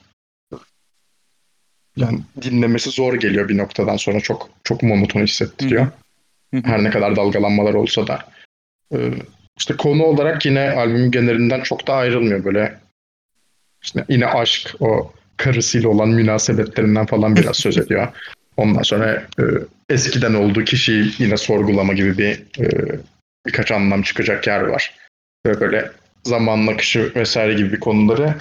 yani 1.98 2.19
dinlemesi 2.41 2.90
zor 2.90 3.14
geliyor 3.14 3.49
bir 3.49 3.57
noktadan 3.57 3.98
sonra 3.98 4.19
çok 4.19 4.49
çok 4.64 4.84
monoton 4.84 5.22
hissettiriyor. 5.22 5.88
Her 6.64 6.84
ne 6.84 6.90
kadar 6.90 7.15
dalgalanmalar 7.15 7.73
olsa 7.73 8.07
da. 8.07 8.19
Ee, 8.94 9.11
işte 9.60 9.77
konu 9.77 10.03
olarak 10.03 10.45
yine 10.45 10.72
albümün 10.72 11.11
genelinden 11.11 11.61
çok 11.61 11.88
da 11.88 11.94
ayrılmıyor 11.94 12.44
böyle. 12.44 12.80
İşte 13.84 14.06
yine 14.10 14.26
aşk, 14.26 14.76
o 14.80 15.14
karısıyla 15.38 15.90
olan 15.90 16.10
münasebetlerinden 16.10 17.06
falan 17.06 17.36
biraz 17.36 17.57
söz 17.57 17.77
ediyor. 17.77 18.07
Ondan 18.60 18.81
sonra 18.81 19.23
e, 19.40 19.44
eskiden 19.90 20.34
olduğu 20.34 20.64
kişiyi 20.64 21.11
yine 21.18 21.38
sorgulama 21.38 21.94
gibi 21.94 22.18
bir 22.18 22.31
e, 22.60 22.68
birkaç 23.45 23.72
anlam 23.72 24.02
çıkacak 24.02 24.48
yer 24.48 24.61
var. 24.61 24.95
Ve 25.45 25.60
böyle 25.60 25.91
zaman 26.23 26.68
akışı 26.68 27.11
vesaire 27.15 27.53
gibi 27.53 27.80
konuları 27.80 28.36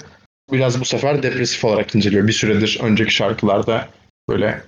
biraz 0.51 0.81
bu 0.81 0.85
sefer 0.85 1.23
depresif 1.23 1.65
olarak 1.65 1.95
inceliyor. 1.95 2.27
Bir 2.27 2.33
süredir 2.33 2.79
önceki 2.83 3.13
şarkılarda 3.13 3.89
böyle 4.29 4.61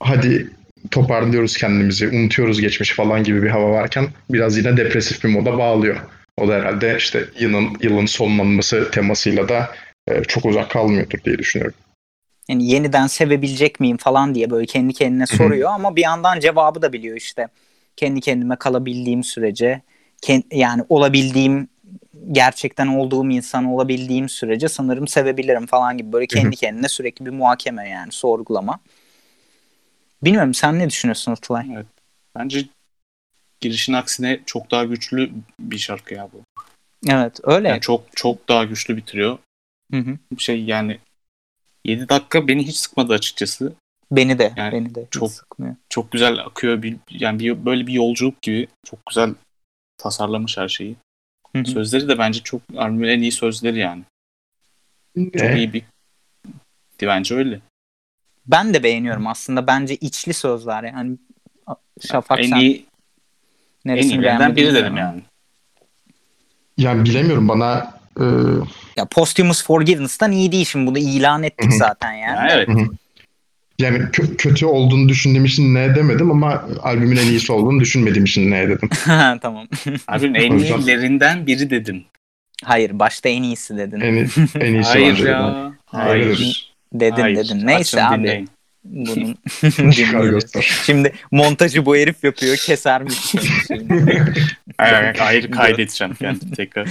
hadi 0.00 0.50
toparlıyoruz 0.90 1.56
kendimizi, 1.56 2.08
unutuyoruz 2.08 2.60
geçmiş 2.60 2.92
falan 2.92 3.24
gibi 3.24 3.42
bir 3.42 3.50
hava 3.50 3.70
varken 3.70 4.08
biraz 4.30 4.56
yine 4.56 4.76
depresif 4.76 5.24
bir 5.24 5.28
moda 5.28 5.58
bağlıyor. 5.58 5.96
O 6.36 6.48
da 6.48 6.54
herhalde 6.54 6.96
işte 6.98 7.24
yılın 7.38 7.76
yılın 7.82 8.06
sonlanması 8.06 8.90
temasıyla 8.90 9.48
da 9.48 9.74
e, 10.08 10.22
çok 10.22 10.44
uzak 10.46 10.70
kalmıyordur 10.70 11.18
diye 11.24 11.38
düşünüyorum. 11.38 11.74
Yani 12.48 12.70
yeniden 12.70 13.06
sevebilecek 13.06 13.80
miyim 13.80 13.96
falan 13.96 14.34
diye 14.34 14.50
böyle 14.50 14.66
kendi 14.66 14.92
kendine 14.92 15.26
soruyor 15.26 15.70
ama 15.70 15.96
bir 15.96 16.02
yandan 16.02 16.40
cevabı 16.40 16.82
da 16.82 16.92
biliyor 16.92 17.16
işte. 17.16 17.48
Kendi 17.96 18.20
kendime 18.20 18.56
kalabildiğim 18.56 19.24
sürece 19.24 19.82
yani 20.52 20.84
olabildiğim 20.88 21.68
gerçekten 22.32 22.86
olduğum 22.86 23.30
insan 23.30 23.64
olabildiğim 23.64 24.28
sürece 24.28 24.68
sanırım 24.68 25.08
sevebilirim 25.08 25.66
falan 25.66 25.98
gibi 25.98 26.12
böyle 26.12 26.26
kendi 26.26 26.56
kendine 26.56 26.88
sürekli 26.88 27.26
bir 27.26 27.30
muhakeme 27.30 27.88
yani 27.88 28.12
sorgulama. 28.12 28.80
Bilmiyorum 30.22 30.54
sen 30.54 30.78
ne 30.78 30.90
düşünüyorsun 30.90 31.32
Atılay? 31.32 31.66
Evet. 31.74 31.86
Bence 32.38 32.64
girişin 33.60 33.92
aksine 33.92 34.40
çok 34.46 34.70
daha 34.70 34.84
güçlü 34.84 35.30
bir 35.60 35.78
şarkı 35.78 36.14
ya 36.14 36.28
bu. 36.32 36.42
Evet 37.08 37.40
öyle. 37.42 37.68
Yani 37.68 37.80
çok 37.80 38.04
çok 38.16 38.48
daha 38.48 38.64
güçlü 38.64 38.96
bitiriyor. 38.96 39.38
Hı 39.92 39.98
hı. 39.98 40.38
Şey 40.38 40.64
yani 40.64 40.98
7 41.88 42.08
dakika 42.08 42.48
beni 42.48 42.66
hiç 42.66 42.76
sıkmadı 42.76 43.12
açıkçası. 43.12 43.72
Beni 44.10 44.38
de, 44.38 44.52
yani 44.56 44.72
beni 44.72 44.94
de 44.94 45.06
çok 45.10 45.30
sıkmıyor. 45.30 45.76
Çok 45.88 46.12
güzel 46.12 46.38
akıyor 46.38 46.82
bir 46.82 46.96
yani 47.10 47.38
bir, 47.38 47.64
böyle 47.64 47.86
bir 47.86 47.92
yolculuk 47.92 48.42
gibi 48.42 48.68
çok 48.84 49.06
güzel 49.06 49.34
tasarlamış 49.98 50.58
her 50.58 50.68
şeyi. 50.68 50.96
Hı 51.56 51.58
hı. 51.58 51.64
Sözleri 51.64 52.08
de 52.08 52.18
bence 52.18 52.40
çok 52.40 52.62
albümün 52.76 53.08
en 53.08 53.20
iyi 53.20 53.32
sözleri 53.32 53.78
yani. 53.78 54.02
Çok 55.16 55.56
iyi 55.56 55.72
bir 55.72 55.82
bence 57.02 57.34
öyle. 57.34 57.60
Ben 58.46 58.74
de 58.74 58.82
beğeniyorum 58.82 59.26
aslında. 59.26 59.66
Bence 59.66 59.96
içli 59.96 60.34
sözler 60.34 60.84
yani. 60.84 61.16
Şafak 62.00 62.38
en 62.38 62.50
sen 62.50 62.56
iyi 62.56 62.86
en 63.84 63.92
neresini 63.92 64.12
iyilerinden 64.12 64.38
beğenmedin 64.38 64.56
biri 64.56 64.74
dedim 64.74 64.96
yani. 64.96 65.22
Yani 66.76 67.04
bilemiyorum 67.04 67.48
bana 67.48 68.00
e, 68.20 68.24
Ya 68.98 69.04
Posthumous 69.04 69.64
Forgiveness'tan 69.64 70.32
iyi 70.32 70.52
değil 70.52 70.64
şimdi 70.64 70.86
bunu 70.86 70.98
ilan 70.98 71.42
ettik 71.42 71.72
zaten 71.72 72.12
yani. 72.12 72.36
Yani 72.36 72.50
evet. 72.52 72.68
Yani 73.78 73.98
kö- 73.98 74.36
kötü 74.36 74.66
olduğunu 74.66 75.08
düşündüğüm 75.08 75.44
için 75.44 75.74
ne 75.74 75.94
demedim 75.94 76.30
ama 76.30 76.64
albümün 76.82 77.16
en 77.16 77.26
iyisi 77.26 77.52
olduğunu 77.52 77.80
düşünmediğim 77.80 78.24
için 78.24 78.50
ne 78.50 78.68
dedim. 78.68 78.88
tamam. 79.42 79.68
Albümün 80.08 80.34
en 80.34 80.50
O 80.50 80.54
yüzden- 80.54 80.78
iyilerinden 80.78 81.46
biri 81.46 81.70
dedim. 81.70 82.04
Hayır 82.64 82.98
başta 82.98 83.28
en 83.28 83.42
iyisi 83.42 83.76
dedin. 83.76 84.00
En, 84.00 84.28
en 84.60 84.74
iyisi 84.74 84.90
Hayır 84.90 85.08
bence 85.10 85.22
dedim. 85.22 85.32
ya. 85.32 85.72
Hayır. 85.86 86.24
Hayır. 86.36 86.72
dedin 86.92 87.22
Hayır. 87.22 87.36
dedin. 87.36 87.66
Neyse 87.66 88.02
Açın, 88.02 88.14
abi. 88.14 88.18
dinleyin. 88.22 88.48
Bunun 88.84 89.36
Çıkar 89.60 89.92
dinleyelim. 89.96 90.30
göster. 90.30 90.80
Şimdi 90.86 91.12
montajı 91.30 91.86
bu 91.86 91.96
herif 91.96 92.24
yapıyor. 92.24 92.56
Keser 92.56 93.02
mi? 93.02 93.10
Hayır, 94.78 94.94
hayır, 94.94 95.16
ayrı 95.20 95.50
kaydedeceğim 95.50 96.14
kendim 96.14 96.50
tekrar. 96.50 96.88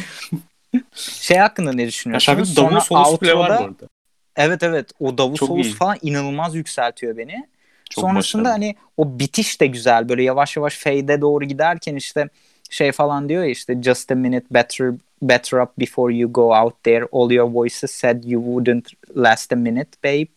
Şey 0.95 1.37
hakkında 1.37 1.73
ne 1.73 1.87
düşünüyorsun? 1.87 2.25
şarkının 2.25 2.55
davul 2.55 2.79
solosu 2.79 3.21
bile 3.21 3.37
var 3.37 3.49
bu 3.49 3.53
arada. 3.53 3.87
Evet 4.35 4.63
evet 4.63 4.91
o 4.99 5.17
davul 5.17 5.35
Çok 5.35 5.65
iyi. 5.65 5.73
falan 5.73 5.97
inanılmaz 6.01 6.55
yükseltiyor 6.55 7.17
beni. 7.17 7.47
Çok 7.89 8.01
Sonrasında 8.01 8.43
başarılı. 8.43 8.47
hani 8.47 8.75
o 8.97 9.19
bitiş 9.19 9.61
de 9.61 9.67
güzel 9.67 10.09
böyle 10.09 10.23
yavaş 10.23 10.57
yavaş 10.57 10.77
fade'e 10.77 11.21
doğru 11.21 11.45
giderken 11.45 11.95
işte 11.95 12.29
şey 12.69 12.91
falan 12.91 13.29
diyor 13.29 13.43
ya 13.43 13.49
işte 13.49 13.81
just 13.83 14.11
a 14.11 14.15
minute 14.15 14.45
better 14.51 14.91
better 15.21 15.57
up 15.59 15.69
before 15.79 16.15
you 16.15 16.33
go 16.33 16.55
out 16.55 16.83
there 16.83 17.05
all 17.11 17.31
your 17.31 17.53
voices 17.53 17.91
said 17.91 18.23
you 18.23 18.41
wouldn't 18.43 18.89
last 19.17 19.53
a 19.53 19.55
minute 19.55 19.89
babe 20.03 20.27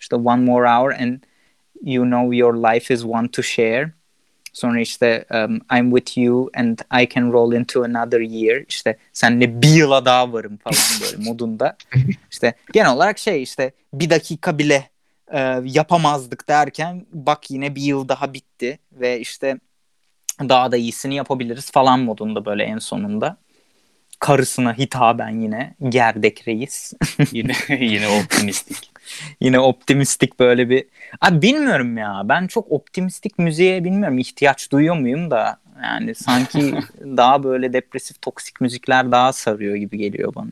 işte 0.00 0.16
one 0.16 0.42
more 0.42 0.68
hour 0.68 0.90
and 0.92 1.18
you 1.82 2.04
know 2.04 2.36
your 2.36 2.54
life 2.74 2.94
is 2.94 3.04
one 3.04 3.28
to 3.28 3.42
share 3.42 3.92
sonra 4.58 4.80
işte 4.80 5.24
um, 5.30 5.60
I'm 5.78 5.96
with 5.96 6.18
you 6.18 6.50
and 6.54 6.78
I 7.02 7.08
can 7.14 7.32
roll 7.32 7.52
into 7.52 7.84
another 7.84 8.20
year 8.20 8.64
işte 8.68 8.98
senle 9.12 9.62
bir 9.62 9.68
yıla 9.68 10.04
daha 10.04 10.32
varım 10.32 10.56
falan 10.56 10.78
böyle 11.02 11.16
modunda 11.28 11.76
işte 12.30 12.54
genel 12.72 12.92
olarak 12.92 13.18
şey 13.18 13.42
işte 13.42 13.72
bir 13.94 14.10
dakika 14.10 14.58
bile 14.58 14.90
e, 15.32 15.38
yapamazdık 15.64 16.48
derken 16.48 17.06
bak 17.12 17.50
yine 17.50 17.74
bir 17.74 17.82
yıl 17.82 18.08
daha 18.08 18.34
bitti 18.34 18.78
ve 18.92 19.20
işte 19.20 19.58
daha 20.40 20.72
da 20.72 20.76
iyisini 20.76 21.14
yapabiliriz 21.14 21.70
falan 21.70 22.00
modunda 22.00 22.44
böyle 22.44 22.64
en 22.64 22.78
sonunda. 22.78 23.36
Karısına 24.18 24.78
hitaben 24.78 25.40
yine 25.40 25.74
gerdek 25.88 26.48
reis. 26.48 26.92
Yine 27.32 27.52
yine 27.68 28.08
optimistik. 28.08 28.90
yine 29.40 29.58
optimistik 29.58 30.40
böyle 30.40 30.70
bir... 30.70 30.84
Abi 31.20 31.42
bilmiyorum 31.42 31.98
ya 31.98 32.22
ben 32.24 32.46
çok 32.46 32.72
optimistik 32.72 33.38
müziğe 33.38 33.84
bilmiyorum 33.84 34.18
ihtiyaç 34.18 34.72
duyuyor 34.72 34.96
muyum 34.96 35.30
da 35.30 35.58
yani 35.82 36.14
sanki 36.14 36.74
daha 37.00 37.44
böyle 37.44 37.72
depresif 37.72 38.22
toksik 38.22 38.60
müzikler 38.60 39.12
daha 39.12 39.32
sarıyor 39.32 39.76
gibi 39.76 39.98
geliyor 39.98 40.34
bana. 40.34 40.50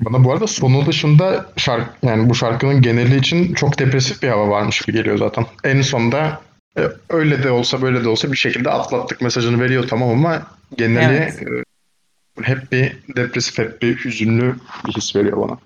Bana 0.00 0.24
bu 0.24 0.32
arada 0.32 0.46
sonu 0.46 0.86
dışında 0.86 1.46
şarkı 1.56 2.06
yani 2.06 2.30
bu 2.30 2.34
şarkının 2.34 2.82
geneli 2.82 3.16
için 3.16 3.54
çok 3.54 3.78
depresif 3.78 4.22
bir 4.22 4.28
hava 4.28 4.48
varmış 4.48 4.80
gibi 4.80 4.96
geliyor 4.96 5.18
zaten. 5.18 5.46
En 5.64 5.82
sonda 5.82 6.40
e, 6.78 6.82
öyle 7.08 7.42
de 7.42 7.50
olsa 7.50 7.82
böyle 7.82 8.04
de 8.04 8.08
olsa 8.08 8.32
bir 8.32 8.36
şekilde 8.36 8.70
atlattık 8.70 9.20
mesajını 9.20 9.60
veriyor 9.60 9.88
tamam 9.88 10.10
ama 10.10 10.42
geneli 10.76 11.14
Evet. 11.14 11.42
e, 11.42 11.64
hep 12.42 12.72
bir 12.72 12.96
depresif 13.16 13.58
hep 13.58 13.82
bir 13.82 14.04
hüzünlü 14.04 14.56
bir 14.86 14.92
his 14.92 15.16
veriyor 15.16 15.36
bana. 15.48 15.58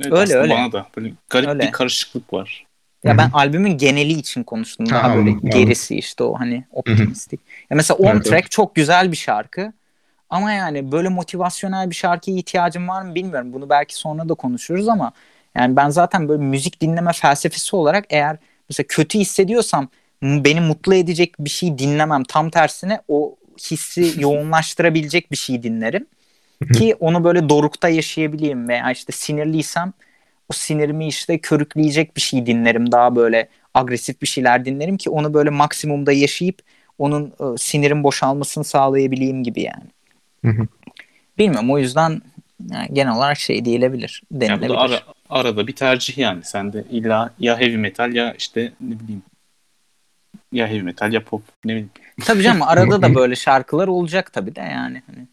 Evet, 0.00 0.12
Öyle, 0.12 0.34
öyle. 0.34 0.54
Bana 0.54 0.72
da 0.72 0.86
böyle 0.96 1.12
garip 1.30 1.48
Öyle. 1.48 1.62
bir 1.62 1.72
karışıklık 1.72 2.32
var. 2.32 2.66
Ya 3.04 3.18
ben 3.18 3.28
hı. 3.28 3.30
albümün 3.32 3.78
geneli 3.78 4.12
için 4.12 4.42
konuştum. 4.42 4.86
Ha, 4.86 4.94
Daha 4.94 5.16
böyle 5.16 5.30
anladım. 5.30 5.50
gerisi 5.50 5.96
işte 5.96 6.24
o 6.24 6.34
hani 6.40 6.64
optimistik. 6.72 7.40
Ya 7.70 7.76
mesela 7.76 7.98
On 7.98 8.06
Evet, 8.06 8.24
Track 8.24 8.42
evet. 8.42 8.50
çok 8.50 8.74
güzel 8.74 9.12
bir 9.12 9.16
şarkı. 9.16 9.72
Ama 10.30 10.52
yani 10.52 10.92
böyle 10.92 11.08
motivasyonel 11.08 11.90
bir 11.90 11.94
şarkıya 11.94 12.36
ihtiyacım 12.36 12.88
var 12.88 13.02
mı 13.02 13.14
bilmiyorum. 13.14 13.52
Bunu 13.52 13.70
belki 13.70 13.94
sonra 13.94 14.28
da 14.28 14.34
konuşuruz 14.34 14.88
ama 14.88 15.12
yani 15.56 15.76
ben 15.76 15.90
zaten 15.90 16.28
böyle 16.28 16.42
müzik 16.42 16.80
dinleme 16.80 17.12
felsefesi 17.12 17.76
olarak 17.76 18.04
eğer 18.10 18.36
mesela 18.68 18.86
kötü 18.88 19.18
hissediyorsam 19.18 19.88
beni 20.22 20.60
mutlu 20.60 20.94
edecek 20.94 21.34
bir 21.38 21.50
şey 21.50 21.78
dinlemem. 21.78 22.24
Tam 22.24 22.50
tersine 22.50 23.00
o 23.08 23.36
hissi 23.70 24.14
yoğunlaştırabilecek 24.18 25.32
bir 25.32 25.36
şey 25.36 25.62
dinlerim. 25.62 26.06
Ki 26.74 26.94
onu 27.00 27.24
böyle 27.24 27.48
dorukta 27.48 27.88
yaşayabileyim 27.88 28.68
veya 28.68 28.92
işte 28.92 29.12
sinirliysem 29.12 29.92
o 30.48 30.52
sinirimi 30.54 31.08
işte 31.08 31.38
körükleyecek 31.38 32.16
bir 32.16 32.20
şey 32.20 32.46
dinlerim. 32.46 32.92
Daha 32.92 33.16
böyle 33.16 33.48
agresif 33.74 34.22
bir 34.22 34.26
şeyler 34.26 34.64
dinlerim 34.64 34.96
ki 34.96 35.10
onu 35.10 35.34
böyle 35.34 35.50
maksimumda 35.50 36.12
yaşayıp 36.12 36.58
onun 36.98 37.26
e, 37.26 37.58
sinirin 37.58 38.04
boşalmasını 38.04 38.64
sağlayabileyim 38.64 39.42
gibi 39.42 39.62
yani. 39.62 39.84
Hı 40.44 40.62
hı. 40.62 40.66
Bilmiyorum 41.38 41.70
o 41.70 41.78
yüzden 41.78 42.22
yani 42.70 42.88
genel 42.92 43.16
olarak 43.16 43.38
şey 43.38 43.64
diyebilir, 43.64 44.22
Ya 44.32 44.36
bu 44.36 44.40
denilebilir. 44.40 44.68
da 44.68 44.80
ara, 44.80 45.00
arada 45.30 45.66
bir 45.66 45.76
tercih 45.76 46.18
yani. 46.18 46.44
Sen 46.44 46.72
de 46.72 46.84
illa 46.90 47.30
ya 47.38 47.60
heavy 47.60 47.76
metal 47.76 48.14
ya 48.14 48.34
işte 48.34 48.72
ne 48.80 49.00
bileyim 49.00 49.22
ya 50.52 50.68
heavy 50.68 50.82
metal 50.82 51.12
ya 51.12 51.24
pop 51.24 51.42
ne 51.64 51.72
bileyim. 51.72 51.90
Tabii 52.24 52.42
canım 52.42 52.62
arada 52.62 53.02
da 53.02 53.14
böyle 53.14 53.36
şarkılar 53.36 53.88
olacak 53.88 54.32
tabii 54.32 54.54
de 54.54 54.60
yani. 54.60 55.02
Hani 55.06 55.26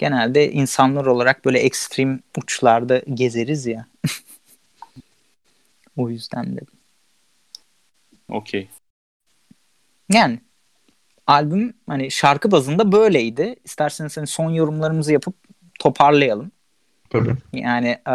genelde 0.00 0.52
insanlar 0.52 1.06
olarak 1.06 1.44
böyle 1.44 1.58
ekstrem 1.58 2.20
uçlarda 2.38 2.98
gezeriz 3.14 3.66
ya. 3.66 3.86
o 5.96 6.10
yüzden 6.10 6.56
de. 6.56 6.60
Okey. 8.28 8.68
Yani 10.12 10.40
albüm 11.26 11.74
hani 11.86 12.10
şarkı 12.10 12.50
bazında 12.50 12.92
böyleydi. 12.92 13.56
İsterseniz 13.64 14.16
hani 14.16 14.26
son 14.26 14.50
yorumlarımızı 14.50 15.12
yapıp 15.12 15.34
toparlayalım. 15.78 16.52
Tabii. 17.10 17.34
Yani, 17.52 17.88
e, 17.88 18.12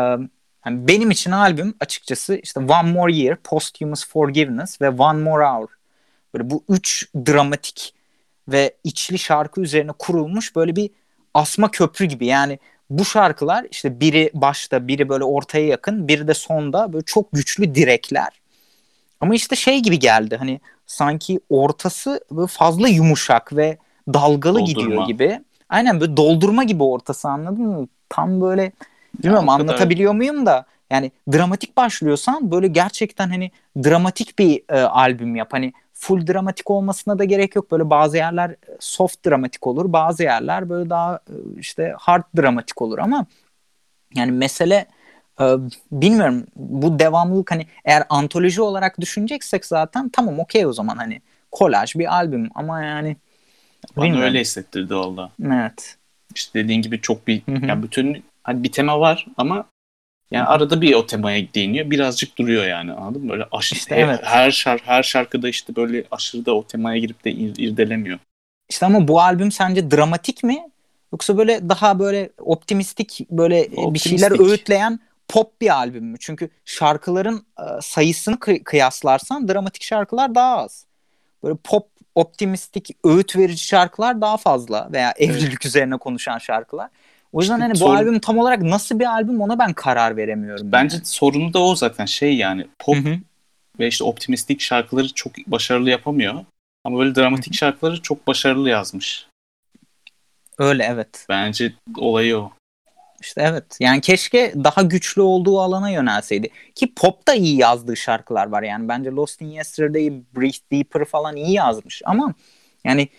yani 0.65 0.87
benim 0.87 1.11
için 1.11 1.31
albüm 1.31 1.75
açıkçası 1.79 2.35
işte 2.35 2.59
One 2.59 2.91
More 2.91 3.13
Year, 3.13 3.37
Posthumous 3.43 4.07
Forgiveness 4.07 4.81
ve 4.81 4.89
One 4.89 5.23
More 5.23 5.45
Hour. 5.45 5.69
Böyle 6.33 6.49
bu 6.49 6.63
üç 6.69 7.09
dramatik 7.15 7.93
ve 8.47 8.75
içli 8.83 9.19
şarkı 9.19 9.61
üzerine 9.61 9.91
kurulmuş 9.99 10.55
böyle 10.55 10.75
bir 10.75 10.89
asma 11.35 11.71
köprü 11.71 12.05
gibi. 12.05 12.25
Yani 12.25 12.59
bu 12.89 13.05
şarkılar 13.05 13.65
işte 13.71 13.99
biri 13.99 14.31
başta, 14.33 14.87
biri 14.87 15.09
böyle 15.09 15.23
ortaya 15.23 15.65
yakın, 15.67 16.07
biri 16.07 16.27
de 16.27 16.33
sonda 16.33 16.93
böyle 16.93 17.05
çok 17.05 17.31
güçlü 17.31 17.75
direkler. 17.75 18.29
Ama 19.21 19.35
işte 19.35 19.55
şey 19.55 19.79
gibi 19.79 19.99
geldi 19.99 20.35
hani 20.37 20.59
sanki 20.87 21.39
ortası 21.49 22.21
böyle 22.31 22.47
fazla 22.47 22.87
yumuşak 22.87 23.55
ve 23.55 23.77
dalgalı 24.13 24.59
Doldurma. 24.59 24.83
gidiyor 24.83 25.07
gibi. 25.07 25.39
Aynen 25.69 25.99
böyle 25.99 26.17
doldurma 26.17 26.63
gibi 26.63 26.83
ortası 26.83 27.29
anladın 27.29 27.65
mı? 27.67 27.87
Tam 28.09 28.41
böyle 28.41 28.71
bilmiyorum 29.19 29.47
kadar- 29.47 29.59
anlatabiliyor 29.59 30.13
muyum 30.13 30.45
da 30.45 30.65
yani 30.91 31.11
dramatik 31.33 31.77
başlıyorsan 31.77 32.51
böyle 32.51 32.67
gerçekten 32.67 33.29
hani 33.29 33.51
dramatik 33.83 34.39
bir 34.39 34.63
e, 34.69 34.81
albüm 34.81 35.35
yap. 35.35 35.47
Hani 35.51 35.73
full 35.97 36.27
dramatik 36.27 36.71
olmasına 36.71 37.19
da 37.19 37.23
gerek 37.23 37.55
yok. 37.55 37.71
Böyle 37.71 37.89
bazı 37.89 38.17
yerler 38.17 38.49
e, 38.49 38.55
soft 38.79 39.25
dramatik 39.25 39.67
olur. 39.67 39.93
Bazı 39.93 40.23
yerler 40.23 40.69
böyle 40.69 40.89
daha 40.89 41.15
e, 41.15 41.33
işte 41.59 41.93
hard 41.99 42.23
dramatik 42.37 42.81
olur 42.81 42.97
ama 42.99 43.25
yani 44.15 44.31
mesele 44.31 44.85
e, 45.41 45.45
bilmiyorum 45.91 46.45
bu 46.55 46.99
devamlılık 46.99 47.51
hani 47.51 47.67
eğer 47.85 48.03
antoloji 48.09 48.61
olarak 48.61 49.01
düşüneceksek 49.01 49.65
zaten 49.65 50.09
tamam 50.09 50.39
okey 50.39 50.65
o 50.65 50.73
zaman 50.73 50.97
hani 50.97 51.21
kolaj 51.51 51.95
bir 51.95 52.13
albüm 52.15 52.49
ama 52.55 52.81
yani 52.83 53.17
Bana 53.97 54.05
bilmiyorum. 54.05 54.27
öyle 54.27 54.41
hissettirdi 54.41 54.95
valla. 54.95 55.31
Evet. 55.45 55.97
İşte 56.35 56.63
dediğin 56.63 56.81
gibi 56.81 57.01
çok 57.01 57.27
bir 57.27 57.41
Hı 57.45 57.51
hı. 57.51 57.65
yani 57.65 57.83
bütün 57.83 58.23
hani 58.43 58.63
bir 58.63 58.71
tema 58.71 58.99
var 58.99 59.25
ama 59.37 59.65
yani 60.31 60.45
arada 60.47 60.81
bir 60.81 60.93
o 60.93 61.05
temaya 61.05 61.53
değiniyor. 61.53 61.91
Birazcık 61.91 62.37
duruyor 62.37 62.65
yani 62.65 62.91
anladın 62.93 63.25
mı? 63.25 63.31
Böyle 63.31 63.45
aşırı 63.51 63.79
İşte 63.79 63.95
evet. 63.95 64.19
her 64.23 64.51
şar 64.51 64.79
her 64.85 65.03
şarkıda 65.03 65.49
işte 65.49 65.75
böyle 65.75 66.03
aşırı 66.11 66.45
da 66.45 66.55
o 66.55 66.67
temaya 66.67 66.97
girip 66.97 67.25
de 67.25 67.31
ir- 67.31 67.57
irdelemiyor. 67.57 68.19
İşte 68.69 68.85
ama 68.85 69.07
bu 69.07 69.21
albüm 69.21 69.51
sence 69.51 69.91
dramatik 69.91 70.43
mi? 70.43 70.57
Yoksa 71.13 71.37
böyle 71.37 71.69
daha 71.69 71.99
böyle 71.99 72.29
optimistik 72.39 73.27
böyle 73.31 73.59
e, 73.59 73.71
bir 73.71 73.77
Optimistik. 73.77 74.09
şeyler 74.19 74.49
öğütleyen 74.49 74.99
pop 75.27 75.61
bir 75.61 75.69
albüm 75.69 76.05
mü? 76.05 76.17
Çünkü 76.19 76.49
şarkıların 76.65 77.45
e, 77.59 77.63
sayısını 77.81 78.35
kı- 78.35 78.63
kıyaslarsan 78.63 79.47
dramatik 79.47 79.83
şarkılar 79.83 80.35
daha 80.35 80.57
az. 80.57 80.85
Böyle 81.43 81.55
pop, 81.63 81.87
optimistik, 82.15 82.89
öğüt 83.03 83.35
verici 83.37 83.65
şarkılar 83.65 84.21
daha 84.21 84.37
fazla 84.37 84.89
veya 84.91 85.13
evlilik 85.17 85.65
üzerine 85.65 85.97
konuşan 85.97 86.37
şarkılar. 86.37 86.89
O 87.35 87.41
yüzden 87.41 87.55
İşte 87.55 87.61
hani 87.63 87.73
bu 87.73 87.77
sorun- 87.77 87.95
albüm 87.95 88.19
tam 88.19 88.37
olarak 88.37 88.61
nasıl 88.61 88.99
bir 88.99 89.05
albüm 89.05 89.41
ona 89.41 89.59
ben 89.59 89.73
karar 89.73 90.17
veremiyorum. 90.17 90.71
Bence 90.71 90.97
sorunu 91.03 91.53
da 91.53 91.59
o 91.59 91.75
zaten 91.75 92.05
şey 92.05 92.35
yani 92.35 92.67
pop 92.79 92.95
Hı 92.95 93.09
hı. 93.09 93.17
ve 93.79 93.87
işte 93.87 94.03
optimistik 94.03 94.61
şarkıları 94.61 95.13
çok 95.13 95.31
başarılı 95.47 95.89
yapamıyor. 95.89 96.45
Ama 96.83 96.99
böyle 96.99 97.15
dramatik 97.15 97.53
şarkıları 97.53 98.01
çok 98.01 98.27
başarılı 98.27 98.69
yazmış. 98.69 99.27
öyle 100.57 100.83
evet. 100.83 101.25
Bence 101.29 101.73
olayı 101.97 102.37
o. 102.37 102.51
İşte 103.21 103.41
evet. 103.41 103.77
Yani 103.79 104.01
keşke 104.01 104.53
daha 104.63 104.81
güçlü 104.81 105.21
olduğu 105.21 105.59
alana 105.61 105.89
yönelseydi. 105.89 106.49
Ki 106.75 106.93
popta 106.95 107.33
iyi 107.33 107.57
yazdığı 107.57 107.97
şarkılar 107.97 108.47
var. 108.47 108.63
Yani 108.63 108.87
bence 108.87 109.09
Lost 109.09 109.41
in 109.41 109.47
Yesterday, 109.47 110.13
Breathe 110.35 110.57
Deeper 110.71 111.05
falan 111.05 111.35
iyi 111.35 111.53
yazmış. 111.53 112.01
Ama 112.05 112.33
yani 112.83 113.09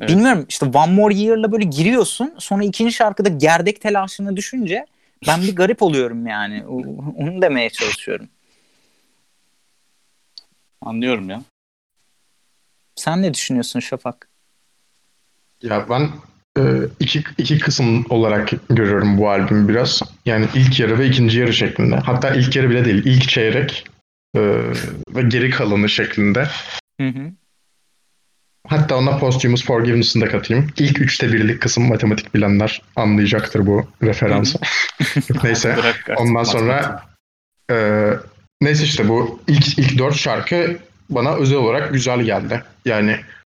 Evet. 0.00 0.10
bilmiyorum 0.10 0.46
işte 0.48 0.66
One 0.66 0.92
More 0.92 1.14
Year'la 1.14 1.52
böyle 1.52 1.64
giriyorsun. 1.64 2.34
Sonra 2.38 2.64
ikinci 2.64 2.92
şarkıda 2.92 3.28
gerdek 3.28 3.80
telaşını 3.80 4.36
düşünce 4.36 4.86
ben 5.26 5.42
bir 5.42 5.56
garip 5.56 5.82
oluyorum 5.82 6.26
yani. 6.26 6.66
Onu 7.16 7.42
demeye 7.42 7.70
çalışıyorum. 7.70 8.28
Anlıyorum 10.80 11.30
ya. 11.30 11.42
Sen 12.96 13.22
ne 13.22 13.34
düşünüyorsun 13.34 13.80
Şafak? 13.80 14.28
Ya 15.62 15.86
ben 15.90 16.10
e, 16.58 16.62
iki, 17.00 17.24
iki 17.38 17.58
kısım 17.58 18.06
olarak 18.10 18.50
görüyorum 18.70 19.18
bu 19.18 19.30
albümü 19.30 19.68
biraz. 19.68 20.02
Yani 20.26 20.48
ilk 20.54 20.80
yarı 20.80 20.98
ve 20.98 21.06
ikinci 21.06 21.40
yarı 21.40 21.52
şeklinde. 21.52 21.96
Hatta 21.96 22.34
ilk 22.34 22.56
yarı 22.56 22.70
bile 22.70 22.84
değil. 22.84 23.02
ilk 23.04 23.28
çeyrek 23.28 23.84
e, 24.36 24.40
ve 25.08 25.22
geri 25.22 25.50
kalanı 25.50 25.88
şeklinde. 25.88 26.48
Hı 27.00 27.08
hı. 27.08 27.32
Hatta 28.68 28.96
ona 28.96 29.18
Posthumous 29.18 29.64
Forgiveness'ını 29.64 30.24
da 30.26 30.28
katayım. 30.28 30.68
İlk 30.78 31.00
üçte 31.00 31.32
birlik 31.32 31.62
kısım 31.62 31.88
matematik 31.88 32.34
bilenler 32.34 32.82
anlayacaktır 32.96 33.66
bu 33.66 33.86
referansı. 34.02 34.58
Neyse. 35.44 35.76
Ondan 36.16 36.44
sonra. 36.44 37.02
Ee, 37.70 38.10
neyse 38.60 38.84
işte 38.84 39.08
bu 39.08 39.40
ilk 39.48 39.78
ilk 39.78 39.98
dört 39.98 40.16
şarkı 40.16 40.78
bana 41.10 41.36
özel 41.36 41.58
olarak 41.58 41.92
güzel 41.92 42.20
geldi. 42.20 42.62
Yani 42.84 43.16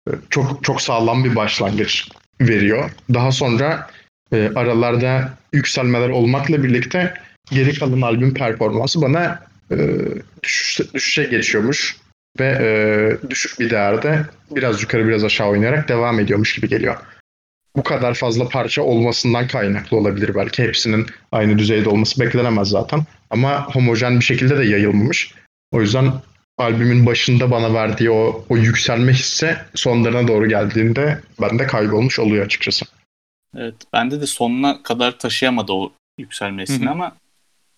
e, 0.10 0.12
çok 0.30 0.64
çok 0.64 0.82
sağlam 0.82 1.24
bir 1.24 1.36
başlangıç 1.36 2.10
veriyor. 2.42 2.92
Daha 3.14 3.32
sonra 3.32 3.90
e, 4.34 4.52
aralarda 4.56 5.34
yükselmeler 5.54 6.10
olmakla 6.10 6.64
birlikte 6.64 7.14
geri 7.52 7.80
kalan 7.80 8.02
albüm 8.02 8.34
performansı 8.34 9.02
bana 9.02 9.40
e, 9.72 9.78
düşüş, 10.44 10.94
düşüşe 10.94 11.24
geçiyormuş 11.24 11.98
ve 12.40 12.58
e, 12.62 13.30
düşük 13.30 13.60
bir 13.60 13.70
değerde 13.70 14.26
biraz 14.52 14.82
yukarı 14.82 15.08
biraz 15.08 15.24
aşağı 15.24 15.48
oynayarak 15.48 15.90
devam 15.90 16.20
ediyormuş 16.20 16.56
gibi 16.56 16.70
geliyor. 16.70 16.98
Bu 17.76 17.84
kadar 17.84 18.14
fazla 18.14 18.50
parça 18.50 18.82
olmasından 18.82 19.48
kaynaklı 19.48 19.98
olabilir 19.98 20.36
belki. 20.36 20.64
Hepsinin 20.64 21.06
aynı 21.32 21.58
düzeyde 21.58 21.90
olması 21.90 22.22
beklenemez 22.22 22.68
zaten. 22.68 23.06
Ama 23.30 23.66
homojen 23.66 24.20
bir 24.20 24.26
şekilde 24.26 24.58
de 24.58 24.64
yayılmamış. 24.64 25.34
O 25.72 25.82
yüzden 25.82 26.14
albümün 26.58 27.06
başında 27.06 27.52
bana 27.52 27.74
verdiği 27.74 28.12
o, 28.12 28.46
o 28.50 28.58
yükselme 28.58 29.14
hissi 29.14 29.58
sonlarına 29.76 30.28
doğru 30.28 30.50
geldiğinde 30.50 31.20
bende 31.42 31.68
kaybolmuş 31.68 32.20
oluyor 32.20 32.46
açıkçası. 32.46 32.86
Evet, 33.58 33.76
bende 33.94 34.22
de 34.22 34.28
sonuna 34.28 34.84
kadar 34.84 35.20
taşıyamadı 35.20 35.74
o 35.74 35.92
yükselmesini 36.18 36.90
ama 36.90 37.16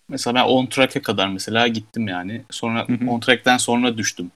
mesela 0.08 0.34
ben 0.34 0.44
on 0.44 0.66
track'e 0.66 1.02
kadar 1.02 1.28
mesela 1.28 1.68
gittim 1.68 2.08
yani. 2.08 2.42
Sonra 2.50 2.88
Hı 2.88 2.92
hı. 2.92 3.10
on 3.10 3.20
track'ten 3.20 3.56
sonra 3.56 3.98
düştüm. 3.98 4.30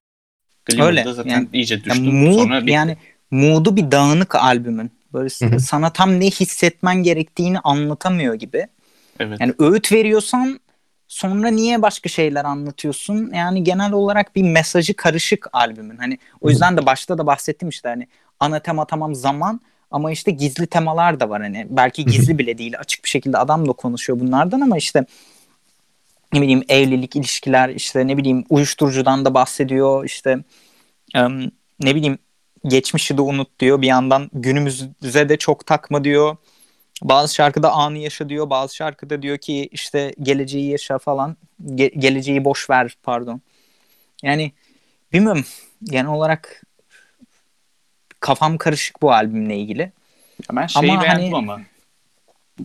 Glimmer'da 0.65 0.89
Öyle, 0.89 1.13
zaten 1.15 1.31
yani- 1.31 1.49
iyice 1.53 1.85
düştüm. 1.85 2.15
mood, 2.15 2.35
sonra 2.35 2.67
bir 2.67 2.73
yani 2.73 2.97
mood'u 3.31 3.77
bir 3.77 3.91
dağınık 3.91 4.35
albümün. 4.35 4.91
Böyle 5.13 5.29
Hı 5.39 5.47
hı. 5.55 5.61
sana 5.61 5.93
tam 5.93 6.21
ne 6.21 6.27
hissetmen 6.27 6.97
gerektiğini 7.03 7.59
anlatamıyor 7.61 8.35
gibi. 8.35 8.67
evet. 9.21 9.41
Yani 9.41 9.55
öğüt 9.59 9.93
veriyorsan 9.93 10.61
sonra 11.09 11.49
niye 11.49 11.83
başka 11.83 12.09
şeyler 12.09 12.45
anlatıyorsun? 12.45 13.31
Yani 13.35 13.65
genel 13.65 13.93
olarak 13.93 14.37
bir 14.37 14.43
mesajı 14.43 14.95
karışık 14.95 15.47
albümün. 15.53 15.97
Hani 15.97 16.19
o 16.41 16.51
yüzden 16.51 16.77
de 16.77 16.87
başta 16.87 17.19
da 17.19 17.27
bahsettim 17.27 17.69
işte 17.69 17.89
hani 17.89 18.09
ana 18.41 18.59
tema 18.61 18.85
tamam 18.85 19.15
zaman 19.15 19.61
ama 19.91 20.13
işte 20.13 20.31
gizli 20.31 20.67
temalar 20.67 21.21
da 21.21 21.29
var 21.31 21.43
hani. 21.43 21.67
Belki 21.71 22.05
gizli 22.07 22.39
bile 22.39 22.59
değil 22.59 22.79
açık 22.79 23.05
bir 23.05 23.09
şekilde 23.09 23.39
adam 23.39 23.69
da 23.69 23.73
konuşuyor 23.73 24.21
bunlardan 24.21 24.61
ama 24.61 24.77
işte 24.79 25.05
ne 26.33 26.41
bileyim 26.43 26.63
evlilik, 26.69 27.17
ilişkiler 27.17 27.69
işte 27.69 28.07
ne 28.07 28.17
bileyim 28.17 28.45
uyuşturucudan 28.51 29.25
da 29.25 29.35
bahsediyor 29.35 30.05
işte 30.05 30.39
em, 31.15 31.51
ne 31.81 31.95
bileyim 31.95 32.19
geçmişi 32.67 33.17
de 33.17 33.23
unut 33.23 33.61
diyor 33.61 33.83
bir 33.83 33.87
yandan 33.87 34.31
günümüze 34.33 35.29
de 35.29 35.37
çok 35.37 35.67
takma 35.67 36.05
diyor. 36.05 36.37
Bazı 37.03 37.35
şarkıda 37.35 37.73
anı 37.73 37.99
yaşa 37.99 38.29
diyor. 38.29 38.51
Bazı 38.51 38.77
şarkıda 38.77 39.23
diyor 39.23 39.39
ki 39.39 39.69
işte 39.73 40.15
geleceği 40.23 40.71
yaşa 40.71 40.99
falan. 40.99 41.37
Ge- 41.65 41.99
geleceği 41.99 42.45
boş 42.45 42.71
ver 42.71 42.97
pardon. 43.03 43.41
Yani 44.23 44.53
bilmiyorum. 45.13 45.45
Genel 45.85 46.11
olarak 46.11 46.63
kafam 48.21 48.59
karışık 48.59 49.03
bu 49.03 49.13
albümle 49.13 49.57
ilgili. 49.59 49.81
Ya 49.81 49.93
ben 50.57 50.67
şeyi 50.67 50.93
Ama 50.93 51.03
beğendim 51.03 51.33
hani- 51.33 51.37
ama 51.53 51.61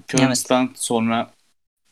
Currents'tan 0.08 0.72
sonra 0.76 1.30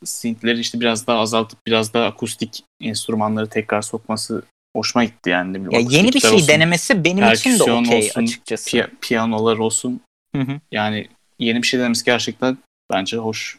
synthleri 0.04 0.60
işte 0.60 0.80
biraz 0.80 1.06
daha 1.06 1.18
azaltıp 1.18 1.66
biraz 1.66 1.94
daha 1.94 2.06
akustik 2.06 2.64
enstrümanları 2.80 3.48
tekrar 3.48 3.82
sokması 3.82 4.42
hoşuma 4.76 5.04
gitti 5.04 5.30
yani. 5.30 5.74
Ya 5.74 5.80
yeni 5.80 6.12
bir 6.12 6.20
şey 6.20 6.30
olsun, 6.30 6.48
denemesi 6.48 7.04
benim 7.04 7.32
için 7.32 7.58
de 7.58 7.62
okey 7.62 8.10
açıkçası. 8.14 8.70
piya- 8.70 8.90
piyanolar 9.00 9.56
olsun. 9.56 10.00
Hı 10.36 10.42
hı. 10.42 10.60
Yani 10.72 11.08
yeni 11.38 11.62
bir 11.62 11.66
şey 11.66 11.80
denemesi 11.80 12.04
gerçekten 12.04 12.58
bence 12.92 13.16
hoş. 13.16 13.58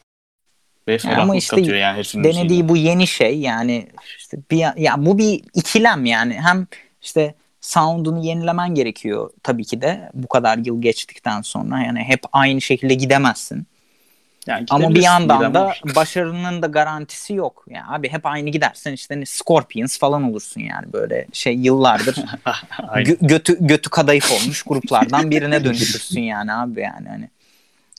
Ve 0.87 0.97
ferahlık 0.97 1.21
ama 1.21 1.35
işte 1.35 1.55
katıyor 1.55 1.77
yani 1.77 1.97
müziğine. 1.97 2.33
denediği 2.33 2.69
bu 2.69 2.77
yeni 2.77 3.07
şey 3.07 3.39
yani 3.39 3.87
işte 4.17 4.37
bir 4.51 4.81
ya 4.81 5.05
bu 5.05 5.17
bir 5.17 5.43
ikilem 5.53 6.05
yani 6.05 6.33
hem 6.33 6.67
işte 7.01 7.35
sound'unu 7.61 8.25
yenilemen 8.25 8.75
gerekiyor 8.75 9.29
tabii 9.43 9.65
ki 9.65 9.81
de 9.81 10.09
bu 10.13 10.27
kadar 10.27 10.57
yıl 10.57 10.81
geçtikten 10.81 11.41
sonra 11.41 11.79
yani 11.79 11.99
hep 11.99 12.19
aynı 12.31 12.61
şekilde 12.61 12.93
gidemezsin. 12.93 13.67
Yani 14.47 14.65
Ama 14.69 14.95
bir 14.95 15.01
yandan 15.01 15.53
da 15.53 15.73
başarının 15.95 16.61
da 16.61 16.67
garantisi 16.67 17.33
yok. 17.33 17.65
Ya 17.69 17.85
abi 17.89 18.09
hep 18.09 18.25
aynı 18.25 18.49
gidersen 18.49 18.93
işte 18.93 19.13
hani 19.13 19.25
Scorpions 19.25 19.99
falan 19.99 20.23
olursun 20.23 20.61
yani 20.61 20.93
böyle 20.93 21.27
şey 21.33 21.55
yıllardır 21.55 22.15
gö- 22.79 23.27
götü 23.27 23.67
götü 23.67 23.89
kadayıf 23.89 24.31
olmuş 24.31 24.63
gruplardan 24.63 25.31
birine 25.31 25.63
dönüşürsün 25.63 26.21
yani 26.21 26.53
abi 26.53 26.81
yani 26.81 27.09
hani 27.09 27.29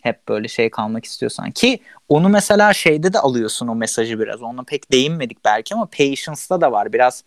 hep 0.02 0.28
böyle 0.28 0.48
şey 0.48 0.70
kalmak 0.70 1.04
istiyorsan. 1.04 1.50
Ki 1.50 1.78
onu 2.08 2.28
mesela 2.28 2.72
şeyde 2.72 3.12
de 3.12 3.18
alıyorsun 3.18 3.68
o 3.68 3.74
mesajı 3.74 4.20
biraz. 4.20 4.42
Ona 4.42 4.62
pek 4.62 4.92
değinmedik 4.92 5.44
belki 5.44 5.74
ama 5.74 5.86
Patience'da 5.86 6.60
da 6.60 6.72
var. 6.72 6.92
Biraz 6.92 7.24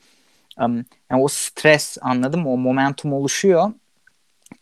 um, 0.60 0.76
yani 1.12 1.24
o 1.24 1.28
stres 1.28 1.98
anladın 2.02 2.40
mı? 2.40 2.54
O 2.54 2.58
momentum 2.58 3.14
oluşuyor. 3.14 3.72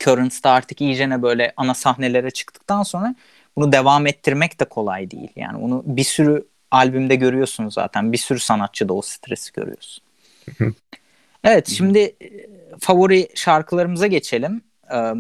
Currents'ta 0.04 0.52
artık 0.52 0.82
iyicene 0.82 1.22
böyle 1.22 1.54
ana 1.58 1.74
sahnelere 1.74 2.32
çıktıktan 2.32 2.84
sonra 2.84 3.16
bunu 3.58 3.72
devam 3.72 4.08
ettirmek 4.08 4.60
de 4.60 4.66
kolay 4.66 5.12
değil 5.12 5.30
yani 5.36 5.58
onu 5.58 5.84
bir 5.86 6.04
sürü 6.04 6.48
albümde 6.72 7.16
görüyorsun 7.16 7.70
zaten 7.70 8.14
bir 8.14 8.18
sürü 8.18 8.40
sanatçıda 8.40 8.94
o 8.94 9.02
stresi 9.02 9.54
görüyorsun. 9.54 10.04
Evet 11.44 11.68
şimdi 11.68 12.00
e, 12.00 12.48
favori 12.80 13.30
şarkılarımıza 13.36 14.08
geçelim. 14.08 14.62
Ee, 14.94 15.14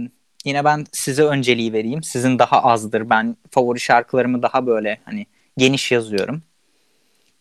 yine 0.45 0.65
ben 0.65 0.85
size 0.91 1.23
önceliği 1.23 1.73
vereyim. 1.73 2.03
Sizin 2.03 2.39
daha 2.39 2.63
azdır. 2.63 3.09
Ben 3.09 3.37
favori 3.51 3.79
şarkılarımı 3.79 4.41
daha 4.41 4.67
böyle 4.67 4.97
hani 5.05 5.25
geniş 5.57 5.91
yazıyorum. 5.91 6.41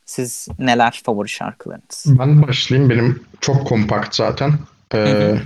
Siz 0.07 0.49
neler 0.59 1.01
favori 1.05 1.29
şarkılarınız? 1.29 2.05
Ben 2.07 2.43
başlayayım. 2.43 2.91
Benim 2.91 3.23
çok 3.41 3.67
kompakt 3.67 4.15
zaten. 4.15 4.53
Ee. 4.95 5.37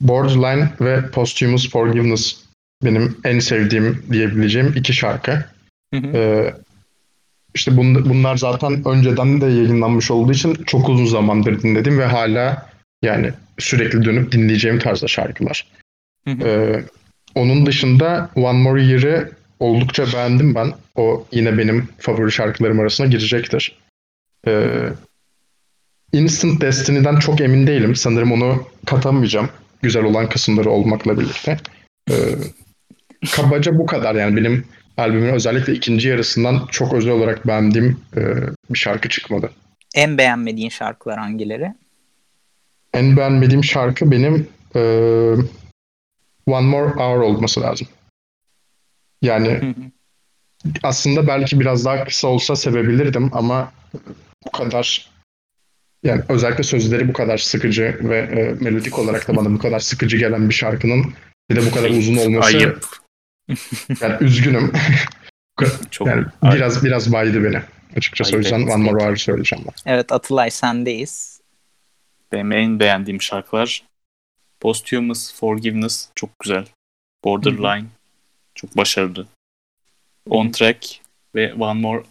Borderline 0.00 0.70
ve 0.80 1.10
Posthumous 1.10 1.70
Forgiveness 1.70 2.49
benim 2.84 3.16
en 3.24 3.38
sevdiğim 3.38 4.02
diyebileceğim 4.12 4.72
iki 4.76 4.92
şarkı. 4.92 5.44
Hı 5.94 6.00
hı. 6.00 6.16
Ee, 6.16 6.54
işte 7.54 7.70
bun- 7.70 8.08
bunlar 8.08 8.36
zaten 8.36 8.88
önceden 8.88 9.40
de 9.40 9.46
yayınlanmış 9.46 10.10
olduğu 10.10 10.32
için 10.32 10.54
çok 10.54 10.88
uzun 10.88 11.06
zamandır 11.06 11.62
dinledim 11.62 11.98
ve 11.98 12.04
hala 12.04 12.70
yani 13.02 13.32
sürekli 13.58 14.04
dönüp 14.04 14.32
dinleyeceğim 14.32 14.78
tarzda 14.78 15.08
şarkılar. 15.08 15.66
Hı 16.24 16.30
hı. 16.30 16.44
Ee, 16.48 16.84
onun 17.34 17.66
dışında 17.66 18.30
One 18.34 18.58
More 18.58 18.82
Year'ı 18.82 19.30
oldukça 19.60 20.06
beğendim 20.12 20.54
ben. 20.54 20.72
O 20.94 21.26
yine 21.32 21.58
benim 21.58 21.88
favori 21.98 22.32
şarkılarım 22.32 22.80
arasına 22.80 23.06
girecektir. 23.06 23.78
Ee, 24.46 24.88
Instant 26.12 26.60
Destiny'den 26.60 27.16
çok 27.16 27.40
emin 27.40 27.66
değilim. 27.66 27.96
Sanırım 27.96 28.32
onu 28.32 28.66
katamayacağım. 28.86 29.48
Güzel 29.82 30.04
olan 30.04 30.28
kısımları 30.28 30.70
olmakla 30.70 31.20
birlikte. 31.20 31.58
Ee, 32.10 32.14
kabaca 33.32 33.78
bu 33.78 33.86
kadar 33.86 34.14
yani 34.14 34.36
benim 34.36 34.64
albümün 34.96 35.32
özellikle 35.32 35.72
ikinci 35.72 36.08
yarısından 36.08 36.66
çok 36.70 36.94
özel 36.94 37.12
olarak 37.12 37.46
beğendiğim 37.46 38.00
e, 38.16 38.20
bir 38.70 38.78
şarkı 38.78 39.08
çıkmadı. 39.08 39.50
En 39.94 40.18
beğenmediğin 40.18 40.68
şarkılar 40.68 41.18
hangileri? 41.18 41.74
En 42.94 43.16
beğenmediğim 43.16 43.64
şarkı 43.64 44.10
benim 44.10 44.48
e, 44.74 44.80
One 46.46 46.66
More 46.66 46.90
Hour 46.90 47.20
olması 47.20 47.60
lazım. 47.60 47.86
Yani 49.22 49.74
aslında 50.82 51.26
belki 51.26 51.60
biraz 51.60 51.84
daha 51.84 52.04
kısa 52.04 52.28
olsa 52.28 52.56
sevebilirdim 52.56 53.30
ama 53.32 53.72
bu 54.46 54.50
kadar 54.50 55.10
yani 56.02 56.22
özellikle 56.28 56.62
sözleri 56.62 57.08
bu 57.08 57.12
kadar 57.12 57.38
sıkıcı 57.38 57.98
ve 58.02 58.18
e, 58.18 58.64
melodik 58.64 58.98
olarak 58.98 59.28
da 59.28 59.36
bana 59.36 59.50
bu 59.50 59.58
kadar 59.58 59.80
sıkıcı 59.80 60.16
gelen 60.16 60.48
bir 60.48 60.54
şarkının 60.54 61.14
bir 61.50 61.56
de 61.56 61.66
bu 61.66 61.74
kadar 61.74 61.90
uzun 61.90 62.16
olması 62.16 62.56
Ayıp. 62.56 62.86
Yani 64.00 64.16
üzgünüm. 64.20 64.72
Çok 65.90 66.08
yani 66.08 66.26
biraz 66.42 66.84
biraz 66.84 67.12
baydı 67.12 67.44
beni. 67.44 67.62
Açıkçası 67.96 68.30
o 68.30 68.34
Ayıp 68.34 68.44
yüzden 68.44 68.66
One 68.66 68.84
More. 68.84 69.04
Hour 69.04 69.16
söyleyeceğim 69.16 69.64
ben. 69.66 69.92
Evet 69.92 70.12
Atılay 70.12 70.50
sendeyiz. 70.50 71.40
Benim 72.32 72.52
en 72.52 72.80
beğendiğim 72.80 73.22
şarkılar 73.22 73.84
Posthumous 74.60 75.34
Forgiveness 75.34 76.08
çok 76.14 76.38
güzel. 76.38 76.66
Borderline 77.24 77.86
çok 78.54 78.76
başarılı. 78.76 79.26
On 80.28 80.50
Track 80.50 81.00
ve 81.34 81.54
One 81.54 81.80
More 81.80 82.02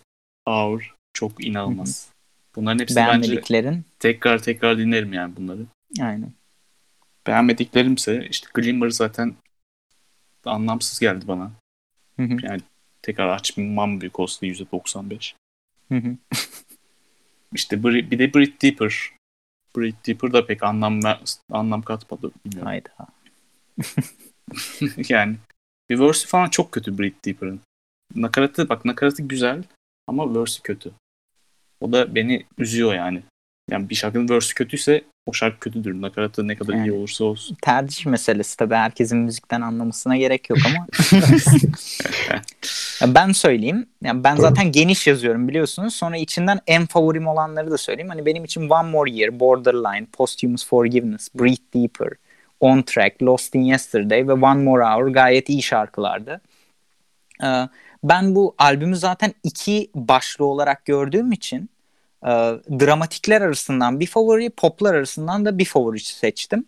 Hour 0.47 0.95
çok 1.13 1.45
inanılmaz. 1.45 2.07
Bunların 2.55 2.79
hepsi 2.79 2.95
bence 2.95 3.21
Beğenmediklerin. 3.21 3.85
tekrar 3.99 4.39
tekrar 4.39 4.77
dinlerim 4.77 5.13
yani 5.13 5.35
bunları. 5.35 5.61
Aynen. 6.01 6.33
Beğenmediklerimse 7.27 8.27
işte 8.29 8.47
Glimmer 8.53 8.89
zaten 8.89 9.35
anlamsız 10.45 10.99
geldi 10.99 11.27
bana. 11.27 11.51
Hı 12.17 12.23
hı. 12.23 12.37
Yani 12.41 12.61
tekrar 13.01 13.29
açmam 13.29 14.01
büyük 14.01 14.19
olsa 14.19 14.45
%95. 14.45 15.33
Hı 15.89 15.95
hı. 15.95 16.17
İşte 17.53 17.83
bir 17.83 18.19
de 18.19 18.33
Breathe 18.33 18.61
Deeper. 18.61 19.11
Breathe 19.77 19.97
Deeper 20.05 20.33
da 20.33 20.45
pek 20.45 20.63
anlam 20.63 20.99
anlam 21.51 21.81
katmadı 21.81 22.31
bilmiyorum. 22.45 22.67
Hayda. 22.67 22.89
yani 25.09 25.37
bir 25.89 25.99
verse'ü 25.99 26.27
falan 26.27 26.49
çok 26.49 26.71
kötü 26.71 26.97
Breathe 26.97 27.23
Deeper'ın. 27.25 27.61
Nakaratı 28.15 28.69
bak 28.69 28.85
nakaratı 28.85 29.23
güzel 29.23 29.63
ama 30.07 30.35
verse'ü 30.35 30.63
kötü. 30.63 30.91
O 31.81 31.91
da 31.91 32.15
beni 32.15 32.45
üzüyor 32.57 32.93
yani. 32.93 33.23
Yani 33.71 33.89
bir 33.89 33.95
şarkının 33.95 34.29
verse'ü 34.29 34.53
kötüyse 34.53 35.01
o 35.25 35.33
şarkı 35.33 35.59
kötüdür. 35.59 36.01
Nakaratı 36.01 36.47
ne 36.47 36.55
kadar 36.55 36.73
iyi 36.73 36.77
Yani. 36.77 36.91
olursa 36.91 37.23
olsun. 37.23 37.57
Tercih 37.61 38.05
meselesi 38.05 38.57
tabii 38.57 38.75
herkesin 38.75 39.17
müzikten 39.17 39.61
anlamasına 39.61 40.17
gerek 40.17 40.49
yok 40.49 40.59
ama. 40.65 40.87
Ben 43.07 43.31
söyleyeyim. 43.31 43.85
Yani 44.03 44.23
ben 44.23 44.35
zaten 44.35 44.71
geniş 44.71 45.07
yazıyorum 45.07 45.47
biliyorsunuz. 45.47 45.95
Sonra 45.95 46.17
içinden 46.17 46.59
en 46.67 46.85
favorim 46.85 47.27
olanları 47.27 47.71
da 47.71 47.77
söyleyeyim. 47.77 48.09
Hani 48.09 48.25
benim 48.25 48.45
için 48.45 48.69
One 48.69 48.89
More 48.89 49.11
Year, 49.11 49.39
Borderline, 49.39 50.07
Posthumous 50.13 50.67
Forgiveness, 50.67 51.29
Breathe 51.35 51.63
Deeper, 51.73 52.09
On 52.59 52.81
Track, 52.81 53.23
Lost 53.23 53.55
in 53.55 53.61
Yesterday 53.61 54.27
ve 54.27 54.33
One 54.33 54.63
More 54.63 54.83
Hour 54.83 55.07
gayet 55.07 55.49
iyi 55.49 55.61
şarkılardı. 55.61 56.41
Ee, 57.43 57.69
ben 58.03 58.35
bu 58.35 58.55
albümü 58.57 58.95
zaten 58.95 59.33
iki 59.43 59.89
başlı 59.95 60.45
olarak 60.45 60.85
gördüğüm 60.85 61.31
için 61.31 61.69
e, 62.25 62.29
dramatikler 62.79 63.41
arasından 63.41 63.99
bir 63.99 64.07
favori, 64.07 64.49
poplar 64.49 64.93
arasından 64.93 65.45
da 65.45 65.57
bir 65.57 65.65
favori 65.65 65.99
seçtim. 65.99 66.65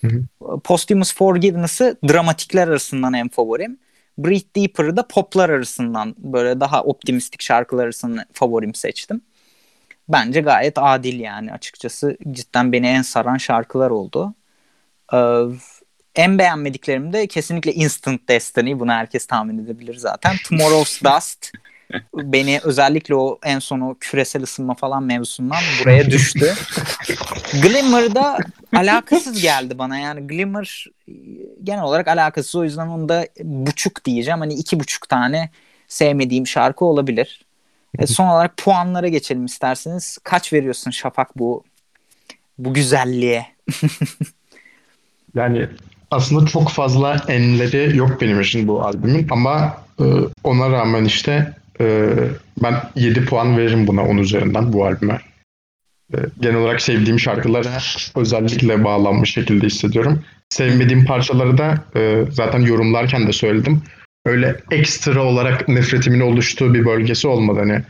Hı 0.00 0.06
hı. 0.06 0.60
Posthumous 0.60 1.14
Forgiveness'ı 1.14 1.96
dramatikler 2.08 2.68
arasından 2.68 3.12
en 3.12 3.28
favorim. 3.28 3.78
Breathe 4.18 4.54
Deeper'ı 4.56 4.96
da 4.96 5.08
poplar 5.08 5.50
arasından 5.50 6.14
böyle 6.18 6.60
daha 6.60 6.82
optimistik 6.82 7.42
şarkılar 7.42 7.84
arasından 7.84 8.24
favorim 8.32 8.74
seçtim. 8.74 9.20
Bence 10.08 10.40
gayet 10.40 10.74
adil 10.76 11.20
yani 11.20 11.52
açıkçası 11.52 12.16
cidden 12.30 12.72
beni 12.72 12.86
en 12.86 13.02
saran 13.02 13.36
şarkılar 13.36 13.90
oldu. 13.90 14.34
Ee, 15.12 15.42
en 16.14 16.38
beğenmediklerim 16.38 17.12
de 17.12 17.26
kesinlikle 17.26 17.72
Instant 17.72 18.28
Destiny. 18.28 18.78
Bunu 18.80 18.92
herkes 18.92 19.26
tahmin 19.26 19.64
edebilir 19.64 19.94
zaten. 19.94 20.36
Tomorrow's 20.48 21.02
Dust 21.02 21.52
beni 22.14 22.60
özellikle 22.62 23.14
o 23.14 23.38
en 23.42 23.58
son 23.58 23.80
o 23.80 23.96
küresel 24.00 24.42
ısınma 24.42 24.74
falan 24.74 25.02
mevzusundan 25.02 25.58
buraya 25.80 26.10
düştü. 26.10 26.54
Glimmer'da 27.62 28.38
alakasız 28.76 29.42
geldi 29.42 29.78
bana 29.78 29.98
yani 29.98 30.26
Glimmer 30.26 30.86
e, 31.08 31.12
genel 31.62 31.82
olarak 31.82 32.08
alakasız 32.08 32.54
o 32.54 32.64
yüzden 32.64 32.88
onu 32.88 33.08
da 33.08 33.26
buçuk 33.42 34.04
diyeceğim 34.04 34.40
hani 34.40 34.54
iki 34.54 34.80
buçuk 34.80 35.08
tane 35.08 35.50
sevmediğim 35.88 36.46
şarkı 36.46 36.84
olabilir. 36.84 37.44
E, 37.98 38.06
son 38.06 38.28
olarak 38.28 38.56
puanlara 38.56 39.08
geçelim 39.08 39.44
isterseniz. 39.44 40.18
Kaç 40.24 40.52
veriyorsun 40.52 40.90
Şafak 40.90 41.38
bu 41.38 41.64
bu 42.58 42.74
güzelliğe? 42.74 43.46
Yani 45.34 45.68
aslında 46.10 46.46
çok 46.46 46.68
fazla 46.68 47.24
enleri 47.28 47.96
yok 47.96 48.20
benim 48.20 48.40
için 48.40 48.68
bu 48.68 48.82
albümün 48.82 49.26
ama 49.30 49.76
e, 50.00 50.04
ona 50.44 50.70
rağmen 50.70 51.04
işte 51.04 51.54
e, 51.82 52.14
ben 52.62 52.74
7 52.96 53.24
puan 53.24 53.58
veririm 53.58 53.86
buna 53.86 54.04
10 54.04 54.16
üzerinden 54.16 54.72
bu 54.72 54.86
albüme. 54.86 55.20
E, 56.14 56.16
genel 56.40 56.56
olarak 56.56 56.82
sevdiğim 56.82 57.20
şarkılara 57.20 57.78
özellikle 58.16 58.84
bağlanmış 58.84 59.32
şekilde 59.32 59.66
hissediyorum. 59.66 60.24
Sevmediğim 60.48 61.04
parçaları 61.04 61.58
da 61.58 61.84
e, 61.96 62.24
zaten 62.30 62.60
yorumlarken 62.60 63.26
de 63.26 63.32
söyledim. 63.32 63.82
Öyle 64.26 64.56
ekstra 64.70 65.22
olarak 65.22 65.68
nefretimin 65.68 66.20
oluştuğu 66.20 66.74
bir 66.74 66.84
bölgesi 66.84 67.28
olmadı. 67.28 67.58
Hani 67.58 67.82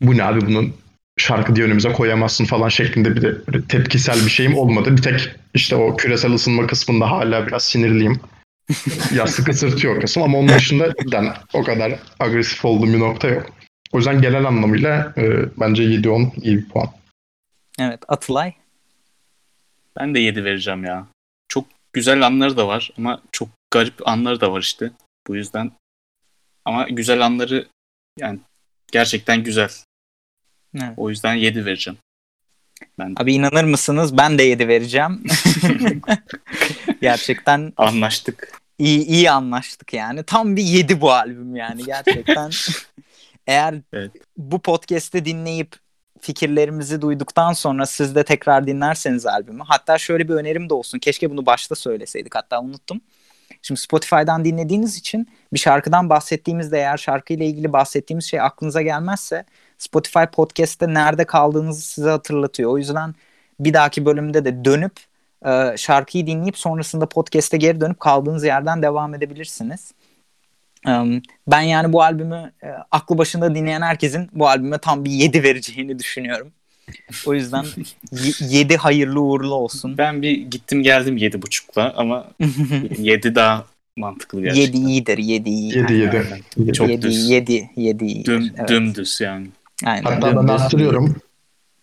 bu 0.00 0.16
ne 0.16 0.24
abi 0.24 0.40
bunun 0.40 0.72
şarkı 1.18 1.56
diye 1.56 1.66
önümüze 1.66 1.92
koyamazsın 1.92 2.44
falan 2.44 2.68
şeklinde 2.68 3.16
bir 3.16 3.22
de 3.22 3.34
tepkisel 3.68 4.24
bir 4.24 4.30
şeyim 4.30 4.58
olmadı. 4.58 4.96
Bir 4.96 5.02
tek 5.02 5.30
işte 5.54 5.76
o 5.76 5.96
küresel 5.96 6.32
ısınma 6.32 6.66
kısmında 6.66 7.10
hala 7.10 7.46
biraz 7.46 7.64
sinirliyim. 7.64 8.20
Yastık 9.14 9.48
ısırtıyor 9.48 9.96
o 9.96 10.00
kısım 10.00 10.22
ama 10.22 10.38
onun 10.38 10.48
dışında 10.48 10.94
cidden 11.02 11.34
o 11.52 11.62
kadar 11.62 11.98
agresif 12.20 12.64
olduğum 12.64 12.92
bir 12.92 13.00
nokta 13.00 13.28
yok. 13.28 13.46
O 13.92 13.98
yüzden 13.98 14.22
genel 14.22 14.44
anlamıyla 14.44 15.14
e, 15.16 15.22
bence 15.60 15.82
7-10 15.82 16.40
iyi 16.40 16.58
bir 16.58 16.68
puan. 16.68 16.88
Evet 17.78 18.00
Atılay. 18.08 18.52
Ben 19.96 20.14
de 20.14 20.20
7 20.20 20.44
vereceğim 20.44 20.84
ya. 20.84 21.06
Çok 21.48 21.64
güzel 21.92 22.26
anları 22.26 22.56
da 22.56 22.68
var 22.68 22.90
ama 22.98 23.22
çok 23.32 23.48
garip 23.70 24.08
anları 24.08 24.40
da 24.40 24.52
var 24.52 24.60
işte. 24.60 24.90
Bu 25.26 25.36
yüzden 25.36 25.72
ama 26.64 26.88
güzel 26.88 27.26
anları 27.26 27.66
yani 28.18 28.38
gerçekten 28.92 29.44
güzel. 29.44 29.70
Evet. 30.74 30.92
O 30.96 31.10
yüzden 31.10 31.34
7 31.34 31.64
vereceğim. 31.64 31.98
Ben 32.98 33.16
de. 33.16 33.22
Abi 33.22 33.34
inanır 33.34 33.64
mısınız? 33.64 34.16
Ben 34.16 34.38
de 34.38 34.42
7 34.42 34.68
vereceğim. 34.68 35.24
Gerçekten 37.00 37.72
Anlaştık. 37.76 38.59
İyi 38.80 39.06
iyi 39.06 39.30
anlaştık 39.30 39.92
yani. 39.92 40.22
Tam 40.22 40.56
bir 40.56 40.62
7 40.62 41.00
bu 41.00 41.12
albüm 41.12 41.56
yani 41.56 41.84
gerçekten. 41.84 42.50
Eğer 43.46 43.74
Evet. 43.92 44.10
bu 44.36 44.58
podcast'i 44.58 45.24
dinleyip 45.24 45.76
fikirlerimizi 46.20 47.02
duyduktan 47.02 47.52
sonra 47.52 47.86
siz 47.86 48.14
de 48.14 48.24
tekrar 48.24 48.66
dinlerseniz 48.66 49.26
albümü. 49.26 49.62
Hatta 49.66 49.98
şöyle 49.98 50.28
bir 50.28 50.34
önerim 50.34 50.70
de 50.70 50.74
olsun. 50.74 50.98
Keşke 50.98 51.30
bunu 51.30 51.46
başta 51.46 51.74
söyleseydik. 51.74 52.34
Hatta 52.34 52.60
unuttum. 52.60 53.00
Şimdi 53.62 53.80
Spotify'dan 53.80 54.44
dinlediğiniz 54.44 54.96
için 54.96 55.28
bir 55.52 55.58
şarkıdan 55.58 56.10
bahsettiğimizde 56.10 56.78
eğer 56.78 56.96
şarkıyla 56.96 57.46
ilgili 57.46 57.72
bahsettiğimiz 57.72 58.24
şey 58.24 58.40
aklınıza 58.40 58.82
gelmezse 58.82 59.44
Spotify 59.78 60.24
podcast'te 60.32 60.94
nerede 60.94 61.24
kaldığınızı 61.24 61.82
size 61.82 62.10
hatırlatıyor. 62.10 62.70
O 62.70 62.78
yüzden 62.78 63.14
bir 63.60 63.74
dahaki 63.74 64.06
bölümde 64.06 64.44
de 64.44 64.64
dönüp 64.64 64.92
e, 65.46 65.76
şarkıyı 65.76 66.26
dinleyip 66.26 66.58
sonrasında 66.58 67.06
podcast'e 67.06 67.56
geri 67.56 67.80
dönüp 67.80 68.00
kaldığınız 68.00 68.44
yerden 68.44 68.82
devam 68.82 69.14
edebilirsiniz. 69.14 69.92
Um, 70.86 71.22
Ben 71.46 71.60
yani 71.60 71.92
bu 71.92 72.02
albümü 72.02 72.52
e, 72.62 72.68
aklı 72.90 73.18
başında 73.18 73.54
dinleyen 73.54 73.82
herkesin 73.82 74.28
bu 74.32 74.48
albüme 74.48 74.78
tam 74.78 75.04
bir 75.04 75.10
7 75.10 75.42
vereceğini 75.42 75.98
düşünüyorum. 75.98 76.52
O 77.26 77.34
yüzden 77.34 77.64
7 78.40 78.76
hayırlı 78.76 79.20
uğurlu 79.20 79.54
olsun. 79.54 79.98
Ben 79.98 80.22
bir 80.22 80.30
gittim 80.50 80.82
geldim 80.82 81.16
7.5'la 81.16 81.92
ama 81.96 82.26
7 82.98 83.34
daha 83.34 83.64
mantıklı 83.96 84.40
7 84.40 84.54
gerçekten. 84.54 84.86
iyidir, 84.86 85.18
7 85.18 85.50
iyi. 85.50 85.76
7 85.78 85.92
7. 85.92 86.18
Aynen. 86.18 86.72
Çok 86.72 86.88
7 86.88 87.02
düz. 87.02 87.30
7 87.30 87.70
7 87.76 88.04
iyidir. 88.04 88.24
Düm, 88.24 88.50
evet. 88.58 88.68
Dümdüz 88.68 89.20
yani. 89.20 89.46
Aynen. 89.84 90.02
Hatta 90.02 90.36
ben 90.36 90.48
arttırıyorum. 90.48 91.16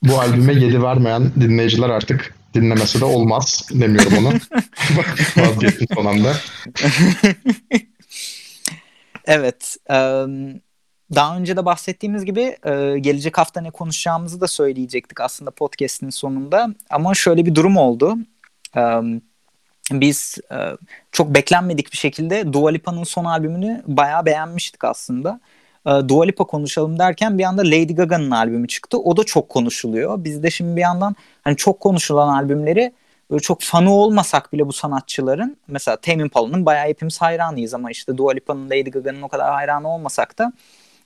Bu 0.04 0.20
albüme 0.20 0.54
7 0.54 0.84
vermeyen 0.84 1.32
dinleyiciler 1.40 1.90
artık 1.90 2.37
dinlemesi 2.62 3.02
de 3.02 3.06
olmaz 3.06 3.68
demiyorum 3.74 4.18
onu. 4.18 4.34
Vazgeçtim 5.38 5.88
son 5.96 6.06
anda. 6.06 6.34
Evet. 9.26 9.78
em, 9.90 10.62
Daha 11.16 11.38
önce 11.38 11.58
de 11.58 11.66
bahsettiğimiz 11.66 12.26
gibi 12.26 12.42
e, 12.42 13.00
gelecek 13.00 13.38
hafta 13.38 13.62
ne 13.62 13.72
konuşacağımızı 13.72 14.42
da 14.42 14.48
söyleyecektik 14.48 15.22
aslında 15.22 15.52
podcast'in 15.52 16.10
sonunda. 16.10 16.68
Ama 16.90 17.14
şöyle 17.16 17.46
bir 17.46 17.56
durum 17.56 17.78
oldu. 17.78 18.18
Biz 19.92 20.38
e, 20.52 20.56
çok 21.12 21.36
beklenmedik 21.36 21.92
bir 21.92 21.98
şekilde 21.98 22.54
Dua 22.54 22.70
Lipa'nın 22.72 23.04
son 23.04 23.26
albümünü 23.26 23.84
bayağı 23.88 24.26
beğenmiştik 24.26 24.84
aslında. 24.84 25.40
E, 25.88 26.10
Dua 26.10 26.26
Lipa 26.26 26.44
konuşalım 26.44 27.00
derken 27.00 27.38
bir 27.38 27.44
anda 27.44 27.62
Lady 27.62 27.94
Gaga'nın 27.94 28.32
albümü 28.32 28.68
çıktı. 28.68 29.00
O 29.00 29.18
da 29.18 29.24
çok 29.24 29.50
konuşuluyor. 29.50 30.24
Biz 30.24 30.44
de 30.44 30.52
şimdi 30.52 30.76
bir 30.76 30.82
yandan 30.82 31.16
hani 31.42 31.56
çok 31.56 31.80
konuşulan 31.80 32.28
albümleri 32.28 32.94
böyle 33.32 33.42
çok 33.42 33.62
fanı 33.62 33.94
olmasak 33.94 34.54
bile 34.54 34.68
bu 34.68 34.74
sanatçıların 34.74 35.58
mesela 35.68 35.98
Tame 35.98 36.24
Impala'nın 36.24 36.66
bayağı 36.66 36.88
hepimiz 36.88 37.22
hayranıyız 37.22 37.74
ama 37.74 37.92
işte 37.92 38.18
Dua 38.18 38.32
Lipa'nın 38.32 38.66
Lady 38.66 38.90
Gaga'nın 38.90 39.22
o 39.22 39.28
kadar 39.28 39.54
hayranı 39.54 39.94
olmasak 39.94 40.38
da 40.38 40.54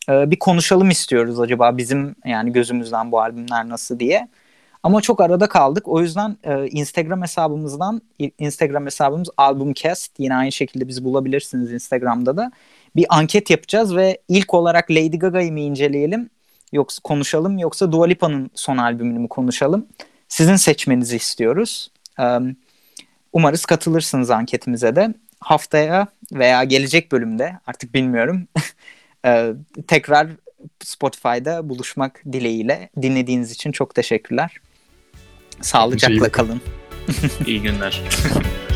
e, 0.10 0.32
bir 0.32 0.40
konuşalım 0.40 0.90
istiyoruz 0.90 1.40
acaba 1.40 1.78
bizim 1.78 2.16
yani 2.26 2.52
gözümüzden 2.54 3.12
bu 3.12 3.22
albümler 3.22 3.70
nasıl 3.70 4.00
diye. 4.00 4.28
Ama 4.84 5.02
çok 5.02 5.22
arada 5.22 5.50
kaldık. 5.50 5.88
O 5.88 6.02
yüzden 6.02 6.38
e, 6.44 6.68
Instagram 6.68 7.22
hesabımızdan 7.22 8.02
Instagram 8.40 8.86
hesabımız 8.86 9.30
Albumcast 9.38 10.20
yine 10.20 10.36
aynı 10.36 10.52
şekilde 10.52 10.88
bizi 10.88 11.04
bulabilirsiniz 11.04 11.74
Instagram'da 11.74 12.38
da. 12.38 12.52
Bir 12.96 13.06
anket 13.10 13.50
yapacağız 13.50 13.96
ve 13.96 14.18
ilk 14.28 14.54
olarak 14.54 14.92
Lady 14.92 15.18
Gaga'yı 15.18 15.52
mı 15.52 15.60
inceleyelim 15.60 16.30
yoksa 16.72 17.02
konuşalım 17.04 17.58
yoksa 17.58 17.92
Dua 17.92 18.06
Lipa'nın 18.06 18.52
son 18.56 18.78
albümünü 18.78 19.20
mü 19.20 19.28
konuşalım? 19.28 19.88
Sizin 20.28 20.56
seçmenizi 20.56 21.16
istiyoruz. 21.16 21.92
Umarız 23.34 23.66
katılırsınız 23.66 24.32
anketimize 24.32 24.96
de. 24.96 25.14
Haftaya 25.40 26.08
veya 26.34 26.64
gelecek 26.64 27.12
bölümde 27.12 27.60
artık 27.68 27.94
bilmiyorum. 27.94 28.48
Ee, 29.26 29.54
tekrar 29.88 30.28
Spotify'da 30.84 31.70
buluşmak 31.70 32.22
dileğiyle. 32.32 32.90
Dinlediğiniz 33.02 33.52
için 33.52 33.72
çok 33.72 33.96
teşekkürler. 33.96 34.58
Sağlıcakla 35.62 36.30
kalın. 36.30 36.62
İyi 37.46 37.62
günler. 37.62 38.02